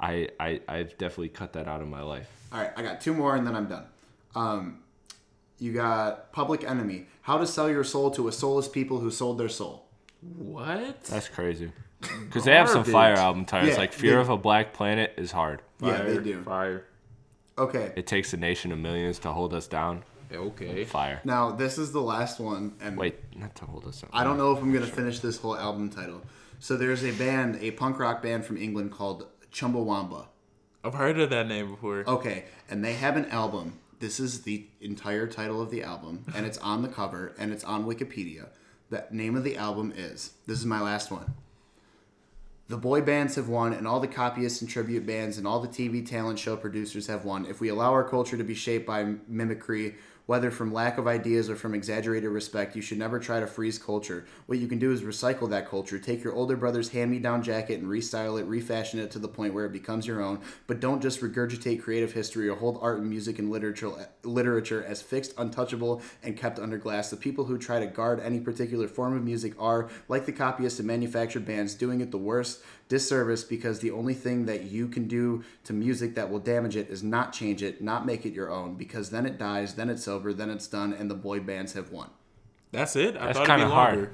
I 0.00 0.28
I 0.40 0.60
I've 0.68 0.96
definitely 0.98 1.28
cut 1.28 1.52
that 1.52 1.68
out 1.68 1.80
of 1.82 1.88
my 1.88 2.02
life. 2.02 2.28
All 2.52 2.60
right, 2.60 2.72
I 2.76 2.82
got 2.82 3.00
two 3.00 3.14
more 3.14 3.36
and 3.36 3.46
then 3.46 3.54
I'm 3.54 3.66
done. 3.66 3.84
Um, 4.34 4.78
you 5.58 5.72
got 5.72 6.32
Public 6.32 6.64
Enemy. 6.64 7.06
How 7.22 7.38
to 7.38 7.46
sell 7.46 7.68
your 7.70 7.84
soul 7.84 8.10
to 8.12 8.28
a 8.28 8.32
soulless 8.32 8.66
people 8.68 8.98
who 8.98 9.10
sold 9.10 9.38
their 9.38 9.48
soul. 9.48 9.86
what? 10.38 11.04
That's 11.04 11.28
crazy. 11.28 11.70
Because 12.00 12.44
they 12.44 12.54
have 12.54 12.68
some 12.68 12.84
fire 12.84 13.14
album 13.14 13.44
titles 13.44 13.72
Yeah, 13.74 13.78
like 13.78 13.92
"Fear 13.92 14.14
they- 14.16 14.20
of 14.22 14.30
a 14.30 14.36
Black 14.38 14.72
Planet" 14.72 15.12
is 15.18 15.32
hard. 15.32 15.60
Yeah, 15.80 16.02
they 16.02 16.14
Fire, 16.14 16.20
do. 16.22 16.42
Fire. 16.42 16.84
Okay. 17.58 17.92
It 17.94 18.06
takes 18.06 18.32
a 18.32 18.36
nation 18.38 18.72
of 18.72 18.78
millions 18.78 19.18
to 19.20 19.32
hold 19.32 19.52
us 19.52 19.66
down. 19.66 20.02
Okay. 20.32 20.84
Fire. 20.84 21.20
Now 21.24 21.50
this 21.50 21.76
is 21.76 21.92
the 21.92 22.00
last 22.00 22.40
one, 22.40 22.72
and 22.80 22.96
Wait, 22.96 23.16
not 23.36 23.54
to 23.56 23.64
hold 23.66 23.84
us 23.86 24.00
down. 24.00 24.10
I 24.14 24.24
don't 24.24 24.38
know 24.38 24.52
if 24.52 24.62
I'm 24.62 24.72
gonna 24.72 24.86
finish 24.86 25.18
this 25.20 25.36
whole 25.38 25.56
album 25.58 25.90
title. 25.90 26.22
So 26.58 26.76
there's 26.76 27.04
a 27.04 27.12
band, 27.12 27.58
a 27.60 27.70
punk 27.72 27.98
rock 27.98 28.22
band 28.22 28.44
from 28.46 28.56
England 28.56 28.92
called 28.92 29.26
Chumbawamba. 29.52 30.26
I've 30.82 30.94
heard 30.94 31.18
of 31.20 31.30
that 31.30 31.46
name 31.46 31.70
before. 31.70 32.04
Okay, 32.06 32.44
and 32.68 32.84
they 32.84 32.94
have 32.94 33.16
an 33.16 33.26
album. 33.26 33.78
This 33.98 34.18
is 34.18 34.42
the 34.42 34.66
entire 34.80 35.26
title 35.26 35.60
of 35.60 35.70
the 35.70 35.82
album, 35.82 36.24
and 36.34 36.46
it's 36.46 36.58
on 36.58 36.82
the 36.82 36.88
cover, 36.88 37.34
and 37.38 37.52
it's 37.52 37.64
on 37.64 37.84
Wikipedia. 37.84 38.48
The 38.88 39.04
name 39.10 39.36
of 39.36 39.44
the 39.44 39.56
album 39.56 39.92
is. 39.94 40.32
This 40.46 40.58
is 40.58 40.66
my 40.66 40.80
last 40.80 41.10
one. 41.10 41.34
The 42.68 42.78
boy 42.78 43.02
bands 43.02 43.34
have 43.34 43.48
won, 43.48 43.72
and 43.72 43.86
all 43.86 44.00
the 44.00 44.08
copyists 44.08 44.62
and 44.62 44.70
tribute 44.70 45.04
bands 45.04 45.36
and 45.36 45.46
all 45.46 45.60
the 45.60 45.68
TV 45.68 46.06
talent 46.08 46.38
show 46.38 46.56
producers 46.56 47.08
have 47.08 47.24
won. 47.24 47.44
If 47.44 47.60
we 47.60 47.68
allow 47.68 47.92
our 47.92 48.08
culture 48.08 48.36
to 48.36 48.44
be 48.44 48.54
shaped 48.54 48.86
by 48.86 49.14
mimicry, 49.26 49.96
whether 50.30 50.52
from 50.52 50.72
lack 50.72 50.96
of 50.96 51.08
ideas 51.08 51.50
or 51.50 51.56
from 51.56 51.74
exaggerated 51.74 52.30
respect, 52.30 52.76
you 52.76 52.80
should 52.80 52.96
never 52.96 53.18
try 53.18 53.40
to 53.40 53.48
freeze 53.48 53.80
culture. 53.80 54.24
What 54.46 54.60
you 54.60 54.68
can 54.68 54.78
do 54.78 54.92
is 54.92 55.02
recycle 55.02 55.50
that 55.50 55.68
culture. 55.68 55.98
Take 55.98 56.22
your 56.22 56.34
older 56.34 56.56
brother's 56.56 56.90
hand 56.90 57.10
me 57.10 57.18
down 57.18 57.42
jacket 57.42 57.80
and 57.80 57.88
restyle 57.88 58.40
it, 58.40 58.46
refashion 58.46 59.00
it 59.00 59.10
to 59.10 59.18
the 59.18 59.26
point 59.26 59.54
where 59.54 59.66
it 59.66 59.72
becomes 59.72 60.06
your 60.06 60.22
own. 60.22 60.38
But 60.68 60.78
don't 60.78 61.02
just 61.02 61.20
regurgitate 61.20 61.82
creative 61.82 62.12
history 62.12 62.48
or 62.48 62.54
hold 62.54 62.78
art 62.80 63.00
and 63.00 63.10
music 63.10 63.40
and 63.40 63.50
literature, 63.50 63.90
literature 64.22 64.84
as 64.84 65.02
fixed, 65.02 65.34
untouchable, 65.36 66.00
and 66.22 66.36
kept 66.36 66.60
under 66.60 66.78
glass. 66.78 67.10
The 67.10 67.16
people 67.16 67.46
who 67.46 67.58
try 67.58 67.80
to 67.80 67.86
guard 67.86 68.20
any 68.20 68.38
particular 68.38 68.86
form 68.86 69.16
of 69.16 69.24
music 69.24 69.54
are, 69.58 69.90
like 70.06 70.26
the 70.26 70.32
copyists 70.32 70.78
and 70.78 70.86
manufactured 70.86 71.44
bands, 71.44 71.74
doing 71.74 72.00
it 72.00 72.12
the 72.12 72.18
worst 72.18 72.60
disservice 72.90 73.42
because 73.44 73.80
the 73.80 73.90
only 73.92 74.12
thing 74.12 74.44
that 74.44 74.64
you 74.64 74.86
can 74.88 75.08
do 75.08 75.42
to 75.64 75.72
music 75.72 76.14
that 76.16 76.28
will 76.30 76.40
damage 76.40 76.76
it 76.76 76.90
is 76.90 77.02
not 77.02 77.32
change 77.32 77.62
it, 77.62 77.80
not 77.80 78.04
make 78.04 78.26
it 78.26 78.34
your 78.34 78.50
own, 78.50 78.74
because 78.74 79.08
then 79.08 79.24
it 79.24 79.38
dies, 79.38 79.76
then 79.76 79.88
it's 79.88 80.06
over, 80.06 80.34
then 80.34 80.50
it's 80.50 80.66
done, 80.66 80.92
and 80.92 81.10
the 81.10 81.14
boy 81.14 81.40
bands 81.40 81.72
have 81.72 81.90
won. 81.90 82.10
That's 82.72 82.96
it. 82.96 83.16
I 83.16 83.26
That's 83.26 83.38
thought 83.38 83.44
it'd 83.48 83.56
be 83.56 83.60
kinda 83.62 83.74
hard. 83.74 83.94
longer. 83.94 84.12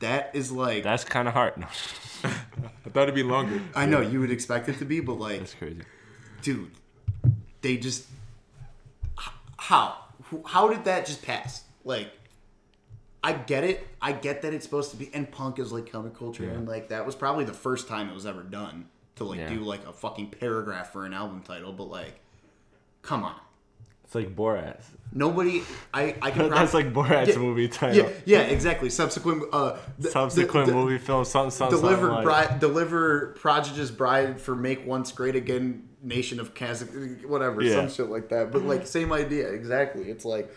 That 0.00 0.30
is 0.34 0.52
like 0.52 0.82
That's 0.84 1.04
kind 1.04 1.26
of 1.28 1.32
hard. 1.34 1.56
No, 1.56 1.66
I 2.24 2.90
thought 2.90 3.04
it'd 3.04 3.14
be 3.14 3.22
longer. 3.22 3.62
I 3.74 3.86
know 3.86 4.00
you 4.02 4.20
would 4.20 4.30
expect 4.30 4.68
it 4.68 4.78
to 4.80 4.84
be, 4.84 5.00
but 5.00 5.14
like, 5.14 5.38
that's 5.38 5.54
crazy. 5.54 5.80
dude, 6.42 6.70
they 7.62 7.76
just 7.78 8.06
h- 9.18 9.32
how 9.56 9.96
Who- 10.30 10.42
how 10.46 10.68
did 10.68 10.84
that 10.84 11.06
just 11.06 11.22
pass? 11.22 11.62
Like, 11.84 12.10
I 13.24 13.32
get 13.32 13.64
it. 13.64 13.86
I 14.02 14.12
get 14.12 14.42
that 14.42 14.52
it's 14.52 14.64
supposed 14.66 14.90
to 14.90 14.96
be, 14.98 15.10
and 15.14 15.28
punk 15.30 15.58
is 15.58 15.72
like 15.72 15.86
counterculture, 15.86 16.40
and 16.54 16.68
like 16.68 16.88
that 16.88 17.06
was 17.06 17.14
probably 17.14 17.44
the 17.46 17.54
first 17.54 17.88
time 17.88 18.10
it 18.10 18.14
was 18.14 18.26
ever 18.26 18.42
done 18.42 18.86
to 19.16 19.24
like 19.24 19.38
Yeah. 19.38 19.48
do 19.48 19.60
like 19.60 19.84
a 19.86 19.92
fucking 19.94 20.28
paragraph 20.30 20.92
for 20.92 21.06
an 21.06 21.14
album 21.14 21.40
title. 21.42 21.72
But 21.72 21.84
like, 21.84 22.20
come 23.02 23.24
on, 23.24 23.36
It's 24.04 24.14
like 24.14 24.36
Borat. 24.36 24.82
nobody. 25.12 25.62
I 25.94 26.14
I 26.20 26.30
can. 26.32 26.48
That's 26.50 26.72
prob- 26.72 26.84
like 26.84 26.92
Borat's 26.92 27.30
Yeah, 27.30 27.38
movie 27.38 27.68
title. 27.68 27.96
Yeah, 28.04 28.10
yeah, 28.26 28.40
exactly. 28.42 28.90
Subsequent, 28.90 29.44
uh, 29.52 29.78
the- 29.98 30.10
Subsequent 30.10 30.66
the- 30.66 30.72
the- 30.72 30.78
movie 30.78 30.98
film, 30.98 31.24
something, 31.24 31.50
something, 31.50 31.80
deliver 31.80 32.08
something 32.08 32.14
like- 32.16 32.24
bride, 32.48 32.60
deliver 32.60 33.28
Prodigy's 33.40 33.90
bride 33.90 34.38
for 34.40 34.54
make 34.54 34.86
once 34.86 35.12
great 35.12 35.34
again 35.34 35.88
nation 36.02 36.38
of 36.38 36.52
Kazakh, 36.52 37.24
whatever, 37.24 37.62
Yeah. 37.62 37.76
some 37.76 37.88
shit 37.88 38.10
like 38.10 38.28
that. 38.28 38.52
But 38.52 38.64
like 38.64 38.86
same 38.86 39.12
idea, 39.14 39.48
exactly. 39.48 40.10
It's 40.10 40.26
like 40.26 40.52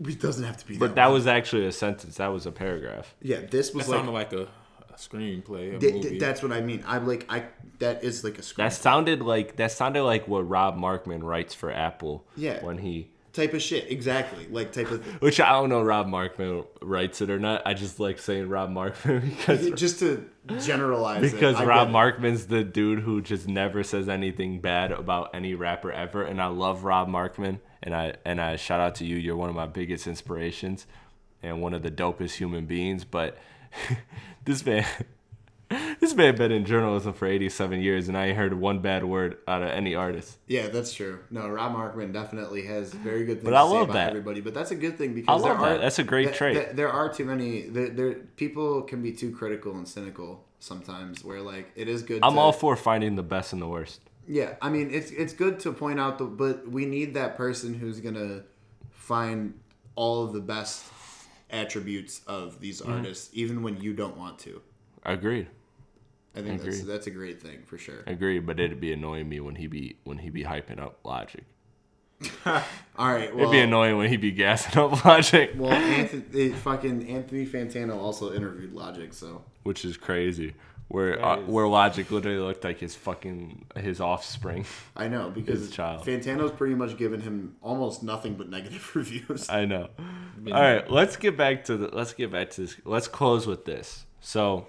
it 0.00 0.20
doesn't 0.20 0.44
have 0.44 0.56
to 0.58 0.66
be. 0.66 0.76
But 0.78 0.94
that 0.96 1.08
was 1.08 1.26
actually 1.26 1.66
a 1.66 1.72
sentence. 1.72 2.16
That 2.16 2.28
was 2.28 2.46
a 2.46 2.52
paragraph. 2.52 3.14
yeah. 3.22 3.40
This 3.50 3.72
was 3.74 3.86
That 3.86 3.92
like 3.92 3.98
sounded 3.98 4.12
like 4.12 4.32
a, 4.32 4.42
a 4.88 4.96
screenplay, 4.96 5.76
a 5.76 5.78
th- 5.78 5.94
movie. 5.94 6.08
th- 6.10 6.20
that's 6.20 6.42
what 6.42 6.52
I 6.52 6.60
mean. 6.60 6.82
I'm 6.86 7.06
like 7.06 7.26
I 7.28 7.44
that 7.78 8.02
is 8.04 8.24
like 8.24 8.38
a 8.38 8.42
script 8.42 8.58
That 8.70 8.72
sounded 8.74 9.22
like 9.22 9.56
that 9.56 9.72
sounded 9.72 10.02
like 10.04 10.26
what 10.28 10.48
Rob 10.48 10.76
Markman 10.76 11.22
writes 11.22 11.54
for 11.54 11.70
Apple. 11.72 12.26
Yeah. 12.36 12.62
When 12.64 12.78
he, 12.78 13.10
type 13.32 13.54
of 13.54 13.62
shit. 13.62 13.90
Exactly, 13.90 14.46
like 14.50 14.72
type 14.72 14.90
of 14.90 15.04
which 15.22 15.40
I 15.40 15.50
don't 15.52 15.68
know, 15.68 15.82
Rob 15.82 16.06
Markman 16.08 16.66
writes 16.82 17.20
it 17.22 17.30
or 17.30 17.38
not. 17.38 17.62
I 17.66 17.74
just 17.74 18.00
like 18.00 18.18
saying 18.18 18.48
Rob 18.48 18.70
Markman 18.70 19.22
because 19.36 19.70
just 19.80 20.00
to 20.00 20.28
generalize. 20.60 21.30
because 21.32 21.56
I 21.56 21.64
Rob. 21.64 21.88
Markman's 21.88 22.46
the 22.46 22.64
dude 22.64 23.00
who 23.00 23.20
just 23.22 23.46
never 23.48 23.82
says 23.82 24.08
anything 24.08 24.60
bad 24.60 24.92
about 24.92 25.30
any 25.34 25.54
rapper 25.54 25.92
ever, 25.92 26.22
and 26.22 26.40
I 26.42 26.46
love 26.46 26.84
Rob 26.84 27.08
Markman, 27.08 27.60
and 27.82 27.94
I 27.94 28.14
and 28.24 28.40
I 28.40 28.56
shout 28.56 28.80
out 28.80 28.94
to 28.96 29.04
you. 29.06 29.16
You're 29.16 29.36
one 29.36 29.48
of 29.48 29.56
my 29.56 29.66
biggest 29.66 30.06
inspirations, 30.06 30.86
and 31.42 31.60
one 31.62 31.74
of 31.74 31.82
the 31.82 31.90
dopest 31.90 32.32
human 32.36 32.66
beings. 32.66 33.04
But 33.04 33.38
this 34.44 34.64
man, 34.64 34.84
this 36.00 36.14
man 36.14 36.36
been 36.36 36.52
in 36.52 36.64
journalism 36.64 37.12
for 37.12 37.26
87 37.26 37.80
years, 37.80 38.08
and 38.08 38.16
I 38.16 38.26
ain't 38.26 38.36
heard 38.36 38.54
one 38.54 38.80
bad 38.80 39.04
word 39.04 39.38
out 39.46 39.62
of 39.62 39.68
any 39.68 39.94
artist. 39.94 40.38
Yeah, 40.46 40.68
that's 40.68 40.92
true. 40.92 41.20
No, 41.30 41.48
Rob 41.48 41.74
Markman 41.74 42.12
definitely 42.12 42.66
has 42.66 42.92
very 42.92 43.24
good 43.24 43.36
things 43.38 43.44
But 43.44 43.54
I 43.54 43.62
to 43.62 43.68
say 43.68 43.74
love 43.74 43.82
about 43.84 43.94
that. 43.94 44.08
everybody. 44.10 44.40
But 44.40 44.54
that's 44.54 44.70
a 44.70 44.76
good 44.76 44.98
thing 44.98 45.14
because 45.14 45.42
I 45.42 45.48
love 45.48 45.60
there 45.60 45.76
are. 45.76 45.78
That's 45.78 45.98
a 45.98 46.04
great 46.04 46.26
th- 46.26 46.36
trait. 46.36 46.54
th- 46.56 46.76
there 46.76 46.90
are 46.90 47.12
too 47.12 47.24
many. 47.24 47.62
There, 47.62 47.88
there, 47.88 48.14
people 48.36 48.82
can 48.82 49.02
be 49.02 49.12
too 49.12 49.30
critical 49.32 49.74
and 49.76 49.86
cynical 49.86 50.44
sometimes. 50.58 51.24
Where 51.24 51.40
like 51.40 51.70
it 51.76 51.88
is 51.88 52.02
good. 52.02 52.20
I'm 52.22 52.34
to, 52.34 52.40
all 52.40 52.52
for 52.52 52.76
finding 52.76 53.14
the 53.16 53.22
best 53.22 53.52
and 53.52 53.62
the 53.62 53.68
worst. 53.68 54.00
Yeah, 54.28 54.54
I 54.62 54.68
mean 54.70 54.90
it's 54.92 55.10
it's 55.10 55.32
good 55.32 55.58
to 55.60 55.72
point 55.72 55.98
out 55.98 56.18
the, 56.18 56.24
but 56.24 56.68
we 56.68 56.86
need 56.86 57.14
that 57.14 57.36
person 57.36 57.74
who's 57.74 58.00
gonna 58.00 58.42
find 58.90 59.54
all 59.96 60.24
of 60.24 60.32
the 60.32 60.40
best 60.40 60.84
attributes 61.50 62.20
of 62.26 62.60
these 62.60 62.80
Mm-hmm. 62.80 62.92
artists, 62.92 63.30
even 63.32 63.62
when 63.62 63.80
you 63.80 63.92
don't 63.92 64.16
want 64.16 64.38
to. 64.40 64.62
Agreed. 65.04 65.48
I 66.36 66.42
think 66.42 66.62
that's 66.62 66.78
Agreed. 66.78 66.92
that's 66.92 67.06
a 67.08 67.10
great 67.10 67.42
thing 67.42 67.62
for 67.66 67.76
sure. 67.76 68.04
Agreed. 68.06 68.46
But 68.46 68.60
it'd 68.60 68.80
be 68.80 68.92
annoying 68.92 69.28
me 69.28 69.40
when 69.40 69.56
he 69.56 69.66
be 69.66 69.96
when 70.04 70.18
he 70.18 70.30
be 70.30 70.44
hyping 70.44 70.78
up 70.78 71.00
Logic. 71.04 71.42
All 72.46 72.62
right, 72.98 73.34
well, 73.34 73.44
It'd 73.44 73.50
be 73.50 73.60
annoying 73.60 73.96
when 73.96 74.10
he 74.10 74.18
be 74.18 74.30
gassing 74.30 74.78
up 74.78 75.04
Logic. 75.06 75.52
well, 75.56 75.72
Anthony, 75.72 76.50
fucking 76.50 77.08
Anthony 77.08 77.46
Fantano 77.46 77.96
also 77.96 78.34
interviewed 78.34 78.74
Logic, 78.74 79.12
so 79.14 79.42
which 79.62 79.84
is 79.86 79.96
crazy. 79.96 80.54
Where 80.90 81.24
uh, 81.24 81.36
where 81.42 81.68
Logic 81.68 82.10
literally 82.10 82.40
looked 82.40 82.64
like 82.64 82.80
his 82.80 82.96
fucking 82.96 83.66
his 83.76 84.00
offspring. 84.00 84.64
I 84.96 85.06
know 85.06 85.30
because 85.34 85.60
His 85.60 85.70
child. 85.70 86.04
Fantano's 86.04 86.50
pretty 86.50 86.74
much 86.74 86.96
given 86.96 87.20
him 87.20 87.54
almost 87.62 88.02
nothing 88.02 88.34
but 88.34 88.50
negative 88.50 88.90
reviews. 88.96 89.48
I 89.48 89.66
know. 89.66 89.88
All 90.46 90.52
right, 90.52 90.90
let's 90.90 91.16
get 91.16 91.36
back 91.36 91.64
to 91.66 91.76
the 91.76 91.94
let's 91.94 92.12
get 92.12 92.32
back 92.32 92.50
to 92.50 92.62
this. 92.62 92.76
Let's 92.84 93.06
close 93.06 93.46
with 93.46 93.64
this. 93.64 94.04
So, 94.20 94.66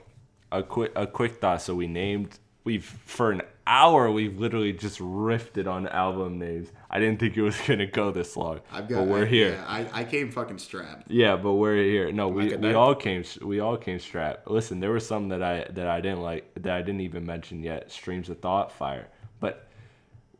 a 0.52 0.61
quick 0.61 0.91
a 0.95 1.07
quick 1.07 1.41
thought. 1.41 1.64
So 1.64 1.73
we 1.73 1.88
named 1.88 2.38
we've 2.65 2.85
for 2.85 3.31
an 3.31 3.41
hour 3.67 4.11
we've 4.11 4.39
literally 4.39 4.73
just 4.73 4.99
riffed 4.99 5.67
on 5.67 5.88
album 5.88 6.39
names. 6.39 6.71
I 6.89 6.99
didn't 6.99 7.19
think 7.19 7.38
it 7.38 7.41
was 7.41 7.59
gonna 7.67 7.85
go 7.85 8.11
this 8.11 8.35
long, 8.35 8.61
I've 8.71 8.88
got. 8.88 8.99
but 8.99 9.07
we're 9.07 9.23
I, 9.25 9.29
here. 9.29 9.51
Yeah, 9.53 9.65
I, 9.67 10.01
I 10.01 10.03
came 10.03 10.31
fucking 10.31 10.57
strapped. 10.57 11.09
Yeah, 11.09 11.35
but 11.35 11.53
we're 11.53 11.77
here. 11.77 12.11
No, 12.11 12.27
we, 12.27 12.55
we 12.55 12.73
all 12.73 12.95
came 12.95 13.23
we 13.41 13.59
all 13.59 13.77
came 13.77 13.99
strapped. 13.99 14.49
Listen, 14.49 14.79
there 14.79 14.91
was 14.91 15.05
some 15.05 15.29
that 15.29 15.43
I 15.43 15.67
that 15.71 15.88
I 15.88 16.01
didn't 16.01 16.21
like 16.21 16.53
that 16.55 16.73
I 16.73 16.81
didn't 16.81 17.01
even 17.01 17.25
mention 17.25 17.63
yet. 17.63 17.91
Streams 17.91 18.29
of 18.29 18.39
Thought, 18.39 18.71
Fire. 18.71 19.07
But 19.39 19.67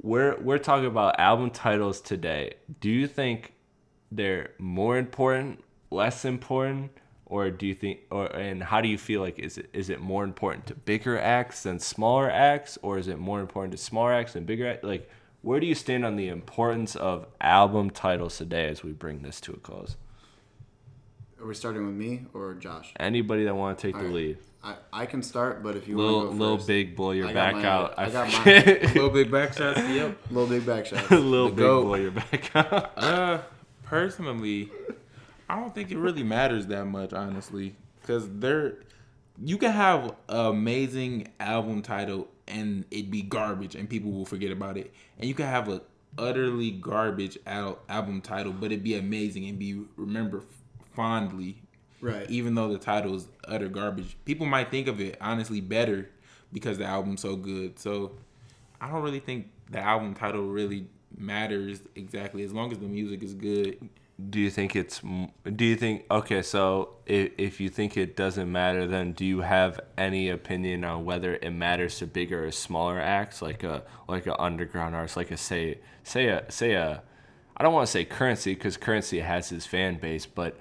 we're 0.02 0.40
we're 0.40 0.58
talking 0.58 0.88
about 0.88 1.20
album 1.20 1.52
titles 1.52 2.02
today. 2.02 2.56
Do 2.80 2.90
you 2.90 3.08
think 3.08 3.54
they're 4.12 4.52
more 4.60 4.98
important, 4.98 5.64
less 5.90 6.26
important, 6.26 6.92
or 7.32 7.50
do 7.50 7.66
you 7.66 7.74
think 7.74 8.02
or 8.12 8.26
and 8.28 8.62
how 8.62 8.82
do 8.82 8.90
you 8.90 8.98
feel 8.98 9.22
like 9.22 9.40
is 9.40 9.58
it 9.58 9.70
is 9.74 9.90
it 9.90 10.00
more 10.02 10.24
important 10.24 10.68
to 10.68 10.76
bigger 10.76 11.18
acts 11.18 11.64
than 11.64 11.80
smaller 11.80 12.30
acts, 12.30 12.78
or 12.84 12.98
is 13.00 13.08
it 13.08 13.18
more 13.18 13.40
important 13.40 13.72
to 13.72 13.78
smaller 13.78 14.14
acts 14.14 14.34
than 14.34 14.44
bigger 14.44 14.68
acts? 14.70 14.84
Like 14.84 15.10
where 15.42 15.60
do 15.60 15.66
you 15.66 15.74
stand 15.74 16.06
on 16.06 16.18
the 16.18 16.28
importance 16.28 16.96
of 16.96 17.26
album 17.40 17.90
titles 17.90 18.38
today 18.38 18.68
as 18.68 18.84
we 18.84 18.92
bring 18.92 19.22
this 19.24 19.42
to 19.42 19.54
a 19.54 19.58
close? 19.58 19.96
Are 21.42 21.48
we 21.48 21.56
starting 21.56 21.86
with 21.88 21.96
me 21.96 22.26
or 22.34 22.54
Josh? 22.54 22.94
Anybody 23.00 23.46
that 23.46 23.56
want 23.56 23.80
to 23.80 23.88
take 23.88 23.96
the 23.96 24.02
Alright. 24.02 24.14
lead. 24.16 24.38
I, 24.64 24.76
I 24.94 25.06
can 25.08 25.24
start, 25.24 25.64
but 25.64 25.76
if 25.76 25.88
you 25.88 25.98
Little 25.98 26.18
want 26.18 26.32
to 26.34 26.38
go 26.38 26.40
little 26.44 26.58
first, 26.58 26.68
big 26.68 26.96
blow 26.96 27.12
your 27.12 27.30
I 27.30 27.34
got 27.34 27.54
back 27.54 27.56
my- 27.64 27.66
out. 27.68 27.94
I 27.98 28.10
got 28.12 28.28
my- 28.32 28.34
forget. 28.62 28.82
Little 28.94 29.10
big 29.10 29.32
back 29.32 29.54
shots. 29.54 29.80
Yep. 29.80 30.18
little 30.30 30.48
big 30.48 30.66
back 30.68 30.86
shot. 30.86 31.10
little 31.12 31.46
The 31.46 31.52
big 31.56 31.58
goat. 31.58 31.84
blow 31.86 31.96
your 31.96 32.12
back 32.12 32.56
out. 32.56 32.92
Uh, 32.96 33.42
personally, 33.86 34.70
I 35.52 35.60
don't 35.60 35.76
think 35.76 35.92
it 35.92 35.98
really 35.98 36.24
matters 36.24 36.68
that 36.68 36.86
much, 36.86 37.12
honestly, 37.12 37.76
because 38.02 38.30
there, 38.40 38.76
you 39.44 39.58
can 39.58 39.72
have 39.72 40.06
an 40.30 40.46
amazing 40.46 41.28
album 41.42 41.82
title 41.82 42.30
and 42.48 42.86
it 42.90 43.12
be 43.12 43.22
garbage 43.22 43.76
and 43.76 43.90
people 43.90 44.12
will 44.12 44.26
forget 44.26 44.52
about 44.52 44.78
it, 44.78 44.94
and 45.20 45.28
you 45.28 45.34
can 45.34 45.48
have 45.48 45.68
a 45.68 45.82
utterly 46.18 46.72
garbage 46.72 47.38
al- 47.46 47.80
album 47.90 48.22
title, 48.22 48.54
but 48.54 48.72
it 48.72 48.82
be 48.82 48.96
amazing 48.98 49.46
and 49.48 49.60
be 49.60 49.84
remembered 49.98 50.44
fondly, 50.94 51.62
Right. 52.00 52.30
even 52.30 52.56
though 52.56 52.72
the 52.72 52.78
title 52.80 53.16
is 53.16 53.28
utter 53.46 53.68
garbage. 53.68 54.16
People 54.26 54.46
might 54.46 54.72
think 54.72 54.88
of 54.88 55.00
it 55.02 55.18
honestly 55.22 55.60
better 55.62 56.10
because 56.54 56.78
the 56.78 56.86
album's 56.86 57.22
so 57.22 57.36
good. 57.36 57.78
So 57.78 58.14
I 58.80 58.90
don't 58.90 59.04
really 59.04 59.20
think 59.20 59.50
the 59.70 59.80
album 59.80 60.14
title 60.16 60.48
really 60.50 60.88
matters 61.18 61.82
exactly 61.96 62.44
as 62.44 62.54
long 62.54 62.72
as 62.72 62.80
the 62.80 62.88
music 62.88 63.24
is 63.24 63.34
good. 63.34 63.90
Do 64.30 64.40
you 64.40 64.50
think 64.52 64.76
it's? 64.76 65.02
Do 65.56 65.66
you 65.66 65.76
think? 65.76 66.06
Okay, 66.12 66.42
so 66.42 66.90
if 67.06 67.32
if 67.38 67.60
you 67.60 67.70
think 67.70 67.98
it 67.98 68.16
doesn't 68.16 68.52
matter, 68.52 68.86
then 68.86 69.14
do 69.14 69.26
you 69.26 69.42
have 69.42 69.80
any 69.98 70.30
opinion 70.30 70.84
on 70.84 71.06
whether 71.06 71.36
it 71.36 71.50
matters 71.52 71.98
to 72.00 72.08
bigger 72.08 72.46
or 72.46 72.52
smaller 72.52 73.00
acts, 73.00 73.42
like 73.42 73.64
a 73.64 73.84
like 74.08 74.28
a 74.28 74.40
underground 74.40 74.96
artist, 74.96 75.18
like 75.18 75.32
a 75.32 75.38
say 75.38 75.80
say 76.04 76.28
a 76.28 76.46
say 76.52 76.74
a, 76.74 77.02
I 77.58 77.64
don't 77.64 77.74
want 77.74 77.88
to 77.88 77.92
say 77.92 78.06
Curren$y 78.06 78.54
because 78.54 78.78
Curren$y 78.78 79.20
has 79.20 79.50
his 79.50 79.66
fan 79.66 79.98
base, 79.98 80.28
but 80.28 80.60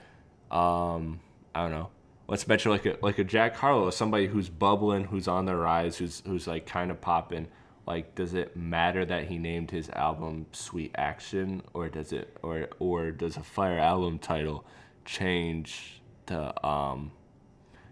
um 0.51 1.21
I 1.55 1.63
don't 1.63 1.73
know. 1.73 1.91
Let's 2.29 2.47
mention 2.47 2.71
like 2.71 2.87
a 2.87 2.97
like 3.03 3.19
a 3.19 3.25
Jack 3.25 3.57
Harlow, 3.57 3.91
somebody 3.91 4.27
who's 4.29 4.49
bubbling, 4.49 5.05
who's 5.05 5.29
on 5.29 5.45
the 5.45 5.57
rise, 5.57 5.99
who's 5.99 6.23
who's 6.25 6.47
like 6.47 6.65
kind 6.65 6.91
of 6.91 7.01
popping. 7.01 7.49
Like, 7.91 8.15
does 8.15 8.35
it 8.35 8.57
matter 8.57 9.05
that 9.05 9.25
he 9.25 9.37
named 9.37 9.73
his 9.73 9.91
album 9.91 10.47
"Sweet 10.53 10.93
Action," 10.95 11.61
or 11.75 11.89
does 11.89 12.13
it, 12.13 12.37
or 12.41 12.69
or 12.79 13.11
does 13.11 13.37
a 13.37 13.43
Fire 13.43 13.81
album 13.81 14.21
title 14.21 14.65
change 15.05 16.01
the 16.27 16.65
um 16.65 17.11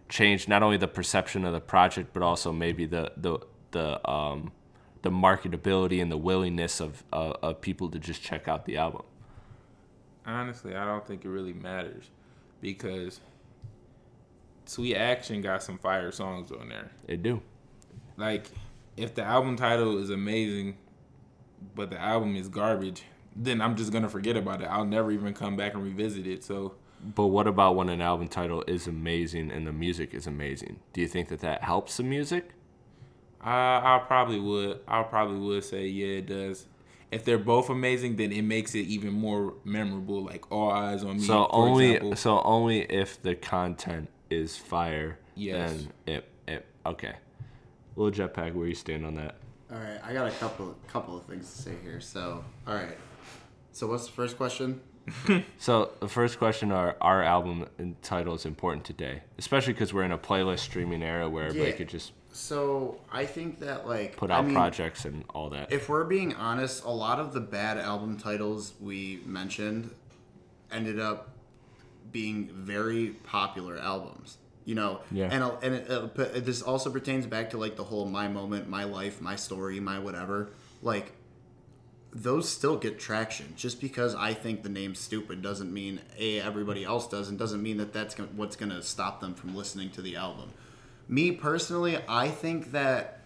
change 0.09 0.47
not 0.47 0.63
only 0.63 0.77
the 0.77 0.87
perception 0.87 1.45
of 1.45 1.53
the 1.53 1.61
project, 1.61 2.13
but 2.13 2.23
also 2.23 2.53
maybe 2.53 2.87
the 2.87 3.11
the 3.17 3.41
the 3.73 4.09
um 4.09 4.53
the 5.03 5.11
marketability 5.11 6.01
and 6.01 6.13
the 6.13 6.17
willingness 6.17 6.81
of 6.81 7.03
uh, 7.13 7.33
of 7.43 7.61
people 7.61 7.91
to 7.91 7.99
just 7.99 8.23
check 8.23 8.47
out 8.47 8.67
the 8.67 8.77
album. 8.77 9.03
Honestly, 10.25 10.77
I 10.77 10.85
don't 10.85 11.05
think 11.05 11.25
it 11.25 11.29
really 11.29 11.55
matters 11.55 12.09
because 12.61 13.19
Sweet 14.65 14.95
Action 14.95 15.43
got 15.43 15.65
some 15.65 15.77
fire 15.77 16.13
songs 16.13 16.53
on 16.53 16.69
there. 16.69 16.93
it 17.09 17.25
do. 17.25 17.43
Like, 18.17 18.51
if 18.99 19.15
the 19.15 19.23
album 19.23 19.57
title 19.57 19.99
is 19.99 20.11
amazing, 20.11 20.77
but 21.75 21.91
the 21.91 21.99
album 22.01 22.37
is 22.37 22.49
garbage, 22.49 23.03
then 23.35 23.61
I'm 23.61 23.77
just 23.77 23.93
gonna 23.93 24.09
forget 24.09 24.37
about 24.37 24.61
it. 24.61 24.67
I'll 24.67 24.85
never 24.85 25.11
even 25.11 25.35
come 25.35 25.57
back 25.57 25.75
and 25.75 25.83
revisit 25.83 26.27
it. 26.27 26.45
So 26.45 26.75
But 27.15 27.27
what 27.29 27.47
about 27.47 27.77
when 27.77 27.89
an 27.89 28.01
album 28.01 28.29
title 28.29 28.65
is 28.67 28.87
amazing 28.87 29.51
and 29.51 29.67
the 29.67 29.73
music 29.73 30.15
is 30.15 30.27
amazing? 30.27 30.81
Do 30.93 31.01
you 31.01 31.09
think 31.09 31.29
that 31.29 31.41
that 31.41 31.63
helps 31.63 31.97
the 31.97 32.03
music? 32.03 32.51
I 33.41 33.53
I 33.97 34.03
probably 34.07 34.41
would 34.41 34.81
I 34.89 35.03
probably 35.05 35.39
would 35.39 35.65
say 35.65 35.87
yeah 35.87 36.19
it 36.19 36.27
does. 36.27 36.67
If 37.11 37.25
they're 37.25 37.39
both 37.39 37.71
amazing, 37.71 38.17
then 38.17 38.33
it 38.33 38.43
makes 38.43 38.75
it 38.75 38.81
even 38.81 39.15
more 39.15 39.55
memorable. 39.65 40.25
Like 40.25 40.51
all 40.53 40.71
eyes 40.71 41.05
on 41.05 41.17
me. 41.17 41.23
So 41.23 41.45
for 41.45 41.55
only 41.55 41.93
example. 41.93 42.17
so 42.17 42.43
only 42.43 42.81
if 42.83 43.23
the 43.23 43.35
content 43.35 44.11
is 44.29 44.57
fire, 44.59 45.19
Yes. 45.35 45.71
then 45.71 45.93
it 46.07 46.29
it 46.47 46.67
okay. 46.85 47.15
Little 47.99 48.29
jetpack, 48.29 48.55
where 48.55 48.69
you 48.69 48.77
stand 48.77 49.05
on 49.05 49.17
that? 49.17 49.35
All 49.73 49.77
right, 49.79 49.99
I 50.05 50.13
got 50.13 50.29
a 50.29 50.31
couple 50.37 50.77
couple 50.87 51.17
of 51.19 51.25
things 51.25 51.51
to 51.53 51.63
say 51.63 51.73
here. 51.83 52.01
So, 52.01 52.45
all 52.65 52.75
right. 52.75 52.97
So, 53.73 53.89
what's 53.89 54.07
the 54.07 54.13
first 54.13 54.37
question? 54.37 54.81
so 55.59 55.91
the 55.99 56.07
first 56.07 56.39
question 56.39 56.71
are 56.71 56.95
our 57.01 57.23
album 57.25 57.67
title 58.03 58.35
is 58.35 58.47
important 58.47 58.85
today, 58.85 59.23
especially 59.37 59.73
because 59.73 59.93
we're 59.93 60.05
in 60.05 60.13
a 60.13 60.19
playlist 60.19 60.61
streaming 60.61 61.03
era 61.03 61.29
where 61.29 61.47
everybody 61.47 61.71
Yeah. 61.71 61.77
could 61.77 61.89
just 61.89 62.13
So 62.31 63.01
I 63.11 63.25
think 63.27 63.59
that 63.61 63.85
like 63.89 64.17
put 64.17 64.31
I 64.31 64.37
out 64.37 64.45
mean, 64.45 64.55
projects 64.55 65.05
and 65.05 65.25
all 65.31 65.51
that. 65.51 65.73
If 65.73 65.89
we're 65.89 66.05
being 66.05 66.35
honest, 66.35 66.85
a 66.85 66.91
lot 66.91 67.19
of 67.19 67.33
the 67.33 67.41
bad 67.41 67.79
album 67.79 68.17
titles 68.17 68.75
we 68.81 69.23
mentioned 69.25 69.91
ended 70.71 71.01
up 71.01 71.31
being 72.13 72.49
very 72.53 73.09
popular 73.25 73.77
albums. 73.79 74.37
You 74.69 74.75
know, 74.75 75.01
Yeah. 75.11 75.31
and 75.33 75.43
and 75.63 75.75
it, 75.77 75.91
uh, 75.91 76.09
but 76.15 76.45
this 76.45 76.61
also 76.61 76.91
pertains 76.91 77.25
back 77.25 77.49
to 77.51 77.57
like 77.57 77.77
the 77.77 77.85
whole 77.85 78.05
my 78.05 78.29
moment, 78.29 78.69
my 78.69 78.85
life, 78.85 79.19
my 79.19 79.35
story, 79.35 79.81
my 79.81 79.99
whatever. 79.99 80.51
Like 80.83 81.13
those 82.13 82.47
still 82.51 82.77
get 82.77 82.99
traction. 82.99 83.55
Just 83.57 83.81
because 83.81 84.15
I 84.15 84.35
think 84.35 84.63
the 84.63 84.69
name's 84.69 84.99
stupid 84.99 85.41
doesn't 85.41 85.73
mean 85.73 86.01
a 86.19 86.41
everybody 86.41 86.85
else 86.85 87.09
does, 87.09 87.31
and 87.31 87.39
doesn't 87.39 87.63
mean 87.63 87.79
that 87.79 87.95
that's 87.95 88.15
gonna, 88.15 88.29
what's 88.37 88.57
going 88.57 88.69
to 88.71 88.83
stop 88.83 89.23
them 89.23 89.33
from 89.33 89.57
listening 89.57 89.89
to 89.93 90.03
the 90.03 90.17
album. 90.17 90.51
Me 91.09 91.33
personally, 91.33 91.97
I 92.07 92.29
think 92.29 92.73
that 92.73 93.23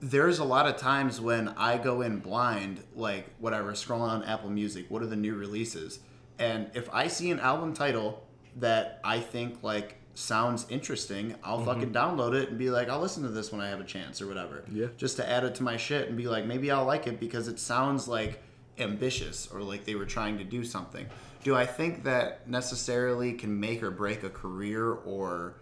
there's 0.00 0.38
a 0.38 0.44
lot 0.44 0.66
of 0.68 0.76
times 0.76 1.20
when 1.20 1.48
I 1.48 1.78
go 1.78 2.02
in 2.02 2.20
blind, 2.20 2.84
like 2.94 3.26
whatever, 3.40 3.72
scrolling 3.72 4.10
on 4.10 4.22
Apple 4.22 4.50
Music, 4.50 4.86
what 4.88 5.02
are 5.02 5.06
the 5.06 5.16
new 5.16 5.34
releases? 5.34 5.98
And 6.38 6.70
if 6.74 6.88
I 6.94 7.08
see 7.08 7.32
an 7.32 7.40
album 7.40 7.74
title 7.74 8.24
that 8.54 9.00
I 9.02 9.18
think 9.18 9.64
like 9.64 9.96
sounds 10.18 10.66
interesting, 10.68 11.36
I'll 11.44 11.64
fucking 11.64 11.92
download 11.92 12.34
it 12.34 12.48
and 12.48 12.58
be 12.58 12.70
like, 12.70 12.88
I'll 12.88 13.00
listen 13.00 13.22
to 13.22 13.28
this 13.28 13.52
when 13.52 13.60
I 13.60 13.68
have 13.68 13.80
a 13.80 13.84
chance 13.84 14.20
or 14.20 14.26
whatever. 14.26 14.64
Yeah. 14.70 14.88
Just 14.96 15.16
to 15.16 15.28
add 15.28 15.44
it 15.44 15.54
to 15.56 15.62
my 15.62 15.76
shit 15.76 16.08
and 16.08 16.16
be 16.16 16.26
like, 16.26 16.44
maybe 16.44 16.70
I'll 16.70 16.84
like 16.84 17.06
it 17.06 17.20
because 17.20 17.46
it 17.46 17.58
sounds 17.58 18.08
like 18.08 18.42
ambitious 18.78 19.48
or 19.52 19.62
like 19.62 19.84
they 19.84 19.94
were 19.94 20.06
trying 20.06 20.38
to 20.38 20.44
do 20.44 20.64
something. 20.64 21.06
Do 21.44 21.54
I 21.54 21.66
think 21.66 22.02
that 22.04 22.48
necessarily 22.48 23.32
can 23.32 23.60
make 23.60 23.82
or 23.82 23.92
break 23.92 24.24
a 24.24 24.28
career 24.28 24.92
or, 24.92 25.54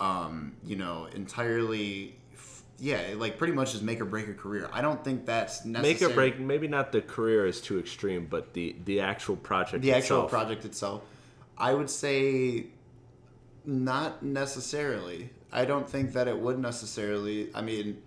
um, 0.00 0.56
you 0.64 0.76
know, 0.76 1.06
entirely? 1.14 2.16
Yeah, 2.78 3.00
like 3.14 3.38
pretty 3.38 3.52
much 3.52 3.70
just 3.70 3.84
make 3.84 4.00
or 4.00 4.04
break 4.04 4.26
a 4.26 4.34
career. 4.34 4.68
I 4.72 4.82
don't 4.82 5.04
think 5.04 5.26
that's 5.26 5.64
necessary. 5.64 5.94
Make 5.94 6.02
or 6.02 6.14
break, 6.14 6.40
maybe 6.40 6.66
not 6.66 6.90
the 6.90 7.02
career 7.02 7.46
is 7.46 7.60
too 7.60 7.78
extreme, 7.78 8.26
but 8.28 8.52
the 8.54 8.74
the 8.84 9.00
actual 9.00 9.36
project 9.36 9.82
the 9.82 9.92
actual 9.92 10.24
project 10.24 10.64
itself. 10.64 11.02
I 11.56 11.72
would 11.72 11.88
say 11.88 12.66
not 13.64 14.22
necessarily. 14.22 15.30
I 15.52 15.64
don't 15.64 15.88
think 15.88 16.12
that 16.12 16.28
it 16.28 16.38
would 16.38 16.58
necessarily. 16.58 17.50
I 17.54 17.62
mean, 17.62 18.02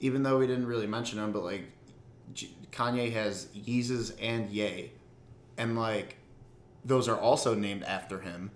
even 0.00 0.22
though 0.22 0.38
we 0.38 0.46
didn't 0.46 0.66
really 0.66 0.86
mention 0.86 1.18
him, 1.18 1.32
but 1.32 1.44
like 1.44 1.64
Kanye 2.72 3.12
has 3.12 3.46
Yeezus 3.56 4.14
and 4.20 4.50
Ye, 4.50 4.92
and 5.56 5.76
like 5.78 6.16
those 6.84 7.08
are 7.08 7.18
also 7.18 7.54
named 7.54 7.82
after 7.84 8.20
him. 8.20 8.50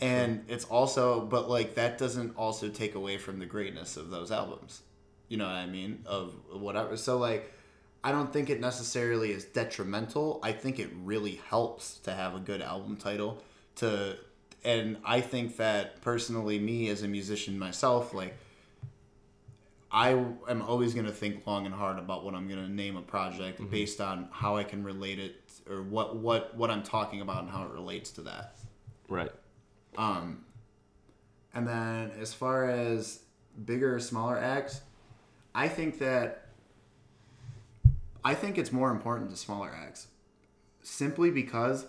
And 0.00 0.44
it's 0.48 0.64
also, 0.64 1.20
but 1.20 1.50
like 1.50 1.74
that 1.74 1.98
doesn't 1.98 2.36
also 2.36 2.68
take 2.68 2.94
away 2.94 3.18
from 3.18 3.38
the 3.38 3.46
greatness 3.46 3.96
of 3.96 4.10
those 4.10 4.30
albums. 4.30 4.82
You 5.28 5.36
know 5.36 5.44
what 5.44 5.54
I 5.54 5.66
mean? 5.66 6.02
Of 6.06 6.34
whatever. 6.52 6.96
So 6.96 7.18
like, 7.18 7.52
I 8.02 8.12
don't 8.12 8.32
think 8.32 8.48
it 8.48 8.60
necessarily 8.60 9.30
is 9.30 9.44
detrimental. 9.44 10.40
I 10.42 10.52
think 10.52 10.78
it 10.78 10.88
really 11.04 11.40
helps 11.48 11.98
to 12.00 12.12
have 12.12 12.34
a 12.34 12.40
good 12.40 12.62
album 12.62 12.96
title. 12.96 13.42
To, 13.76 14.16
and 14.64 14.98
I 15.04 15.20
think 15.20 15.56
that 15.56 16.00
personally, 16.02 16.58
me 16.58 16.88
as 16.88 17.02
a 17.02 17.08
musician 17.08 17.58
myself, 17.58 18.12
like 18.12 18.34
I 19.92 20.10
am 20.10 20.62
always 20.62 20.94
going 20.94 21.06
to 21.06 21.12
think 21.12 21.46
long 21.46 21.66
and 21.66 21.74
hard 21.74 21.98
about 21.98 22.24
what 22.24 22.34
I'm 22.34 22.46
going 22.48 22.64
to 22.64 22.70
name 22.70 22.96
a 22.96 23.02
project 23.02 23.68
based 23.70 24.00
on 24.00 24.28
how 24.30 24.56
I 24.56 24.64
can 24.64 24.84
relate 24.84 25.18
it 25.18 25.42
or 25.68 25.82
what 25.82 26.16
what 26.16 26.54
what 26.56 26.70
I'm 26.70 26.82
talking 26.82 27.20
about 27.20 27.42
and 27.42 27.50
how 27.50 27.64
it 27.64 27.70
relates 27.70 28.10
to 28.12 28.22
that. 28.22 28.56
Right. 29.08 29.30
Um. 29.96 30.44
And 31.52 31.66
then 31.66 32.12
as 32.20 32.32
far 32.32 32.70
as 32.70 33.20
bigger 33.64 33.96
or 33.96 34.00
smaller 34.00 34.38
acts, 34.38 34.82
I 35.54 35.66
think 35.66 35.98
that 35.98 36.46
I 38.24 38.34
think 38.34 38.58
it's 38.58 38.70
more 38.70 38.90
important 38.90 39.30
to 39.30 39.36
smaller 39.36 39.70
acts. 39.74 40.06
Simply 40.82 41.30
because 41.30 41.86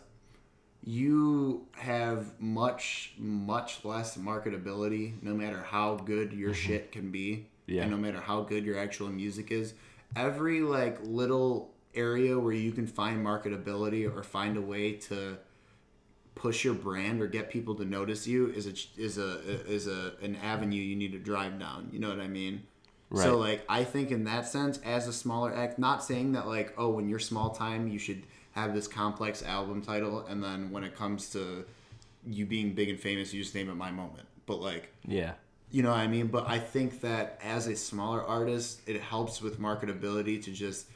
you 0.84 1.68
have 1.74 2.40
much 2.40 3.14
much 3.18 3.86
less 3.86 4.18
marketability 4.18 5.22
no 5.22 5.34
matter 5.34 5.62
how 5.62 5.96
good 5.96 6.34
your 6.34 6.52
mm-hmm. 6.52 6.68
shit 6.68 6.92
can 6.92 7.12
be 7.12 7.46
Yeah. 7.68 7.84
and 7.84 7.92
no 7.92 7.98
matter 7.98 8.20
how 8.20 8.42
good 8.42 8.66
your 8.66 8.80
actual 8.80 9.10
music 9.10 9.52
is 9.52 9.74
every 10.16 10.62
like 10.62 10.98
little 11.04 11.72
area 11.94 12.38
where 12.40 12.54
you 12.54 12.72
can 12.72 12.88
find 12.88 13.26
marketability 13.26 14.12
or 14.12 14.24
find 14.24 14.58
a 14.58 14.62
way 14.62 14.94
to 14.94 15.38
push 16.36 16.64
your 16.64 16.74
brand 16.74 17.22
or 17.22 17.28
get 17.28 17.50
people 17.50 17.76
to 17.76 17.86
notice 17.86 18.28
you 18.28 18.48
is 18.48 18.66
a 18.66 18.74
is 19.00 19.18
a 19.18 19.40
is 19.70 19.88
a 19.88 20.14
an 20.22 20.36
avenue 20.38 20.82
you 20.82 20.96
need 20.96 21.12
to 21.12 21.20
drive 21.20 21.60
down. 21.60 21.90
You 21.92 22.00
know 22.00 22.10
what 22.10 22.20
I 22.20 22.28
mean? 22.28 22.64
So 23.14 23.38
like 23.38 23.66
I 23.68 23.84
think 23.84 24.10
in 24.10 24.24
that 24.24 24.48
sense, 24.48 24.80
as 24.86 25.06
a 25.06 25.12
smaller 25.12 25.54
act, 25.54 25.78
not 25.78 26.02
saying 26.02 26.32
that 26.32 26.48
like 26.48 26.74
oh 26.78 26.90
when 26.90 27.10
you're 27.10 27.20
small 27.20 27.50
time 27.50 27.88
you 27.90 28.00
should 28.00 28.24
have 28.52 28.74
this 28.74 28.88
complex 28.88 29.44
album 29.44 29.82
title 29.82 30.26
and 30.28 30.44
then 30.44 30.72
when 30.72 30.84
it 30.84 30.96
comes 30.96 31.30
to 31.30 31.66
you 32.26 32.46
being 32.46 32.74
big 32.74 32.90
and 32.90 33.00
famous 33.00 33.34
you 33.34 33.42
just 33.42 33.56
name 33.56 33.70
it 33.70 33.76
my 33.76 33.92
moment. 33.92 34.28
But 34.46 34.62
like 34.62 34.92
Yeah. 35.08 35.34
you 35.72 35.84
know 35.84 35.90
what 35.90 36.00
I 36.00 36.08
mean? 36.08 36.28
But 36.28 36.48
I 36.48 36.60
think 36.60 37.02
that 37.02 37.40
as 37.44 37.68
a 37.68 37.76
smaller 37.76 38.24
artist, 38.24 38.82
it 38.88 39.02
helps 39.02 39.42
with 39.42 39.60
marketability 39.60 40.44
to 40.44 40.52
just 40.52 40.88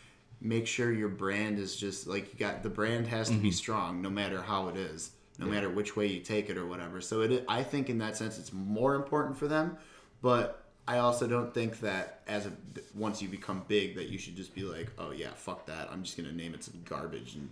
make 0.41 0.67
sure 0.67 0.91
your 0.91 1.09
brand 1.09 1.57
is 1.57 1.75
just 1.75 2.07
like 2.07 2.33
you 2.33 2.39
got 2.39 2.61
the 2.61 2.69
brand 2.69 3.07
has 3.07 3.29
to 3.29 3.35
be 3.35 3.49
mm-hmm. 3.49 3.55
strong 3.55 4.01
no 4.01 4.09
matter 4.09 4.41
how 4.41 4.67
it 4.67 4.75
is, 4.75 5.11
no 5.39 5.45
matter 5.45 5.69
which 5.69 5.95
way 5.95 6.07
you 6.07 6.19
take 6.19 6.49
it 6.49 6.57
or 6.57 6.65
whatever. 6.65 7.01
So 7.01 7.21
it 7.21 7.45
I 7.47 7.63
think 7.63 7.89
in 7.89 7.97
that 7.99 8.17
sense 8.17 8.37
it's 8.37 8.51
more 8.53 8.95
important 8.95 9.37
for 9.37 9.47
them, 9.47 9.77
but 10.21 10.64
I 10.87 10.99
also 10.99 11.27
don't 11.27 11.53
think 11.53 11.79
that 11.79 12.21
as 12.27 12.45
a 12.45 12.51
once 12.93 13.21
you 13.21 13.27
become 13.27 13.63
big 13.67 13.95
that 13.95 14.07
you 14.09 14.17
should 14.17 14.35
just 14.35 14.53
be 14.53 14.63
like, 14.63 14.91
"Oh 14.99 15.11
yeah, 15.11 15.31
fuck 15.35 15.65
that. 15.65 15.89
I'm 15.91 16.03
just 16.03 16.15
going 16.17 16.29
to 16.29 16.35
name 16.35 16.53
it 16.53 16.63
some 16.63 16.75
garbage 16.85 17.35
and 17.35 17.49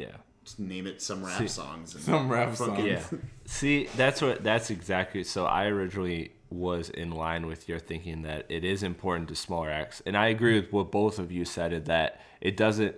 Yeah. 0.00 0.16
just 0.44 0.60
name 0.60 0.86
it 0.86 1.02
some 1.02 1.24
rap 1.24 1.38
See- 1.38 1.48
songs 1.48 1.94
and 1.94 2.04
Some 2.04 2.28
rap 2.30 2.54
songs. 2.54 2.84
Yeah. 2.84 3.02
See, 3.44 3.88
that's 3.96 4.22
what 4.22 4.44
that's 4.44 4.70
exactly. 4.70 5.24
So 5.24 5.46
I 5.46 5.64
originally 5.66 6.32
was 6.48 6.88
in 6.90 7.10
line 7.10 7.46
with 7.46 7.68
your 7.68 7.80
thinking 7.80 8.22
that 8.22 8.46
it 8.48 8.62
is 8.64 8.84
important 8.84 9.28
to 9.30 9.34
smaller 9.34 9.68
acts, 9.70 10.00
and 10.06 10.16
I 10.16 10.28
agree 10.28 10.60
with 10.60 10.72
what 10.72 10.92
both 10.92 11.18
of 11.18 11.32
you 11.32 11.44
said. 11.44 11.72
Is 11.72 11.84
that 11.84 12.20
it 12.40 12.56
doesn't 12.56 12.94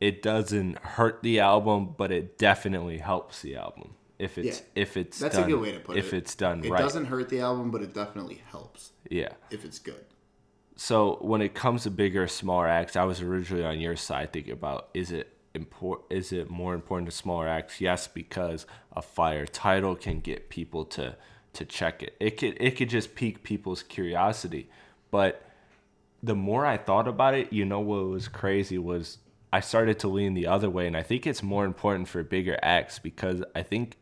it 0.00 0.22
doesn't 0.22 0.78
hurt 0.78 1.22
the 1.22 1.40
album, 1.40 1.94
but 1.98 2.10
it 2.10 2.38
definitely 2.38 2.98
helps 2.98 3.42
the 3.42 3.56
album 3.56 3.94
if 4.18 4.38
it's 4.38 4.60
Yeah. 4.60 4.82
if 4.82 4.96
it's 4.96 5.18
That's 5.18 5.36
done, 5.36 5.44
a 5.44 5.48
good 5.52 5.60
way 5.60 5.72
to 5.72 5.80
put 5.80 5.96
if 5.96 6.12
it. 6.12 6.18
it's 6.18 6.34
done 6.34 6.64
It 6.64 6.70
right. 6.70 6.80
It 6.80 6.82
doesn't 6.82 7.06
hurt 7.06 7.28
the 7.28 7.40
album, 7.40 7.70
but 7.70 7.82
it 7.82 7.92
definitely 7.94 8.42
helps 8.50 8.92
Yeah. 9.10 9.30
if 9.50 9.64
it's 9.64 9.78
good. 9.78 10.04
So 10.76 11.16
when 11.22 11.40
it 11.40 11.54
comes 11.54 11.84
to 11.84 11.90
bigger 11.90 12.28
smaller 12.28 12.66
acts, 12.68 12.96
I 12.96 13.04
was 13.04 13.20
originally 13.22 13.64
on 13.64 13.80
your 13.80 13.96
side 13.96 14.32
thinking 14.32 14.52
about 14.52 14.88
is 14.94 15.10
it 15.10 15.32
import 15.54 16.02
is 16.10 16.32
it 16.32 16.50
more 16.50 16.74
important 16.74 17.10
to 17.10 17.16
smaller 17.16 17.48
acts? 17.48 17.80
Yes, 17.80 18.06
because 18.06 18.66
a 18.94 19.00
fire 19.02 19.46
title 19.46 19.94
can 19.96 20.20
get 20.20 20.50
people 20.50 20.84
to 20.86 21.16
to 21.54 21.64
check 21.64 22.02
it. 22.02 22.14
It 22.20 22.36
could 22.38 22.56
it 22.60 22.76
could 22.76 22.90
just 22.90 23.14
pique 23.14 23.42
people's 23.42 23.82
curiosity. 23.82 24.68
But 25.10 25.42
the 26.22 26.34
more 26.34 26.66
I 26.66 26.76
thought 26.76 27.08
about 27.08 27.34
it, 27.34 27.52
you 27.52 27.64
know 27.64 27.80
what 27.80 28.06
was 28.08 28.28
crazy 28.28 28.76
was 28.78 29.18
I 29.52 29.60
started 29.60 29.98
to 30.00 30.08
lean 30.08 30.34
the 30.34 30.46
other 30.46 30.68
way 30.68 30.86
and 30.86 30.96
I 30.96 31.02
think 31.02 31.26
it's 31.26 31.42
more 31.42 31.64
important 31.64 32.08
for 32.08 32.22
bigger 32.22 32.58
acts 32.62 32.98
because 32.98 33.42
I 33.54 33.62
think 33.62 33.96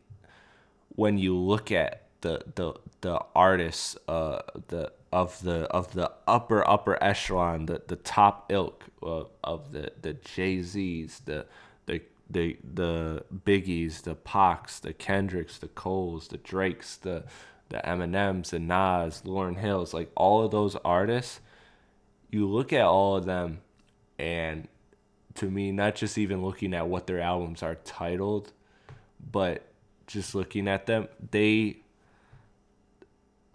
when 0.95 1.17
you 1.17 1.37
look 1.37 1.71
at 1.71 2.03
the 2.21 2.41
the 2.55 2.73
the 3.01 3.19
artists 3.35 3.95
uh 4.07 4.41
the 4.67 4.91
of 5.11 5.41
the 5.43 5.65
of 5.65 5.93
the 5.93 6.11
upper 6.27 6.67
upper 6.67 7.01
echelon 7.03 7.67
the 7.67 7.81
the 7.87 7.95
top 7.95 8.51
ilk 8.51 8.85
of, 9.01 9.29
of 9.43 9.71
the 9.71 9.91
the 10.01 10.13
Jay-Z's 10.13 11.21
the 11.25 11.45
the 11.85 12.01
the 12.29 12.57
the 12.63 13.23
Biggies 13.45 14.01
the 14.01 14.15
Pacs 14.15 14.79
the 14.79 14.93
Kendricks 14.93 15.57
the 15.59 15.67
Coles 15.67 16.29
the 16.29 16.37
Drakes 16.37 16.97
the 16.97 17.25
the 17.69 17.77
Eminems 17.77 18.49
the 18.49 18.59
Nas 18.59 19.21
Lauryn 19.25 19.57
Hills 19.57 19.93
like 19.93 20.11
all 20.15 20.43
of 20.43 20.51
those 20.51 20.75
artists 20.77 21.39
you 22.31 22.47
look 22.47 22.73
at 22.73 22.85
all 22.85 23.17
of 23.17 23.25
them 23.25 23.59
and 24.17 24.67
to 25.35 25.51
me 25.51 25.71
not 25.71 25.95
just 25.95 26.17
even 26.17 26.43
looking 26.43 26.73
at 26.73 26.87
what 26.87 27.05
their 27.05 27.19
albums 27.19 27.61
are 27.61 27.75
titled 27.75 28.51
but 29.31 29.64
just 30.07 30.35
looking 30.35 30.67
at 30.67 30.85
them 30.85 31.07
they 31.31 31.77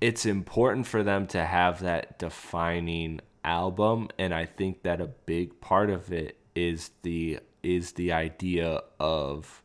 it's 0.01 0.25
important 0.25 0.87
for 0.87 1.03
them 1.03 1.27
to 1.27 1.45
have 1.45 1.81
that 1.81 2.19
defining 2.19 3.21
album 3.45 4.09
and 4.19 4.35
i 4.35 4.45
think 4.45 4.83
that 4.83 5.01
a 5.01 5.07
big 5.07 5.61
part 5.61 5.91
of 5.91 6.13
it 6.13 6.37
is 6.55 6.91
the 7.03 7.39
is 7.63 7.93
the 7.93 8.13
idea 8.13 8.81
of 8.99 9.63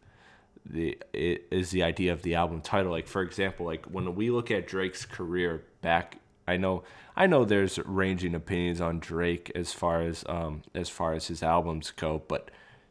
the 0.65 0.97
it 1.13 1.45
is 1.51 1.71
the 1.71 1.83
idea 1.83 2.11
of 2.11 2.21
the 2.23 2.35
album 2.35 2.61
title 2.61 2.91
like 2.91 3.07
for 3.07 3.21
example 3.21 3.65
like 3.65 3.85
when 3.85 4.15
we 4.15 4.31
look 4.31 4.49
at 4.49 4.65
Drake's 4.65 5.05
career 5.05 5.63
back 5.81 6.17
I 6.47 6.57
know 6.57 6.83
I 7.15 7.27
know 7.27 7.45
there's 7.45 7.79
ranging 7.79 8.35
opinions 8.35 8.81
on 8.81 8.99
Drake 8.99 9.51
as 9.53 9.73
far 9.73 10.01
as 10.01 10.23
um 10.27 10.63
as 10.73 10.89
far 10.89 11.13
as 11.13 11.27
his 11.27 11.43
albums 11.43 11.91
go 11.91 12.23
but 12.27 12.49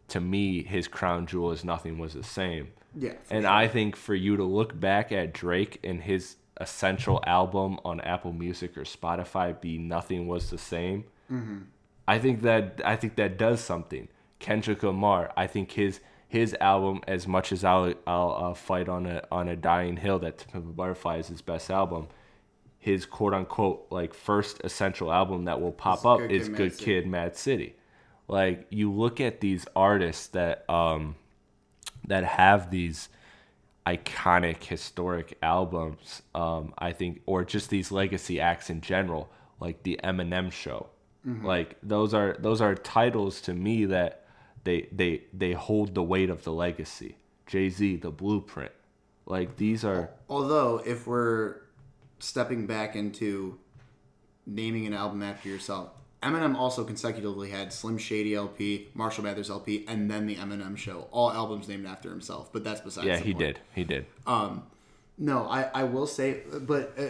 to 0.08 0.20
me, 0.20 0.62
his 0.62 0.88
crown 0.88 1.26
jewel 1.26 1.50
is 1.50 1.64
"Nothing 1.64 1.98
Was 1.98 2.14
the 2.14 2.22
Same." 2.22 2.68
Yeah, 2.96 3.14
and 3.30 3.44
sure. 3.44 3.50
I 3.50 3.68
think 3.68 3.96
for 3.96 4.14
you 4.14 4.36
to 4.36 4.44
look 4.44 4.78
back 4.78 5.12
at 5.12 5.32
Drake 5.32 5.80
and 5.84 6.02
his 6.02 6.36
essential 6.60 7.20
album 7.26 7.78
on 7.84 8.00
Apple 8.00 8.32
Music 8.32 8.76
or 8.76 8.82
Spotify 8.82 9.60
be 9.60 9.78
"Nothing 9.78 10.26
Was 10.26 10.50
the 10.50 10.58
Same," 10.58 11.04
Mm-hmm. 11.30 11.58
I 12.06 12.18
think 12.18 12.42
that 12.42 12.80
I 12.84 12.96
think 12.96 13.16
that 13.16 13.38
does 13.38 13.60
something. 13.60 14.08
Kendrick 14.38 14.82
Lamar, 14.82 15.32
I 15.36 15.46
think 15.46 15.72
his 15.72 16.00
his 16.28 16.54
album, 16.60 17.00
as 17.08 17.26
much 17.26 17.50
as 17.52 17.64
I'll 17.64 17.94
I'll 18.06 18.50
uh, 18.50 18.54
fight 18.54 18.88
on 18.88 19.06
a 19.06 19.22
on 19.30 19.48
a 19.48 19.56
dying 19.56 19.96
hill 19.96 20.18
that 20.20 20.38
To 20.38 20.48
Pimp 20.48 20.66
a 20.66 20.72
Butterfly 20.72 21.18
is 21.18 21.28
his 21.28 21.40
best 21.42 21.70
album, 21.70 22.08
his 22.78 23.06
quote 23.06 23.32
unquote 23.34 23.86
like 23.90 24.12
first 24.14 24.60
essential 24.64 25.12
album 25.12 25.44
that 25.46 25.60
will 25.60 25.72
pop 25.72 26.00
Is 26.00 26.04
up 26.04 26.18
Good 26.18 26.32
is 26.32 26.48
Mad 26.50 26.56
Good 26.58 26.72
City. 26.74 26.84
Kid, 26.84 27.06
Mad 27.06 27.36
City. 27.36 27.76
Like 28.28 28.66
you 28.70 28.92
look 28.92 29.20
at 29.20 29.40
these 29.40 29.66
artists 29.74 30.26
that 30.28 30.68
um 30.68 31.16
that 32.06 32.24
have 32.24 32.70
these 32.70 33.08
iconic 33.86 34.64
historic 34.64 35.36
albums 35.42 36.22
um 36.34 36.72
i 36.78 36.90
think 36.90 37.20
or 37.26 37.44
just 37.44 37.68
these 37.68 37.92
legacy 37.92 38.40
acts 38.40 38.70
in 38.70 38.80
general 38.80 39.30
like 39.60 39.82
the 39.82 39.98
eminem 40.04 40.52
show. 40.52 40.88
Like 41.42 41.78
those 41.82 42.12
are 42.12 42.36
those 42.38 42.60
are 42.60 42.74
titles 42.74 43.40
to 43.42 43.54
me 43.54 43.86
that 43.86 44.26
they 44.64 44.88
they 44.92 45.22
they 45.32 45.52
hold 45.52 45.94
the 45.94 46.02
weight 46.02 46.28
of 46.28 46.44
the 46.44 46.52
legacy. 46.52 47.16
Jay-z 47.46 47.96
the 47.96 48.10
blueprint. 48.10 48.72
Like 49.26 49.56
these 49.56 49.84
are 49.84 50.10
Although, 50.28 50.82
if 50.84 51.06
we're 51.06 51.62
stepping 52.18 52.66
back 52.66 52.94
into 52.94 53.58
naming 54.46 54.86
an 54.86 54.92
album 54.92 55.22
after 55.22 55.48
yourself, 55.48 55.93
Eminem 56.24 56.56
also 56.56 56.84
consecutively 56.84 57.50
had 57.50 57.72
Slim 57.72 57.98
Shady 57.98 58.34
LP, 58.34 58.88
Marshall 58.94 59.24
Mathers 59.24 59.50
LP, 59.50 59.84
and 59.86 60.10
then 60.10 60.26
the 60.26 60.36
Eminem 60.36 60.76
Show. 60.76 61.06
All 61.12 61.30
albums 61.30 61.68
named 61.68 61.86
after 61.86 62.08
himself. 62.08 62.50
But 62.52 62.64
that's 62.64 62.80
besides. 62.80 63.06
yeah 63.06 63.18
he 63.18 63.32
point. 63.32 63.38
did 63.38 63.60
he 63.74 63.84
did 63.84 64.06
No, 65.16 65.44
I, 65.48 65.70
I 65.74 65.84
will 65.84 66.06
say, 66.06 66.40
but 66.62 66.94
uh, 66.98 67.02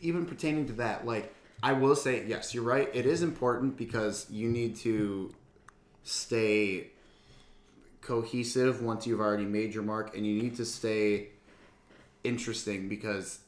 even 0.00 0.26
pertaining 0.26 0.66
to 0.66 0.74
that, 0.74 1.04
like, 1.04 1.34
I 1.60 1.72
will 1.72 1.96
say, 1.96 2.24
yes, 2.26 2.54
you're 2.54 2.62
right. 2.62 2.88
It 2.94 3.04
is 3.04 3.22
important 3.22 3.76
because 3.76 4.26
you 4.30 4.48
need 4.48 4.76
to 4.76 5.34
stay 6.04 6.88
cohesive 8.00 8.80
once 8.80 9.06
you've 9.06 9.20
already 9.20 9.44
made 9.44 9.74
your 9.74 9.82
mark, 9.82 10.16
and 10.16 10.24
you 10.24 10.40
need 10.40 10.56
to 10.56 10.64
stay 10.64 11.30
interesting 12.22 12.88
because, 12.88 13.40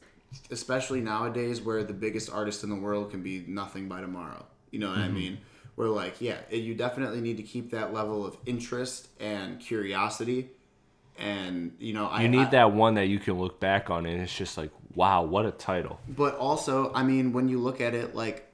especially 0.49 0.99
nowadays, 0.99 1.61
where 1.61 1.83
the 1.83 1.93
biggest 1.93 2.29
artist 2.29 2.63
in 2.63 2.69
the 2.69 2.75
world 2.75 3.11
can 3.11 3.21
be 3.21 3.45
nothing 3.47 3.87
by 3.87 4.01
tomorrow. 4.01 4.45
You 4.71 4.79
know 4.79 4.89
what 4.89 4.97
I 4.97 5.01
mm-hmm. 5.03 5.13
mean? 5.13 5.37
Where, 5.75 5.87
like, 5.87 6.19
yeah, 6.19 6.37
you 6.49 6.75
definitely 6.75 7.21
need 7.21 7.37
to 7.37 7.43
keep 7.43 7.71
that 7.71 7.93
level 7.93 8.25
of 8.25 8.37
interest 8.45 9.07
and 9.19 9.59
curiosity. 9.59 10.49
And, 11.17 11.75
you 11.79 11.93
know, 11.93 12.07
I 12.07 12.21
you 12.21 12.27
I- 12.27 12.31
need 12.31 12.51
that 12.51 12.71
one 12.73 12.95
that 12.95 13.07
you 13.07 13.19
can 13.19 13.35
look 13.39 13.59
back 13.59 13.89
on 13.89 14.05
and 14.05 14.21
it's 14.21 14.35
just 14.35 14.57
like 14.57 14.71
wow 14.95 15.23
what 15.23 15.45
a 15.45 15.51
title 15.51 15.99
But 16.07 16.35
also, 16.37 16.91
I 16.93 17.03
mean, 17.03 17.31
when 17.31 17.47
you 17.47 17.59
look 17.59 17.79
at 17.79 17.93
it, 17.93 18.15
like, 18.15 18.47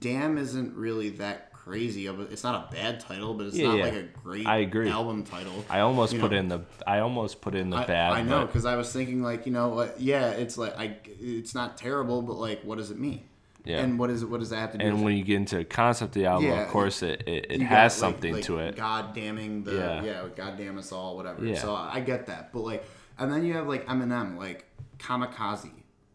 Damn 0.00 0.36
isn't 0.36 0.76
really 0.76 1.08
that 1.10 1.50
crazy 1.52 2.06
of 2.06 2.20
a. 2.20 2.24
It's 2.24 2.44
not 2.44 2.68
a 2.68 2.74
bad 2.74 3.00
title, 3.00 3.32
but 3.34 3.46
it's 3.46 3.56
Yeah, 3.56 3.68
not 3.68 3.78
yeah. 3.78 3.84
like 3.84 3.94
a 3.94 4.02
great 4.02 4.46
I 4.46 4.58
agree. 4.58 4.90
album 4.90 5.24
title. 5.24 5.64
i 5.70 5.80
almost 5.80 6.12
You 6.12 6.20
put 6.20 6.32
know, 6.32 6.38
in 6.38 6.48
the 6.48 6.60
i 6.86 6.98
almost 6.98 7.40
put 7.40 7.54
in 7.54 7.70
the 7.70 7.78
I, 7.78 7.86
bad 7.86 8.12
I 8.12 8.22
know 8.22 8.44
because 8.46 8.66
I 8.66 8.76
was 8.76 8.92
thinking 8.92 9.22
like 9.22 9.46
you 9.46 9.52
know 9.52 9.68
what? 9.68 10.00
Yeah, 10.00 10.30
it's 10.30 10.58
like 10.58 10.78
I. 10.78 10.96
It's 11.20 11.54
not 11.54 11.76
terrible, 11.78 12.20
but 12.22 12.34
like, 12.34 12.62
what 12.64 12.76
does 12.78 12.90
it 12.90 12.98
mean? 12.98 13.24
Yeah. 13.64 13.80
And 13.80 13.98
what 13.98 14.08
is 14.10 14.22
it 14.22 14.30
what 14.30 14.40
does 14.40 14.50
that 14.50 14.56
have 14.56 14.72
to 14.72 14.78
do? 14.78 14.86
and 14.86 15.04
when 15.04 15.16
you 15.16 15.24
get 15.24 15.36
into 15.36 15.56
the 15.56 15.64
concept 15.64 16.16
of 16.16 16.22
the 16.22 16.26
album 16.26 16.48
Yeah, 16.48 16.62
of 16.62 16.68
course 16.68 17.02
it, 17.02 17.24
it, 17.26 17.46
it 17.50 17.60
has 17.62 17.92
got, 17.92 18.00
something 18.00 18.34
like 18.34 18.44
to 18.44 18.58
it 18.58 18.76
God 18.76 19.14
damning 19.14 19.64
the 19.64 19.74
Yeah. 19.74 20.02
yeah, 20.02 20.24
God 20.34 20.56
damn 20.56 20.78
us 20.78 20.92
all, 20.92 21.16
whatever. 21.16 21.44
Yeah. 21.44 21.58
So 21.58 21.74
I 21.74 22.00
get 22.00 22.26
that, 22.26 22.52
but 22.52 22.60
like, 22.60 22.84
and 23.18 23.30
then 23.30 23.44
you 23.44 23.54
have 23.54 23.66
like 23.66 23.86
Eminem, 23.86 24.38
like 24.38 24.64
Kamikaze, 24.98 25.70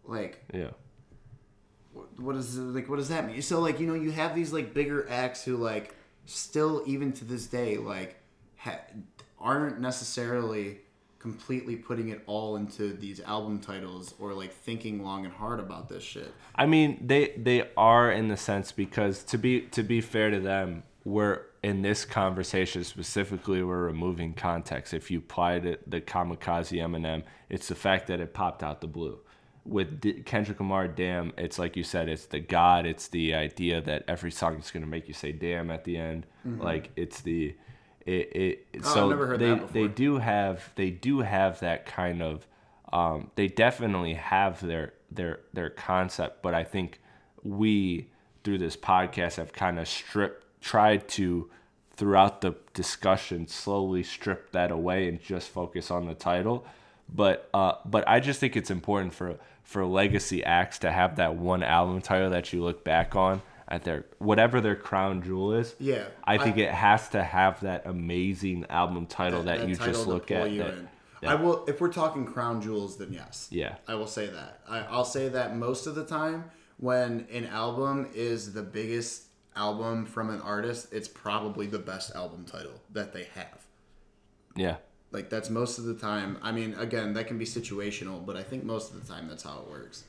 like 0.05 0.43
yeah 0.53 0.71
what 2.17 2.35
is 2.35 2.57
like 2.57 2.89
what 2.89 2.97
does 2.97 3.09
that 3.09 3.27
mean 3.27 3.41
so 3.41 3.59
like 3.59 3.79
you 3.79 3.87
know 3.87 3.93
you 3.93 4.11
have 4.11 4.35
these 4.35 4.51
like 4.51 4.73
bigger 4.73 5.07
acts 5.09 5.43
who 5.43 5.57
like 5.57 5.95
still 6.25 6.83
even 6.85 7.11
to 7.11 7.25
this 7.25 7.47
day 7.47 7.77
like 7.77 8.17
ha- 8.57 8.81
aren't 9.39 9.79
necessarily 9.79 10.79
completely 11.23 11.75
putting 11.75 12.09
it 12.09 12.21
all 12.27 12.57
into 12.57 12.93
these 12.93 13.19
album 13.21 13.59
titles 13.59 14.13
or 14.19 14.33
like 14.33 14.53
thinking 14.53 15.03
long 15.03 15.25
and 15.25 15.33
hard 15.33 15.59
about 15.59 15.89
this 15.89 16.03
shit 16.03 16.31
I 16.55 16.65
mean, 16.65 17.05
they 17.05 17.33
they 17.37 17.69
are 17.75 18.11
in 18.11 18.27
the 18.27 18.37
sense 18.37 18.71
because 18.71 19.23
to 19.25 19.37
be 19.37 19.61
to 19.71 19.83
be 19.83 20.01
fair 20.01 20.29
to 20.29 20.39
them, 20.39 20.83
we're 21.03 21.41
in 21.63 21.81
this 21.81 22.05
conversation 22.05 22.83
specifically 22.83 23.63
we're 23.63 23.85
removing 23.85 24.33
context. 24.33 24.93
If 24.93 25.09
you 25.09 25.19
applied 25.19 25.65
it 25.65 25.89
the 25.89 26.01
kamikaze 26.01 26.79
Eminem, 26.79 27.23
it's 27.49 27.67
the 27.67 27.75
fact 27.75 28.07
that 28.07 28.19
it 28.19 28.33
popped 28.33 28.63
out 28.63 28.81
the 28.81 28.87
blue. 28.87 29.19
With 29.65 30.01
D- 30.01 30.21
Kendrick 30.25 30.59
Lamar, 30.59 30.89
damn, 30.89 31.31
it's 31.37 31.57
like 31.57 31.77
you 31.77 31.83
said, 31.83 32.09
it's 32.09 32.25
the 32.25 32.41
God, 32.41 32.85
it's 32.85 33.07
the 33.07 33.33
idea 33.33 33.81
that 33.81 34.03
every 34.07 34.31
song 34.31 34.57
is 34.59 34.69
gonna 34.69 34.85
make 34.85 35.07
you 35.07 35.13
say 35.13 35.31
damn 35.31 35.71
at 35.71 35.85
the 35.85 35.97
end. 35.97 36.27
Mm-hmm. 36.45 36.61
Like 36.61 36.91
it's 36.95 37.21
the 37.21 37.55
it, 38.05 38.35
it. 38.35 38.67
Oh, 38.83 38.93
so 38.93 39.03
I've 39.03 39.09
never 39.09 39.27
heard 39.27 39.39
they 39.39 39.49
that 39.49 39.73
they 39.73 39.87
do 39.87 40.17
have 40.17 40.71
they 40.75 40.89
do 40.89 41.19
have 41.19 41.59
that 41.61 41.85
kind 41.85 42.21
of 42.21 42.47
um, 42.91 43.31
they 43.35 43.47
definitely 43.47 44.13
have 44.13 44.61
their 44.61 44.93
their 45.11 45.39
their 45.53 45.69
concept 45.69 46.41
but 46.41 46.53
i 46.53 46.63
think 46.63 46.99
we 47.43 48.07
through 48.43 48.57
this 48.57 48.75
podcast 48.75 49.35
have 49.35 49.53
kind 49.53 49.79
of 49.79 49.87
stripped 49.87 50.45
tried 50.61 51.07
to 51.07 51.49
throughout 51.95 52.41
the 52.41 52.55
discussion 52.73 53.47
slowly 53.47 54.01
strip 54.01 54.51
that 54.51 54.71
away 54.71 55.07
and 55.07 55.21
just 55.21 55.49
focus 55.49 55.91
on 55.91 56.07
the 56.07 56.15
title 56.15 56.65
but 57.13 57.49
uh 57.53 57.73
but 57.85 58.07
i 58.07 58.19
just 58.19 58.39
think 58.39 58.55
it's 58.55 58.71
important 58.71 59.13
for 59.13 59.37
for 59.63 59.85
legacy 59.85 60.43
acts 60.43 60.79
to 60.79 60.91
have 60.91 61.15
that 61.17 61.35
one 61.35 61.61
album 61.63 62.01
title 62.01 62.29
that 62.29 62.51
you 62.51 62.63
look 62.63 62.83
back 62.83 63.15
on 63.15 63.41
at 63.73 63.83
their 63.83 64.05
whatever 64.19 64.61
their 64.61 64.75
crown 64.75 65.23
jewel 65.23 65.53
is 65.53 65.75
Yeah, 65.79 66.05
i 66.23 66.37
think 66.37 66.57
I- 66.57 66.61
it 66.61 66.71
has 66.71 67.09
to 67.09 67.23
have 67.23 67.59
that 67.61 67.87
amazing 67.87 68.67
album 68.69 69.07
title 69.07 69.41
that, 69.43 69.67
you 69.67 69.75
title 69.75 69.93
just 69.93 70.07
look 70.07 70.29
at 70.29 70.43
that- 70.57 70.75
that- 71.21 71.29
i 71.31 71.33
will 71.35 71.65
if 71.65 71.81
we're 71.81 71.91
talking 71.91 72.23
crown 72.25 72.61
jewels 72.61 72.97
then 72.97 73.11
yes. 73.11 73.47
Yeah. 73.49 73.75
i 73.87 73.95
will 73.95 74.07
say 74.07 74.27
that. 74.27 74.59
I, 74.69 74.79
i'll 74.81 75.05
say 75.05 75.27
that 75.29 75.55
most 75.55 75.87
of 75.87 75.95
the 75.95 76.05
time 76.05 76.51
when 76.77 77.27
an 77.31 77.45
album 77.47 78.09
is 78.13 78.53
the 78.53 78.61
biggest 78.61 79.23
album 79.55 80.05
from 80.05 80.29
an 80.29 80.41
artist 80.41 80.93
it's 80.93 81.07
probably 81.07 81.65
the 81.65 81.79
best 81.79 82.13
album 82.15 82.45
title 82.45 82.79
that 82.91 83.13
they 83.13 83.25
have. 83.35 83.65
Yeah. 84.55 84.77
Like 85.11 85.29
that's 85.29 85.49
most 85.49 85.77
of 85.77 85.85
the 85.85 85.93
time. 85.93 86.37
I 86.41 86.51
mean, 86.51 86.73
again, 86.73 87.13
that 87.13 87.27
can 87.27 87.37
be 87.37 87.45
situational, 87.45 88.25
but 88.25 88.35
I 88.35 88.43
think 88.43 88.63
most 88.63 88.91
of 88.91 88.99
the 88.99 89.13
time 89.13 89.27
that's 89.27 89.43
how 89.43 89.59
it 89.59 89.69
works, 89.69 90.03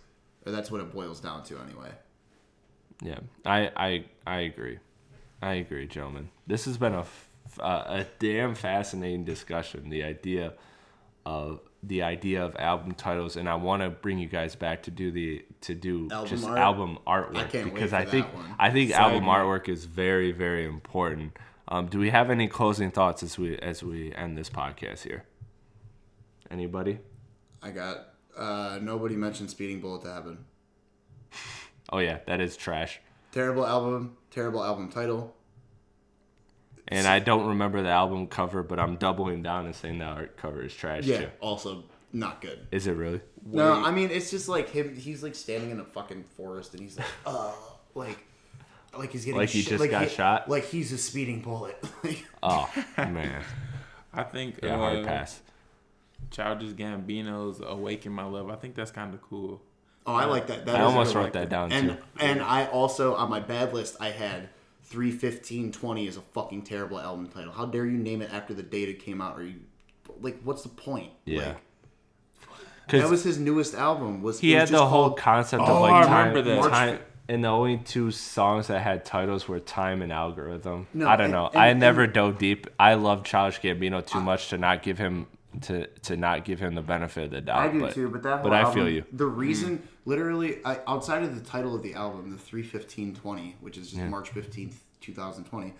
or 0.47 0.53
that's 0.53 0.71
what 0.71 0.81
it 0.81 0.93
boils 0.95 1.21
down 1.21 1.43
to 1.45 1.59
anyway. 1.59 1.91
Yeah, 3.03 3.19
I 3.45 3.71
I 3.77 4.05
I 4.27 4.37
agree. 4.41 4.79
I 5.43 5.55
agree, 5.55 5.87
gentlemen. 5.87 6.31
This 6.47 6.65
has 6.65 6.79
been 6.79 6.95
a 6.95 7.01
f- 7.01 7.29
uh, 7.61 7.85
a 7.87 8.07
damn 8.19 8.55
fascinating 8.55 9.25
discussion. 9.25 9.91
The 9.91 10.05
idea 10.05 10.55
of 11.27 11.61
the 11.83 12.03
idea 12.03 12.43
of 12.45 12.57
album 12.57 12.93
titles, 12.93 13.37
and 13.37 13.49
I 13.49 13.57
want 13.57 13.83
to 13.83 13.91
bring 13.91 14.19
you 14.19 14.29
guys 14.29 14.55
back 14.57 14.83
to 14.85 14.91
do 14.91 15.11
the 15.11 15.45
to 15.63 15.75
do 15.75 16.09
Album 16.11 16.29
just 16.31 16.47
art? 16.47 16.59
album 16.59 16.99
artwork 17.07 17.37
I 17.37 17.45
can't 17.45 17.67
wait 17.67 17.75
because 17.75 17.91
for 17.91 17.97
I 17.97 18.05
think 18.07 18.27
that 18.27 18.35
one. 18.37 18.55
I 18.59 18.71
think 18.71 18.91
album 18.93 19.25
note. 19.25 19.31
artwork 19.33 19.69
is 19.69 19.85
very 19.85 20.33
very 20.33 20.65
important. 20.67 21.37
Um, 21.69 21.87
do 21.87 21.99
we 21.99 22.11
have 22.11 22.31
any 22.31 22.47
closing 22.49 22.91
thoughts 22.91 23.23
as 23.23 23.39
we 23.39 23.57
as 23.59 23.83
we 23.83 24.15
end 24.15 24.37
this 24.39 24.49
podcast 24.51 25.03
here? 25.03 25.25
Anybody? 26.51 26.99
I 27.63 27.71
got 27.71 28.09
uh, 28.37 28.79
nobody 28.83 29.17
mentioned 29.17 29.51
Speeding 29.51 29.81
Bullet 29.81 30.03
to 30.05 30.13
Heaven. 30.13 30.45
Oh 31.91 31.99
yeah, 31.99 32.19
that 32.27 32.41
is 32.41 32.57
trash. 32.57 33.01
Terrible 33.33 33.67
album, 33.67 34.17
terrible 34.31 34.63
album 34.63 34.91
title. 34.91 35.35
And 36.89 37.07
I 37.07 37.19
don't 37.19 37.47
remember 37.49 37.83
the 37.83 37.89
album 37.89 38.27
cover, 38.27 38.63
but 38.63 38.79
I'm 38.79 38.97
doubling 38.97 39.43
down 39.43 39.65
and 39.67 39.75
saying 39.75 39.99
the 39.99 40.05
art 40.05 40.37
cover 40.37 40.63
is 40.63 40.75
trash 40.75 41.05
Yeah, 41.05 41.19
too. 41.23 41.29
also 41.41 41.85
not 42.13 42.41
good. 42.43 42.67
Is 42.71 42.87
it 42.87 42.93
really? 42.93 43.21
No, 43.45 43.73
I 43.73 43.91
mean 43.91 44.11
it's 44.11 44.31
just 44.31 44.49
like 44.49 44.69
him. 44.71 44.95
He's 44.95 45.23
like 45.23 45.35
standing 45.35 45.71
in 45.71 45.81
a 45.81 45.85
fucking 45.85 46.25
forest, 46.37 46.73
and 46.75 46.83
he's 46.83 46.97
like, 46.99 47.07
uh, 47.27 47.53
like, 47.95 48.19
like 48.97 49.11
he's 49.13 49.25
getting 49.25 49.41
Like 49.41 49.49
he 49.49 49.63
shi- 49.63 49.71
just 49.71 49.91
got 49.91 50.11
shot? 50.11 50.49
Like 50.49 50.65
he's 50.67 50.93
a 50.93 50.99
speeding 50.99 51.41
bullet. 51.41 51.83
Like, 52.05 52.25
Oh 52.43 52.71
man, 52.99 53.43
I 54.13 54.23
think 54.25 54.61
yeah, 54.63 54.75
uh, 54.75 54.79
hard 54.79 55.05
pass. 55.07 55.41
Childish 56.31 56.73
Gambino's 56.73 57.61
"Awaken 57.65 58.13
My 58.13 58.25
Love." 58.25 58.51
I 58.51 58.57
think 58.57 58.75
that's 58.75 58.91
kind 58.91 59.15
of 59.15 59.23
cool. 59.23 59.61
Oh, 60.07 60.15
I 60.15 60.25
like 60.27 60.47
that. 60.49 60.67
that 60.67 60.75
I 60.77 60.81
is 60.81 60.85
almost 60.85 61.15
wrote 61.15 61.23
one. 61.25 61.33
that 61.33 61.49
down 61.49 61.73
and 61.73 61.91
too. 61.91 61.97
and 62.21 62.43
I 62.43 62.67
also 62.67 63.15
on 63.15 63.31
my 63.31 63.41
bad 63.41 63.73
list 63.73 63.97
I 64.01 64.11
had 64.11 64.49
three 64.83 65.11
fifteen 65.11 65.73
twenty 65.73 66.07
is 66.07 66.17
a 66.17 66.23
fucking 66.33 66.63
terrible 66.63 67.01
album 67.01 67.29
title. 67.29 67.53
How 67.53 67.67
dare 67.67 67.87
you 67.87 67.99
name 67.99 68.23
it 68.23 68.31
after 68.33 68.55
the 68.55 68.63
date 68.63 68.89
it 68.89 69.01
came 69.01 69.21
out? 69.21 69.39
Or 69.39 69.43
you 69.45 69.55
like 70.21 70.41
what's 70.45 70.63
the 70.63 70.69
point? 70.69 71.11
Yeah, 71.25 71.55
Like, 72.93 73.03
that 73.03 73.09
was 73.11 73.25
his 73.25 73.39
newest 73.39 73.75
album. 73.75 74.23
Was 74.23 74.41
he 74.41 74.55
was 74.55 74.69
had 74.71 74.79
the 74.79 74.87
whole 74.87 75.09
called- 75.11 75.19
concept 75.19 75.63
Oh, 75.67 75.77
of 75.77 75.81
like 75.83 75.93
I 75.93 76.03
time, 76.07 76.29
remember 76.35 76.43
that. 76.63 76.71
time, 76.71 76.99
and 77.29 77.43
the 77.43 77.49
only 77.49 77.79
two 77.79 78.11
songs 78.11 78.67
that 78.67 78.81
had 78.81 79.05
titles 79.07 79.49
were 79.49 79.59
"Time" 79.59 80.03
and 80.03 80.13
"Algorithm." 80.13 80.87
No, 80.93 81.09
I 81.09 81.17
don't 81.17 81.25
and- 81.27 81.33
know. 81.33 81.47
and- 81.49 81.57
I 81.59 81.69
and- 81.69 81.81
never 81.81 82.07
dove 82.07 82.39
deep. 82.39 82.67
I 82.79 82.95
love 82.95 83.25
Childish 83.25 83.61
Gambino 83.61 84.05
too 84.07 84.21
much 84.21 84.51
to 84.51 84.59
not 84.59 84.83
give 84.83 84.99
him 84.99 85.27
to 85.63 85.87
to 85.87 86.17
not 86.17 86.45
give 86.45 86.61
him 86.61 86.75
the 86.75 86.83
benefit 86.83 87.25
of 87.25 87.31
the 87.31 87.41
doubt. 87.41 87.59
I 87.59 87.69
do 87.73 87.81
but, 87.81 87.95
too, 87.95 88.09
but 88.11 88.23
that. 88.25 88.43
but 88.43 88.53
whole 88.53 88.71
I 88.71 88.75
feel 88.75 88.89
you. 88.89 89.05
The 89.13 89.27
reason, 89.27 89.79
mm. 89.79 89.83
Literally, 90.05 90.59
I, 90.65 90.81
outside 90.87 91.23
of 91.23 91.35
the 91.35 91.41
title 91.49 91.75
of 91.75 91.83
the 91.83 91.95
album, 91.95 92.31
the 92.31 92.39
three 92.39 92.63
fifteen 92.63 93.15
twenty, 93.15 93.57
which 93.61 93.77
is 93.79 93.91
just 93.91 94.03
March 94.03 94.31
fifteenth, 94.31 94.83
two 95.01 95.13
thousand 95.13 95.45
twenty. 95.45 95.75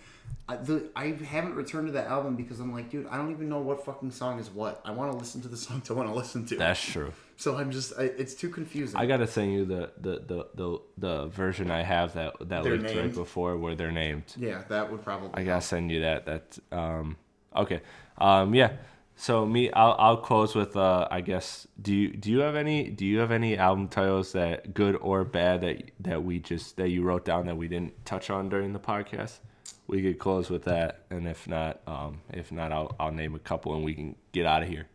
I, 0.47 0.57
the, 0.57 0.89
I 0.95 1.07
haven't 1.27 1.55
returned 1.55 1.87
to 1.87 1.93
that 1.93 2.07
album 2.07 2.35
because 2.35 2.59
I'm 2.59 2.71
like, 2.71 2.89
dude, 2.91 3.07
I 3.07 3.17
don't 3.17 3.31
even 3.31 3.49
know 3.49 3.59
what 3.59 3.83
fucking 3.83 4.11
song 4.11 4.39
is 4.39 4.49
what. 4.49 4.79
I 4.85 4.91
want 4.91 5.11
to 5.11 5.17
listen 5.17 5.41
to 5.41 5.47
the 5.47 5.57
songs 5.65 5.89
I 5.89 5.93
want 5.93 6.07
to 6.09 6.15
listen 6.15 6.45
to. 6.47 6.55
That's 6.55 6.81
true. 6.83 7.11
so 7.37 7.57
I'm 7.57 7.71
just, 7.71 7.93
I, 7.97 8.03
it's 8.03 8.35
too 8.35 8.49
confusing. 8.49 8.99
I 8.99 9.05
gotta 9.07 9.27
send 9.27 9.53
you 9.53 9.65
the 9.65 9.91
the, 9.99 10.19
the, 10.19 10.47
the, 10.53 10.79
the 10.97 11.25
version 11.27 11.71
I 11.71 11.81
have 11.83 12.13
that 12.13 12.35
that 12.49 12.63
They're 12.63 12.77
right 12.77 13.13
before 13.13 13.57
where 13.57 13.75
they're 13.75 13.91
named. 13.91 14.23
yeah, 14.37 14.63
that 14.69 14.91
would 14.91 15.03
probably. 15.03 15.29
I 15.33 15.43
gotta 15.43 15.61
send 15.61 15.91
you 15.91 16.01
that. 16.01 16.25
That 16.25 16.59
um 16.71 17.17
okay. 17.55 17.81
Um 18.17 18.53
yeah. 18.53 18.73
So 19.15 19.45
me 19.45 19.71
I'll 19.71 19.95
I'll 19.97 20.17
close 20.17 20.55
with 20.55 20.75
uh 20.75 21.07
I 21.09 21.21
guess 21.21 21.67
do 21.81 21.93
you 21.93 22.09
do 22.09 22.29
you 22.29 22.39
have 22.39 22.55
any 22.55 22.89
do 22.89 23.05
you 23.05 23.19
have 23.19 23.31
any 23.31 23.57
album 23.57 23.87
titles 23.87 24.33
that 24.33 24.73
good 24.73 24.95
or 24.97 25.23
bad 25.23 25.61
that 25.61 25.91
that 26.01 26.23
we 26.23 26.39
just 26.39 26.77
that 26.77 26.89
you 26.89 27.01
wrote 27.01 27.23
down 27.25 27.45
that 27.45 27.55
we 27.55 27.67
didn't 27.67 28.05
touch 28.05 28.29
on 28.29 28.49
during 28.49 28.73
the 28.73 28.79
podcast? 28.79 29.39
We 29.87 30.01
could 30.01 30.19
close 30.19 30.49
with 30.49 30.65
that 30.65 31.03
and 31.09 31.27
if 31.27 31.47
not 31.47 31.81
um 31.87 32.21
if 32.33 32.51
not 32.51 32.71
I'll 32.71 32.95
I'll 32.99 33.11
name 33.11 33.35
a 33.35 33.39
couple 33.39 33.73
and 33.75 33.85
we 33.85 33.93
can 33.93 34.15
get 34.33 34.45
out 34.45 34.63
of 34.63 34.67
here. 34.69 34.87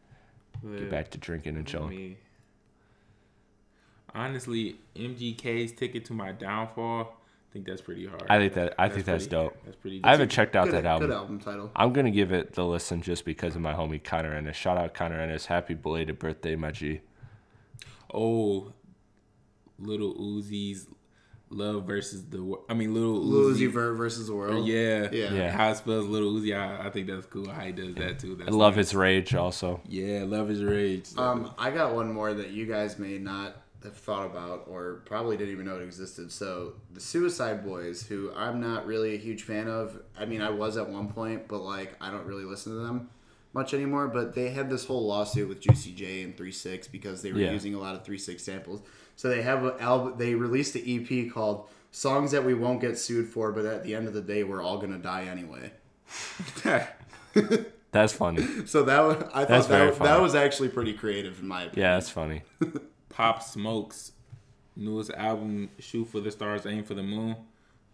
Get 0.63 0.91
back 0.91 1.11
to 1.13 1.19
drinking 1.19 1.57
and 1.57 1.67
chilling. 1.67 2.17
honestly, 4.15 4.77
MGK's 4.95 5.73
ticket 5.73 6.05
to 6.07 6.13
my 6.13 6.33
downfall. 6.33 7.17
I 7.51 7.53
think 7.53 7.67
that's 7.67 7.81
pretty 7.83 8.07
hard. 8.07 8.23
I 8.31 8.39
think 8.39 8.53
that 8.55 8.75
I 8.79 8.89
think 8.89 9.05
that's 9.07 9.27
pretty- 9.27 9.45
dope. 9.45 9.57
That's 9.65 9.77
pretty. 9.77 9.99
Dope. 9.99 10.07
I 10.07 10.11
haven't 10.13 10.29
checked 10.31 10.55
out 10.55 10.67
good, 10.67 10.75
that 10.75 10.87
album. 10.87 11.09
Good 11.09 11.17
album 11.17 11.41
title. 11.41 11.71
I'm 11.75 11.93
gonna 11.93 12.13
give 12.13 12.31
it 12.33 12.53
the 12.53 12.65
listen 12.65 13.03
just 13.03 13.25
because 13.25 13.57
of 13.57 13.61
my 13.61 13.73
homie 13.75 14.03
Connor 14.03 14.33
Ennis. 14.35 14.57
Shout 14.57 14.79
out 14.79 14.95
Connor 14.95 15.21
Ennis. 15.21 15.47
Happy 15.47 15.75
belated 15.75 16.19
birthday, 16.21 16.55
my 16.55 16.71
G. 16.71 17.01
Oh, 18.15 18.73
little 19.81 20.15
Uzi's 20.15 20.87
love 21.51 21.85
versus 21.89 22.25
the. 22.27 22.41
Wor- 22.43 22.61
I 22.69 22.75
mean, 22.75 22.95
little 22.95 23.15
Lil 23.21 23.53
Uzi. 23.55 23.63
Uzi 23.69 23.73
Vert 23.73 23.97
versus 23.97 24.29
the 24.29 24.35
world. 24.35 24.67
yeah, 24.67 25.09
Yeah. 25.11 25.33
Yeah. 25.33 25.51
How 25.51 25.71
it 25.71 25.77
spells 25.77 26.07
little 26.07 26.33
Uzi, 26.33 26.57
I, 26.57 26.87
I 26.87 26.91
think 26.91 27.09
that's 27.09 27.27
cool. 27.27 27.49
How 27.51 27.63
he 27.63 27.73
does 27.73 27.95
that 27.97 28.21
too. 28.21 28.37
That's 28.37 28.49
I 28.51 28.55
love 28.55 28.77
nice. 28.77 28.91
his 28.91 28.95
rage 28.95 29.35
also. 29.35 29.81
Yeah, 29.89 30.25
love 30.25 30.49
his 30.49 30.63
rage. 30.63 31.09
Um, 31.17 31.53
I 31.59 31.71
got 31.73 31.95
one 31.97 32.13
more 32.13 32.33
that 32.33 32.51
you 32.51 32.67
guys 32.67 32.99
may 32.99 33.19
not 33.19 33.57
have 33.85 33.97
thought 33.97 34.27
about 34.27 34.65
or 34.69 35.03
probably 35.07 35.37
didn't 35.37 35.53
even 35.53 35.67
know 35.67 35.77
it 35.77 35.83
existed. 35.83 36.31
So 36.33 36.75
the 36.93 37.01
Suicide 37.01 37.65
Boys, 37.65 38.07
who 38.07 38.33
I'm 38.37 38.61
not 38.61 38.87
really 38.87 39.15
a 39.15 39.19
huge 39.19 39.43
fan 39.43 39.69
of. 39.69 40.01
I 40.19 40.25
mean, 40.27 40.43
I 40.43 40.51
was 40.51 40.77
at 40.77 40.89
one 40.89 41.09
point, 41.09 41.49
but 41.49 41.61
like 41.61 41.95
I 42.01 42.11
don't 42.11 42.27
really 42.27 42.45
listen 42.45 42.73
to 42.73 42.79
them 42.79 43.11
much 43.53 43.73
anymore. 43.75 44.09
But 44.09 44.35
they 44.35 44.51
had 44.51 44.69
this 44.71 44.85
whole 44.85 45.07
lawsuit 45.07 45.49
with 45.49 45.61
Juicy 45.61 45.93
J 45.93 46.23
and 46.23 46.37
Three 46.37 46.53
Six 46.53 46.87
because 46.89 47.23
they 47.23 47.33
were 47.33 47.39
Yeah. 47.41 47.53
using 47.53 47.75
a 47.75 47.79
lot 47.79 47.95
of 47.95 48.05
Three 48.05 48.19
Six 48.19 48.43
samples. 48.43 48.83
So 49.17 49.29
they 49.29 49.43
have 49.43 49.65
an 49.65 49.73
album. 49.81 50.15
They 50.19 50.35
released 50.35 50.75
an 50.77 50.83
EP 50.87 51.31
called 51.33 51.69
"Songs 51.91 52.33
That 52.33 52.45
We 52.45 52.55
Won't 52.55 52.81
Get 52.81 52.99
Sued 52.99 53.29
For," 53.29 53.51
but 53.53 53.65
at 53.67 53.83
the 53.85 53.95
end 53.95 54.07
of 54.09 54.15
the 54.15 54.23
day, 54.23 54.45
we're 54.45 54.63
all 54.63 54.79
gonna 54.79 54.99
die 54.99 55.25
anyway. 55.25 55.73
That's 57.93 58.13
funny. 58.13 58.67
So 58.67 58.85
that 58.85 59.01
was, 59.01 59.17
I 59.35 59.45
That's 59.45 59.67
thought 59.67 59.69
very 59.69 59.87
that, 59.91 59.97
funny. 59.97 60.11
that 60.11 60.21
was 60.21 60.35
actually 60.37 60.69
pretty 60.69 60.93
creative 60.93 61.41
in 61.41 61.49
my 61.49 61.63
opinion. 61.65 61.81
Yeah, 61.89 61.95
that's 61.95 62.09
funny. 62.11 62.43
Pop 63.11 63.43
Smoke's 63.43 64.13
newest 64.77 65.11
album, 65.13 65.69
"Shoot 65.79 66.07
for 66.07 66.21
the 66.21 66.31
Stars, 66.31 66.65
Aim 66.67 66.85
for 66.85 66.95
the 66.95 67.03
Moon." 67.03 67.37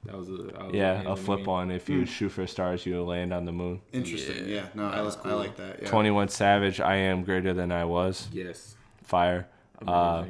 That 0.05 0.17
was 0.17 0.29
a 0.29 0.33
that 0.37 0.67
was 0.67 0.75
Yeah, 0.75 1.03
a 1.05 1.17
flip 1.17 1.41
me. 1.41 1.47
on 1.47 1.71
if 1.73 1.89
you 1.89 2.07
shoot 2.07 2.29
for 2.29 2.47
stars, 2.47 2.87
you'll 2.87 3.07
land 3.07 3.33
on 3.33 3.45
the 3.45 3.51
moon. 3.51 3.81
Interesting. 3.93 4.49
Yeah, 4.49 4.55
Yeah. 4.55 4.67
No, 4.75 4.87
I, 4.87 4.97
that 4.97 5.05
was 5.05 5.17
I 5.17 5.21
cool. 5.21 5.37
like 5.39 5.57
that. 5.57 5.83
Yeah. 5.83 5.89
21 5.89 6.29
Savage, 6.29 6.79
I 6.81 6.95
am 6.97 7.25
greater 7.25 7.53
than 7.53 7.73
I 7.73 7.85
was. 7.85 8.29
Yes, 8.33 8.77
Fire. 9.03 9.49
Uh. 9.87 10.25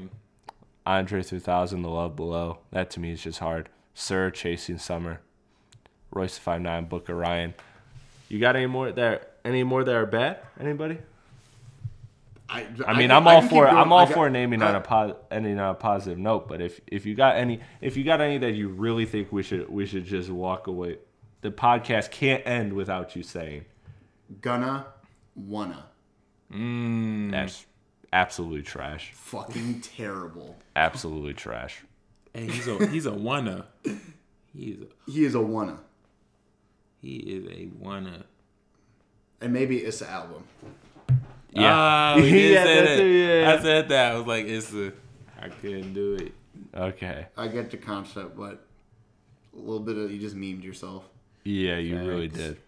Andre 0.87 1.21
3000, 1.23 1.83
The 1.83 1.89
Love 1.91 2.15
Below. 2.17 2.59
That 2.71 2.91
to 2.91 3.01
me 3.01 3.11
is 3.11 3.21
just 3.23 3.41
hard. 3.41 3.69
Sir, 3.93 4.31
Chasing 4.31 4.79
Summer. 4.79 5.21
Royce 6.13 6.39
59, 6.39 6.87
Book 6.87 7.09
of 7.09 7.17
Ryan. 7.17 7.55
You 8.29 8.39
got 8.39 8.57
any 8.57 8.67
more 8.67 8.91
that 8.93 9.33
any 9.45 9.63
more 9.63 9.85
that 9.85 9.95
are 9.95 10.07
bad? 10.07 10.39
Anybody? 10.59 10.99
I, 12.49 12.61
I 12.87 12.93
mean, 12.93 13.09
can- 13.09 13.11
I'm 13.11 13.27
all 13.27 13.43
for 13.43 13.65
going. 13.67 13.77
I'm 13.77 13.93
all 13.93 14.07
got- 14.07 14.15
for 14.15 14.31
naming 14.31 14.63
on 14.63 14.75
I- 14.75 14.79
a 14.79 14.81
pos- 14.81 15.17
ending 15.31 15.59
on 15.59 15.71
a 15.71 15.75
positive 15.75 16.19
note. 16.19 16.49
But 16.49 16.61
if 16.61 16.81
if 16.87 17.05
you 17.07 17.15
got 17.15 17.37
any 17.37 17.61
if 17.81 17.97
you 17.97 18.05
got 18.05 18.21
any 18.21 18.39
that 18.39 18.53
you 18.53 18.69
really 18.69 19.05
think 19.07 19.33
we 19.33 19.43
should 19.43 19.69
we 19.69 19.85
should 19.87 20.05
just 20.05 20.31
walk 20.31 20.67
away, 20.69 20.99
the 21.41 21.51
podcast 21.51 22.11
can't 22.11 22.47
end 22.47 22.73
without 22.73 23.17
you 23.17 23.23
saying 23.25 23.65
Gunna, 24.41 24.87
Wunna. 25.39 25.83
Mm, 26.53 27.33
that's 27.33 27.67
absolutely 28.13 28.63
trash. 28.63 29.11
Fucking 29.15 29.81
terrible. 29.81 30.57
Absolutely 30.77 31.35
trash. 31.35 31.83
hey, 32.33 32.47
he's 32.47 32.69
a 32.69 32.87
he's 32.87 33.07
a 33.07 33.13
wanna. 33.13 33.67
He 34.55 34.71
is 34.71 34.83
a, 34.83 34.87
He 35.11 35.25
is 35.25 35.35
a 35.35 35.41
wanna. 35.41 35.79
he 37.01 37.17
is 37.17 37.45
a 37.51 37.67
wanna. 37.79 38.25
And 39.41 39.53
maybe 39.53 39.79
it's 39.79 39.99
the 39.99 40.09
album. 40.09 40.45
Yeah. 41.61 41.73
Ah, 41.75 42.15
we 42.17 42.23
Yeah, 42.53 42.65
say 42.65 42.75
that's 42.75 42.89
that. 42.89 43.01
it, 43.01 43.41
yeah. 43.41 43.53
I 43.59 43.63
said 43.63 43.89
that. 43.89 44.13
I 44.13 44.19
was 44.19 44.27
like, 44.27 44.47
it's 44.47 44.73
a. 44.73 44.93
I 45.41 45.49
couldn't 45.49 45.93
do 45.95 46.15
it. 46.15 46.33
Okay. 46.75 47.27
I 47.37 47.49
get 47.49 47.71
the 47.71 47.77
concept, 47.77 48.37
but 48.37 48.65
a 49.55 49.59
little 49.59 49.81
bit 49.81 49.97
of 49.97 50.11
you 50.11 50.19
just 50.19 50.37
memed 50.37 50.63
yourself. 50.63 51.05
Yeah, 51.45 51.77
you 51.77 51.99
really 51.99 52.29
did. 52.29 52.59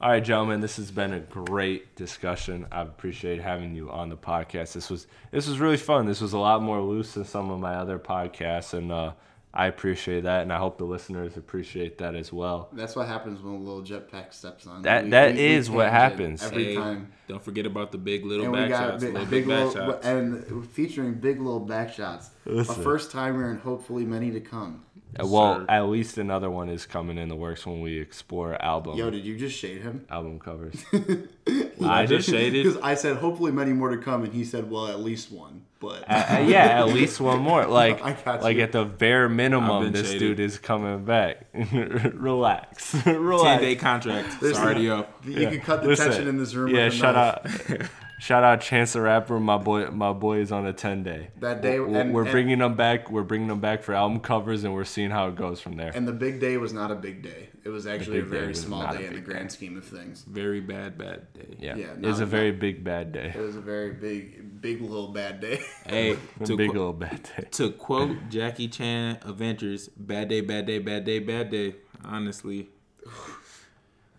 All 0.00 0.08
right, 0.10 0.24
gentlemen, 0.24 0.60
this 0.60 0.76
has 0.76 0.90
been 0.90 1.12
a 1.12 1.20
great 1.20 1.94
discussion. 1.94 2.66
I've 2.72 2.88
appreciated 2.88 3.42
having 3.42 3.74
you 3.74 3.90
on 3.90 4.08
the 4.08 4.16
podcast. 4.16 4.72
This 4.72 4.88
was 4.88 5.06
this 5.30 5.46
was 5.46 5.58
really 5.58 5.76
fun. 5.76 6.06
This 6.06 6.20
was 6.20 6.32
a 6.32 6.38
lot 6.38 6.62
more 6.62 6.80
loose 6.80 7.12
than 7.14 7.24
some 7.24 7.50
of 7.50 7.60
my 7.60 7.74
other 7.74 7.98
podcasts, 7.98 8.72
and 8.72 8.90
uh, 8.90 9.12
I 9.52 9.66
appreciate 9.66 10.22
that, 10.24 10.42
and 10.42 10.52
I 10.52 10.58
hope 10.58 10.78
the 10.78 10.84
listeners 10.84 11.36
appreciate 11.36 11.98
that 11.98 12.14
as 12.14 12.32
well. 12.32 12.68
That's 12.72 12.94
what 12.94 13.08
happens 13.08 13.42
when 13.42 13.54
a 13.54 13.58
little 13.58 13.82
jetpack 13.82 14.32
steps 14.32 14.64
on. 14.66 14.82
That- 14.82 15.10
that 15.10 15.36
is 15.38 15.68
what 15.68 15.90
happens. 15.90 16.42
every 16.44 16.66
Hey, 16.66 16.74
time. 16.76 17.12
Don't 17.26 17.42
forget 17.42 17.66
about 17.66 17.90
the 17.90 17.98
big 17.98 18.24
little 18.24 18.44
And 18.46 18.54
we 18.54 18.60
back 18.60 18.68
got 18.70 18.90
shots. 18.90 19.04
big, 19.04 19.12
little 19.14 19.26
big 19.28 19.46
big 19.46 19.48
back 19.48 19.64
little, 19.74 19.92
shots. 19.92 20.06
and 20.06 20.66
featuring 20.70 21.14
big 21.14 21.38
little 21.40 21.58
back 21.60 21.92
shots. 21.92 22.30
Listen. 22.46 22.80
A 22.80 22.84
first 22.84 23.10
timer 23.10 23.50
and 23.50 23.60
hopefully 23.60 24.04
many 24.04 24.30
to 24.30 24.40
come. 24.40 24.84
Uh, 25.18 25.26
well, 25.26 25.60
sir. 25.60 25.66
at 25.68 25.80
least 25.88 26.18
another 26.18 26.48
one 26.50 26.68
is 26.68 26.86
coming 26.86 27.18
in 27.18 27.28
the 27.28 27.34
works 27.36 27.66
when 27.66 27.80
we 27.80 27.98
explore 27.98 28.60
album 28.62 28.96
Yo, 28.96 29.10
did 29.10 29.24
you 29.24 29.36
just 29.36 29.56
shade 29.58 29.82
him? 29.82 30.04
album 30.10 30.38
covers. 30.38 30.84
I 31.84 32.06
just 32.06 32.28
shaded. 32.28 32.64
Because 32.64 32.80
I 32.82 32.94
said 32.94 33.16
hopefully 33.16 33.50
many 33.52 33.72
more 33.72 33.90
to 33.90 33.98
come, 33.98 34.22
and 34.24 34.32
he 34.32 34.44
said, 34.44 34.70
well, 34.70 34.86
at 34.88 35.00
least 35.00 35.32
one. 35.32 35.62
But 35.80 36.04
Uh, 36.08 36.12
uh, 36.36 36.38
yeah, 36.46 36.78
at 36.80 36.88
least 36.94 37.20
one 37.20 37.40
more. 37.40 37.66
Like, 37.66 38.02
I 38.04 38.12
got 38.12 38.42
like 38.42 38.58
you. 38.58 38.62
at 38.62 38.72
the 38.72 38.84
bare 38.84 39.28
minimum, 39.28 39.84
been 39.84 39.92
this 39.94 40.08
shaded. 40.08 40.18
dude 40.36 40.40
is 40.40 40.58
coming 40.58 41.04
back. 41.04 41.46
Relax, 41.54 42.94
relax. 43.06 43.42
Ten 43.42 43.60
day 43.60 43.76
contract. 43.76 44.40
There's 44.40 44.52
It's 44.52 44.60
already 44.60 44.90
up. 44.90 45.24
You 45.26 45.48
can 45.48 45.60
cut 45.60 45.82
the 45.82 45.88
Listen, 45.88 46.06
tension 46.10 46.28
in 46.28 46.36
this 46.38 46.54
room. 46.54 46.74
Yeah, 46.74 46.84
with 46.84 46.94
a 46.94 46.96
shout 46.96 47.14
knife. 47.14 47.80
out, 47.80 47.88
shout 48.20 48.44
out, 48.44 48.60
Chance 48.60 48.92
the 48.92 49.00
Rapper. 49.00 49.40
My 49.40 49.56
boy, 49.58 49.86
my 49.90 50.12
boy 50.12 50.38
is 50.38 50.52
on 50.52 50.66
a 50.66 50.72
ten 50.72 51.02
day. 51.02 51.30
That 51.40 51.60
day- 51.62 51.80
we're, 51.80 51.96
and- 51.98 52.14
we're 52.14 52.22
and- 52.22 52.30
bringing 52.30 52.58
them 52.58 52.76
back. 52.76 53.10
We're 53.10 53.24
bringing 53.24 53.48
them 53.48 53.60
back 53.60 53.82
for 53.82 53.94
album 53.94 54.20
covers, 54.20 54.62
and 54.62 54.72
we're 54.74 54.84
seeing 54.84 55.10
how 55.10 55.26
it 55.28 55.34
goes 55.36 55.60
from 55.60 55.76
there. 55.76 55.90
And 55.94 56.06
the 56.06 56.12
big 56.12 56.38
day 56.40 56.56
was 56.58 56.72
not 56.72 56.90
a 56.92 56.94
big 56.94 57.22
day. 57.22 57.48
It 57.64 57.68
was 57.68 57.86
actually 57.86 58.20
a 58.20 58.22
big 58.22 58.30
day 58.30 58.38
very 58.38 58.54
small 58.54 58.90
day 58.96 59.06
in 59.06 59.14
the 59.14 59.20
grand 59.20 59.48
day. 59.48 59.54
scheme 59.54 59.76
of 59.76 59.84
things. 59.84 60.22
Very 60.22 60.60
bad, 60.60 60.96
bad 60.96 61.32
day. 61.34 61.56
yeah, 61.58 61.76
yeah, 61.76 61.86
it's 62.00 62.18
no, 62.18 62.22
a 62.22 62.26
very 62.26 62.52
big 62.52 62.82
bad 62.84 63.12
day. 63.12 63.32
It 63.34 63.40
was 63.40 63.56
a 63.56 63.60
very 63.60 63.90
big, 63.92 64.60
big 64.62 64.80
little 64.80 65.08
bad 65.08 65.40
day. 65.40 65.60
Hey, 65.86 66.16
to, 66.44 66.56
big 66.56 66.70
qu- 66.70 66.76
little 66.78 66.92
bad 66.94 67.22
day. 67.36 67.48
to 67.50 67.72
quote 67.72 68.16
Jackie 68.30 68.68
Chan 68.68 69.18
Adventures, 69.26 69.88
bad 69.88 70.28
day, 70.28 70.40
bad 70.40 70.66
day, 70.66 70.78
bad 70.78 71.04
day, 71.04 71.18
bad 71.18 71.50
day. 71.50 71.74
Honestly, 72.04 72.68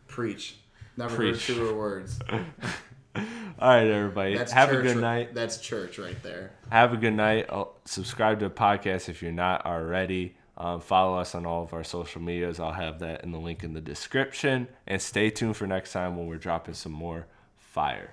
Preach. 0.07 0.57
Never 0.97 1.15
Preach. 1.15 1.47
heard 1.47 1.55
truer 1.55 1.73
words. 1.75 2.19
All 3.15 3.69
right, 3.69 3.87
everybody. 3.87 4.37
That's 4.37 4.51
Have 4.51 4.71
a 4.71 4.81
good 4.81 4.97
night. 4.97 5.33
That's 5.33 5.59
church 5.59 5.99
right 5.99 6.21
there. 6.23 6.51
Have 6.71 6.93
a 6.93 6.97
good 6.97 7.13
night. 7.13 7.47
Oh, 7.49 7.73
subscribe 7.85 8.39
to 8.39 8.49
the 8.49 8.53
podcast 8.53 9.09
if 9.09 9.21
you're 9.21 9.31
not 9.31 9.65
already. 9.65 10.35
Um, 10.57 10.79
follow 10.79 11.17
us 11.17 11.35
on 11.35 11.45
all 11.45 11.63
of 11.63 11.73
our 11.73 11.83
social 11.83 12.21
medias. 12.21 12.59
I'll 12.59 12.71
have 12.71 12.99
that 12.99 13.23
in 13.23 13.31
the 13.31 13.39
link 13.39 13.63
in 13.63 13.73
the 13.73 13.81
description. 13.81 14.67
And 14.87 15.01
stay 15.01 15.29
tuned 15.29 15.57
for 15.57 15.67
next 15.67 15.91
time 15.91 16.17
when 16.17 16.27
we're 16.27 16.37
dropping 16.37 16.73
some 16.73 16.91
more 16.91 17.27
fire. 17.57 18.11